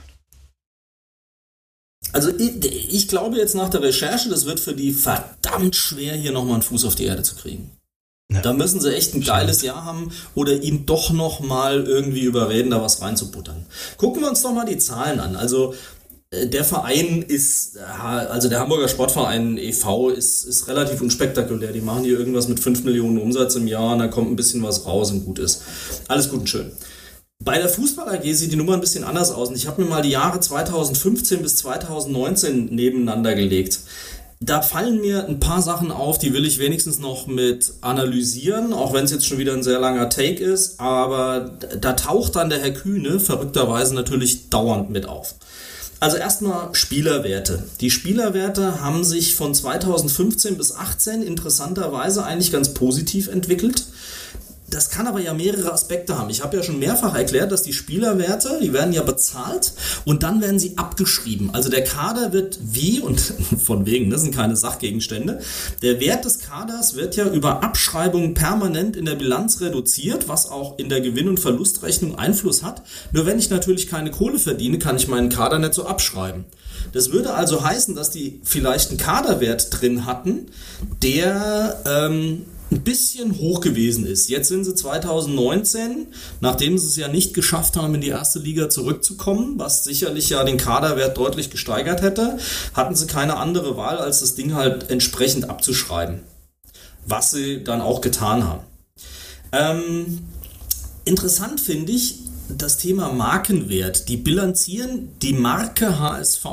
Also 2.13 2.31
ich, 2.37 2.65
ich 2.65 3.09
glaube 3.09 3.39
jetzt 3.39 3.55
nach 3.55 3.71
der 3.71 3.83
Recherche, 3.83 4.29
das 4.29 4.45
wird 4.45 4.61
für 4.61 4.75
die 4.75 4.93
verdammt 4.93 5.75
schwer, 5.75 6.15
hier 6.15 6.33
nochmal 6.33 6.55
einen 6.55 6.63
Fuß 6.63 6.85
auf 6.85 6.95
die 6.95 7.05
Erde 7.05 7.23
zu 7.23 7.37
kriegen. 7.37 7.71
Da 8.41 8.53
müssen 8.53 8.81
sie 8.81 8.95
echt 8.95 9.15
ein 9.15 9.21
geiles 9.21 9.63
Jahr 9.63 9.85
haben 9.85 10.13
oder 10.35 10.63
ihn 10.63 10.87
doch 10.87 11.11
noch 11.11 11.41
mal 11.41 11.85
irgendwie 11.85 12.23
überreden, 12.23 12.71
da 12.71 12.81
was 12.81 13.03
reinzubuttern. 13.03 13.67
Gucken 13.97 14.23
wir 14.23 14.29
uns 14.29 14.43
doch 14.43 14.53
mal 14.53 14.65
die 14.65 14.79
Zahlen 14.79 15.21
an. 15.21 15.37
Also 15.37 15.75
äh, 16.31 16.47
der 16.47 16.65
Verein 16.65 17.23
ist, 17.23 17.79
also 17.79 18.49
der 18.49 18.61
Hamburger 18.61 18.89
Sportverein 18.89 19.59
e.V. 19.59 20.11
Ist, 20.11 20.45
ist 20.45 20.69
relativ 20.69 21.01
unspektakulär. 21.01 21.73
Die 21.73 21.81
machen 21.81 22.05
hier 22.05 22.19
irgendwas 22.19 22.49
mit 22.49 22.61
5 22.61 22.85
Millionen 22.85 23.19
Umsatz 23.19 23.55
im 23.55 23.67
Jahr 23.67 23.93
und 23.93 23.99
da 23.99 24.09
kommt 24.09 24.31
ein 24.31 24.37
bisschen 24.37 24.63
was 24.63 24.87
raus 24.87 25.11
und 25.11 25.25
gut 25.25 25.39
ist. 25.39 25.63
Alles 26.09 26.29
gut 26.29 26.41
und 26.41 26.49
schön. 26.49 26.73
Bei 27.45 27.59
der 27.59 27.69
Fußball 27.69 28.09
AG 28.09 28.35
sieht 28.35 28.53
die 28.53 28.57
Nummer 28.57 28.75
ein 28.75 28.81
bisschen 28.81 29.05
anders 29.05 29.33
aus. 29.33 29.49
Und 29.49 29.57
ich 29.57 29.67
habe 29.67 29.83
mir 29.83 29.89
mal 29.89 30.03
die 30.03 30.11
Jahre 30.11 30.39
2015 30.39 31.43
bis 31.43 31.57
2019 31.57 32.67
nebeneinander 32.67 33.35
gelegt 33.35 33.81
da 34.45 34.61
fallen 34.61 35.01
mir 35.01 35.27
ein 35.29 35.39
paar 35.39 35.63
Sachen 35.63 35.93
auf, 35.93 36.19
die 36.19 36.33
will 36.35 36.45
ich 36.45 36.59
wenigstens 36.59 36.99
noch 36.99 37.27
mit 37.27 37.73
analysieren, 37.81 38.73
auch 38.73 38.93
wenn 38.93 39.05
es 39.05 39.13
jetzt 39.13 39.27
schon 39.27 39.39
wieder 39.39 39.53
ein 39.53 39.63
sehr 39.63 39.79
langer 39.79 40.09
Take 40.09 40.43
ist. 40.43 40.81
Aber 40.81 41.53
da 41.81 41.93
taucht 41.93 42.37
dann 42.37 42.51
der 42.51 42.61
Herr 42.61 42.73
Kühne 42.73 43.21
verrückterweise 43.21 43.95
natürlich 43.95 44.51
dauernd 44.51 44.91
mit 44.91 45.07
auf. 45.07 45.35
Also 46.01 46.17
erstmal 46.17 46.75
Spielerwerte. 46.75 47.63
Die 47.81 47.91
Spielerwerte 47.93 48.81
haben 48.81 49.05
sich 49.05 49.37
von 49.37 49.55
2015 49.55 50.57
bis 50.57 50.69
2018 50.71 51.23
interessanterweise 51.23 52.25
eigentlich 52.25 52.51
ganz 52.51 52.75
positiv 52.75 53.29
entwickelt. 53.29 53.85
Das 54.73 54.89
kann 54.89 55.07
aber 55.07 55.21
ja 55.21 55.35
mehrere 55.35 55.71
Aspekte 55.71 56.17
haben. 56.19 56.31
Ich 56.31 56.43
habe 56.43 56.57
ja 56.57 56.63
schon 56.63 56.79
mehrfach 56.79 57.15
erklärt, 57.15 57.53
dass 57.53 57.63
die 57.63 57.75
Spielerwerte, 57.75 58.59
die 58.63 58.73
werden 58.73 58.95
ja 58.95 59.03
bezahlt 59.03 59.75
und 60.07 60.23
dann 60.23 60.41
werden 60.41 60.59
sie 60.59 60.79
abgeschrieben. 60.79 61.51
Also 61.53 61.69
der 61.69 61.85
Kader 61.85 62.33
wird 62.33 62.59
wie, 62.63 63.01
und 63.01 63.21
von 63.63 63.85
wegen, 63.85 64.09
das 64.09 64.23
sind 64.23 64.35
keine 64.35 64.57
Sachgegenstände, 64.57 65.41
der 65.83 66.01
Wert 66.01 66.25
des 66.25 66.39
Kaders 66.39 66.95
wird 66.95 67.17
ja 67.17 67.27
über 67.27 67.63
Abschreibungen 67.63 68.33
permanent 68.33 68.97
in 68.97 69.05
der 69.05 69.15
Bilanz 69.15 69.61
reduziert, 69.61 70.29
was 70.29 70.49
auch 70.49 70.79
in 70.79 70.89
der 70.89 71.03
Gewinn- 71.03 71.29
und 71.29 71.39
Verlustrechnung 71.39 72.19
Einfluss 72.19 72.63
hat. 72.63 72.83
Nur 73.13 73.27
wenn 73.27 73.39
ich 73.39 73.51
natürlich 73.51 73.89
keine 73.89 74.11
Kohle 74.11 74.39
verdiene, 74.39 74.79
kann 74.79 74.97
ich 74.97 75.07
meinen 75.07 75.29
Kader 75.29 75.59
nicht 75.59 75.75
so 75.75 75.85
abschreiben. 75.85 76.47
Das 76.93 77.13
würde 77.13 77.35
also 77.35 77.63
heißen, 77.63 77.95
dass 77.95 78.11
die 78.11 78.41
vielleicht 78.43 78.89
einen 78.89 78.99
Kaderwert 78.99 79.69
drin 79.71 80.07
hatten, 80.07 80.47
der 81.03 81.83
ähm, 81.87 82.47
ein 82.73 82.83
bisschen 82.83 83.39
hoch 83.39 83.61
gewesen 83.61 84.07
ist. 84.07 84.29
Jetzt 84.29 84.49
sind 84.49 84.65
sie 84.65 84.75
2019, 84.75 86.09
nachdem 86.41 86.79
sie 86.79 86.87
es 86.87 86.97
ja 86.97 87.09
nicht 87.09 87.35
geschafft 87.35 87.77
haben, 87.77 87.95
in 87.95 88.01
die 88.01 88.09
erste 88.09 88.39
Liga 88.39 88.69
zurückzukommen, 88.69 89.59
was 89.59 89.85
sicherlich 89.85 90.31
ja 90.31 90.43
den 90.43 90.57
Kaderwert 90.57 91.17
deutlich 91.17 91.51
gesteigert 91.51 92.03
hätte, 92.03 92.39
hatten 92.75 92.95
sie 92.95 93.07
keine 93.07 93.37
andere 93.37 93.77
Wahl, 93.77 93.99
als 93.99 94.21
das 94.21 94.35
Ding 94.35 94.55
halt 94.55 94.91
entsprechend 94.91 95.51
abzuschreiben. 95.51 96.21
Was 97.07 97.31
sie 97.31 97.63
dann 97.63 97.81
auch 97.81 98.01
getan 98.01 98.45
haben. 98.45 98.63
Ähm, 99.53 100.21
interessant 101.05 101.61
finde 101.61 101.93
ich 101.93 102.21
das 102.49 102.79
Thema 102.79 103.13
Markenwert. 103.13 104.09
Die 104.09 104.17
bilanzieren 104.17 105.11
die 105.21 105.35
Marke 105.35 105.99
HSV 105.99 106.47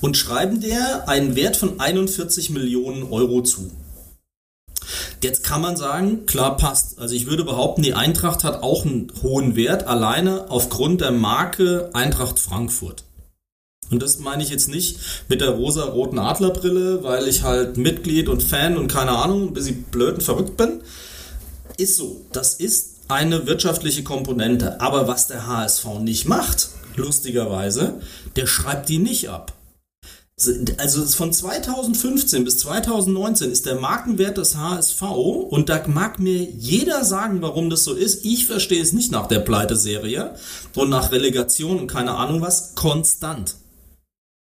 und 0.00 0.16
schreiben 0.16 0.60
der 0.60 1.08
einen 1.08 1.36
Wert 1.36 1.56
von 1.56 1.78
41 1.78 2.50
Millionen 2.50 3.04
Euro 3.04 3.42
zu. 3.42 3.70
Jetzt 5.22 5.44
kann 5.44 5.60
man 5.60 5.76
sagen, 5.76 6.26
klar 6.26 6.56
passt. 6.56 6.98
Also 6.98 7.14
ich 7.14 7.26
würde 7.26 7.44
behaupten, 7.44 7.82
die 7.82 7.94
Eintracht 7.94 8.44
hat 8.44 8.62
auch 8.62 8.84
einen 8.84 9.12
hohen 9.22 9.56
Wert, 9.56 9.86
alleine 9.86 10.50
aufgrund 10.50 11.00
der 11.00 11.12
Marke 11.12 11.90
Eintracht 11.92 12.38
Frankfurt. 12.38 13.04
Und 13.90 14.02
das 14.02 14.18
meine 14.18 14.42
ich 14.42 14.48
jetzt 14.48 14.68
nicht 14.68 14.98
mit 15.28 15.40
der 15.40 15.50
rosa-roten 15.50 16.18
Adlerbrille, 16.18 17.02
weil 17.02 17.28
ich 17.28 17.42
halt 17.42 17.76
Mitglied 17.76 18.28
und 18.28 18.42
Fan 18.42 18.76
und 18.76 18.88
keine 18.88 19.12
Ahnung, 19.12 19.48
ein 19.48 19.54
bisschen 19.54 19.84
blöd 19.84 20.14
und 20.14 20.22
verrückt 20.22 20.56
bin. 20.56 20.80
Ist 21.76 21.96
so. 21.96 22.24
Das 22.32 22.54
ist 22.54 22.94
eine 23.08 23.46
wirtschaftliche 23.46 24.02
Komponente. 24.02 24.80
Aber 24.80 25.06
was 25.08 25.26
der 25.26 25.46
HSV 25.46 25.86
nicht 26.00 26.26
macht, 26.26 26.70
lustigerweise, 26.96 28.00
der 28.36 28.46
schreibt 28.46 28.88
die 28.88 28.98
nicht 28.98 29.28
ab. 29.28 29.52
Also 30.78 31.06
von 31.06 31.32
2015 31.32 32.42
bis 32.42 32.58
2019 32.58 33.52
ist 33.52 33.66
der 33.66 33.76
Markenwert 33.76 34.36
des 34.36 34.56
HSV 34.56 35.02
und 35.02 35.68
da 35.68 35.86
mag 35.86 36.18
mir 36.18 36.42
jeder 36.42 37.04
sagen, 37.04 37.40
warum 37.40 37.70
das 37.70 37.84
so 37.84 37.94
ist. 37.94 38.24
Ich 38.24 38.46
verstehe 38.46 38.82
es 38.82 38.92
nicht 38.92 39.12
nach 39.12 39.28
der 39.28 39.38
Pleiteserie 39.38 40.34
und 40.74 40.90
nach 40.90 41.12
Relegation 41.12 41.78
und 41.78 41.86
keine 41.86 42.14
Ahnung 42.16 42.40
was, 42.40 42.74
konstant. 42.74 43.54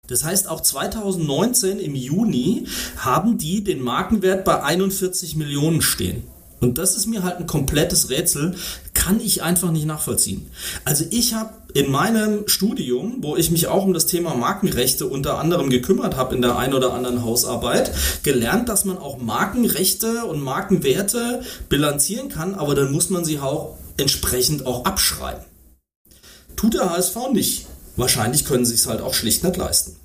Das 0.09 0.25
heißt, 0.25 0.49
auch 0.49 0.63
2019 0.63 1.79
im 1.79 1.95
Juni 1.95 2.67
haben 2.97 3.37
die 3.37 3.63
den 3.63 3.83
Markenwert 3.83 4.47
bei 4.47 4.63
41 4.63 5.37
Millionen 5.37 5.83
stehen. 5.83 6.23
Und 6.61 6.79
das 6.79 6.97
ist 6.97 7.07
mir 7.07 7.23
halt 7.23 7.37
ein 7.37 7.47
komplettes 7.47 8.09
Rätsel, 8.09 8.55
kann 8.95 9.21
ich 9.21 9.43
einfach 9.43 9.71
nicht 9.71 9.85
nachvollziehen. 9.85 10.51
Also 10.85 11.05
ich 11.11 11.35
habe 11.35 11.53
in 11.75 11.91
meinem 11.91 12.49
Studium, 12.49 13.19
wo 13.21 13.37
ich 13.37 13.51
mich 13.51 13.67
auch 13.67 13.85
um 13.85 13.93
das 13.93 14.07
Thema 14.07 14.35
Markenrechte 14.35 15.07
unter 15.07 15.39
anderem 15.39 15.69
gekümmert 15.69 16.17
habe 16.17 16.35
in 16.35 16.41
der 16.41 16.57
ein 16.57 16.73
oder 16.73 16.95
anderen 16.95 17.23
Hausarbeit, 17.23 17.93
gelernt, 18.23 18.69
dass 18.71 18.87
man 18.87 18.97
auch 18.97 19.19
Markenrechte 19.19 20.25
und 20.25 20.41
Markenwerte 20.41 21.43
bilanzieren 21.69 22.31
kann, 22.31 22.55
aber 22.55 22.75
dann 22.75 22.91
muss 22.91 23.11
man 23.11 23.25
sie 23.25 23.39
auch 23.39 23.77
entsprechend 23.99 24.67
auch 24.67 24.87
abschreiben. 24.87 25.45
Tut 26.57 26.75
der 26.75 26.91
HSV 26.91 27.17
nicht. 27.33 27.67
Wahrscheinlich 27.97 28.45
können 28.45 28.65
sie 28.65 28.75
es 28.75 28.87
halt 28.87 29.01
auch 29.01 29.15
schlicht 29.15 29.45
nicht 29.45 29.57
leisten. 29.57 29.97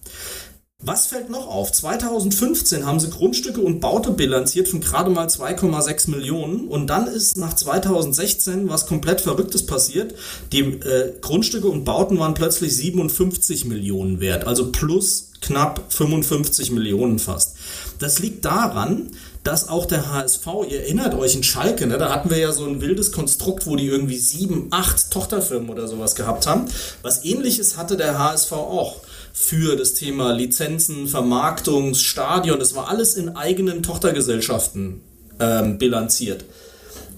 Was 0.84 1.06
fällt 1.06 1.30
noch 1.30 1.48
auf? 1.48 1.72
2015 1.72 2.88
haben 2.88 3.00
sie 3.00 3.12
Grundstücke 3.12 3.62
und 3.62 3.82
Baute 3.82 4.10
bilanziert 4.10 4.68
von 4.68 4.82
gerade 4.82 5.12
mal 5.12 5.28
2,6 5.28 6.10
Millionen 6.10 6.68
und 6.68 6.88
dann 6.88 7.06
ist 7.06 7.38
nach 7.38 7.54
2016 7.54 8.68
was 8.68 8.88
komplett 8.88 9.22
Verrücktes 9.22 9.68
passiert. 9.68 10.16
Die 10.52 10.62
äh, 10.62 11.14
Grundstücke 11.22 11.68
und 11.68 11.86
Bauten 11.86 12.18
waren 12.18 12.34
plötzlich 12.34 12.76
57 12.76 13.66
Millionen 13.66 14.22
wert, 14.22 14.48
also 14.48 14.72
plus 14.72 15.30
knapp 15.40 15.84
55 15.90 16.72
Millionen 16.72 17.20
fast. 17.20 17.58
Das 18.00 18.18
liegt 18.18 18.44
daran, 18.46 19.12
dass 19.44 19.70
auch 19.70 19.86
der 19.86 20.12
HSV, 20.12 20.48
ihr 20.68 20.82
erinnert 20.82 21.14
euch 21.14 21.36
in 21.36 21.44
Schalke, 21.44 21.86
ne, 21.86 22.00
da 22.00 22.12
hatten 22.12 22.32
wir 22.32 22.38
ja 22.38 22.52
so 22.52 22.66
ein 22.66 22.82
wildes 22.82 23.12
Konstrukt, 23.12 23.68
wo 23.68 23.76
die 23.76 23.88
irgendwie 23.88 24.18
sieben, 24.18 24.68
acht 24.72 25.12
Tochterfirmen 25.12 25.70
oder 25.70 25.88
sowas 25.88 26.16
gehabt 26.16 26.48
haben. 26.48 26.66
Was 27.04 27.24
ähnliches 27.24 27.78
hatte 27.78 27.98
der 27.98 28.18
HSV 28.18 28.52
auch 28.54 28.98
für 29.34 29.76
das 29.76 29.94
Thema 29.94 30.32
Lizenzen, 30.34 31.08
Vermarktung, 31.08 31.94
Stadion. 31.96 32.60
Das 32.60 32.76
war 32.76 32.90
alles 32.90 33.16
in 33.16 33.36
eigenen 33.36 33.84
Tochtergesellschaften 33.84 35.02
ähm, 35.40 35.78
bilanziert. 35.78 36.46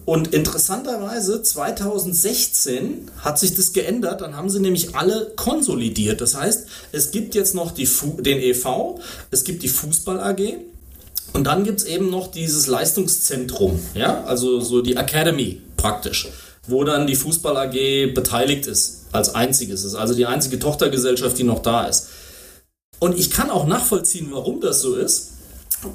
Und 0.06 0.34
interessanterweise 0.34 1.41
2016 1.41 3.10
hat 3.19 3.40
sich 3.40 3.56
das 3.56 3.72
geändert, 3.72 4.19
dann 4.19 4.35
haben 4.35 4.49
sie 4.49 4.60
nämlich 4.60 4.95
alle 4.95 5.31
konsolidiert. 5.38 6.19
Das 6.19 6.35
heißt, 6.35 6.68
es 6.91 7.11
gibt 7.11 7.35
jetzt 7.35 7.56
noch 7.56 7.72
die 7.72 7.88
den 8.18 8.40
EV, 8.40 8.99
es 9.31 9.45
gibt 9.45 9.64
die 9.64 9.69
Fußball 9.69 10.19
AG 10.19 10.57
und 11.31 11.45
dann 11.45 11.64
gibt 11.64 11.80
es 11.80 11.85
eben 11.85 12.10
noch 12.10 12.27
dieses 12.27 12.68
Leistungszentrum, 12.68 13.80
ja, 13.95 14.26
also 14.26 14.60
so 14.60 14.81
die 14.81 14.98
Academy 14.98 15.61
praktisch, 15.77 16.27
wo 16.68 16.84
dann 16.84 17.07
die 17.07 17.15
Fußball 17.15 17.56
AG 17.56 18.14
beteiligt 18.14 18.68
ist 18.68 19.03
als 19.14 19.35
einziges. 19.35 19.85
ist 19.85 19.95
also 19.95 20.14
die 20.14 20.26
einzige 20.26 20.60
Tochtergesellschaft, 20.60 21.38
die 21.38 21.44
noch 21.44 21.60
da 21.60 21.85
ist. 21.85 22.07
Und 22.99 23.18
ich 23.18 23.31
kann 23.31 23.49
auch 23.49 23.68
nachvollziehen, 23.68 24.30
warum 24.31 24.61
das 24.61 24.81
so 24.81 24.95
ist. 24.95 25.31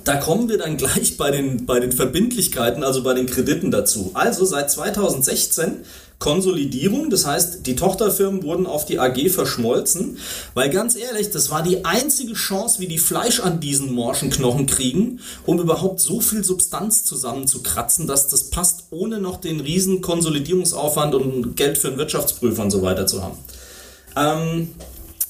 Da 0.04 0.16
kommen 0.16 0.48
wir 0.48 0.58
dann 0.58 0.76
gleich 0.76 1.16
bei 1.16 1.30
den, 1.30 1.64
bei 1.64 1.80
den 1.80 1.92
Verbindlichkeiten, 1.92 2.84
also 2.84 3.02
bei 3.02 3.14
den 3.14 3.26
Krediten 3.26 3.70
dazu. 3.70 4.10
Also 4.14 4.44
seit 4.44 4.70
2016 4.70 5.84
Konsolidierung, 6.18 7.10
das 7.10 7.26
heißt, 7.26 7.66
die 7.66 7.76
Tochterfirmen 7.76 8.42
wurden 8.42 8.66
auf 8.66 8.84
die 8.84 8.98
AG 8.98 9.30
verschmolzen, 9.30 10.18
weil 10.52 10.68
ganz 10.68 10.96
ehrlich, 10.96 11.30
das 11.30 11.50
war 11.50 11.62
die 11.62 11.84
einzige 11.84 12.32
Chance, 12.32 12.80
wie 12.80 12.88
die 12.88 12.98
Fleisch 12.98 13.38
an 13.38 13.60
diesen 13.60 13.92
morschen 13.92 14.30
Knochen 14.30 14.66
kriegen, 14.66 15.20
um 15.46 15.60
überhaupt 15.60 16.00
so 16.00 16.20
viel 16.20 16.42
Substanz 16.42 17.04
zusammenzukratzen, 17.04 18.08
dass 18.08 18.26
das 18.26 18.50
passt, 18.50 18.86
ohne 18.90 19.20
noch 19.20 19.40
den 19.40 19.60
riesen 19.60 20.00
Konsolidierungsaufwand 20.00 21.14
und 21.14 21.56
Geld 21.56 21.78
für 21.78 21.88
einen 21.88 21.98
Wirtschaftsprüfer 21.98 22.62
und 22.62 22.70
so 22.72 22.82
weiter 22.82 23.06
zu 23.06 23.22
haben. 23.22 23.38
Ähm, 24.16 24.68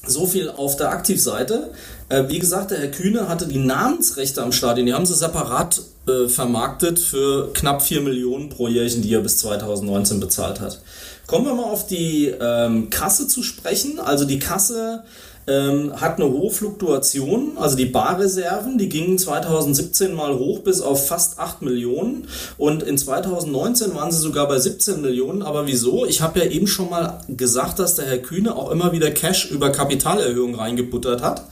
so 0.07 0.25
viel 0.25 0.49
auf 0.49 0.75
der 0.75 0.89
Aktivseite. 0.89 1.71
Äh, 2.09 2.23
wie 2.29 2.39
gesagt, 2.39 2.71
der 2.71 2.79
Herr 2.79 2.91
Kühne 2.91 3.27
hatte 3.27 3.47
die 3.47 3.59
Namensrechte 3.59 4.41
am 4.41 4.51
Stadion, 4.51 4.87
die 4.87 4.93
haben 4.93 5.05
sie 5.05 5.13
separat 5.13 5.81
äh, 6.09 6.29
vermarktet 6.29 6.99
für 6.99 7.51
knapp 7.53 7.81
4 7.81 8.01
Millionen 8.01 8.49
pro 8.49 8.67
Jährchen, 8.67 9.01
die 9.01 9.13
er 9.13 9.21
bis 9.21 9.37
2019 9.37 10.19
bezahlt 10.19 10.59
hat. 10.59 10.81
Kommen 11.27 11.45
wir 11.45 11.53
mal 11.53 11.63
auf 11.63 11.85
die 11.85 12.33
ähm, 12.39 12.89
Kasse 12.89 13.27
zu 13.27 13.43
sprechen. 13.43 13.99
Also 13.99 14.25
die 14.25 14.39
Kasse 14.39 15.03
ähm, 15.49 15.99
hat 15.99 16.19
eine 16.19 16.29
hohe 16.29 16.51
Fluktuation. 16.51 17.57
Also 17.57 17.75
die 17.75 17.85
Barreserven, 17.85 18.77
die 18.77 18.87
gingen 18.87 19.17
2017 19.17 20.13
mal 20.13 20.37
hoch 20.37 20.59
bis 20.59 20.79
auf 20.79 21.07
fast 21.07 21.39
8 21.39 21.63
Millionen 21.63 22.27
und 22.57 22.83
in 22.83 22.97
2019 22.97 23.95
waren 23.95 24.11
sie 24.11 24.19
sogar 24.19 24.47
bei 24.47 24.59
17 24.59 25.01
Millionen. 25.01 25.41
Aber 25.41 25.67
wieso? 25.67 26.05
Ich 26.05 26.21
habe 26.21 26.39
ja 26.39 26.45
eben 26.45 26.67
schon 26.67 26.89
mal 26.89 27.21
gesagt, 27.27 27.79
dass 27.79 27.95
der 27.95 28.05
Herr 28.05 28.19
Kühne 28.19 28.55
auch 28.55 28.71
immer 28.71 28.91
wieder 28.91 29.09
Cash 29.11 29.49
über 29.49 29.71
Kapitalerhöhung 29.71 30.55
reingebuttert 30.55 31.21
hat. 31.21 31.45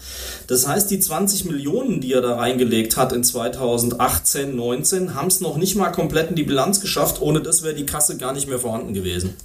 Das 0.45 0.68
heißt, 0.68 0.90
die 0.91 0.99
20 0.99 1.45
Millionen, 1.45 1.99
die 1.99 2.14
er 2.14 2.22
da 2.22 2.36
reingelegt 2.36 2.95
hat 2.95 3.11
in 3.11 3.24
2018, 3.24 4.56
19, 4.56 5.15
haben 5.15 5.28
es 5.28 5.41
noch 5.41 5.57
nicht 5.57 5.76
mal 5.76 5.91
komplett 5.91 6.30
in 6.30 6.36
die 6.36 6.44
Bilanz 6.44 6.80
geschafft. 6.80 7.22
Ohne 7.22 7.41
das 7.41 7.64
wäre 7.64 7.76
die 7.76 7.86
Kasse 7.86 8.18
gar 8.18 8.34
nicht 8.34 8.48
mehr 8.48 8.60
vorhanden 8.60 8.94
gewesen. 8.94 9.36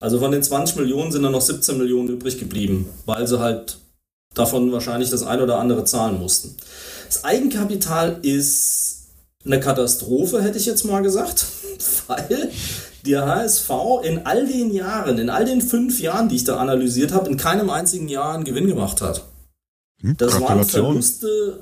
Also 0.00 0.18
von 0.18 0.30
den 0.30 0.42
20 0.42 0.76
Millionen 0.76 1.10
sind 1.10 1.22
dann 1.22 1.32
noch 1.32 1.40
17 1.40 1.78
Millionen 1.78 2.08
übrig 2.08 2.38
geblieben, 2.38 2.88
weil 3.06 3.26
sie 3.26 3.38
halt 3.40 3.78
davon 4.34 4.70
wahrscheinlich 4.72 5.10
das 5.10 5.22
ein 5.22 5.40
oder 5.40 5.58
andere 5.58 5.84
zahlen 5.84 6.18
mussten. 6.18 6.56
Das 7.06 7.24
Eigenkapital 7.24 8.18
ist 8.22 9.06
eine 9.44 9.60
Katastrophe, 9.60 10.42
hätte 10.42 10.58
ich 10.58 10.66
jetzt 10.66 10.84
mal 10.84 11.02
gesagt, 11.02 11.46
weil 12.08 12.50
der 13.06 13.26
HSV 13.26 13.70
in 14.02 14.26
all 14.26 14.46
den 14.46 14.72
Jahren, 14.72 15.18
in 15.18 15.30
all 15.30 15.44
den 15.44 15.62
fünf 15.62 16.00
Jahren, 16.00 16.28
die 16.28 16.36
ich 16.36 16.44
da 16.44 16.56
analysiert 16.56 17.12
habe, 17.12 17.30
in 17.30 17.36
keinem 17.36 17.70
einzigen 17.70 18.08
Jahr 18.08 18.34
einen 18.34 18.44
Gewinn 18.44 18.66
gemacht 18.66 19.00
hat. 19.00 19.24
Hm, 20.02 20.16
Das 20.18 20.40
waren. 20.40 20.64
Verluste 20.64 21.60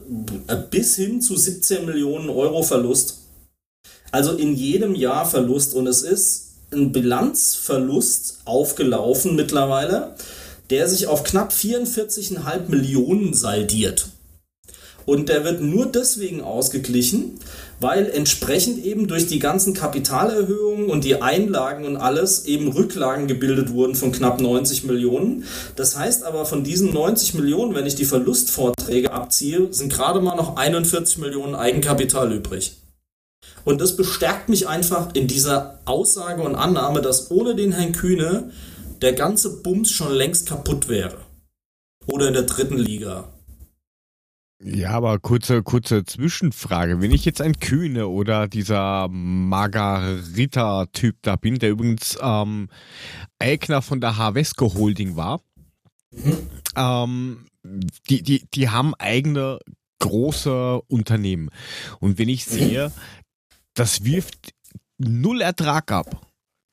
äh, 0.49 0.57
bis 0.71 0.97
hin 0.97 1.21
zu 1.21 1.37
17 1.37 1.85
Millionen 1.85 2.31
Euro 2.31 2.63
Verlust. 2.63 3.19
Also 4.11 4.33
in 4.33 4.55
jedem 4.55 4.95
Jahr 4.95 5.27
Verlust 5.27 5.75
und 5.75 5.87
es 5.87 6.03
ist 6.03 6.44
ein 6.75 6.93
Bilanzverlust 6.93 8.41
aufgelaufen 8.45 9.37
mittlerweile, 9.37 10.15
der 10.71 10.89
sich 10.89 11.07
auf 11.07 11.25
knapp 11.25 11.53
44,5 11.53 12.69
Millionen 12.69 13.35
saldiert. 13.35 14.09
Und 15.07 15.29
der 15.29 15.45
wird 15.45 15.61
nur 15.61 15.87
deswegen 15.87 16.41
ausgeglichen, 16.41 17.39
weil 17.81 18.09
entsprechend 18.09 18.83
eben 18.85 19.07
durch 19.07 19.27
die 19.27 19.39
ganzen 19.39 19.75
Kapitalerhöhungen 19.75 20.89
und 20.89 21.05
die 21.05 21.21
Einlagen 21.21 21.85
und 21.85 21.97
alles 21.97 22.47
eben 22.47 22.69
Rücklagen 22.69 23.27
gebildet 23.27 23.71
wurden 23.71 23.95
von 23.95 24.13
knapp 24.13 24.41
90 24.41 24.85
Millionen. 24.85 25.45
Das 25.77 25.99
heißt 25.99 26.25
aber 26.25 26.47
von 26.47 26.65
diesen 26.65 26.93
90 26.95 27.35
Millionen, 27.35 27.75
wenn 27.75 27.87
ich 27.87 27.97
die 27.97 28.07
Verlustvorträge 28.07 29.13
abziehe, 29.13 29.69
sind 29.73 29.93
gerade 29.93 30.21
mal 30.21 30.37
noch 30.37 30.57
41 30.57 31.19
Millionen 31.19 31.55
Eigenkapital 31.55 32.33
übrig. 32.33 32.79
Und 33.65 33.81
das 33.81 33.97
bestärkt 33.97 34.49
mich 34.49 34.69
einfach 34.69 35.15
in 35.15 35.27
dieser 35.27 35.81
Aussage 35.87 36.43
und 36.43 36.55
Annahme, 36.55 37.01
dass 37.01 37.31
ohne 37.31 37.55
den 37.55 37.73
Herrn 37.73 37.93
Kühne 37.93 38.51
der 39.01 39.15
ganze 39.15 39.63
Bums 39.63 39.91
schon 39.91 40.13
längst 40.13 40.49
kaputt 40.49 40.89
wäre. 40.89 41.17
Oder 42.07 42.29
in 42.29 42.35
der 42.35 42.43
dritten 42.43 42.77
Liga. 42.77 43.29
Ja, 44.63 44.91
aber 44.93 45.19
kurze, 45.19 45.63
kurze 45.63 46.05
Zwischenfrage. 46.05 47.01
Wenn 47.01 47.11
ich 47.11 47.25
jetzt 47.25 47.41
ein 47.41 47.59
Kühne 47.59 48.09
oder 48.09 48.47
dieser 48.49 49.09
Margarita-Typ 49.09 51.17
da 51.23 51.37
bin, 51.37 51.59
der 51.59 51.71
übrigens 51.71 52.19
ähm, 52.21 52.69
Eigner 53.39 53.81
von 53.83 54.01
der 54.01 54.17
Harvesco 54.17 54.75
Holding 54.75 55.17
war, 55.17 55.41
ähm, 56.77 57.47
die, 58.09 58.23
die, 58.23 58.47
die 58.55 58.71
haben 58.71 58.95
eigene 58.95 59.59
große 59.99 60.81
Unternehmen. 60.89 61.51
Und 62.01 62.19
wenn 62.19 62.29
ich 62.29 62.45
sehe, 62.47 62.93
das 63.75 64.05
wirft 64.05 64.53
null 64.99 65.41
Ertrag 65.41 65.91
ab, 65.93 66.27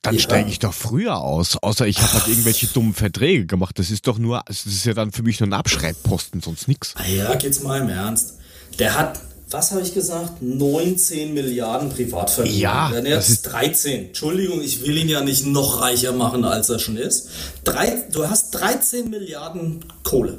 dann 0.03 0.15
Ja. 0.15 0.21
steige 0.21 0.49
ich 0.49 0.59
doch 0.59 0.73
früher 0.73 1.17
aus. 1.17 1.57
Außer 1.57 1.85
ich 1.87 2.01
habe 2.01 2.13
halt 2.13 2.27
irgendwelche 2.27 2.67
dummen 2.67 2.93
Verträge 2.93 3.45
gemacht. 3.45 3.77
Das 3.77 3.91
ist 3.91 4.07
doch 4.07 4.17
nur, 4.17 4.41
das 4.47 4.65
ist 4.65 4.85
ja 4.85 4.93
dann 4.93 5.11
für 5.11 5.23
mich 5.23 5.39
nur 5.39 5.49
ein 5.49 5.53
Abschreibposten, 5.53 6.41
sonst 6.41 6.67
nix. 6.67 6.93
Ah 6.95 7.05
ja, 7.07 7.35
geht's 7.35 7.61
mal 7.61 7.81
im 7.81 7.89
Ernst. 7.89 8.35
Der 8.79 8.97
hat, 8.97 9.19
was 9.49 9.71
habe 9.71 9.81
ich 9.81 9.93
gesagt, 9.93 10.41
19 10.41 11.33
Milliarden 11.33 11.89
Privatvermögen. 11.89 12.57
Ja, 12.57 12.89
Wenn 12.93 13.05
das 13.05 13.29
ist- 13.29 13.43
13. 13.43 14.07
Entschuldigung, 14.07 14.61
ich 14.61 14.81
will 14.81 14.97
ihn 14.97 15.09
ja 15.09 15.21
nicht 15.21 15.45
noch 15.45 15.81
reicher 15.81 16.13
machen, 16.13 16.45
als 16.45 16.69
er 16.69 16.79
schon 16.79 16.97
ist. 16.97 17.29
Drei, 17.63 18.03
du 18.11 18.27
hast 18.29 18.51
13 18.51 19.09
Milliarden 19.09 19.85
Kohle. 20.03 20.37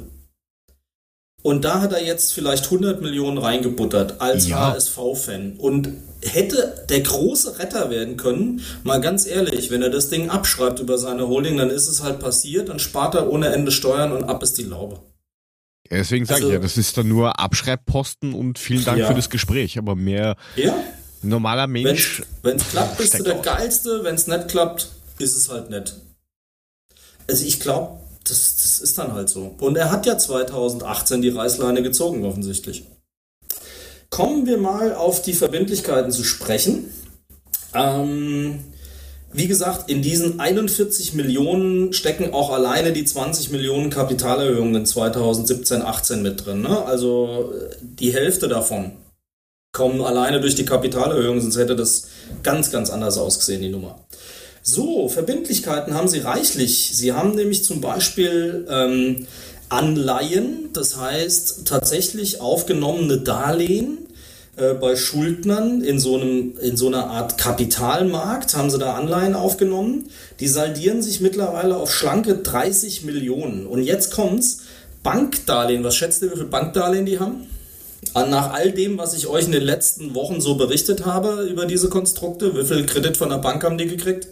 Und 1.41 1.65
da 1.65 1.81
hat 1.81 1.91
er 1.91 2.03
jetzt 2.03 2.33
vielleicht 2.33 2.69
100 2.71 3.01
Millionen 3.01 3.37
reingebuttert 3.37 4.21
als 4.21 4.47
Ja. 4.47 4.71
HSV-Fan. 4.73 5.57
Und 5.57 5.89
hätte 6.25 6.85
der 6.89 7.01
große 7.01 7.59
Retter 7.59 7.89
werden 7.89 8.17
können, 8.17 8.61
mal 8.83 8.99
ganz 9.01 9.25
ehrlich, 9.25 9.69
wenn 9.71 9.81
er 9.81 9.89
das 9.89 10.09
Ding 10.09 10.29
abschreibt 10.29 10.79
über 10.79 10.97
seine 10.97 11.27
Holding, 11.27 11.57
dann 11.57 11.69
ist 11.69 11.87
es 11.87 12.01
halt 12.03 12.19
passiert, 12.19 12.69
dann 12.69 12.79
spart 12.79 13.15
er 13.15 13.29
ohne 13.31 13.47
Ende 13.47 13.71
Steuern 13.71 14.11
und 14.11 14.23
ab 14.23 14.41
ist 14.43 14.57
die 14.57 14.63
Laube. 14.63 14.99
Deswegen 15.89 16.25
sage 16.25 16.37
Also- 16.37 16.47
ich 16.47 16.53
ja, 16.53 16.59
das 16.59 16.77
ist 16.77 16.97
dann 16.97 17.07
nur 17.07 17.39
Abschreibposten 17.39 18.33
und 18.33 18.57
vielen 18.57 18.83
Dank 18.85 18.99
Ja. 18.99 19.07
für 19.07 19.13
das 19.13 19.29
Gespräch. 19.29 19.77
Aber 19.77 19.95
mehr 19.95 20.35
Ja, 20.55 20.73
normaler 21.21 21.67
Mensch. 21.67 22.23
Wenn 22.41 22.55
es 22.55 22.69
klappt, 22.69 22.97
bist 22.97 23.19
du 23.19 23.23
der 23.23 23.39
aus. 23.39 23.45
Geilste. 23.45 24.03
Wenn 24.03 24.15
es 24.15 24.25
nicht 24.27 24.47
klappt, 24.47 24.87
ist 25.19 25.35
es 25.37 25.49
halt 25.49 25.69
nett. 25.69 25.95
Also 27.27 27.45
ich 27.45 27.59
glaube, 27.59 27.99
das, 28.23 28.55
das 28.55 28.79
ist 28.79 28.97
dann 28.97 29.13
halt 29.13 29.29
so. 29.29 29.55
Und 29.59 29.75
er 29.77 29.91
hat 29.91 30.05
ja 30.05 30.17
2018 30.17 31.21
die 31.21 31.29
Reißleine 31.29 31.83
gezogen, 31.83 32.25
offensichtlich. 32.25 32.85
Kommen 34.13 34.45
wir 34.45 34.59
mal 34.59 34.93
auf 34.93 35.23
die 35.23 35.33
Verbindlichkeiten 35.33 36.11
zu 36.11 36.23
sprechen. 36.23 36.93
Ähm, 37.73 38.59
wie 39.31 39.47
gesagt, 39.47 39.89
in 39.89 40.03
diesen 40.03 40.39
41 40.39 41.15
Millionen 41.15 41.93
stecken 41.93 42.31
auch 42.31 42.51
alleine 42.51 42.93
die 42.93 43.05
20 43.05 43.49
Millionen 43.49 43.89
Kapitalerhöhungen 43.89 44.75
in 44.75 44.85
2017, 44.85 45.81
18 45.81 46.21
mit 46.21 46.45
drin. 46.45 46.61
Ne? 46.61 46.85
Also 46.85 47.53
äh, 47.55 47.75
die 47.81 48.13
Hälfte 48.13 48.47
davon 48.47 48.91
kommen 49.71 49.99
alleine 50.01 50.39
durch 50.41 50.53
die 50.53 50.65
Kapitalerhöhung, 50.65 51.41
sonst 51.41 51.57
hätte 51.57 51.75
das 51.75 52.09
ganz, 52.43 52.69
ganz 52.69 52.91
anders 52.91 53.17
ausgesehen, 53.17 53.63
die 53.63 53.69
Nummer. 53.69 53.99
So, 54.61 55.09
Verbindlichkeiten 55.09 55.95
haben 55.95 56.07
sie 56.07 56.19
reichlich. 56.19 56.91
Sie 56.93 57.13
haben 57.13 57.33
nämlich 57.33 57.65
zum 57.65 57.81
Beispiel 57.81 58.67
ähm, 58.69 59.25
Anleihen, 59.69 60.69
das 60.71 60.97
heißt 60.97 61.65
tatsächlich 61.65 62.41
aufgenommene 62.41 63.17
Darlehen 63.17 64.02
äh, 64.55 64.73
bei 64.75 64.95
Schuldnern 64.95 65.81
in 65.81 65.99
so, 65.99 66.15
einem, 66.15 66.57
in 66.59 66.77
so 66.77 66.87
einer 66.87 67.07
Art 67.07 67.37
Kapitalmarkt, 67.37 68.55
haben 68.55 68.69
sie 68.69 68.77
da 68.77 68.93
Anleihen 68.93 69.33
aufgenommen. 69.33 70.09
Die 70.39 70.47
saldieren 70.47 71.01
sich 71.01 71.21
mittlerweile 71.21 71.77
auf 71.77 71.91
schlanke 71.91 72.35
30 72.35 73.03
Millionen. 73.03 73.65
Und 73.65 73.81
jetzt 73.81 74.11
kommt's, 74.11 74.63
Bankdarlehen, 75.01 75.83
was 75.83 75.95
schätzt 75.95 76.21
ihr, 76.21 76.31
wie 76.31 76.37
viel 76.37 76.45
Bankdarlehen 76.45 77.05
die 77.05 77.19
haben? 77.19 77.47
Nach 78.13 78.53
all 78.53 78.71
dem, 78.71 78.97
was 78.97 79.15
ich 79.15 79.27
euch 79.27 79.45
in 79.45 79.51
den 79.53 79.63
letzten 79.63 80.13
Wochen 80.13 80.39
so 80.39 80.55
berichtet 80.55 81.05
habe 81.05 81.47
über 81.49 81.65
diese 81.65 81.89
Konstrukte, 81.89 82.55
wie 82.55 82.65
viel 82.65 82.85
Kredit 82.85 83.17
von 83.17 83.29
der 83.29 83.37
Bank 83.37 83.63
haben 83.63 83.77
die 83.77 83.87
gekriegt? 83.87 84.27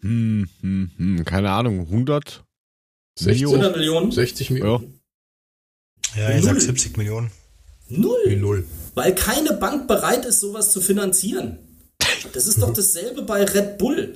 Hm, 0.00 0.48
hm, 0.60 0.90
hm, 0.96 1.24
keine 1.24 1.50
Ahnung, 1.50 1.80
100? 1.80 2.44
60, 3.18 3.46
100 3.46 3.76
Millionen? 3.76 4.10
60 4.10 4.50
Millionen. 4.50 4.82
Ja, 4.82 5.01
ich 6.14 6.44
Null. 6.44 6.54
sag 6.54 6.60
70 6.60 6.96
Millionen. 6.96 7.30
Null. 7.88 8.36
Null. 8.36 8.64
Weil 8.94 9.14
keine 9.14 9.54
Bank 9.54 9.86
bereit 9.86 10.24
ist, 10.24 10.40
sowas 10.40 10.72
zu 10.72 10.80
finanzieren. 10.80 11.58
Das 12.32 12.46
ist 12.46 12.62
doch 12.62 12.72
dasselbe 12.72 13.22
bei 13.22 13.44
Red 13.44 13.78
Bull. 13.78 14.14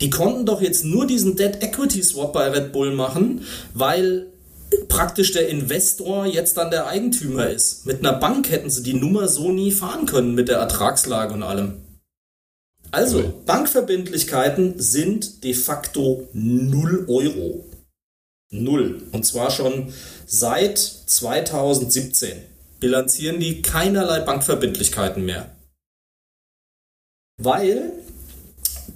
Die 0.00 0.10
konnten 0.10 0.44
doch 0.44 0.60
jetzt 0.60 0.84
nur 0.84 1.06
diesen 1.06 1.36
Debt 1.36 1.62
Equity 1.62 2.02
Swap 2.02 2.32
bei 2.32 2.50
Red 2.50 2.72
Bull 2.72 2.94
machen, 2.94 3.42
weil 3.72 4.26
praktisch 4.88 5.32
der 5.32 5.48
Investor 5.48 6.26
jetzt 6.26 6.56
dann 6.56 6.70
der 6.70 6.86
Eigentümer 6.86 7.48
ist. 7.48 7.86
Mit 7.86 8.00
einer 8.00 8.12
Bank 8.12 8.50
hätten 8.50 8.68
sie 8.68 8.82
die 8.82 8.94
Nummer 8.94 9.28
so 9.28 9.52
nie 9.52 9.72
fahren 9.72 10.06
können 10.06 10.34
mit 10.34 10.48
der 10.48 10.58
Ertragslage 10.58 11.34
und 11.34 11.42
allem. 11.42 11.74
Also. 12.90 13.42
Bankverbindlichkeiten 13.46 14.74
sind 14.78 15.44
de 15.44 15.54
facto 15.54 16.28
0 16.32 17.06
Euro. 17.08 17.64
Null. 18.50 19.02
Und 19.12 19.24
zwar 19.26 19.50
schon 19.50 19.92
seit 20.26 20.78
2017 20.78 22.38
bilanzieren 22.80 23.40
die 23.40 23.62
keinerlei 23.62 24.20
Bankverbindlichkeiten 24.20 25.24
mehr. 25.24 25.50
Weil 27.38 27.92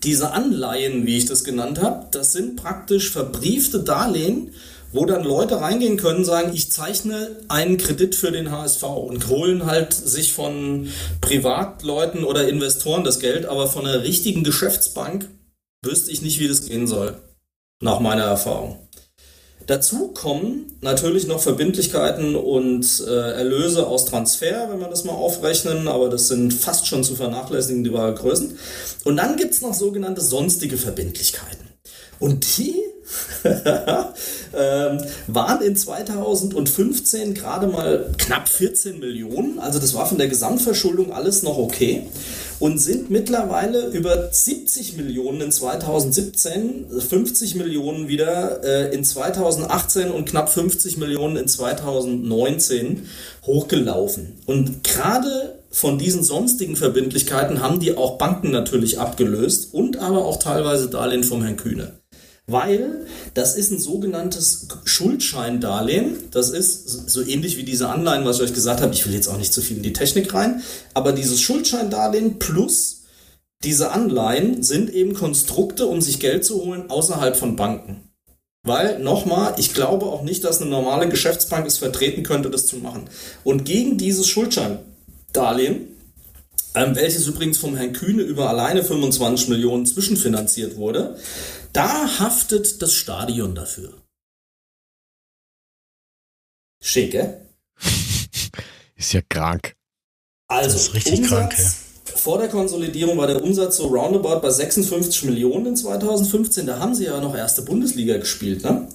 diese 0.03 0.33
Anleihen, 0.33 1.07
wie 1.07 1.19
ich 1.19 1.27
das 1.27 1.45
genannt 1.45 1.81
habe, 1.81 2.07
das 2.11 2.33
sind 2.33 2.57
praktisch 2.57 3.11
verbriefte 3.11 3.81
Darlehen, 3.81 4.55
wo 4.93 5.05
dann 5.05 5.23
Leute 5.23 5.61
reingehen 5.61 5.97
können, 5.97 6.25
sagen, 6.25 6.53
ich 6.55 6.73
zeichne 6.73 7.37
einen 7.49 7.77
Kredit 7.77 8.15
für 8.15 8.33
den 8.33 8.51
HSV 8.51 8.83
und 8.83 9.29
holen 9.29 9.67
halt 9.67 9.93
sich 9.93 10.33
von 10.33 10.89
Privatleuten 11.21 12.25
oder 12.25 12.49
Investoren 12.49 13.05
das 13.05 13.21
Geld, 13.21 13.47
aber 13.47 13.69
von 13.69 13.87
einer 13.87 14.03
richtigen 14.03 14.43
Geschäftsbank 14.43 15.29
wüsste 15.85 16.11
ich 16.11 16.23
nicht, 16.23 16.41
wie 16.41 16.49
das 16.49 16.67
gehen 16.67 16.87
soll. 16.87 17.17
Nach 17.83 18.01
meiner 18.01 18.25
Erfahrung. 18.25 18.79
Dazu 19.67 20.09
kommen 20.09 20.73
natürlich 20.81 21.27
noch 21.27 21.41
Verbindlichkeiten 21.41 22.35
und 22.35 23.05
äh, 23.07 23.33
Erlöse 23.33 23.87
aus 23.87 24.05
Transfer, 24.05 24.69
wenn 24.71 24.81
wir 24.81 24.89
das 24.89 25.05
mal 25.05 25.13
aufrechnen, 25.13 25.87
aber 25.87 26.09
das 26.09 26.29
sind 26.29 26.53
fast 26.53 26.87
schon 26.87 27.05
zu 27.05 27.15
vernachlässigen 27.15 27.85
die 27.85 27.91
Größen. 27.91 28.59
Und 29.05 29.17
dann 29.17 29.37
gibt 29.37 29.53
es 29.55 29.61
noch 29.61 29.75
sogenannte 29.75 30.23
sonstige 30.23 30.77
Verbindlichkeiten. 30.77 31.69
Und 32.19 32.59
die 32.59 32.75
ähm, 33.45 34.99
waren 35.27 35.63
in 35.63 35.77
2015 35.77 37.35
gerade 37.35 37.67
mal 37.67 38.11
knapp 38.19 38.49
14 38.49 38.99
Millionen. 38.99 39.59
Also 39.59 39.79
das 39.79 39.95
war 39.95 40.07
von 40.07 40.19
der 40.19 40.29
Gesamtverschuldung 40.29 41.13
alles 41.13 41.43
noch 41.43 41.59
okay. 41.59 42.07
Und 42.59 42.79
sind 42.79 43.11
mittlerweile 43.11 43.87
über 43.89 44.31
70 44.31 44.97
Millionen 44.97 45.41
in 45.41 45.53
2017, 45.53 46.87
50 47.01 47.55
Millionen 47.55 48.09
wieder 48.09 48.63
äh, 48.63 48.95
in 48.95 49.03
2018 49.03 50.11
und 50.11 50.29
knapp 50.29 50.51
50 50.51 50.99
Millionen 50.99 51.37
in 51.37 51.49
2019 51.49 53.09
hochgelaufen. 53.47 54.41
Und 54.45 54.85
gerade 54.85 55.59
von 55.71 55.99
diesen 55.99 56.23
sonstigen 56.23 56.77
Verbindlichkeiten 56.77 57.63
haben 57.63 57.81
die 57.81 57.97
auch 57.97 58.19
Banken 58.19 58.51
natürlich 58.51 58.99
abgelöst 58.99 59.73
und 59.73 59.99
aber 59.99 60.27
auch 60.27 60.39
teilweise 60.39 60.91
Darlehen 60.91 61.25
vom 61.25 61.43
Herrn 61.43 61.57
Kühne 61.57 62.00
weil 62.51 63.07
das 63.35 63.57
ist 63.57 63.71
ein 63.71 63.79
sogenanntes 63.79 64.69
Schuldscheindarlehen. 64.85 66.31
Das 66.31 66.51
ist 66.51 67.09
so 67.11 67.23
ähnlich 67.23 67.57
wie 67.57 67.65
diese 67.65 67.89
Anleihen, 67.89 68.25
was 68.25 68.37
ich 68.37 68.43
euch 68.43 68.55
gesagt 68.55 68.81
habe. 68.81 68.95
Ich 68.95 69.07
will 69.07 69.15
jetzt 69.15 69.29
auch 69.29 69.39
nicht 69.39 69.53
zu 69.53 69.61
viel 69.61 69.79
in 69.79 69.83
die 69.83 69.93
Technik 69.93 70.33
rein, 70.35 70.63
aber 70.95 71.13
dieses 71.13 71.41
Schuldscheindarlehen 71.41 72.39
plus 72.39 73.01
diese 73.63 73.91
Anleihen 73.91 74.63
sind 74.63 74.91
eben 74.91 75.13
Konstrukte, 75.13 75.87
um 75.87 76.01
sich 76.01 76.19
Geld 76.19 76.45
zu 76.45 76.65
holen 76.65 76.89
außerhalb 76.89 77.37
von 77.37 77.57
Banken. 77.57 78.01
Weil, 78.63 78.99
nochmal, 78.99 79.55
ich 79.59 79.75
glaube 79.75 80.07
auch 80.07 80.23
nicht, 80.23 80.45
dass 80.45 80.61
eine 80.61 80.71
normale 80.71 81.09
Geschäftsbank 81.09 81.67
es 81.67 81.79
vertreten 81.79 82.23
könnte, 82.23 82.51
das 82.51 82.67
zu 82.67 82.77
machen. 82.77 83.09
Und 83.43 83.65
gegen 83.65 83.97
dieses 83.97 84.27
Schuldscheindarlehen, 84.29 85.89
ähm, 86.75 86.95
welches 86.95 87.27
übrigens 87.27 87.59
vom 87.59 87.77
Herrn 87.77 87.93
Kühne 87.93 88.23
über 88.23 88.49
alleine 88.49 88.85
25 88.85 89.49
Millionen 89.49 89.87
zwischenfinanziert 89.87 90.77
wurde, 90.77 91.17
da 91.73 92.19
haftet 92.19 92.81
das 92.83 92.95
Stadion 92.95 93.55
dafür. 93.55 93.93
Schicke. 96.83 97.47
Ist 98.97 99.13
ja 99.13 99.21
krank. 99.29 99.75
Also, 100.49 100.73
Das 100.73 100.83
ist 100.83 100.95
richtig 100.95 101.21
Umsatz, 101.21 101.31
krank, 101.31 101.59
ja. 101.59 101.71
Vor 102.17 102.39
der 102.39 102.49
Konsolidierung 102.49 103.17
war 103.19 103.27
der 103.27 103.43
Umsatz 103.43 103.77
so 103.77 103.87
roundabout 103.87 104.41
bei 104.41 104.51
56 104.51 105.25
Millionen 105.25 105.67
in 105.67 105.77
2015. 105.77 106.67
Da 106.67 106.79
haben 106.79 106.95
sie 106.95 107.05
ja 107.05 107.21
noch 107.21 107.37
erste 107.37 107.63
Bundesliga 107.63 108.17
gespielt, 108.19 108.65
ne? 108.65 108.89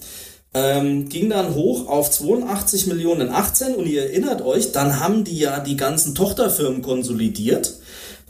Ähm, 0.54 1.10
ging 1.10 1.30
dann 1.30 1.54
hoch 1.54 1.88
auf 1.88 2.10
82 2.12 2.88
Millionen 2.88 3.22
in 3.22 3.30
18 3.30 3.76
und 3.76 3.88
ihr 3.88 4.04
erinnert 4.04 4.42
euch, 4.42 4.72
dann 4.72 5.00
haben 5.00 5.24
die 5.24 5.38
ja 5.38 5.60
die 5.60 5.76
ganzen 5.76 6.16
Tochterfirmen 6.16 6.82
konsolidiert 6.82 7.74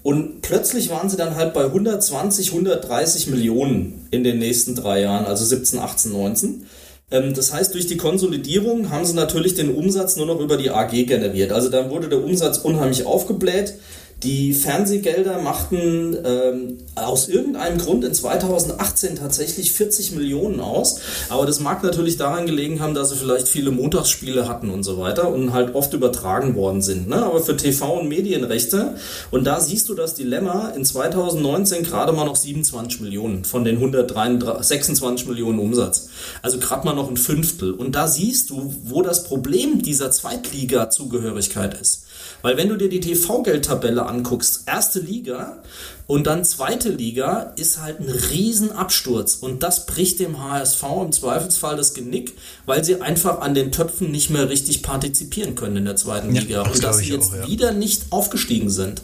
und 0.05 0.43
plötzlich 0.43 0.91
waren 0.91 1.09
sie 1.09 1.17
dann 1.17 1.35
halt 1.35 1.55
bei 1.55 1.63
120, 1.63 2.51
130 2.51 3.25
Millionen 3.25 4.07
in 4.11 4.23
den 4.23 4.37
nächsten 4.37 4.75
drei 4.75 5.01
Jahren, 5.01 5.25
also 5.25 5.43
17, 5.43 5.79
18, 5.79 6.11
19. 6.11 6.67
das 7.09 7.51
heißt, 7.51 7.73
durch 7.73 7.87
die 7.87 7.97
Konsolidierung 7.97 8.91
haben 8.91 9.03
sie 9.03 9.15
natürlich 9.15 9.55
den 9.55 9.73
Umsatz 9.73 10.15
nur 10.15 10.27
noch 10.27 10.39
über 10.39 10.57
die 10.57 10.69
AG 10.69 10.91
generiert. 10.91 11.51
Also 11.51 11.69
dann 11.69 11.89
wurde 11.89 12.07
der 12.07 12.23
Umsatz 12.23 12.59
unheimlich 12.59 13.07
aufgebläht. 13.07 13.79
Die 14.25 14.55
Fernsehgelder 14.55 15.39
machten 15.39 16.17
ähm, 16.25 16.79
aus 16.95 17.29
irgendeinem 17.29 17.77
Grund 17.77 18.03
in 18.03 18.11
2018 18.11 19.17
tatsächlich 19.17 19.71
40 19.71 20.13
Millionen 20.13 20.61
aus. 20.61 20.99
Aber 21.29 21.45
das 21.45 21.59
mag 21.59 21.83
natürlich 21.83 22.17
daran 22.17 22.47
gelegen 22.47 22.79
haben, 22.79 22.95
dass 22.95 23.11
sie 23.11 23.17
vielleicht 23.17 23.47
viele 23.47 23.69
Montagsspiele 23.69 24.47
hatten 24.47 24.71
und 24.71 24.81
so 24.81 24.97
weiter 24.97 25.31
und 25.31 25.53
halt 25.53 25.75
oft 25.75 25.93
übertragen 25.93 26.55
worden 26.55 26.81
sind. 26.81 27.07
Ne? 27.07 27.17
Aber 27.17 27.39
für 27.39 27.55
TV 27.55 27.99
und 27.99 28.07
Medienrechte, 28.07 28.95
und 29.29 29.43
da 29.43 29.59
siehst 29.59 29.89
du 29.89 29.93
das 29.93 30.15
Dilemma, 30.15 30.69
in 30.69 30.83
2019 30.83 31.83
gerade 31.83 32.11
mal 32.11 32.25
noch 32.25 32.35
27 32.35 33.01
Millionen 33.01 33.45
von 33.45 33.63
den 33.63 33.75
126 33.75 35.27
Millionen 35.27 35.59
Umsatz. 35.59 36.09
Also 36.41 36.57
gerade 36.57 36.83
mal 36.83 36.95
noch 36.95 37.11
ein 37.11 37.17
Fünftel. 37.17 37.73
Und 37.73 37.93
da 37.93 38.07
siehst 38.07 38.49
du, 38.49 38.73
wo 38.85 39.03
das 39.03 39.23
Problem 39.23 39.83
dieser 39.83 40.09
Zweitliga-Zugehörigkeit 40.09 41.79
ist. 41.79 42.04
Weil 42.45 42.57
wenn 42.57 42.69
du 42.69 42.75
dir 42.77 42.89
die 42.89 42.99
TV-Geldtabelle 42.99 44.05
anguckst, 44.05 44.65
erste 44.67 44.99
Liga 44.99 45.63
und 46.05 46.27
dann 46.27 46.45
zweite 46.45 46.89
Liga 46.89 47.53
ist 47.55 47.81
halt 47.81 47.99
ein 47.99 48.07
Riesenabsturz 48.07 49.33
und 49.33 49.63
das 49.63 49.87
bricht 49.87 50.19
dem 50.19 50.43
HSV 50.43 50.83
im 51.01 51.11
Zweifelsfall 51.11 51.75
das 51.75 51.95
Genick, 51.95 52.37
weil 52.67 52.83
sie 52.83 53.01
einfach 53.01 53.41
an 53.41 53.55
den 53.55 53.71
Töpfen 53.71 54.11
nicht 54.11 54.29
mehr 54.29 54.47
richtig 54.47 54.83
partizipieren 54.83 55.55
können 55.55 55.77
in 55.77 55.85
der 55.85 55.95
zweiten 55.95 56.35
Ja, 56.35 56.41
Liga. 56.43 56.63
das 56.65 56.75
und 56.75 56.83
dass 56.83 56.97
sie 56.99 57.13
jetzt 57.13 57.31
auch, 57.31 57.35
ja. 57.35 57.47
wieder 57.47 57.71
nicht 57.71 58.11
aufgestiegen 58.11 58.69
sind, 58.69 59.01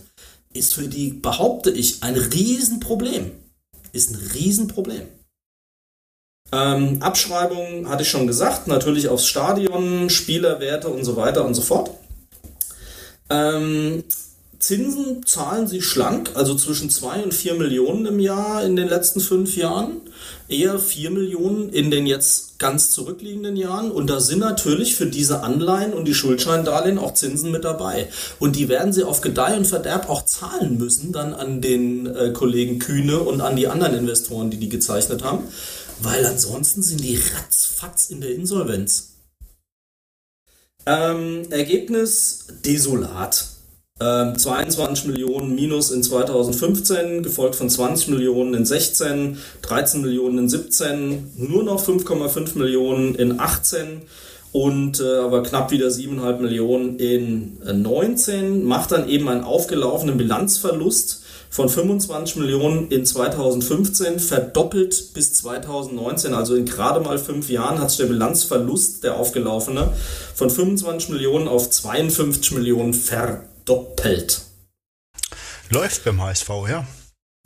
ist 0.53 0.75
für 0.75 0.87
die, 0.87 1.09
behaupte 1.09 1.71
ich, 1.71 2.03
ein 2.03 2.17
Riesenproblem. 2.17 3.31
Ist 3.91 4.11
ein 4.11 4.19
Riesenproblem. 4.35 5.07
Ähm, 6.51 7.01
Abschreibungen 7.01 7.89
hatte 7.89 8.03
ich 8.03 8.09
schon 8.09 8.27
gesagt, 8.27 8.67
natürlich 8.67 9.07
aufs 9.07 9.25
Stadion, 9.25 10.11
Spielerwerte 10.11 10.89
und 10.89 11.03
so 11.03 11.15
weiter 11.15 11.43
und 11.43 11.55
so 11.55 11.63
fort. 11.63 11.89
Ähm, 13.31 14.03
Zinsen 14.59 15.25
zahlen 15.25 15.65
sie 15.67 15.81
schlank, 15.81 16.31
also 16.35 16.53
zwischen 16.53 16.91
2 16.91 17.23
und 17.23 17.33
4 17.33 17.55
Millionen 17.55 18.05
im 18.05 18.19
Jahr 18.19 18.63
in 18.63 18.75
den 18.75 18.87
letzten 18.87 19.19
fünf 19.19 19.57
Jahren. 19.57 20.01
Eher 20.47 20.77
4 20.77 21.09
Millionen 21.09 21.69
in 21.69 21.89
den 21.89 22.05
jetzt 22.05 22.59
ganz 22.59 22.91
zurückliegenden 22.91 23.55
Jahren. 23.57 23.89
Und 23.89 24.07
da 24.07 24.19
sind 24.19 24.39
natürlich 24.39 24.95
für 24.95 25.07
diese 25.07 25.41
Anleihen 25.43 25.93
und 25.93 26.05
die 26.07 26.13
Schuldscheindarlehen 26.13 26.99
auch 26.99 27.15
Zinsen 27.15 27.51
mit 27.51 27.63
dabei. 27.63 28.09
Und 28.37 28.55
die 28.55 28.69
werden 28.69 28.93
sie 28.93 29.03
auf 29.03 29.21
Gedeih 29.21 29.57
und 29.57 29.65
Verderb 29.65 30.09
auch 30.09 30.25
zahlen 30.25 30.77
müssen, 30.77 31.11
dann 31.11 31.33
an 31.33 31.61
den 31.61 32.05
äh, 32.05 32.31
Kollegen 32.31 32.77
Kühne 32.77 33.19
und 33.19 33.41
an 33.41 33.55
die 33.55 33.67
anderen 33.67 33.95
Investoren, 33.95 34.51
die 34.51 34.57
die 34.57 34.69
gezeichnet 34.69 35.23
haben. 35.23 35.45
Weil 36.01 36.23
ansonsten 36.25 36.83
sind 36.83 37.01
die 37.01 37.15
ratzfatz 37.15 38.11
in 38.11 38.21
der 38.21 38.35
Insolvenz. 38.35 39.10
Ähm, 40.85 41.43
Ergebnis 41.51 42.47
desolat. 42.65 43.47
Ähm, 43.99 44.35
22 44.35 45.05
Millionen 45.05 45.53
minus 45.53 45.91
in 45.91 46.01
2015, 46.01 47.21
gefolgt 47.21 47.55
von 47.55 47.69
20 47.69 48.07
Millionen 48.07 48.55
in 48.55 48.65
16, 48.65 49.37
13 49.61 50.01
Millionen 50.01 50.39
in 50.39 50.49
17, 50.49 51.33
nur 51.37 51.63
noch 51.63 51.83
5,5 51.83 52.57
Millionen 52.57 53.13
in 53.13 53.39
18 53.39 54.01
und 54.53 54.99
äh, 54.99 55.17
aber 55.19 55.43
knapp 55.43 55.71
wieder 55.71 55.87
7,5 55.87 56.39
Millionen 56.39 56.97
in 56.97 57.61
äh, 57.65 57.73
19, 57.73 58.65
macht 58.65 58.91
dann 58.91 59.07
eben 59.07 59.29
einen 59.29 59.43
aufgelaufenen 59.43 60.17
Bilanzverlust 60.17 61.20
von 61.51 61.67
25 61.67 62.37
Millionen 62.37 62.89
in 62.89 63.05
2015, 63.05 64.19
verdoppelt 64.19 65.13
bis 65.13 65.33
2019, 65.35 66.33
also 66.33 66.55
in 66.55 66.65
gerade 66.65 67.01
mal 67.01 67.19
fünf 67.19 67.49
Jahren 67.49 67.79
hat 67.79 67.89
sich 67.89 67.99
der 67.99 68.05
Bilanzverlust, 68.05 69.03
der 69.03 69.17
aufgelaufene, 69.17 69.93
von 70.33 70.49
25 70.49 71.09
Millionen 71.09 71.49
auf 71.49 71.69
52 71.69 72.53
Millionen 72.53 72.93
verdoppelt. 72.93 74.41
Läuft 75.69 76.05
beim 76.05 76.21
HSV, 76.21 76.49
ja. 76.69 76.87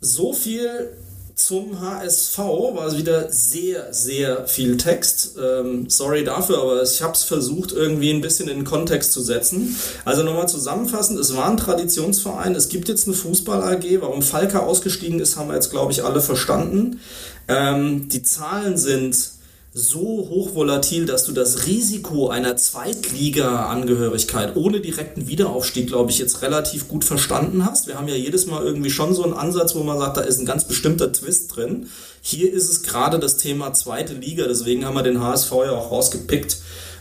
So 0.00 0.32
viel 0.32 0.96
zum 1.36 1.82
HSV 1.82 2.38
war 2.38 2.96
wieder 2.96 3.30
sehr, 3.30 3.92
sehr 3.92 4.48
viel 4.48 4.78
Text. 4.78 5.32
Ähm, 5.38 5.88
sorry 5.90 6.24
dafür, 6.24 6.62
aber 6.62 6.82
ich 6.82 7.02
habe 7.02 7.12
es 7.12 7.24
versucht, 7.24 7.72
irgendwie 7.72 8.10
ein 8.10 8.22
bisschen 8.22 8.48
in 8.48 8.56
den 8.56 8.64
Kontext 8.64 9.12
zu 9.12 9.20
setzen. 9.20 9.76
Also 10.06 10.22
nochmal 10.22 10.48
zusammenfassend, 10.48 11.20
es 11.20 11.36
war 11.36 11.50
ein 11.50 11.58
Traditionsverein, 11.58 12.54
es 12.54 12.70
gibt 12.70 12.88
jetzt 12.88 13.06
eine 13.06 13.14
Fußball-AG. 13.14 14.00
Warum 14.00 14.22
Falke 14.22 14.62
ausgestiegen 14.62 15.20
ist, 15.20 15.36
haben 15.36 15.48
wir 15.48 15.54
jetzt, 15.56 15.70
glaube 15.70 15.92
ich, 15.92 16.02
alle 16.02 16.22
verstanden. 16.22 17.00
Ähm, 17.48 18.08
die 18.08 18.22
Zahlen 18.22 18.78
sind 18.78 19.35
so 19.78 20.26
hochvolatil, 20.30 21.04
dass 21.04 21.26
du 21.26 21.32
das 21.32 21.66
Risiko 21.66 22.30
einer 22.30 22.56
Zweitliga-Angehörigkeit 22.56 24.56
ohne 24.56 24.80
direkten 24.80 25.28
Wiederaufstieg, 25.28 25.88
glaube 25.88 26.10
ich, 26.10 26.18
jetzt 26.18 26.40
relativ 26.40 26.88
gut 26.88 27.04
verstanden 27.04 27.66
hast. 27.66 27.86
Wir 27.86 27.98
haben 27.98 28.08
ja 28.08 28.14
jedes 28.14 28.46
Mal 28.46 28.64
irgendwie 28.64 28.88
schon 28.88 29.14
so 29.14 29.22
einen 29.22 29.34
Ansatz, 29.34 29.74
wo 29.74 29.82
man 29.82 29.98
sagt, 29.98 30.16
da 30.16 30.22
ist 30.22 30.38
ein 30.38 30.46
ganz 30.46 30.66
bestimmter 30.66 31.12
Twist 31.12 31.54
drin. 31.54 31.90
Hier 32.22 32.50
ist 32.50 32.70
es 32.70 32.84
gerade 32.84 33.18
das 33.18 33.36
Thema 33.36 33.74
zweite 33.74 34.14
Liga, 34.14 34.46
deswegen 34.48 34.86
haben 34.86 34.94
wir 34.94 35.02
den 35.02 35.20
HSV 35.20 35.50
ja 35.50 35.72
auch 35.72 35.90
rausgepickt. 35.90 36.56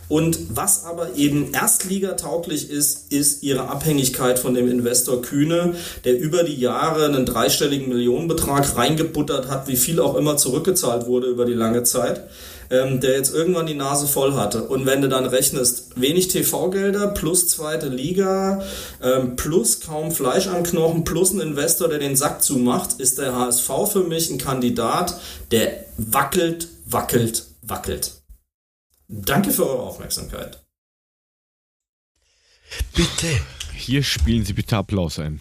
Und 0.08 0.56
was 0.56 0.84
aber 0.84 1.16
eben 1.16 1.54
Erstligatauglich 1.54 2.70
ist, 2.70 3.12
ist 3.12 3.42
ihre 3.42 3.70
Abhängigkeit 3.70 4.38
von 4.38 4.54
dem 4.54 4.70
Investor 4.70 5.22
Kühne, 5.22 5.76
der 6.04 6.20
über 6.20 6.44
die 6.44 6.60
Jahre 6.60 7.06
einen 7.06 7.26
dreistelligen 7.26 7.88
Millionenbetrag 7.88 8.76
reingebuttert 8.76 9.48
hat, 9.48 9.68
wie 9.68 9.78
viel 9.78 10.00
auch 10.00 10.16
immer 10.16 10.38
zurückgezahlt 10.38 11.08
wurde 11.08 11.28
über 11.28 11.46
die 11.46 11.54
lange 11.54 11.84
Zeit, 11.84 12.28
ähm, 12.70 13.00
der 13.00 13.14
jetzt 13.14 13.34
irgendwann 13.34 13.66
die 13.66 13.74
Nase 13.74 14.08
voll 14.08 14.34
hatte. 14.34 14.64
Und 14.64 14.86
wenn 14.86 15.02
du 15.02 15.10
dann 15.10 15.26
rechnest, 15.26 16.00
wenig 16.00 16.28
TV-Gelder 16.30 17.08
plus 17.08 17.48
zweite 17.48 17.90
Liga, 17.90 18.64
ähm, 19.02 19.36
plus 19.36 19.82
kaum 19.82 20.12
Fleisch 20.12 20.48
am 20.48 20.64
Knochen, 20.64 21.04
plus 21.04 21.32
ein 21.32 21.42
Investor, 21.42 21.88
der 21.88 22.00
den 22.00 22.16
Sack 22.16 22.44
zumacht, 22.44 23.00
ist 23.00 23.18
der 23.18 23.36
HSV 23.36 23.70
für 23.92 24.04
mich 24.04 24.30
ein 24.30 24.38
Kandidat, 24.38 25.20
der 25.52 25.86
wackelt, 25.98 26.68
wackelt, 26.86 27.46
wackelt. 27.62 28.12
Danke 29.08 29.52
für 29.52 29.68
eure 29.68 29.84
Aufmerksamkeit. 29.84 30.64
Bitte. 32.94 33.28
Hier 33.74 34.04
spielen 34.04 34.46
Sie 34.46 34.54
bitte 34.54 34.78
Applaus 34.78 35.20
ein. 35.20 35.40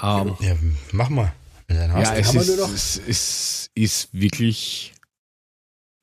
Ähm, 0.00 0.36
Ja, 0.40 0.56
mach 0.92 1.08
mal. 1.08 1.32
Ja, 1.68 2.14
es 2.14 2.34
ist, 2.34 2.48
es 2.48 2.96
ist, 2.96 3.70
ist 3.74 4.08
wirklich? 4.12 4.92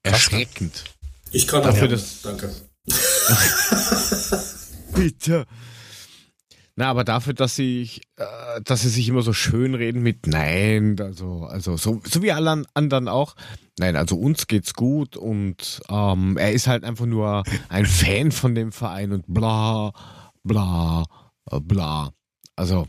Erschreckend. 0.03 0.83
Ich 1.31 1.47
kann 1.47 1.63
Dafür, 1.63 1.87
auch. 1.87 1.91
dass- 1.91 2.21
Danke. 2.21 2.53
Bitte. 4.93 5.45
Na, 6.75 6.89
aber 6.89 7.03
dafür, 7.03 7.33
dass 7.33 7.55
sie, 7.55 8.01
äh, 8.17 8.61
dass 8.63 8.81
sie 8.81 8.89
sich 8.89 9.07
immer 9.07 9.21
so 9.21 9.31
schön 9.33 9.75
reden 9.75 10.01
mit 10.01 10.25
Nein, 10.25 10.95
also, 10.99 11.43
also 11.45 11.77
so, 11.77 12.01
so 12.03 12.23
wie 12.23 12.31
alle 12.31 12.49
an- 12.49 12.65
anderen 12.73 13.07
auch. 13.07 13.35
Nein, 13.77 13.95
also 13.95 14.15
uns 14.15 14.47
geht's 14.47 14.73
gut 14.73 15.15
und 15.15 15.81
ähm, 15.89 16.37
er 16.37 16.51
ist 16.51 16.67
halt 16.67 16.83
einfach 16.83 17.05
nur 17.05 17.43
ein 17.69 17.85
Fan 17.85 18.31
von 18.31 18.55
dem 18.55 18.71
Verein 18.71 19.11
und 19.11 19.25
bla, 19.27 19.93
bla, 20.43 21.05
äh, 21.51 21.59
bla. 21.59 22.11
Also, 22.55 22.87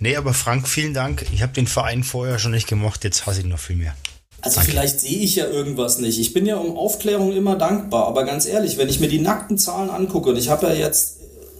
Nee, 0.00 0.16
aber 0.16 0.32
Frank, 0.32 0.68
vielen 0.68 0.94
Dank. 0.94 1.26
Ich 1.32 1.42
habe 1.42 1.52
den 1.52 1.66
Verein 1.66 2.04
vorher 2.04 2.38
schon 2.38 2.52
nicht 2.52 2.68
gemocht, 2.68 3.02
jetzt 3.04 3.26
hasse 3.26 3.40
ich 3.40 3.44
ihn 3.46 3.50
noch 3.50 3.58
viel 3.58 3.76
mehr. 3.76 3.94
Also 4.40 4.60
vielleicht 4.60 5.00
sehe 5.00 5.18
ich 5.18 5.36
ja 5.36 5.46
irgendwas 5.46 5.98
nicht. 5.98 6.18
Ich 6.20 6.32
bin 6.32 6.46
ja 6.46 6.56
um 6.56 6.76
Aufklärung 6.76 7.32
immer 7.32 7.56
dankbar, 7.56 8.06
aber 8.06 8.24
ganz 8.24 8.46
ehrlich, 8.46 8.78
wenn 8.78 8.88
ich 8.88 9.00
mir 9.00 9.08
die 9.08 9.20
nackten 9.20 9.58
Zahlen 9.58 9.90
angucke, 9.90 10.30
und 10.30 10.36
ich 10.36 10.48
habe 10.48 10.68
ja 10.68 10.74
jetzt 10.74 11.18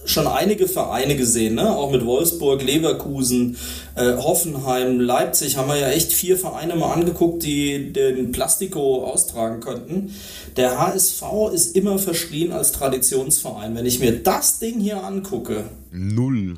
schon 0.09 0.27
einige 0.27 0.69
Vereine 0.69 1.17
gesehen, 1.17 1.57
ne? 1.57 1.77
auch 1.77 1.91
mit 1.91 2.05
Wolfsburg, 2.05 2.63
Leverkusen, 2.63 3.57
äh, 3.95 4.17
Hoffenheim, 4.17 5.01
Leipzig, 5.01 5.57
haben 5.57 5.69
wir 5.69 5.77
ja 5.77 5.89
echt 5.89 6.13
vier 6.13 6.39
Vereine 6.39 6.77
mal 6.77 6.93
angeguckt, 6.93 7.43
die 7.43 7.93
den 7.93 8.33
Plastiko 8.33 9.05
austragen 9.05 9.61
könnten. 9.61 10.15
Der 10.57 10.79
HSV 10.79 11.23
ist 11.53 11.77
immer 11.77 11.99
verschrien 11.99 12.53
als 12.53 12.73
Traditionsverein. 12.73 13.75
Wenn 13.75 13.87
ich 13.87 14.01
mir 14.01 14.23
das 14.23 14.61
Ding 14.61 14.81
hier 14.81 15.05
angucke, 15.05 15.65
null. 15.91 16.57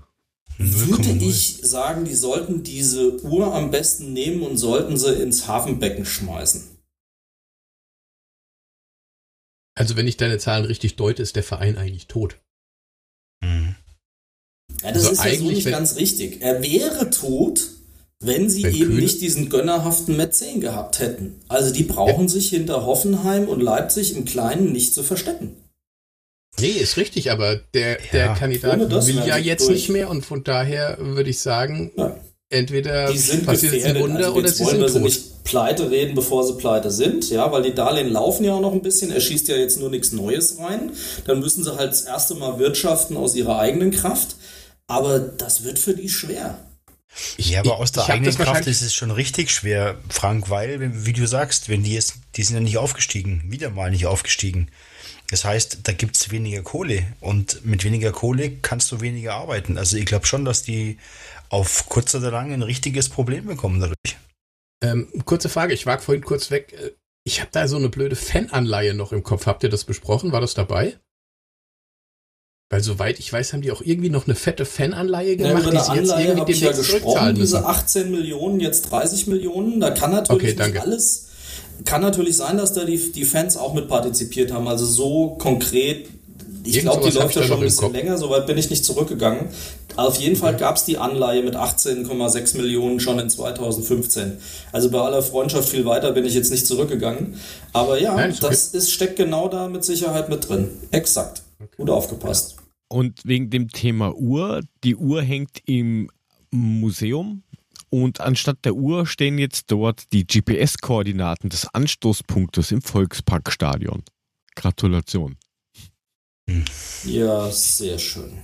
Würde 0.61 1.03
0,0. 1.11 1.29
ich 1.29 1.61
sagen, 1.63 2.05
die 2.05 2.15
sollten 2.15 2.63
diese 2.63 3.23
Uhr 3.25 3.55
am 3.55 3.71
besten 3.71 4.13
nehmen 4.13 4.43
und 4.43 4.57
sollten 4.59 4.97
sie 4.97 5.15
ins 5.15 5.47
Hafenbecken 5.47 6.05
schmeißen. 6.05 6.63
Also 9.75 9.97
wenn 9.97 10.07
ich 10.07 10.17
deine 10.17 10.39
Zahlen 10.39 10.65
richtig 10.67 10.97
deute, 10.97 11.23
ist 11.23 11.37
der 11.37 11.43
Verein 11.43 11.79
eigentlich 11.79 12.07
tot. 12.07 12.39
Mhm. 13.43 13.77
Ja, 14.83 14.93
das 14.93 15.07
Also 15.07 15.11
ist 15.13 15.25
ja 15.25 15.39
so 15.39 15.45
nicht 15.51 15.67
ganz 15.71 15.97
richtig. 15.97 16.43
Er 16.43 16.63
wäre 16.63 17.11
tot, 17.11 17.71
wenn 18.23 18.51
sie 18.51 18.63
Wenn 18.65 18.75
eben 18.75 18.91
Kühne- 18.91 19.01
nicht 19.01 19.21
diesen 19.23 19.49
gönnerhaften 19.49 20.17
Mäzen 20.17 20.61
gehabt 20.61 20.99
hätten. 20.99 21.41
Also 21.49 21.73
die 21.73 21.85
brauchen 21.85 22.29
sich 22.29 22.51
hinter 22.51 22.85
Hoffenheim 22.85 23.49
und 23.49 23.61
Leipzig 23.61 24.15
im 24.15 24.27
Kleinen 24.27 24.73
nicht 24.73 24.93
zu 24.95 25.03
verstecken. 25.03 25.57
Nee, 26.61 26.69
ist 26.69 26.97
richtig, 26.97 27.31
aber 27.31 27.57
der, 27.75 27.93
Ja, 27.93 27.99
der 28.13 28.29
Kandidat 28.35 28.79
will 29.07 29.23
ja 29.27 29.37
jetzt 29.37 29.67
durch. 29.69 29.75
nicht 29.77 29.89
mehr 29.91 30.09
und 30.11 30.25
von 30.25 30.45
daher 30.45 30.97
würde 31.01 31.31
ich 31.31 31.39
sagen, 31.41 31.91
Ja. 31.97 32.17
entweder 32.51 33.11
Die 33.13 33.19
sind 33.19 33.47
passiert 33.47 33.75
jetzt 33.75 33.87
ein. 33.87 33.99
Wunder 34.01 34.19
Also 34.27 34.33
oder 34.35 34.47
jetzt 34.47 34.59
sie 34.59 34.65
wollen 34.65 34.81
sind 34.89 34.93
tot. 34.93 35.03
nicht 35.03 35.45
pleite 35.45 35.91
reden, 35.91 36.15
bevor 36.15 36.45
sie 36.47 36.55
pleite 36.55 36.91
sind, 36.91 37.29
ja, 37.31 37.51
weil 37.51 37.63
die 37.63 37.75
Darlehen 37.75 38.11
laufen 38.13 38.45
ja 38.45 38.55
auch 38.55 38.61
noch 38.61 38.73
ein 38.73 38.83
bisschen. 38.83 39.11
Er 39.11 39.21
schießt 39.21 39.49
ja 39.49 39.57
jetzt 39.57 39.79
nur 39.81 39.91
nichts 39.91 40.13
Neues 40.13 40.59
rein. 40.59 40.93
Dann 41.27 41.41
müssen 41.41 41.65
sie 41.65 41.75
halt 41.77 41.91
das 41.93 42.03
erste 42.03 42.35
Mal 42.35 42.59
wirtschaften 42.59 43.17
aus 43.17 43.35
ihrer 43.35 43.59
eigenen 43.59 43.91
Kraft. 43.91 44.37
Aber 44.87 45.19
das 45.21 45.63
wird 45.65 45.79
für 45.79 45.95
die 45.95 46.09
schwer. 46.09 46.59
Ja, 47.39 47.61
aber 47.61 47.79
aus 47.79 47.91
der 47.93 48.05
ich 48.05 48.09
eigenen 48.11 48.35
Kraft 48.35 48.67
ist 48.69 48.83
es 48.83 48.95
schon 48.95 49.11
richtig 49.11 49.51
schwer, 49.51 49.97
Frank, 50.09 50.49
weil, 50.51 50.79
wie 51.05 51.13
du 51.13 51.27
sagst, 51.27 51.69
wenn 51.69 51.83
die 51.83 51.95
jetzt, 51.95 52.15
die 52.37 52.43
sind 52.45 52.55
ja 52.57 52.61
nicht 52.61 52.79
aufgestiegen, 52.79 53.43
wieder 53.49 53.71
mal 53.71 53.91
nicht 53.91 54.07
aufgestiegen. 54.07 54.69
Das 55.31 55.45
heißt, 55.45 55.81
da 55.85 55.93
gibt 55.93 56.17
es 56.17 56.31
weniger 56.31 56.63
Kohle 56.63 57.05
und 57.21 57.65
mit 57.65 57.85
weniger 57.85 58.11
Kohle 58.13 58.51
kannst 58.63 58.91
du 58.91 59.01
weniger 59.01 59.35
arbeiten. 59.35 59.79
Also 59.79 59.97
ich 59.97 60.07
glaube 60.07 60.27
schon, 60.27 60.45
dass 60.45 60.63
die 60.65 60.99
auf 61.51 61.89
kurz 61.89 62.15
oder 62.15 62.31
lang 62.33 62.53
ein 62.53 62.63
richtiges 62.63 63.09
Problem 63.09 63.47
bekommen 63.47 63.81
dadurch. 63.81 64.17
Ähm, 64.83 65.09
kurze 65.25 65.49
Frage, 65.49 65.73
ich 65.75 65.87
war 65.87 65.99
vorhin 66.01 66.25
kurz 66.25 66.51
weg. 66.51 66.73
Äh, 66.73 66.91
Ich 67.25 67.41
habe 67.41 67.51
da 67.53 67.69
so 67.69 67.77
eine 67.77 67.91
blöde 67.91 68.17
Fananleihe 68.17 68.95
noch 68.95 69.13
im 69.13 69.23
Kopf. 69.23 69.47
Habt 69.47 69.63
ihr 69.63 69.69
das 69.69 69.85
besprochen? 69.85 70.33
War 70.33 70.41
das 70.41 70.55
dabei? 70.55 70.99
Weil 72.73 72.83
soweit 72.83 73.19
ich 73.19 73.33
weiß, 73.33 73.53
haben 73.53 73.63
die 73.63 73.73
auch 73.73 73.83
irgendwie 73.83 74.11
noch 74.11 74.27
eine 74.27 74.37
fette 74.37 74.65
Fananleihe 74.65 75.33
Ja, 75.33 75.49
gemacht, 75.49 75.63
über 75.65 75.73
die 75.73 75.79
sie 75.79 75.95
jetzt 75.95 76.11
Anleihe 76.11 76.27
irgendwie 76.29 76.41
habe 76.41 76.53
ich 76.53 76.61
ja 76.61 76.69
demnächst 76.71 76.93
gesprochen, 76.93 77.35
diese 77.35 77.57
müssen. 77.57 77.65
18 77.67 78.11
Millionen, 78.13 78.61
jetzt 78.61 78.83
30 78.91 79.27
Millionen, 79.27 79.81
da 79.81 79.91
kann 79.91 80.13
natürlich 80.13 80.55
Okay, 80.61 80.69
nicht 80.71 80.81
alles, 80.81 81.30
kann 81.85 82.01
natürlich 82.01 82.37
sein, 82.37 82.57
dass 82.57 82.73
da 82.73 82.85
die, 82.85 83.13
die 83.13 83.25
Fans 83.25 83.57
auch 83.57 83.75
mit 83.75 83.89
partizipiert 83.89 84.53
haben, 84.53 84.69
also 84.69 84.85
so 84.85 85.37
konkret, 85.39 86.09
ich 86.65 86.81
glaube, 86.81 87.09
die 87.09 87.17
läuft 87.17 87.37
ja 87.37 87.43
schon 87.43 87.59
ein 87.59 87.63
bisschen 87.63 87.85
Kopf. 87.85 87.93
länger, 87.95 88.19
soweit 88.19 88.47
bin 88.47 88.59
ich 88.59 88.69
nicht 88.71 88.85
zurückgegangen. 88.85 89.49
Auf 89.97 90.17
jeden 90.17 90.37
Fall 90.37 90.57
gab 90.57 90.77
es 90.77 90.85
die 90.85 90.99
Anleihe 90.99 91.43
mit 91.43 91.57
18,6 91.57 92.57
Millionen 92.57 93.01
schon 93.01 93.19
in 93.19 93.29
2015. 93.29 94.39
Also 94.73 94.91
bei 94.91 95.01
aller 95.01 95.23
Freundschaft 95.23 95.69
viel 95.69 95.85
weiter 95.85 96.13
bin 96.13 96.25
ich 96.25 96.35
jetzt 96.35 96.51
nicht 96.51 96.67
zurückgegangen. 96.67 97.35
Aber 97.73 98.01
ja, 98.01 98.15
Nein, 98.15 98.31
ist 98.31 98.43
okay. 98.43 98.51
das 98.51 98.75
ist, 98.75 98.93
steckt 98.93 99.17
genau 99.17 99.49
da 99.49 99.69
mit 99.69 99.85
Sicherheit 99.85 100.29
mit 100.29 100.49
drin. 100.49 100.69
Exakt. 100.91 101.43
Gut 101.77 101.91
aufgepasst. 101.91 102.57
Und 102.89 103.21
wegen 103.25 103.51
dem 103.51 103.69
Thema 103.69 104.15
Uhr, 104.17 104.63
die 104.85 104.97
Uhr 104.97 105.23
hängt 105.23 105.59
im 105.67 106.11
Museum 106.51 107.43
und 107.91 108.21
anstatt 108.21 108.65
der 108.65 108.75
Uhr 108.75 109.07
stehen 109.07 109.39
jetzt 109.39 109.71
dort 109.71 110.13
die 110.13 110.27
GPS-Koordinaten 110.27 111.49
des 111.49 111.67
Anstoßpunktes 111.67 112.71
im 112.71 112.83
Volksparkstadion. 112.83 114.03
Gratulation. 114.55 115.37
Ja, 117.05 117.51
sehr 117.51 117.99
schön. 117.99 118.39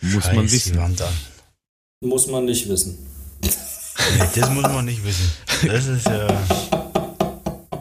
Muss 0.00 0.24
Scheiß 0.24 0.36
man 0.36 0.50
wissen. 0.50 0.96
Muss 2.00 2.26
man 2.26 2.44
nicht 2.44 2.68
wissen. 2.68 2.98
Nee, 3.42 4.28
das 4.34 4.50
muss 4.50 4.62
man 4.64 4.84
nicht 4.84 5.04
wissen. 5.04 5.30
Das 5.66 5.86
ist 5.86 6.06
ja. 6.06 6.28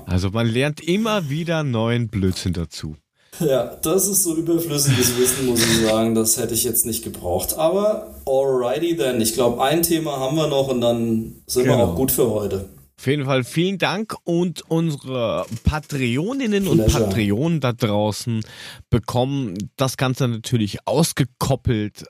Also 0.06 0.30
man 0.30 0.48
lernt 0.48 0.80
immer 0.80 1.30
wieder 1.30 1.64
neuen 1.64 2.08
Blödsinn 2.08 2.54
dazu. 2.54 2.96
Ja, 3.46 3.76
das 3.82 4.08
ist 4.08 4.24
so 4.24 4.36
überflüssiges 4.36 5.18
Wissen, 5.18 5.46
muss 5.48 5.60
ich 5.60 5.86
sagen. 5.86 6.16
Das 6.16 6.38
hätte 6.38 6.54
ich 6.54 6.64
jetzt 6.64 6.86
nicht 6.86 7.04
gebraucht. 7.04 7.56
Aber 7.58 8.16
alrighty 8.26 8.96
then. 8.98 9.20
Ich 9.22 9.34
glaube, 9.34 9.62
ein 9.64 9.84
Thema 9.84 10.20
haben 10.20 10.36
wir 10.38 10.48
noch 10.48 10.68
und 10.70 10.82
dann 10.82 11.36
sind 11.48 11.66
wir 11.66 11.74
Genau. 11.74 11.92
auch 11.92 11.96
gut 11.96 12.12
für 12.12 12.30
heute. 12.32 12.70
Auf 12.98 13.08
jeden 13.08 13.26
Fall 13.26 13.44
vielen 13.44 13.78
Dank 13.78 14.16
und 14.24 14.62
unsere 14.70 15.46
Patreoninnen 15.66 16.68
und. 16.68 16.86
Patreonen 16.88 17.60
da 17.60 17.74
draußen 17.74 18.42
bekommen 18.90 19.70
das 19.76 19.98
Ganze 19.98 20.28
natürlich 20.30 20.88
ausgekoppelt 20.88 22.06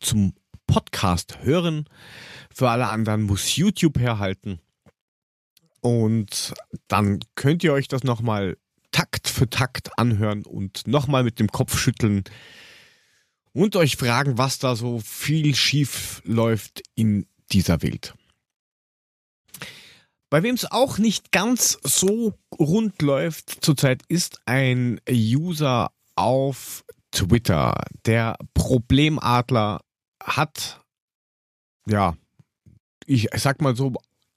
zum 0.00 0.34
Podcast 0.68 1.38
hören. 1.42 1.86
Für 2.54 2.70
alle 2.70 2.88
anderen 2.88 3.22
muss 3.22 3.56
YouTube 3.56 3.98
herhalten. 3.98 4.60
Und 5.80 6.54
dann 6.86 7.18
könnt 7.34 7.64
ihr 7.64 7.72
euch 7.72 7.88
das 7.88 8.04
nochmal 8.04 8.56
Takt 8.92 9.28
für 9.28 9.50
Takt 9.50 9.98
anhören 9.98 10.44
und 10.44 10.86
nochmal 10.86 11.24
mit 11.24 11.40
dem 11.40 11.48
Kopf 11.48 11.78
schütteln 11.78 12.24
und 13.52 13.76
euch 13.76 13.96
fragen, 13.96 14.38
was 14.38 14.58
da 14.58 14.76
so 14.76 15.00
viel 15.00 15.54
schief 15.54 16.22
läuft 16.24 16.82
in 16.94 17.26
dieser 17.50 17.82
Welt. 17.82 18.14
Bei 20.30 20.42
wem 20.42 20.54
es 20.54 20.70
auch 20.70 20.96
nicht 20.96 21.30
ganz 21.32 21.78
so 21.82 22.32
rund 22.58 23.02
läuft 23.02 23.62
zurzeit 23.62 24.02
ist 24.08 24.40
ein 24.46 24.98
User 25.10 25.92
auf 26.14 26.84
Twitter. 27.10 27.84
Der 28.06 28.36
Problemadler 28.54 29.80
hat, 30.22 30.80
ja, 31.86 32.16
ich 33.04 33.28
sag 33.34 33.60
mal 33.60 33.76
so, 33.76 33.92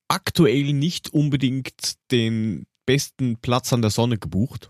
aktuell 0.10 0.73
nicht 0.73 1.14
unbedingt 1.14 1.95
den 2.11 2.68
besten 2.86 3.38
Platz 3.38 3.74
an 3.74 3.82
der 3.82 3.91
Sonne 3.91 4.18
gebucht. 4.18 4.70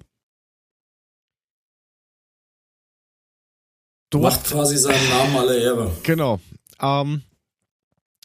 Dort 4.10 4.24
Macht 4.24 4.46
quasi 4.46 4.78
seinen 4.78 5.10
Namen 5.10 5.36
alle 5.36 5.62
Ehre. 5.62 5.92
Genau. 6.04 6.40
Ähm, 6.80 7.24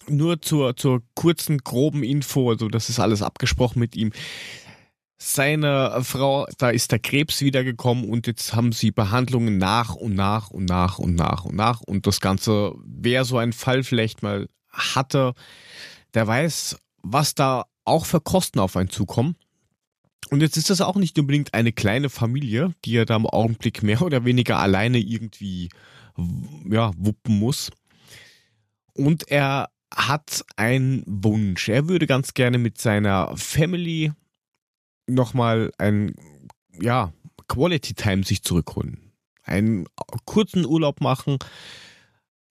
nur 0.08 0.40
zur, 0.42 0.76
zur 0.76 1.02
kurzen, 1.14 1.58
groben 1.58 2.02
Info, 2.02 2.50
also 2.50 2.68
das 2.68 2.88
ist 2.88 3.00
alles 3.00 3.22
abgesprochen 3.22 3.80
mit 3.80 3.96
ihm. 3.96 4.12
Seine 5.22 6.00
Frau, 6.02 6.46
da 6.56 6.70
ist 6.70 6.92
der 6.92 6.98
Krebs 6.98 7.42
wiedergekommen 7.42 8.08
und 8.08 8.26
jetzt 8.26 8.54
haben 8.54 8.72
sie 8.72 8.90
Behandlungen 8.90 9.58
nach 9.58 9.94
und 9.94 10.14
nach 10.14 10.48
und 10.48 10.64
nach 10.64 10.98
und 10.98 11.14
nach 11.14 11.44
und 11.44 11.56
nach. 11.56 11.82
Und 11.82 12.06
das 12.06 12.20
Ganze, 12.20 12.72
wer 12.84 13.24
so 13.26 13.36
einen 13.36 13.52
Fall 13.52 13.82
vielleicht 13.82 14.22
mal 14.22 14.48
hatte, 14.70 15.34
der 16.14 16.26
weiß, 16.26 16.78
was 17.02 17.34
da 17.34 17.66
auch 17.84 18.06
für 18.06 18.20
Kosten 18.20 18.60
auf 18.60 18.76
einen 18.76 18.88
zukommen. 18.88 19.36
Und 20.28 20.42
jetzt 20.42 20.56
ist 20.56 20.70
das 20.70 20.80
auch 20.80 20.96
nicht 20.96 21.18
unbedingt 21.18 21.54
eine 21.54 21.72
kleine 21.72 22.08
Familie, 22.08 22.74
die 22.84 22.96
er 22.96 23.06
da 23.06 23.16
im 23.16 23.26
Augenblick 23.26 23.82
mehr 23.82 24.02
oder 24.02 24.24
weniger 24.24 24.58
alleine 24.58 24.98
irgendwie 24.98 25.70
ja, 26.68 26.92
wuppen 26.96 27.38
muss. 27.38 27.70
Und 28.92 29.28
er 29.28 29.70
hat 29.92 30.44
einen 30.56 31.02
Wunsch. 31.06 31.68
Er 31.68 31.88
würde 31.88 32.06
ganz 32.06 32.34
gerne 32.34 32.58
mit 32.58 32.78
seiner 32.78 33.36
Family 33.36 34.12
nochmal 35.06 35.72
ein 35.78 36.14
ja, 36.80 37.12
Quality 37.48 37.94
Time 37.94 38.22
sich 38.22 38.42
zurückholen. 38.42 39.12
Einen 39.42 39.86
kurzen 40.24 40.64
Urlaub 40.64 41.00
machen. 41.00 41.38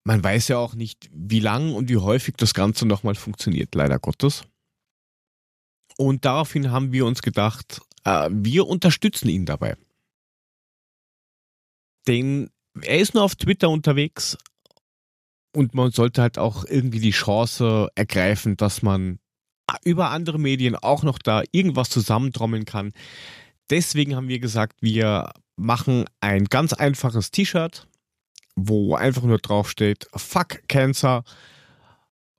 Man 0.04 0.24
weiß 0.24 0.50
ja 0.50 0.58
auch 0.58 0.76
nicht, 0.76 1.10
wie 1.14 1.40
lang 1.40 1.74
und 1.74 1.88
wie 1.88 1.98
häufig 1.98 2.36
das 2.36 2.54
Ganze 2.54 2.86
nochmal 2.86 3.16
funktioniert, 3.16 3.74
leider 3.76 4.00
Gottes. 4.00 4.44
Und 6.00 6.24
daraufhin 6.24 6.72
haben 6.72 6.94
wir 6.94 7.06
uns 7.06 7.22
gedacht, 7.22 7.82
äh, 8.06 8.30
wir 8.32 8.68
unterstützen 8.68 9.28
ihn 9.28 9.46
dabei. 9.46 9.76
Denn 12.08 12.50
er 12.82 13.00
ist 13.00 13.16
nur 13.16 13.24
auf 13.24 13.36
Twitter 13.36 13.70
unterwegs 13.70 14.38
und 15.54 15.74
man 15.74 15.92
sollte 15.92 16.22
halt 16.22 16.38
auch 16.38 16.64
irgendwie 16.64 17.02
die 17.02 17.12
Chance 17.12 17.90
ergreifen, 17.96 18.56
dass 18.56 18.82
man 18.82 19.20
über 19.84 20.12
andere 20.12 20.40
Medien 20.40 20.78
auch 20.78 21.04
noch 21.04 21.20
da 21.20 21.44
irgendwas 21.52 21.90
zusammentrommeln 21.90 22.64
kann. 22.64 22.94
Deswegen 23.70 24.16
haben 24.16 24.30
wir 24.30 24.40
gesagt, 24.40 24.82
wir 24.82 25.34
machen 25.58 26.06
ein 26.22 26.46
ganz 26.46 26.72
einfaches 26.72 27.32
T-Shirt, 27.32 27.90
wo 28.56 28.96
einfach 28.96 29.24
nur 29.24 29.40
draufsteht, 29.40 30.08
Fuck 30.16 30.66
Cancer, 30.70 31.26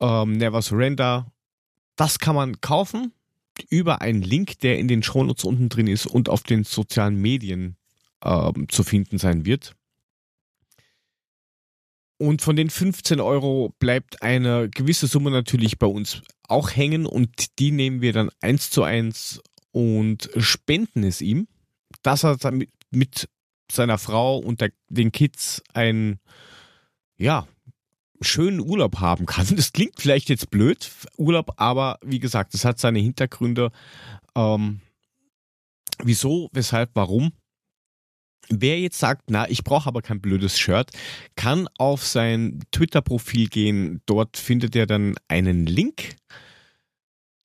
ähm, 0.01 0.39
Never 0.39 0.63
Surrender. 0.63 1.31
Das 1.97 2.19
kann 2.19 2.35
man 2.35 2.63
kaufen 2.63 3.13
über 3.71 4.01
einen 4.01 4.23
Link, 4.23 4.61
der 4.61 4.79
in 4.79 4.89
den 4.89 5.03
Shownotes 5.03 5.45
unten 5.45 5.69
drin 5.69 5.87
ist 5.87 6.07
und 6.07 6.29
auf 6.29 6.43
den 6.43 6.65
sozialen 6.65 7.17
Medien 7.17 7.77
ähm, 8.25 8.69
zu 8.69 8.83
finden 8.85 9.19
sein 9.19 9.45
wird. 9.45 9.75
Und 12.19 12.43
von 12.43 12.55
den 12.55 12.69
15 12.69 13.21
Euro 13.21 13.75
bleibt 13.79 14.23
eine 14.23 14.69
gewisse 14.69 15.07
Summe 15.07 15.31
natürlich 15.31 15.79
bei 15.79 15.87
uns 15.87 16.23
auch 16.49 16.71
hängen 16.71 17.07
und 17.07 17.59
die 17.59 17.71
nehmen 17.71 18.03
wir 18.03 18.13
dann 18.13 18.31
eins 18.41 18.71
zu 18.71 18.83
eins 18.83 19.41
und 19.73 20.29
spenden 20.37 21.05
es 21.05 21.23
ihm, 21.23 21.47
dass 22.03 22.25
er 22.25 22.37
mit 22.91 23.29
seiner 23.71 23.99
Frau 23.99 24.37
und 24.39 24.61
der, 24.61 24.73
den 24.89 25.13
Kids 25.13 25.63
einen, 25.73 26.19
ja, 27.17 27.47
schönen 28.21 28.61
Urlaub 28.61 29.01
haben 29.01 29.27
kann. 29.27 29.47
Das 29.57 29.73
klingt 29.73 30.01
vielleicht 30.01 30.29
jetzt 30.29 30.51
blöd, 30.51 30.91
Urlaub, 31.17 31.55
aber 31.57 31.99
wie 32.03 32.21
gesagt, 32.21 32.55
das 32.55 32.65
hat 32.65 32.79
seine 32.79 32.99
Hintergründe. 32.99 33.71
Ähm, 34.37 34.81
wieso, 36.03 36.49
weshalb, 36.53 36.91
warum? 36.95 37.33
Wer 38.49 38.81
jetzt 38.81 38.99
sagt, 38.99 39.31
na, 39.31 39.49
ich 39.49 39.63
brauche 39.63 39.87
aber 39.87 40.03
kein 40.03 40.21
blödes 40.21 40.59
Shirt, 40.59 40.91
kann 41.37 41.69
auf 41.79 42.05
sein 42.05 42.61
Twitter-Profil 42.73 43.49
gehen. 43.49 44.03
Dort 44.07 44.37
findet 44.37 44.75
er 44.75 44.87
dann 44.87 45.15
einen 45.29 45.67
Link 45.67 46.17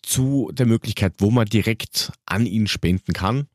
zu 0.01 0.49
der 0.53 0.65
Möglichkeit, 0.65 1.15
wo 1.19 1.29
man 1.29 1.45
direkt 1.45 2.11
an 2.25 2.45
ihn 2.45 2.67
spenden 2.67 3.13
kann. 3.13 3.47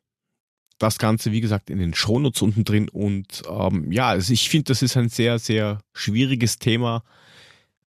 Das 0.81 0.99
Ganze, 0.99 1.31
wie 1.31 1.43
gesagt, 1.43 1.69
in 1.69 1.79
den 1.79 1.95
Shownotes 1.95 2.41
unten 2.41 2.65
drin. 2.65 2.89
Und 2.89 3.43
ähm, 3.49 3.93
ja, 3.93 4.09
also 4.09 4.33
ich 4.33 4.49
finde, 4.49 4.65
das 4.65 4.81
ist 4.83 4.97
ein 4.97 5.11
sehr, 5.11 5.39
sehr 5.39 5.79
schwieriges 5.93 6.59
Thema, 6.59 7.05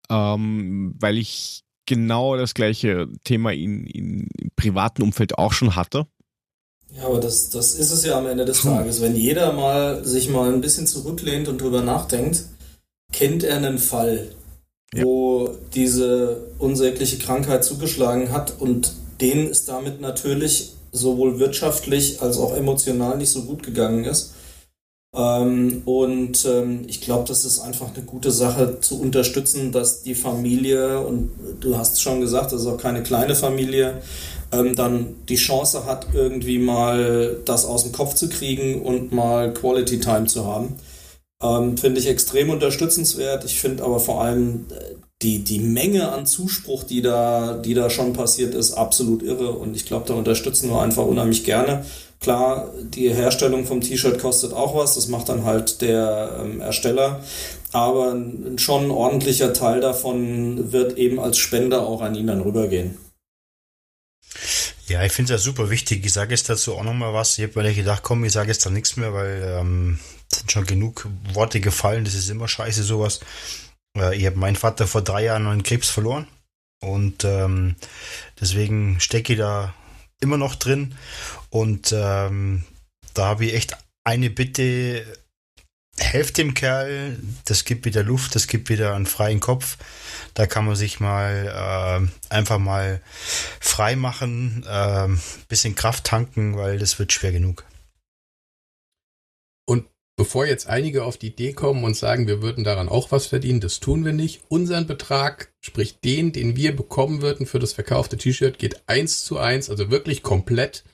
ähm, 0.09 0.95
weil 0.99 1.17
ich 1.17 1.63
genau 1.87 2.37
das 2.37 2.53
gleiche 2.53 3.09
Thema 3.23 3.51
in, 3.51 3.85
in, 3.87 4.27
im 4.37 4.51
privaten 4.55 5.01
Umfeld 5.01 5.37
auch 5.37 5.53
schon 5.53 5.75
hatte. 5.75 6.05
Ja, 6.95 7.05
aber 7.05 7.19
das, 7.19 7.49
das 7.49 7.73
ist 7.73 7.89
es 7.89 8.05
ja 8.05 8.17
am 8.17 8.27
Ende 8.27 8.45
des 8.45 8.61
Tages. 8.61 9.01
Wenn 9.01 9.15
jeder 9.15 9.53
mal 9.53 10.05
sich 10.05 10.29
mal 10.29 10.53
ein 10.53 10.61
bisschen 10.61 10.85
zurücklehnt 10.85 11.47
und 11.47 11.59
drüber 11.59 11.81
nachdenkt, 11.81 12.45
kennt 13.11 13.43
er 13.43 13.57
einen 13.57 13.79
Fall, 13.79 14.35
ja. 14.93 15.03
wo 15.03 15.49
diese 15.73 16.51
unsägliche 16.59 17.17
Krankheit 17.17 17.63
zugeschlagen 17.63 18.31
hat 18.31 18.59
und 18.59 18.93
denen 19.19 19.47
es 19.47 19.65
damit 19.65 20.01
natürlich 20.01 20.73
sowohl 20.93 21.39
wirtschaftlich 21.39 22.21
als 22.21 22.37
auch 22.37 22.55
emotional 22.55 23.17
nicht 23.17 23.31
so 23.31 23.41
gut 23.41 23.63
gegangen 23.63 24.05
ist. 24.05 24.33
Ähm, 25.15 25.83
und 25.85 26.45
ähm, 26.45 26.85
ich 26.87 27.01
glaube, 27.01 27.27
das 27.27 27.45
ist 27.45 27.59
einfach 27.59 27.93
eine 27.93 28.03
gute 28.03 28.31
Sache 28.31 28.79
zu 28.79 28.99
unterstützen, 28.99 29.71
dass 29.71 30.01
die 30.01 30.15
Familie, 30.15 31.01
und 31.01 31.31
du 31.59 31.77
hast 31.77 32.01
schon 32.01 32.21
gesagt, 32.21 32.51
das 32.51 32.61
ist 32.61 32.67
auch 32.67 32.77
keine 32.77 33.03
kleine 33.03 33.35
Familie, 33.35 34.01
ähm, 34.51 34.75
dann 34.75 35.15
die 35.29 35.35
Chance 35.35 35.85
hat, 35.85 36.07
irgendwie 36.13 36.57
mal 36.57 37.37
das 37.45 37.65
aus 37.65 37.83
dem 37.83 37.91
Kopf 37.91 38.15
zu 38.15 38.29
kriegen 38.29 38.81
und 38.81 39.11
mal 39.11 39.53
Quality 39.53 39.99
Time 39.99 40.25
zu 40.25 40.45
haben. 40.47 40.75
Ähm, 41.43 41.77
finde 41.77 41.99
ich 41.99 42.07
extrem 42.07 42.49
unterstützenswert. 42.49 43.45
Ich 43.45 43.59
finde 43.59 43.83
aber 43.83 43.99
vor 43.99 44.23
allem 44.23 44.65
äh, 44.71 44.95
die, 45.23 45.43
die 45.43 45.59
Menge 45.59 46.11
an 46.11 46.25
Zuspruch, 46.25 46.83
die 46.83 47.01
da, 47.01 47.53
die 47.53 47.73
da 47.73 47.89
schon 47.89 48.13
passiert 48.13 48.53
ist, 48.53 48.73
absolut 48.73 49.23
irre. 49.23 49.51
Und 49.51 49.75
ich 49.75 49.85
glaube, 49.85 50.07
da 50.07 50.13
unterstützen 50.13 50.69
wir 50.69 50.81
einfach 50.81 51.05
unheimlich 51.05 51.43
gerne. 51.45 51.85
Klar, 52.19 52.69
die 52.81 53.09
Herstellung 53.09 53.65
vom 53.65 53.81
T-Shirt 53.81 54.19
kostet 54.19 54.53
auch 54.53 54.75
was, 54.75 54.95
das 54.95 55.07
macht 55.07 55.29
dann 55.29 55.43
halt 55.43 55.81
der 55.81 56.39
ähm, 56.41 56.61
Ersteller. 56.61 57.23
Aber 57.71 58.15
schon 58.57 58.85
ein 58.85 58.91
ordentlicher 58.91 59.53
Teil 59.53 59.81
davon 59.81 60.71
wird 60.71 60.97
eben 60.97 61.19
als 61.19 61.37
Spender 61.37 61.87
auch 61.87 62.01
an 62.01 62.15
ihn 62.15 62.27
dann 62.27 62.41
rübergehen. 62.41 62.97
Ja, 64.87 65.03
ich 65.03 65.11
finde 65.11 65.33
es 65.33 65.41
ja 65.41 65.43
super 65.43 65.69
wichtig. 65.69 66.05
Ich 66.05 66.13
sage 66.13 66.31
jetzt 66.31 66.49
dazu 66.49 66.75
auch 66.75 66.83
nochmal 66.83 67.13
was. 67.13 67.37
Ich 67.37 67.45
habe 67.45 67.63
mir 67.63 67.73
gedacht, 67.73 68.03
komm, 68.03 68.23
ich 68.25 68.33
sage 68.33 68.49
jetzt 68.49 68.65
da 68.65 68.69
nichts 68.69 68.97
mehr, 68.97 69.13
weil 69.13 69.57
ähm, 69.59 69.99
sind 70.31 70.51
schon 70.51 70.65
genug 70.65 71.07
Worte 71.33 71.61
gefallen. 71.61 72.05
Das 72.05 72.13
ist 72.13 72.29
immer 72.29 72.47
scheiße, 72.47 72.83
sowas. 72.83 73.21
Äh, 73.97 74.15
ich 74.17 74.25
habe 74.25 74.37
meinen 74.37 74.55
Vater 74.55 74.87
vor 74.87 75.01
drei 75.01 75.25
Jahren 75.25 75.47
an 75.47 75.63
Krebs 75.63 75.89
verloren. 75.89 76.27
Und 76.81 77.23
ähm, 77.23 77.75
deswegen 78.39 78.99
stecke 78.99 79.33
ich 79.33 79.39
da 79.39 79.73
immer 80.19 80.37
noch 80.37 80.55
drin. 80.55 80.95
Und 81.49 81.93
ähm, 81.95 82.63
da 83.13 83.25
habe 83.25 83.45
ich 83.45 83.53
echt 83.53 83.77
eine 84.03 84.29
Bitte. 84.29 85.05
Helft 85.99 86.39
dem 86.39 86.55
Kerl, 86.55 87.19
das 87.45 87.65
gibt 87.65 87.85
wieder 87.85 88.01
Luft, 88.01 88.33
das 88.33 88.47
gibt 88.47 88.69
wieder 88.69 88.95
einen 88.95 89.05
freien 89.05 89.39
Kopf. 89.39 89.77
Da 90.33 90.47
kann 90.47 90.65
man 90.65 90.75
sich 90.75 90.99
mal 90.99 92.09
äh, 92.09 92.33
einfach 92.33 92.57
mal 92.57 92.99
frei 93.59 93.95
machen, 93.95 94.65
äh, 94.67 95.07
bisschen 95.49 95.75
Kraft 95.75 96.05
tanken, 96.05 96.57
weil 96.57 96.79
das 96.79 96.97
wird 96.97 97.13
schwer 97.13 97.31
genug. 97.31 97.63
Bevor 100.23 100.45
jetzt 100.45 100.67
einige 100.67 101.03
auf 101.03 101.17
die 101.17 101.27
Idee 101.27 101.51
kommen 101.51 101.83
und 101.83 101.97
sagen, 101.97 102.27
wir 102.27 102.41
würden 102.41 102.63
daran 102.63 102.87
auch 102.87 103.11
was 103.11 103.25
verdienen, 103.25 103.59
das 103.59 103.81
tun 103.81 104.05
wir 104.05 104.13
nicht. 104.13 104.41
Unseren 104.47 104.87
Betrag, 104.87 105.51
sprich 105.59 105.99
den, 105.99 106.31
den 106.31 106.55
wir 106.55 106.73
bekommen 106.73 107.21
würden 107.21 107.45
für 107.45 107.59
das 107.59 107.73
verkaufte 107.73 108.15
T-Shirt, 108.15 108.57
geht 108.57 108.83
eins 108.87 109.25
zu 109.25 109.37
eins, 109.37 109.69
also 109.69 109.91
wirklich 109.91 110.23
komplett 110.23 110.85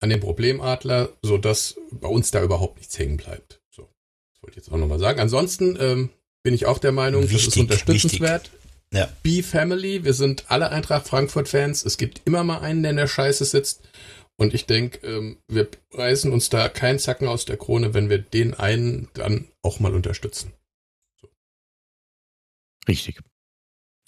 an 0.00 0.08
den 0.08 0.20
Problemadler, 0.20 1.10
sodass 1.20 1.76
bei 1.90 2.08
uns 2.08 2.30
da 2.30 2.42
überhaupt 2.42 2.78
nichts 2.78 2.98
hängen 2.98 3.18
bleibt. 3.18 3.60
So, 3.70 3.82
das 4.32 4.42
wollte 4.42 4.52
ich 4.52 4.64
jetzt 4.64 4.72
auch 4.72 4.78
nochmal 4.78 4.98
sagen. 4.98 5.20
Ansonsten 5.20 5.76
ähm, 5.78 6.08
bin 6.42 6.54
ich 6.54 6.64
auch 6.64 6.78
der 6.78 6.92
Meinung, 6.92 7.24
wichtig, 7.24 7.44
das 7.44 7.48
ist 7.48 7.60
unterstützenswert. 7.60 8.50
Ja. 8.94 9.10
Be 9.22 9.42
Family, 9.42 10.04
wir 10.04 10.14
sind 10.14 10.44
alle 10.48 10.70
Eintracht 10.70 11.06
Frankfurt-Fans. 11.06 11.84
Es 11.84 11.98
gibt 11.98 12.22
immer 12.24 12.44
mal 12.44 12.60
einen, 12.60 12.82
der 12.82 12.92
in 12.92 12.96
der 12.96 13.08
Scheiße 13.08 13.44
sitzt. 13.44 13.82
Und 14.38 14.52
ich 14.52 14.66
denke, 14.66 15.06
ähm, 15.06 15.38
wir 15.48 15.68
reißen 15.92 16.30
uns 16.30 16.50
da 16.50 16.68
keinen 16.68 16.98
Zacken 16.98 17.26
aus 17.26 17.46
der 17.46 17.56
Krone, 17.56 17.94
wenn 17.94 18.10
wir 18.10 18.18
den 18.18 18.54
einen 18.54 19.08
dann 19.14 19.48
auch 19.62 19.80
mal 19.80 19.94
unterstützen. 19.94 20.52
So. 21.20 21.28
Richtig. 22.86 23.20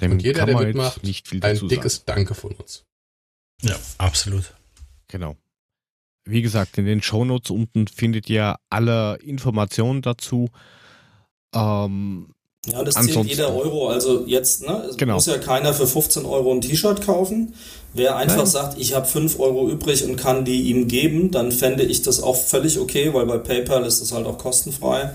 Dem 0.00 0.12
Und 0.12 0.22
jeder, 0.22 0.46
der 0.46 0.59
mitmacht, 0.59 1.00
ein 1.02 1.68
dickes 1.68 1.96
sagen. 1.96 2.02
Danke 2.06 2.34
von 2.34 2.52
uns. 2.52 2.84
Ja, 3.62 3.76
absolut. 3.96 4.55
Genau. 5.09 5.36
Wie 6.24 6.42
gesagt, 6.42 6.76
in 6.76 6.84
den 6.84 7.02
Shownotes 7.02 7.50
unten 7.50 7.88
findet 7.88 8.28
ihr 8.28 8.56
alle 8.68 9.16
Informationen 9.22 10.02
dazu. 10.02 10.50
Ähm, 11.55 12.34
ja, 12.66 12.84
das 12.84 12.94
zählt 12.94 13.26
jeder 13.26 13.55
Euro. 13.55 13.88
Also 13.88 14.26
jetzt, 14.26 14.62
ne? 14.62 14.90
Genau. 14.96 15.14
muss 15.14 15.26
ja 15.26 15.38
keiner 15.38 15.72
für 15.72 15.86
15 15.86 16.26
Euro 16.26 16.52
ein 16.52 16.60
T-Shirt 16.60 17.02
kaufen. 17.02 17.55
Wer 17.94 18.16
einfach 18.16 18.36
Nein. 18.36 18.47
sagt, 18.47 18.78
ich 18.78 18.94
habe 18.94 19.06
5 19.06 19.40
Euro 19.40 19.69
übrig 19.69 20.05
und 20.05 20.16
kann 20.16 20.44
die 20.44 20.62
ihm 20.70 20.89
geben, 20.89 21.31
dann 21.31 21.52
fände 21.52 21.85
ich 21.85 22.02
das 22.02 22.23
auch 22.23 22.36
völlig 22.36 22.78
okay, 22.78 23.15
weil 23.15 23.27
bei 23.27 23.39
PayPal 23.39 23.85
ist 23.85 24.01
das 24.01 24.12
halt 24.12 24.27
auch 24.27 24.39
kostenfrei. 24.39 25.10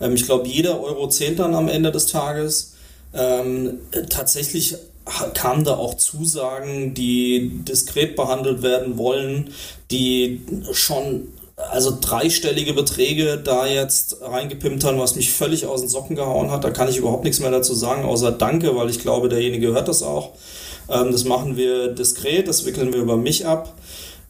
Ähm, 0.00 0.14
ich 0.14 0.24
glaube, 0.24 0.46
jeder 0.48 0.80
Euro 0.80 1.08
zählt 1.08 1.38
dann 1.38 1.54
am 1.54 1.68
Ende 1.68 1.90
des 1.90 2.06
Tages. 2.06 2.74
Ähm, 3.14 3.78
tatsächlich 4.10 4.76
kamen 5.32 5.64
da 5.64 5.76
auch 5.76 5.94
Zusagen, 5.94 6.92
die 6.92 7.62
diskret 7.64 8.14
behandelt 8.14 8.62
werden 8.62 8.98
wollen, 8.98 9.50
die 9.90 10.42
schon 10.72 11.28
also 11.56 11.96
dreistellige 12.00 12.72
Beträge 12.72 13.36
da 13.42 13.66
jetzt 13.66 14.18
reingepimpt 14.22 14.84
haben, 14.84 14.98
was 14.98 15.16
mich 15.16 15.32
völlig 15.32 15.66
aus 15.66 15.80
den 15.80 15.88
Socken 15.88 16.14
gehauen 16.14 16.50
hat. 16.50 16.62
Da 16.62 16.70
kann 16.70 16.88
ich 16.88 16.98
überhaupt 16.98 17.24
nichts 17.24 17.40
mehr 17.40 17.50
dazu 17.50 17.74
sagen, 17.74 18.04
außer 18.04 18.30
Danke, 18.30 18.76
weil 18.76 18.90
ich 18.90 19.00
glaube, 19.00 19.28
derjenige 19.28 19.68
hört 19.68 19.88
das 19.88 20.02
auch. 20.02 20.32
Ähm, 20.88 21.12
das 21.12 21.24
machen 21.24 21.56
wir 21.56 21.88
diskret, 21.88 22.48
das 22.48 22.64
wickeln 22.66 22.92
wir 22.92 23.00
über 23.00 23.16
mich 23.16 23.46
ab. 23.46 23.74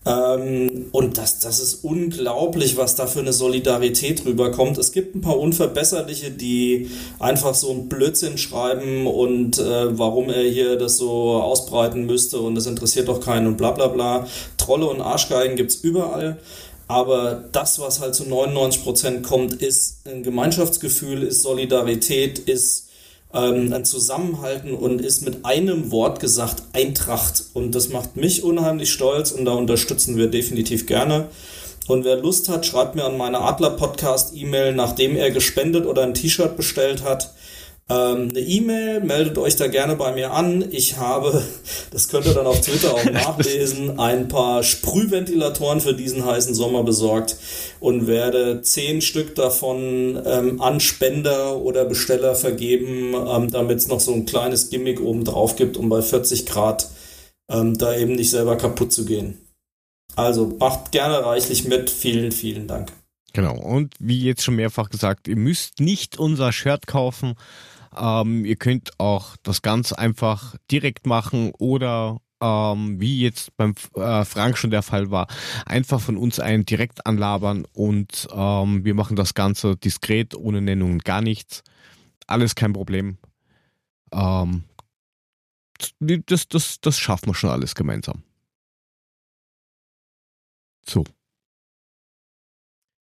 Ähm, 0.07 0.87
und 0.93 1.19
das, 1.19 1.41
das 1.41 1.61
ist 1.61 1.85
unglaublich, 1.85 2.77
was 2.77 2.95
da 2.95 3.07
für 3.07 3.21
eine 3.21 3.33
Solidarität 3.33 4.25
rüberkommt. 4.25 4.79
Es 4.79 4.93
gibt 4.93 5.15
ein 5.15 5.21
paar 5.21 5.39
Unverbesserliche, 5.39 6.31
die 6.31 6.91
einfach 7.19 7.55
so 7.55 7.71
einen 7.71 7.89
Blödsinn 7.89 8.39
schreiben 8.39 9.07
und 9.07 9.59
äh, 9.59 9.99
warum 9.99 10.31
er 10.31 10.45
hier 10.45 10.77
das 10.77 10.97
so 10.97 11.33
ausbreiten 11.43 12.07
müsste 12.07 12.41
und 12.41 12.55
das 12.55 12.67
interessiert 12.67 13.09
doch 13.09 13.21
keinen 13.21 13.49
und 13.49 13.57
bla 13.57 13.73
bla 13.73 13.89
bla. 13.89 14.27
Trolle 14.57 14.87
und 14.87 15.01
Arschgeigen 15.01 15.57
gibt 15.57 15.71
es 15.71 15.77
überall. 15.77 16.39
Aber 16.87 17.45
das, 17.53 17.79
was 17.79 18.01
halt 18.01 18.15
zu 18.15 18.25
99 18.25 18.83
Prozent 18.83 19.23
kommt, 19.23 19.55
ist 19.55 20.09
ein 20.09 20.23
Gemeinschaftsgefühl, 20.23 21.23
ist 21.23 21.43
Solidarität, 21.43 22.39
ist 22.39 22.88
ähm, 23.35 23.73
ein 23.73 23.85
Zusammenhalten 23.85 24.75
und 24.75 25.01
ist 25.01 25.23
mit 25.23 25.45
einem 25.45 25.91
Wort 25.91 26.21
gesagt 26.21 26.63
Eintracht. 26.73 27.45
Und 27.55 27.75
das 27.75 27.91
macht 27.91 28.17
mich 28.17 28.43
unheimlich 28.43 28.93
stolz 28.93 29.33
und 29.33 29.45
da 29.45 29.53
unterstützen 29.53 30.17
wir 30.17 30.29
definitiv 30.29 30.87
gerne. 30.87 31.29
Und 31.87 32.05
wer 32.05 32.17
Lust 32.17 32.49
hat, 32.49 32.67
schreibt 32.67 32.95
mir 32.95 33.05
an 33.05 33.17
meine 33.17 33.41
Adler-Podcast-E-Mail, 33.41 34.75
nachdem 34.75 35.17
er 35.17 35.31
gespendet 35.31 35.87
oder 35.87 36.03
ein 36.03 36.15
T-Shirt 36.15 36.57
bestellt 36.57 37.03
hat, 37.03 37.33
ähm, 37.91 38.29
eine 38.29 38.41
E-Mail, 38.41 39.01
meldet 39.01 39.39
euch 39.39 39.57
da 39.57 39.67
gerne 39.67 39.97
bei 39.97 40.13
mir 40.13 40.33
an. 40.33 40.65
Ich 40.71 40.99
habe, 40.99 41.43
das 41.91 42.09
könnt 42.09 42.27
ihr 42.27 42.35
dann 42.35 42.47
auf 42.47 42.61
Twitter 42.61 42.95
auch 42.95 43.05
nachlesen, 43.13 43.99
ein 43.99 44.29
paar 44.29 44.63
Sprühventilatoren 44.63 45.81
für 45.81 45.95
diesen 45.95 46.25
heißen 46.25 46.55
Sommer 46.55 46.83
besorgt 46.83 47.37
und 47.81 48.07
werde 48.07 48.61
zehn 48.61 49.01
Stück 49.01 49.35
davon 49.35 50.21
ähm, 50.27 50.61
an 50.61 50.81
Spender 50.81 51.57
oder 51.57 51.85
Besteller 51.87 52.35
vergeben, 52.35 53.15
ähm, 53.15 53.51
damit 53.51 53.79
es 53.79 53.89
noch 53.89 54.01
so 54.01 54.13
ein 54.13 54.27
kleines 54.27 54.69
Gimmick 54.69 55.01
oben 55.01 55.25
drauf 55.25 55.57
gibt, 55.57 55.77
um 55.77 55.89
bei 55.89 56.03
40 56.03 56.45
Grad 56.45 56.91
ähm, 57.51 57.79
da 57.79 57.97
eben 57.97 58.13
nicht 58.13 58.31
selber 58.31 58.57
kaputt 58.57 58.93
zu 58.93 59.07
gehen. 59.07 59.39
Also 60.15 60.57
macht 60.59 60.93
gerne 60.93 61.25
reichlich 61.25 61.65
mit. 61.65 61.91
Vielen, 61.91 62.33
vielen 62.33 62.67
Dank. 62.67 62.93
Genau. 63.33 63.57
Und 63.57 63.95
wie 63.99 64.21
jetzt 64.23 64.43
schon 64.43 64.57
mehrfach 64.57 64.91
gesagt, 64.91 65.29
ihr 65.29 65.37
müsst 65.37 65.81
nicht 65.81 66.19
unser 66.19 66.53
Shirt 66.53 66.87
kaufen. 66.87 67.35
Ähm, 67.97 68.45
ihr 68.45 68.57
könnt 68.57 68.99
auch 68.99 69.37
das 69.43 69.63
ganz 69.63 69.93
einfach 69.93 70.57
direkt 70.71 71.07
machen 71.07 71.53
oder 71.59 72.21
ähm, 72.41 73.01
wie 73.01 73.21
jetzt 73.21 73.57
beim 73.57 73.75
äh, 73.95 74.25
Frank 74.25 74.59
schon 74.59 74.71
der 74.71 74.83
Fall 74.83 75.11
war, 75.11 75.27
einfach 75.67 76.01
von 76.01 76.17
uns 76.17 76.39
einen 76.39 76.65
direkt 76.65 77.07
anlabern 77.07 77.67
und 77.73 78.29
ähm, 78.33 78.85
wir 78.85 78.95
machen 78.95 79.17
das 79.17 79.35
Ganze 79.35 79.77
diskret, 79.77 80.35
ohne 80.35 80.61
Nennung, 80.61 80.99
gar 80.99 81.21
nichts. 81.21 81.63
Alles 82.27 82.55
kein 82.55 82.73
Problem. 82.73 83.19
Ähm, 84.13 84.65
das, 86.01 86.49
das, 86.49 86.81
das 86.81 86.99
schaffen 86.99 87.29
wir 87.29 87.35
schon 87.35 87.51
alles 87.51 87.75
gemeinsam. 87.75 88.23
So. 90.87 91.05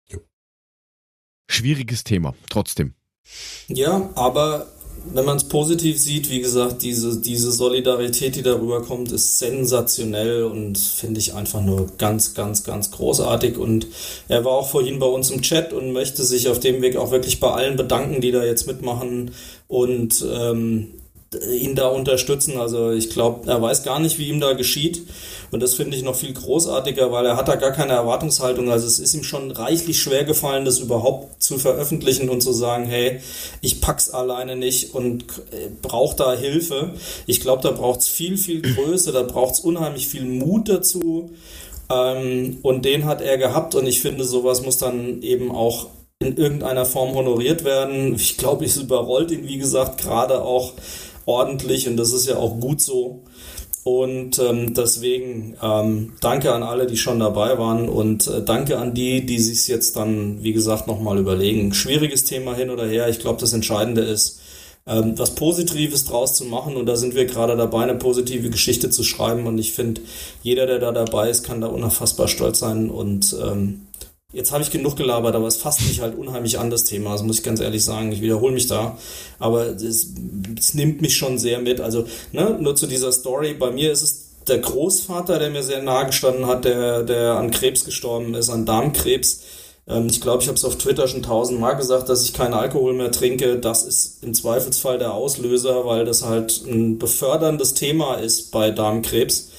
Jo. 0.07 0.19
Schwieriges 1.49 2.03
Thema, 2.03 2.33
trotzdem. 2.49 2.95
Ja, 3.67 4.09
aber 4.15 4.72
wenn 5.05 5.25
man 5.25 5.37
es 5.37 5.43
positiv 5.43 5.99
sieht, 5.99 6.29
wie 6.29 6.39
gesagt, 6.39 6.81
diese, 6.81 7.19
diese 7.19 7.51
Solidarität, 7.51 8.35
die 8.35 8.41
darüber 8.41 8.81
kommt, 8.81 9.11
ist 9.11 9.37
sensationell 9.39 10.43
und 10.43 10.77
finde 10.77 11.19
ich 11.19 11.33
einfach 11.33 11.61
nur 11.61 11.87
ganz, 11.97 12.33
ganz, 12.33 12.63
ganz 12.63 12.91
großartig. 12.91 13.57
Und 13.57 13.87
er 14.27 14.45
war 14.45 14.53
auch 14.53 14.69
vorhin 14.69 14.99
bei 14.99 15.05
uns 15.05 15.29
im 15.31 15.41
Chat 15.41 15.73
und 15.73 15.91
möchte 15.91 16.23
sich 16.23 16.47
auf 16.47 16.59
dem 16.59 16.81
Weg 16.81 16.95
auch 16.95 17.11
wirklich 17.11 17.39
bei 17.39 17.51
allen 17.51 17.75
bedanken, 17.75 18.21
die 18.21 18.31
da 18.31 18.43
jetzt 18.43 18.67
mitmachen 18.67 19.31
und 19.67 20.25
ähm, 20.31 20.87
ihn 21.35 21.75
da 21.75 21.87
unterstützen. 21.87 22.57
Also 22.57 22.91
ich 22.91 23.09
glaube, 23.09 23.49
er 23.49 23.61
weiß 23.61 23.83
gar 23.83 23.99
nicht, 23.99 24.19
wie 24.19 24.29
ihm 24.29 24.39
da 24.39 24.53
geschieht. 24.53 25.03
Und 25.51 25.61
das 25.61 25.75
finde 25.75 25.95
ich 25.95 26.03
noch 26.03 26.15
viel 26.15 26.33
großartiger, 26.33 27.11
weil 27.11 27.25
er 27.27 27.37
hat 27.37 27.47
da 27.47 27.55
gar 27.55 27.71
keine 27.71 27.93
Erwartungshaltung. 27.93 28.71
Also 28.71 28.87
es 28.87 28.97
ist 28.97 29.13
ihm 29.13 29.23
schon 29.23 29.51
reichlich 29.51 30.01
schwer 30.01 30.23
gefallen, 30.23 30.65
das 30.65 30.79
überhaupt 30.79 31.43
zu 31.43 31.59
veröffentlichen 31.59 32.29
und 32.29 32.41
zu 32.41 32.51
sagen, 32.51 32.85
hey, 32.85 33.19
ich 33.61 33.79
pack's 33.79 34.09
alleine 34.09 34.55
nicht 34.55 34.95
und 34.95 35.23
äh, 35.51 35.69
brauche 35.81 36.15
da 36.15 36.33
Hilfe. 36.33 36.93
Ich 37.27 37.39
glaube, 37.39 37.61
da 37.61 37.71
braucht's 37.71 38.07
viel, 38.07 38.37
viel 38.37 38.61
Größe, 38.61 39.11
da 39.11 39.21
braucht's 39.21 39.59
unheimlich 39.59 40.07
viel 40.07 40.25
Mut 40.25 40.69
dazu. 40.69 41.31
Ähm, 41.89 42.57
und 42.61 42.85
den 42.85 43.05
hat 43.05 43.21
er 43.21 43.37
gehabt 43.37 43.75
und 43.75 43.85
ich 43.85 44.01
finde, 44.01 44.23
sowas 44.23 44.63
muss 44.63 44.77
dann 44.77 45.21
eben 45.21 45.51
auch 45.51 45.87
in 46.19 46.37
irgendeiner 46.37 46.85
Form 46.85 47.13
honoriert 47.13 47.63
werden. 47.63 48.15
Ich 48.15 48.37
glaube, 48.37 48.65
es 48.65 48.77
überrollt 48.77 49.31
ihn, 49.31 49.47
wie 49.47 49.57
gesagt, 49.57 50.01
gerade 50.01 50.41
auch 50.41 50.73
ordentlich 51.25 51.87
und 51.87 51.97
das 51.97 52.11
ist 52.13 52.27
ja 52.27 52.37
auch 52.37 52.59
gut 52.59 52.81
so. 52.81 53.21
Und 53.83 54.39
ähm, 54.39 54.73
deswegen 54.73 55.57
ähm, 55.61 56.13
danke 56.21 56.53
an 56.53 56.63
alle, 56.63 56.87
die 56.87 56.95
schon 56.95 57.19
dabei 57.19 57.57
waren 57.57 57.89
und 57.89 58.27
äh, 58.27 58.41
danke 58.41 58.77
an 58.77 58.93
die, 58.93 59.25
die 59.25 59.39
sich 59.39 59.67
jetzt 59.67 59.97
dann, 59.97 60.41
wie 60.41 60.53
gesagt, 60.53 60.87
nochmal 60.87 61.17
überlegen. 61.17 61.73
Schwieriges 61.73 62.23
Thema 62.23 62.55
hin 62.55 62.69
oder 62.69 62.85
her. 62.87 63.09
Ich 63.09 63.19
glaube, 63.19 63.41
das 63.41 63.51
Entscheidende 63.51 64.01
ist, 64.01 64.39
ähm, 64.85 65.17
was 65.17 65.35
Positives 65.35 66.05
draus 66.05 66.35
zu 66.35 66.45
machen 66.45 66.75
und 66.75 66.85
da 66.85 66.95
sind 66.95 67.15
wir 67.15 67.25
gerade 67.25 67.55
dabei, 67.55 67.83
eine 67.83 67.95
positive 67.95 68.49
Geschichte 68.49 68.89
zu 68.89 69.03
schreiben 69.03 69.47
und 69.47 69.57
ich 69.57 69.73
finde, 69.73 70.01
jeder, 70.41 70.65
der 70.65 70.79
da 70.79 70.91
dabei 70.91 71.29
ist, 71.29 71.43
kann 71.43 71.61
da 71.61 71.67
unfassbar 71.67 72.27
stolz 72.27 72.59
sein 72.59 72.89
und 72.89 73.35
ähm, 73.41 73.87
Jetzt 74.33 74.51
habe 74.51 74.63
ich 74.63 74.71
genug 74.71 74.95
gelabert, 74.95 75.35
aber 75.35 75.45
es 75.45 75.57
fasst 75.57 75.81
mich 75.81 76.01
halt 76.01 76.17
unheimlich 76.17 76.57
an 76.57 76.71
das 76.71 76.83
Thema. 76.85 77.11
Das 77.11 77.21
muss 77.21 77.37
ich 77.37 77.43
ganz 77.43 77.59
ehrlich 77.59 77.83
sagen. 77.83 78.11
Ich 78.11 78.21
wiederhole 78.21 78.51
mich 78.51 78.65
da. 78.65 78.97
Aber 79.37 79.67
es, 79.67 80.07
es 80.57 80.73
nimmt 80.73 81.01
mich 81.01 81.15
schon 81.15 81.37
sehr 81.37 81.59
mit. 81.59 81.79
Also, 81.79 82.05
ne, 82.31 82.57
nur 82.59 82.75
zu 82.75 82.87
dieser 82.87 83.11
Story. 83.11 83.53
Bei 83.53 83.69
mir 83.69 83.91
ist 83.91 84.01
es 84.01 84.29
der 84.47 84.57
Großvater, 84.57 85.37
der 85.37 85.51
mir 85.51 85.61
sehr 85.61 85.83
nahe 85.83 86.07
gestanden 86.07 86.47
hat, 86.47 86.65
der, 86.65 87.03
der 87.03 87.35
an 87.35 87.51
Krebs 87.51 87.85
gestorben 87.85 88.33
ist, 88.33 88.49
an 88.49 88.65
Darmkrebs. 88.65 89.43
Ähm, 89.87 90.07
ich 90.07 90.19
glaube, 90.19 90.41
ich 90.41 90.47
habe 90.47 90.57
es 90.57 90.65
auf 90.65 90.77
Twitter 90.77 91.07
schon 91.07 91.21
tausendmal 91.21 91.75
gesagt, 91.75 92.09
dass 92.09 92.23
ich 92.23 92.33
keinen 92.33 92.55
Alkohol 92.55 92.93
mehr 92.93 93.11
trinke. 93.11 93.59
Das 93.59 93.85
ist 93.85 94.23
im 94.23 94.33
Zweifelsfall 94.33 94.97
der 94.97 95.13
Auslöser, 95.13 95.85
weil 95.85 96.05
das 96.05 96.25
halt 96.25 96.63
ein 96.65 96.97
beförderndes 96.97 97.75
Thema 97.75 98.15
ist 98.15 98.51
bei 98.51 98.71
Darmkrebs 98.71 99.49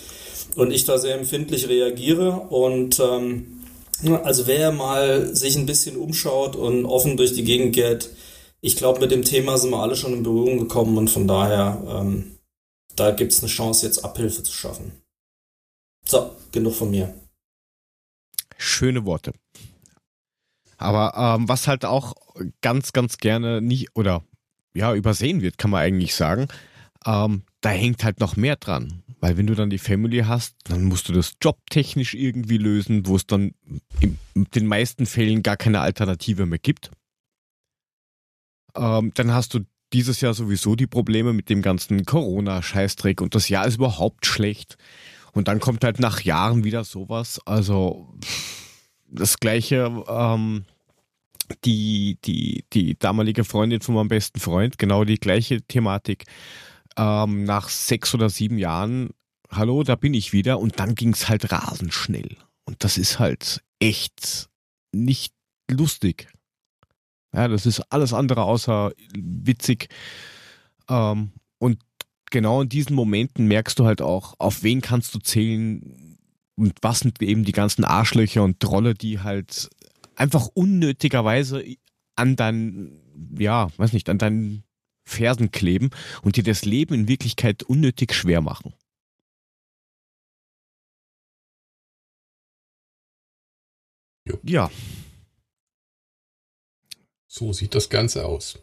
und 0.57 0.73
ich 0.73 0.85
da 0.85 0.99
sehr 0.99 1.17
empfindlich 1.17 1.69
reagiere 1.69 2.31
und 2.51 3.01
ähm, 3.01 3.54
also 4.13 4.47
wer 4.47 4.73
mal 4.73 5.35
sich 5.35 5.57
ein 5.57 5.67
bisschen 5.67 5.97
umschaut 5.97 6.57
und 6.57 6.85
offen 6.85 7.17
durch 7.17 7.35
die 7.35 7.45
Gegend 7.45 7.75
geht, 7.75 8.11
ich 8.61 8.77
glaube, 8.77 9.01
mit 9.01 9.11
dem 9.11 9.25
Thema 9.25 9.59
sind 9.59 9.71
wir 9.71 9.83
alle 9.83 9.97
schon 9.97 10.15
in 10.15 10.23
Berührung 10.23 10.59
gekommen 10.59 10.97
und 10.97 11.11
von 11.11 11.29
daher, 11.29 11.83
ähm, 11.87 12.39
da 12.97 13.11
gibt 13.11 13.33
es 13.33 13.41
eine 13.41 13.51
Chance, 13.51 13.85
jetzt 13.85 14.05
Abhilfe 14.05 14.43
zu 14.43 14.53
schaffen. 14.53 14.93
So, 16.07 16.35
genug 16.53 16.75
von 16.75 16.91
mir. 16.91 17.15
Schöne 18.57 19.05
Worte. 19.05 19.33
Aber 20.79 21.15
ähm, 21.17 21.49
was 21.49 21.69
halt 21.69 21.85
auch 21.85 22.15
ganz, 22.61 22.93
ganz 22.93 23.19
gerne 23.19 23.61
nicht 23.61 23.89
oder 23.95 24.23
ja 24.75 24.95
übersehen 24.95 25.41
wird, 25.41 25.59
kann 25.59 25.71
man 25.71 25.83
eigentlich 25.83 26.15
sagen, 26.15 26.49
ähm, 27.07 27.43
da 27.61 27.71
hängt 27.71 28.03
halt 28.05 28.21
noch 28.21 28.37
mehr 28.37 28.57
dran. 28.57 29.04
Weil 29.25 29.39
wenn 29.39 29.47
du 29.47 29.55
dann 29.55 29.71
die 29.71 29.79
Family 29.79 30.19
hast, 30.19 30.55
dann 30.65 30.85
musst 30.85 31.09
du 31.09 31.15
das 31.15 31.37
jobtechnisch 31.43 32.13
irgendwie 32.13 32.59
lösen, 32.59 33.07
wo 33.07 33.17
es 33.17 33.27
dann 33.27 33.55
in 34.01 34.19
den 34.35 34.67
meisten 34.67 35.07
Fällen 35.07 35.43
gar 35.43 35.57
keine 35.57 35.81
Alternative 35.81 36.45
mehr 36.45 36.59
gibt. 36.59 36.91
Ähm, 38.77 39.13
dann 39.15 39.33
hast 39.33 39.55
du 39.55 39.61
dieses 39.95 40.21
Jahr 40.21 40.35
sowieso 40.35 40.77
die 40.77 40.87
Probleme 40.87 41.33
mit 41.33 41.49
dem 41.49 41.63
ganzen 41.63 42.05
Corona-Scheißdreck 42.05 43.23
und 43.23 43.35
das 43.35 43.49
Jahr 43.49 43.67
ist 43.67 43.77
überhaupt 43.77 44.27
schlecht. 44.27 44.77
Und 45.33 45.49
dann 45.49 45.59
kommt 45.59 45.85
halt 45.85 46.01
nach 46.01 46.21
Jahren 46.21 46.63
wieder 46.63 46.85
sowas. 46.85 47.41
Also 47.47 48.13
das 49.07 49.41
gleiche, 49.41 50.05
ähm, 50.07 50.67
die, 51.65 52.19
die, 52.27 52.67
die 52.75 52.99
damalige 52.99 53.45
Freundin 53.45 53.81
von 53.81 53.95
meinem 53.95 54.09
besten 54.09 54.39
Freund, 54.39 54.77
genau 54.77 55.05
die 55.05 55.19
gleiche 55.19 55.63
Thematik 55.63 56.27
ähm, 56.97 57.45
nach 57.45 57.69
sechs 57.69 58.15
oder 58.15 58.29
sieben 58.31 58.59
Jahren, 58.59 59.11
hallo, 59.51 59.83
da 59.83 59.95
bin 59.97 60.15
ich 60.15 60.33
wieder 60.33 60.59
und 60.59 60.79
dann 60.79 60.95
ging 60.95 61.13
es 61.13 61.29
halt 61.29 61.51
rasend 61.53 61.95
schnell. 61.95 62.37
Und 62.65 62.83
das 62.85 62.99
ist 62.99 63.19
halt 63.19 63.63
echt 63.79 64.49
nicht 64.93 65.35
lustig. 65.71 66.29
Ja, 67.35 67.49
das 67.49 67.67
ist 67.67 67.81
alles 67.93 68.13
andere 68.13 68.45
außer 68.45 68.93
witzig. 69.17 69.89
Ähm, 70.89 71.33
und 71.59 71.81
genau 72.31 72.63
in 72.63 72.69
diesen 72.69 72.95
Momenten 72.95 73.47
merkst 73.47 73.79
du 73.79 73.87
halt 73.87 74.01
auch, 74.01 74.35
auf 74.39 74.63
wen 74.63 74.81
kannst 74.81 75.15
du 75.15 75.19
zählen 75.19 76.19
und 76.57 76.75
was 76.83 77.01
sind 77.01 77.21
eben 77.23 77.45
die 77.45 77.53
ganzen 77.53 77.85
Arschlöcher 77.85 78.45
und 78.45 78.61
Trolle, 78.61 78.95
die 78.95 79.21
halt 79.21 79.69
einfach 80.15 80.47
unnötigerweise 80.55 81.65
an 82.17 82.37
dein, 82.37 83.01
ja, 83.37 83.69
weiß 83.77 83.93
nicht, 83.93 84.09
an 84.09 84.19
deinen 84.19 84.63
Fersen 85.05 85.51
kleben 85.51 85.91
und 86.23 86.37
dir 86.37 86.45
das 86.45 86.65
Leben 86.65 86.95
in 86.95 87.09
Wirklichkeit 87.09 87.63
unnötig 87.63 88.15
schwer 88.15 88.41
machen. 88.41 88.75
Jo. 94.27 94.39
Ja. 94.43 94.71
So 97.31 97.53
sieht 97.53 97.75
das 97.75 97.91
Ganze 97.91 98.25
aus. 98.25 98.63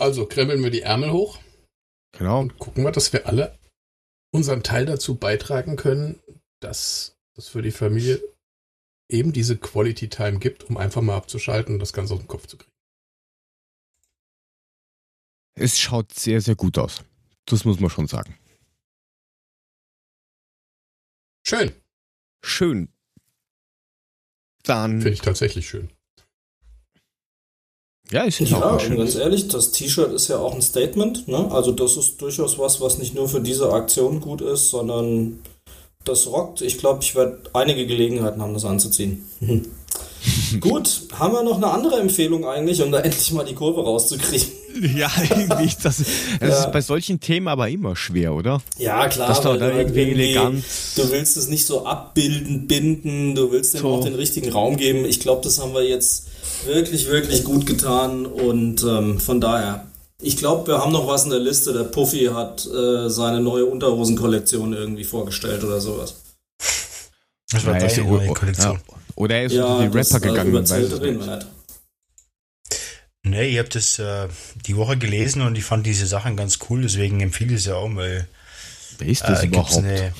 Also 0.00 0.26
krempeln 0.26 0.62
wir 0.62 0.70
die 0.70 0.82
Ärmel 0.82 1.12
hoch 1.12 1.38
Genau. 2.12 2.40
und 2.40 2.58
gucken 2.58 2.84
wir, 2.84 2.90
dass 2.92 3.12
wir 3.12 3.26
alle 3.26 3.58
unseren 4.34 4.62
Teil 4.62 4.86
dazu 4.86 5.16
beitragen 5.16 5.76
können, 5.76 6.20
dass 6.60 7.16
es 7.36 7.48
für 7.48 7.62
die 7.62 7.70
Familie 7.70 8.20
eben 9.10 9.32
diese 9.32 9.58
Quality 9.58 10.08
Time 10.08 10.38
gibt, 10.38 10.64
um 10.64 10.76
einfach 10.76 11.02
mal 11.02 11.16
abzuschalten 11.16 11.74
und 11.74 11.80
das 11.80 11.92
Ganze 11.92 12.14
aus 12.14 12.20
dem 12.20 12.28
Kopf 12.28 12.46
zu 12.46 12.56
kriegen. 12.56 12.71
Es 15.54 15.78
schaut 15.78 16.12
sehr, 16.14 16.40
sehr 16.40 16.54
gut 16.54 16.78
aus. 16.78 17.02
Das 17.46 17.64
muss 17.64 17.80
man 17.80 17.90
schon 17.90 18.06
sagen. 18.06 18.36
Schön. 21.46 21.72
Schön. 22.44 22.88
Dann. 24.62 25.00
Finde 25.00 25.12
ich 25.14 25.20
tatsächlich 25.20 25.68
schön. 25.68 25.90
Ja, 28.10 28.24
ist 28.24 28.40
ja, 28.40 28.46
Ja, 28.46 28.74
auch 28.74 28.80
schön. 28.80 28.96
ganz 28.96 29.14
ehrlich, 29.14 29.48
das 29.48 29.72
T-Shirt 29.72 30.12
ist 30.12 30.28
ja 30.28 30.38
auch 30.38 30.54
ein 30.54 30.62
Statement. 30.62 31.28
Ne? 31.28 31.50
Also 31.50 31.72
das 31.72 31.96
ist 31.96 32.20
durchaus 32.20 32.58
was, 32.58 32.80
was 32.80 32.98
nicht 32.98 33.14
nur 33.14 33.28
für 33.28 33.40
diese 33.40 33.72
Aktion 33.72 34.20
gut 34.20 34.40
ist, 34.40 34.70
sondern 34.70 35.40
das 36.04 36.26
rockt. 36.26 36.60
Ich 36.62 36.78
glaube, 36.78 37.02
ich 37.02 37.14
werde 37.14 37.42
einige 37.54 37.86
Gelegenheiten 37.86 38.42
haben, 38.42 38.54
das 38.54 38.64
anzuziehen. 38.64 39.24
gut, 40.60 41.02
haben 41.14 41.32
wir 41.32 41.42
noch 41.42 41.56
eine 41.56 41.70
andere 41.70 42.00
Empfehlung 42.00 42.44
eigentlich, 42.46 42.82
um 42.82 42.92
da 42.92 43.00
endlich 43.00 43.32
mal 43.32 43.44
die 43.44 43.54
Kurve 43.54 43.82
rauszukriegen? 43.82 44.48
Ja, 44.96 45.10
irgendwie 45.22 45.66
ist 45.66 45.84
das, 45.84 45.98
das 45.98 46.06
Ja. 46.48 46.64
ist 46.64 46.72
bei 46.72 46.80
solchen 46.80 47.20
Themen 47.20 47.48
aber 47.48 47.68
immer 47.68 47.94
schwer, 47.96 48.32
oder? 48.34 48.62
Ja, 48.78 49.08
klar. 49.08 49.28
Das 49.28 49.38
ist 49.38 49.44
doch 49.44 49.52
weil 49.52 49.58
da 49.58 49.68
du 49.68 49.74
halt 49.76 49.88
irgendwie 49.96 50.10
elegant. 50.12 50.64
Du 50.96 51.10
willst 51.10 51.36
es 51.36 51.48
nicht 51.48 51.66
so 51.66 51.84
abbilden, 51.86 52.66
binden, 52.66 53.34
du 53.34 53.50
willst 53.52 53.74
dem 53.74 53.80
So. 53.82 53.88
auch 53.94 54.04
den 54.04 54.14
richtigen 54.14 54.50
Raum 54.52 54.76
geben. 54.76 55.04
Ich 55.04 55.20
glaube, 55.20 55.42
das 55.44 55.60
haben 55.60 55.74
wir 55.74 55.86
jetzt 55.86 56.26
wirklich, 56.66 57.06
wirklich 57.08 57.44
gut 57.44 57.66
getan 57.66 58.26
und 58.26 58.82
ähm, 58.82 59.18
von 59.20 59.40
daher. 59.40 59.86
Ich 60.24 60.36
glaube, 60.36 60.68
wir 60.68 60.78
haben 60.78 60.92
noch 60.92 61.08
was 61.08 61.24
in 61.24 61.30
der 61.30 61.40
Liste. 61.40 61.72
Der 61.72 61.82
Puffy 61.82 62.26
hat 62.32 62.64
äh, 62.66 63.08
seine 63.10 63.40
neue 63.40 63.66
Unterhosenkollektion 63.66 64.72
irgendwie 64.72 65.02
vorgestellt 65.04 65.64
oder 65.64 65.80
sowas. 65.80 66.14
Das 67.50 67.66
war 67.66 67.74
Ja, 67.74 67.80
deine 67.80 67.92
ist- 67.92 67.98
neue 67.98 68.30
o- 68.30 68.34
Kollektion. 68.34 68.72
ja. 68.74 68.94
Oder 69.16 69.34
er 69.36 69.44
ist 69.46 69.52
Ja, 69.52 69.64
unter 69.66 69.88
die 69.90 69.98
Rapper 69.98 70.16
äh, 70.16 70.20
gegangen 70.20 70.52
weiß 70.54 70.72
reden 70.72 71.16
nicht. 71.18 71.26
wir 71.26 71.38
Nee, 73.24 73.44
ich 73.50 73.58
habe 73.58 73.68
das 73.68 73.98
äh, 74.00 74.28
die 74.66 74.76
Woche 74.76 74.96
gelesen 74.98 75.42
und 75.42 75.56
ich 75.56 75.64
fand 75.64 75.86
diese 75.86 76.06
Sachen 76.06 76.36
ganz 76.36 76.58
cool, 76.68 76.82
deswegen 76.82 77.20
empfehle 77.20 77.52
ich 77.52 77.60
es 77.60 77.66
ja 77.66 77.76
auch, 77.76 77.94
weil 77.94 78.26
Wer 78.98 79.08
ist 79.08 79.22
das 79.22 79.42
äh, 79.42 79.46
überhaupt? 79.46 79.76
eine. 79.76 80.12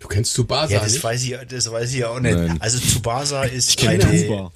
Du 0.00 0.08
kennst 0.08 0.34
Tsubasa 0.34 0.72
Ja, 0.74 0.80
das 0.80 0.94
nicht? 0.94 1.04
weiß 1.04 1.22
ich, 1.22 1.36
das 1.48 1.70
weiß 1.70 1.90
ich 1.92 2.00
ja 2.00 2.08
auch 2.08 2.18
nicht. 2.18 2.34
Nein. 2.36 2.60
Also 2.60 2.80
Tsubasa 2.80 3.44
ist 3.44 3.80
eine, 3.86 4.50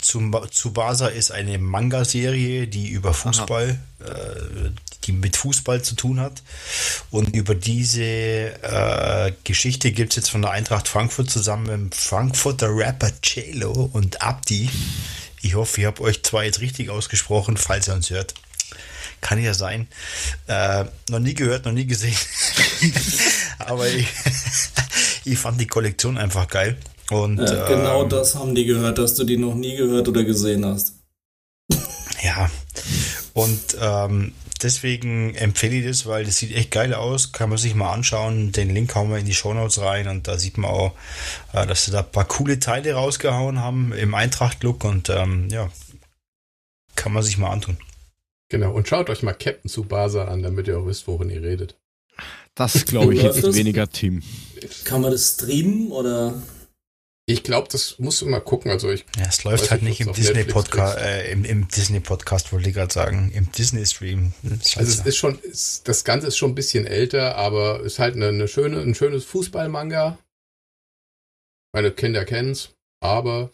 Tsubasa 0.00 1.08
ist 1.08 1.32
eine 1.32 1.58
Manga-Serie, 1.58 2.68
die 2.68 2.88
über 2.88 3.12
Fußball, 3.12 3.70
äh, 4.00 4.70
die 5.04 5.12
mit 5.12 5.36
Fußball 5.36 5.82
zu 5.82 5.96
tun 5.96 6.20
hat. 6.20 6.42
Und 7.10 7.34
über 7.34 7.56
diese 7.56 8.02
äh, 8.04 9.32
Geschichte 9.42 9.90
gibt 9.90 10.12
es 10.12 10.16
jetzt 10.16 10.30
von 10.30 10.42
der 10.42 10.52
Eintracht 10.52 10.86
Frankfurt 10.86 11.28
zusammen 11.30 11.64
mit 11.64 11.72
dem 11.72 11.90
Frankfurter 11.92 12.68
Rapper 12.68 13.10
Cello 13.22 13.90
und 13.92 14.22
Abdi. 14.22 14.70
Ich 15.42 15.54
hoffe, 15.54 15.80
ich 15.80 15.86
habe 15.86 16.02
euch 16.02 16.22
zwei 16.22 16.44
jetzt 16.46 16.60
richtig 16.60 16.90
ausgesprochen, 16.90 17.56
falls 17.56 17.88
ihr 17.88 17.94
uns 17.94 18.10
hört. 18.10 18.34
Kann 19.20 19.42
ja 19.42 19.54
sein. 19.54 19.86
Äh, 20.46 20.84
noch 21.10 21.18
nie 21.18 21.34
gehört, 21.34 21.64
noch 21.64 21.72
nie 21.72 21.86
gesehen. 21.86 22.16
Aber 23.58 23.86
ich, 23.88 24.06
ich 25.24 25.38
fand 25.38 25.60
die 25.60 25.66
Kollektion 25.66 26.18
einfach 26.18 26.48
geil. 26.48 26.78
Und, 27.10 27.38
Ja, 27.38 27.66
genau 27.66 28.04
ähm, 28.04 28.08
das 28.08 28.34
haben 28.34 28.54
die 28.54 28.64
gehört, 28.64 28.98
dass 28.98 29.14
du 29.14 29.24
die 29.24 29.36
noch 29.36 29.54
nie 29.54 29.76
gehört 29.76 30.08
oder 30.08 30.24
gesehen 30.24 30.64
hast. 30.64 30.94
Ja, 32.22 32.50
und 33.34 33.76
ähm, 33.80 34.32
deswegen 34.62 35.34
empfehle 35.34 35.76
ich 35.76 35.86
das, 35.86 36.06
weil 36.06 36.24
das 36.24 36.36
sieht 36.38 36.54
echt 36.54 36.70
geil 36.70 36.94
aus. 36.94 37.32
Kann 37.32 37.48
man 37.48 37.58
sich 37.58 37.74
mal 37.74 37.92
anschauen. 37.92 38.52
Den 38.52 38.70
Link 38.70 38.94
hauen 38.94 39.10
wir 39.10 39.18
in 39.18 39.26
die 39.26 39.34
Shownotes 39.34 39.80
rein 39.80 40.08
und 40.08 40.28
da 40.28 40.38
sieht 40.38 40.58
man 40.58 40.70
auch, 40.70 40.94
äh, 41.52 41.66
dass 41.66 41.84
sie 41.84 41.90
da 41.90 42.00
ein 42.00 42.10
paar 42.10 42.26
coole 42.26 42.58
Teile 42.58 42.94
rausgehauen 42.94 43.60
haben 43.60 43.92
im 43.92 44.14
Eintracht-Look 44.14 44.84
und 44.84 45.10
ähm, 45.10 45.48
ja, 45.50 45.70
kann 46.96 47.12
man 47.12 47.22
sich 47.22 47.38
mal 47.38 47.50
antun. 47.50 47.78
Genau. 48.48 48.72
Und 48.72 48.88
schaut 48.88 49.10
euch 49.10 49.22
mal 49.22 49.32
Captain 49.32 49.70
Tsubasa 49.70 50.24
an, 50.26 50.42
damit 50.42 50.68
ihr 50.68 50.78
auch 50.78 50.86
wisst, 50.86 51.06
worin 51.06 51.30
ihr 51.30 51.42
redet. 51.42 51.76
Das 52.54 52.84
glaube 52.84 53.14
ich 53.14 53.22
jetzt 53.22 53.54
weniger 53.54 53.88
Tim. 53.88 54.22
Kann 54.84 55.00
man 55.00 55.12
das 55.12 55.34
streamen 55.34 55.90
oder? 55.92 56.42
Ich 57.32 57.44
glaube, 57.44 57.68
das 57.70 57.98
musst 57.98 58.20
du 58.20 58.26
mal 58.26 58.40
gucken. 58.40 58.70
Also 58.70 58.90
ich, 58.90 59.04
Ja, 59.16 59.26
es 59.28 59.44
läuft 59.44 59.70
halt 59.70 59.82
nicht, 59.82 60.00
im 60.00 60.12
Disney-Podcast, 60.12 60.98
äh, 60.98 61.30
im, 61.30 61.44
im 61.44 61.68
Disney-Podcast 61.68 62.52
wollte 62.52 62.68
ich 62.68 62.74
gerade 62.74 62.92
sagen, 62.92 63.30
im 63.32 63.50
Disney-Stream. 63.52 64.32
Halt 64.42 64.76
also 64.76 65.00
es 65.00 65.06
ist 65.06 65.16
schon, 65.16 65.38
ist, 65.38 65.86
das 65.86 66.02
Ganze 66.02 66.26
ist 66.26 66.36
schon 66.36 66.50
ein 66.50 66.54
bisschen 66.56 66.86
älter, 66.86 67.36
aber 67.36 67.80
ist 67.82 68.00
halt 68.00 68.16
eine, 68.16 68.28
eine 68.28 68.48
schöne, 68.48 68.80
ein 68.80 68.96
schönes 68.96 69.24
Fußballmanga. 69.26 70.18
Meine 71.72 71.92
Kinder 71.92 72.24
kennen's, 72.24 72.70
aber 73.00 73.50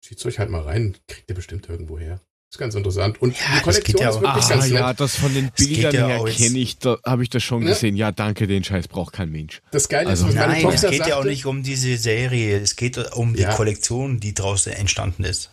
zieht's 0.00 0.24
euch 0.24 0.38
halt 0.38 0.50
mal 0.50 0.62
rein, 0.62 0.96
kriegt 1.08 1.28
ihr 1.28 1.34
bestimmt 1.34 1.68
irgendwo 1.68 1.98
her. 1.98 2.20
Ist 2.52 2.58
ganz 2.58 2.74
interessant. 2.74 3.22
Und 3.22 3.32
Ja, 3.34 3.44
die 3.46 3.52
das 3.54 3.62
Kollektion 3.62 4.02
ja 4.02 4.10
ist 4.10 4.16
auch- 4.16 4.20
wirklich 4.20 4.44
Ah 4.44 4.48
ganz 4.50 4.64
nett. 4.64 4.72
ja, 4.74 4.92
das 4.92 5.16
von 5.16 5.32
den 5.32 5.50
Bildern 5.56 5.94
ja 5.94 6.06
her 6.06 6.24
kenne 6.26 6.58
ich, 6.58 6.78
da 6.78 6.98
habe 7.06 7.22
ich 7.22 7.30
das 7.30 7.42
schon 7.42 7.62
Ja. 7.62 7.70
gesehen. 7.70 7.96
Ja, 7.96 8.12
danke, 8.12 8.46
den 8.46 8.62
Scheiß 8.62 8.88
braucht 8.88 9.14
kein 9.14 9.30
Mensch. 9.30 9.62
Das 9.70 9.88
Geile 9.88 10.10
Also- 10.10 10.26
ist, 10.26 10.34
was 10.36 10.40
meine 10.46 10.52
Nein, 10.62 10.66
es 10.74 10.82
geht 10.82 10.92
sagte, 10.98 11.08
ja 11.08 11.16
auch 11.16 11.24
nicht 11.24 11.46
um 11.46 11.62
diese 11.62 11.96
Serie, 11.96 12.58
es 12.60 12.76
geht 12.76 12.98
um 13.14 13.32
die 13.34 13.40
Ja. 13.42 13.54
Kollektion, 13.54 14.20
die 14.20 14.34
daraus 14.34 14.66
entstanden 14.66 15.24
ist. 15.24 15.50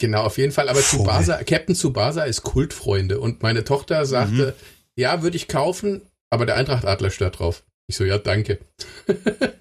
Genau, 0.00 0.22
auf 0.22 0.38
jeden 0.38 0.52
Fall. 0.52 0.68
Aber 0.68 0.78
Vogel. 0.78 1.06
Tsubasa, 1.06 1.42
Captain 1.42 1.74
Tsubasa 1.74 2.22
ist 2.22 2.44
Kultfreunde. 2.44 3.18
Und 3.18 3.42
meine 3.42 3.64
Tochter 3.64 4.06
sagte, 4.06 4.54
ja, 4.96 5.22
würde 5.22 5.36
ich 5.36 5.48
kaufen, 5.48 6.02
aber 6.30 6.46
der 6.46 6.54
Eintracht-Adler 6.54 7.10
stört 7.10 7.40
drauf. 7.40 7.64
Ich 7.88 7.96
so, 7.96 8.04
ja, 8.04 8.16
danke. 8.18 8.60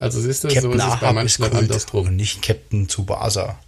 also 0.00 0.20
siehst 0.20 0.42
du, 0.42 0.48
so 0.48 0.54
Captain 0.54 0.72
ist 0.72 0.84
es 0.94 1.00
bei 1.00 1.08
ist 1.10 1.14
manchen 1.14 1.44
andersrum. 1.44 2.06
und 2.08 2.16
nicht 2.16 2.42
Captain 2.42 2.88
Tsubasa. 2.88 3.60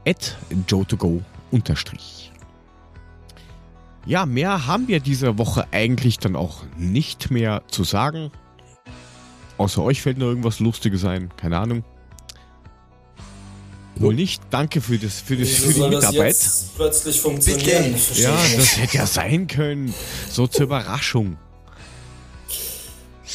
at 0.06 0.36
joe2go 0.68 1.22
unterstrich. 1.50 2.30
Ja, 4.04 4.26
mehr 4.26 4.66
haben 4.66 4.86
wir 4.86 5.00
diese 5.00 5.38
Woche 5.38 5.66
eigentlich 5.72 6.18
dann 6.18 6.36
auch 6.36 6.62
nicht 6.76 7.30
mehr 7.30 7.62
zu 7.68 7.84
sagen. 7.84 8.30
Außer 9.56 9.82
euch 9.82 10.02
fällt 10.02 10.18
noch 10.18 10.26
irgendwas 10.26 10.60
Lustiges 10.60 11.06
ein. 11.06 11.30
Keine 11.38 11.58
Ahnung. 11.58 11.84
Wohl 13.96 14.14
nicht. 14.14 14.42
Danke 14.50 14.80
für, 14.80 14.98
das, 14.98 15.20
für, 15.20 15.36
das, 15.36 15.48
Wieso 15.48 15.62
für 15.62 15.72
die 15.72 15.78
soll 15.78 15.90
das 15.90 16.10
Mitarbeit. 16.10 16.28
jetzt 16.28 16.76
plötzlich 16.76 17.20
funktionieren? 17.20 17.94
Ja, 18.14 18.36
das 18.56 18.76
hätte 18.78 18.96
ja 18.98 19.06
sein 19.06 19.46
können. 19.46 19.94
So 20.30 20.46
zur 20.46 20.64
Überraschung. 20.64 21.38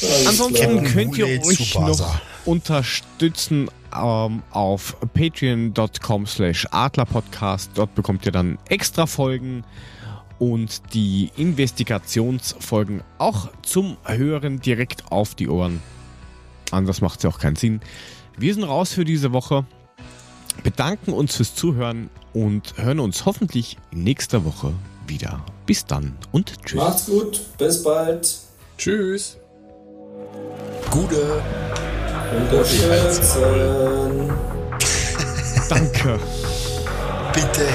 Alles 0.02 0.26
Ansonsten 0.26 0.80
klar. 0.80 0.92
könnt 0.92 1.18
ihr 1.18 1.26
euch 1.26 1.74
noch 1.74 2.20
unterstützen 2.44 3.70
ähm, 3.94 4.42
auf 4.50 4.96
patreon.com 5.14 6.26
slash 6.26 6.66
adlerpodcast. 6.70 7.72
Dort 7.74 7.94
bekommt 7.94 8.26
ihr 8.26 8.32
dann 8.32 8.58
extra 8.68 9.06
Folgen 9.06 9.64
und 10.38 10.82
die 10.94 11.30
Investigationsfolgen 11.36 13.02
auch 13.18 13.48
zum 13.62 13.96
Hören 14.04 14.60
direkt 14.60 15.10
auf 15.12 15.34
die 15.34 15.48
Ohren. 15.48 15.80
Anders 16.70 17.00
macht 17.00 17.18
es 17.18 17.24
ja 17.24 17.30
auch 17.30 17.38
keinen 17.38 17.56
Sinn. 17.56 17.80
Wir 18.36 18.54
sind 18.54 18.64
raus 18.64 18.92
für 18.92 19.04
diese 19.04 19.32
Woche, 19.32 19.66
bedanken 20.62 21.12
uns 21.12 21.36
fürs 21.36 21.54
Zuhören 21.54 22.10
und 22.32 22.74
hören 22.76 23.00
uns 23.00 23.24
hoffentlich 23.24 23.76
nächste 23.90 24.44
Woche 24.44 24.72
wieder. 25.06 25.44
Bis 25.66 25.86
dann 25.86 26.16
und 26.32 26.62
tschüss. 26.64 26.80
Macht's 26.80 27.06
gut, 27.06 27.40
bis 27.58 27.82
bald. 27.82 28.28
Tschüss. 28.78 29.36
Gute. 30.90 31.42
Danke. 35.68 36.18
Bitte. 37.32 37.66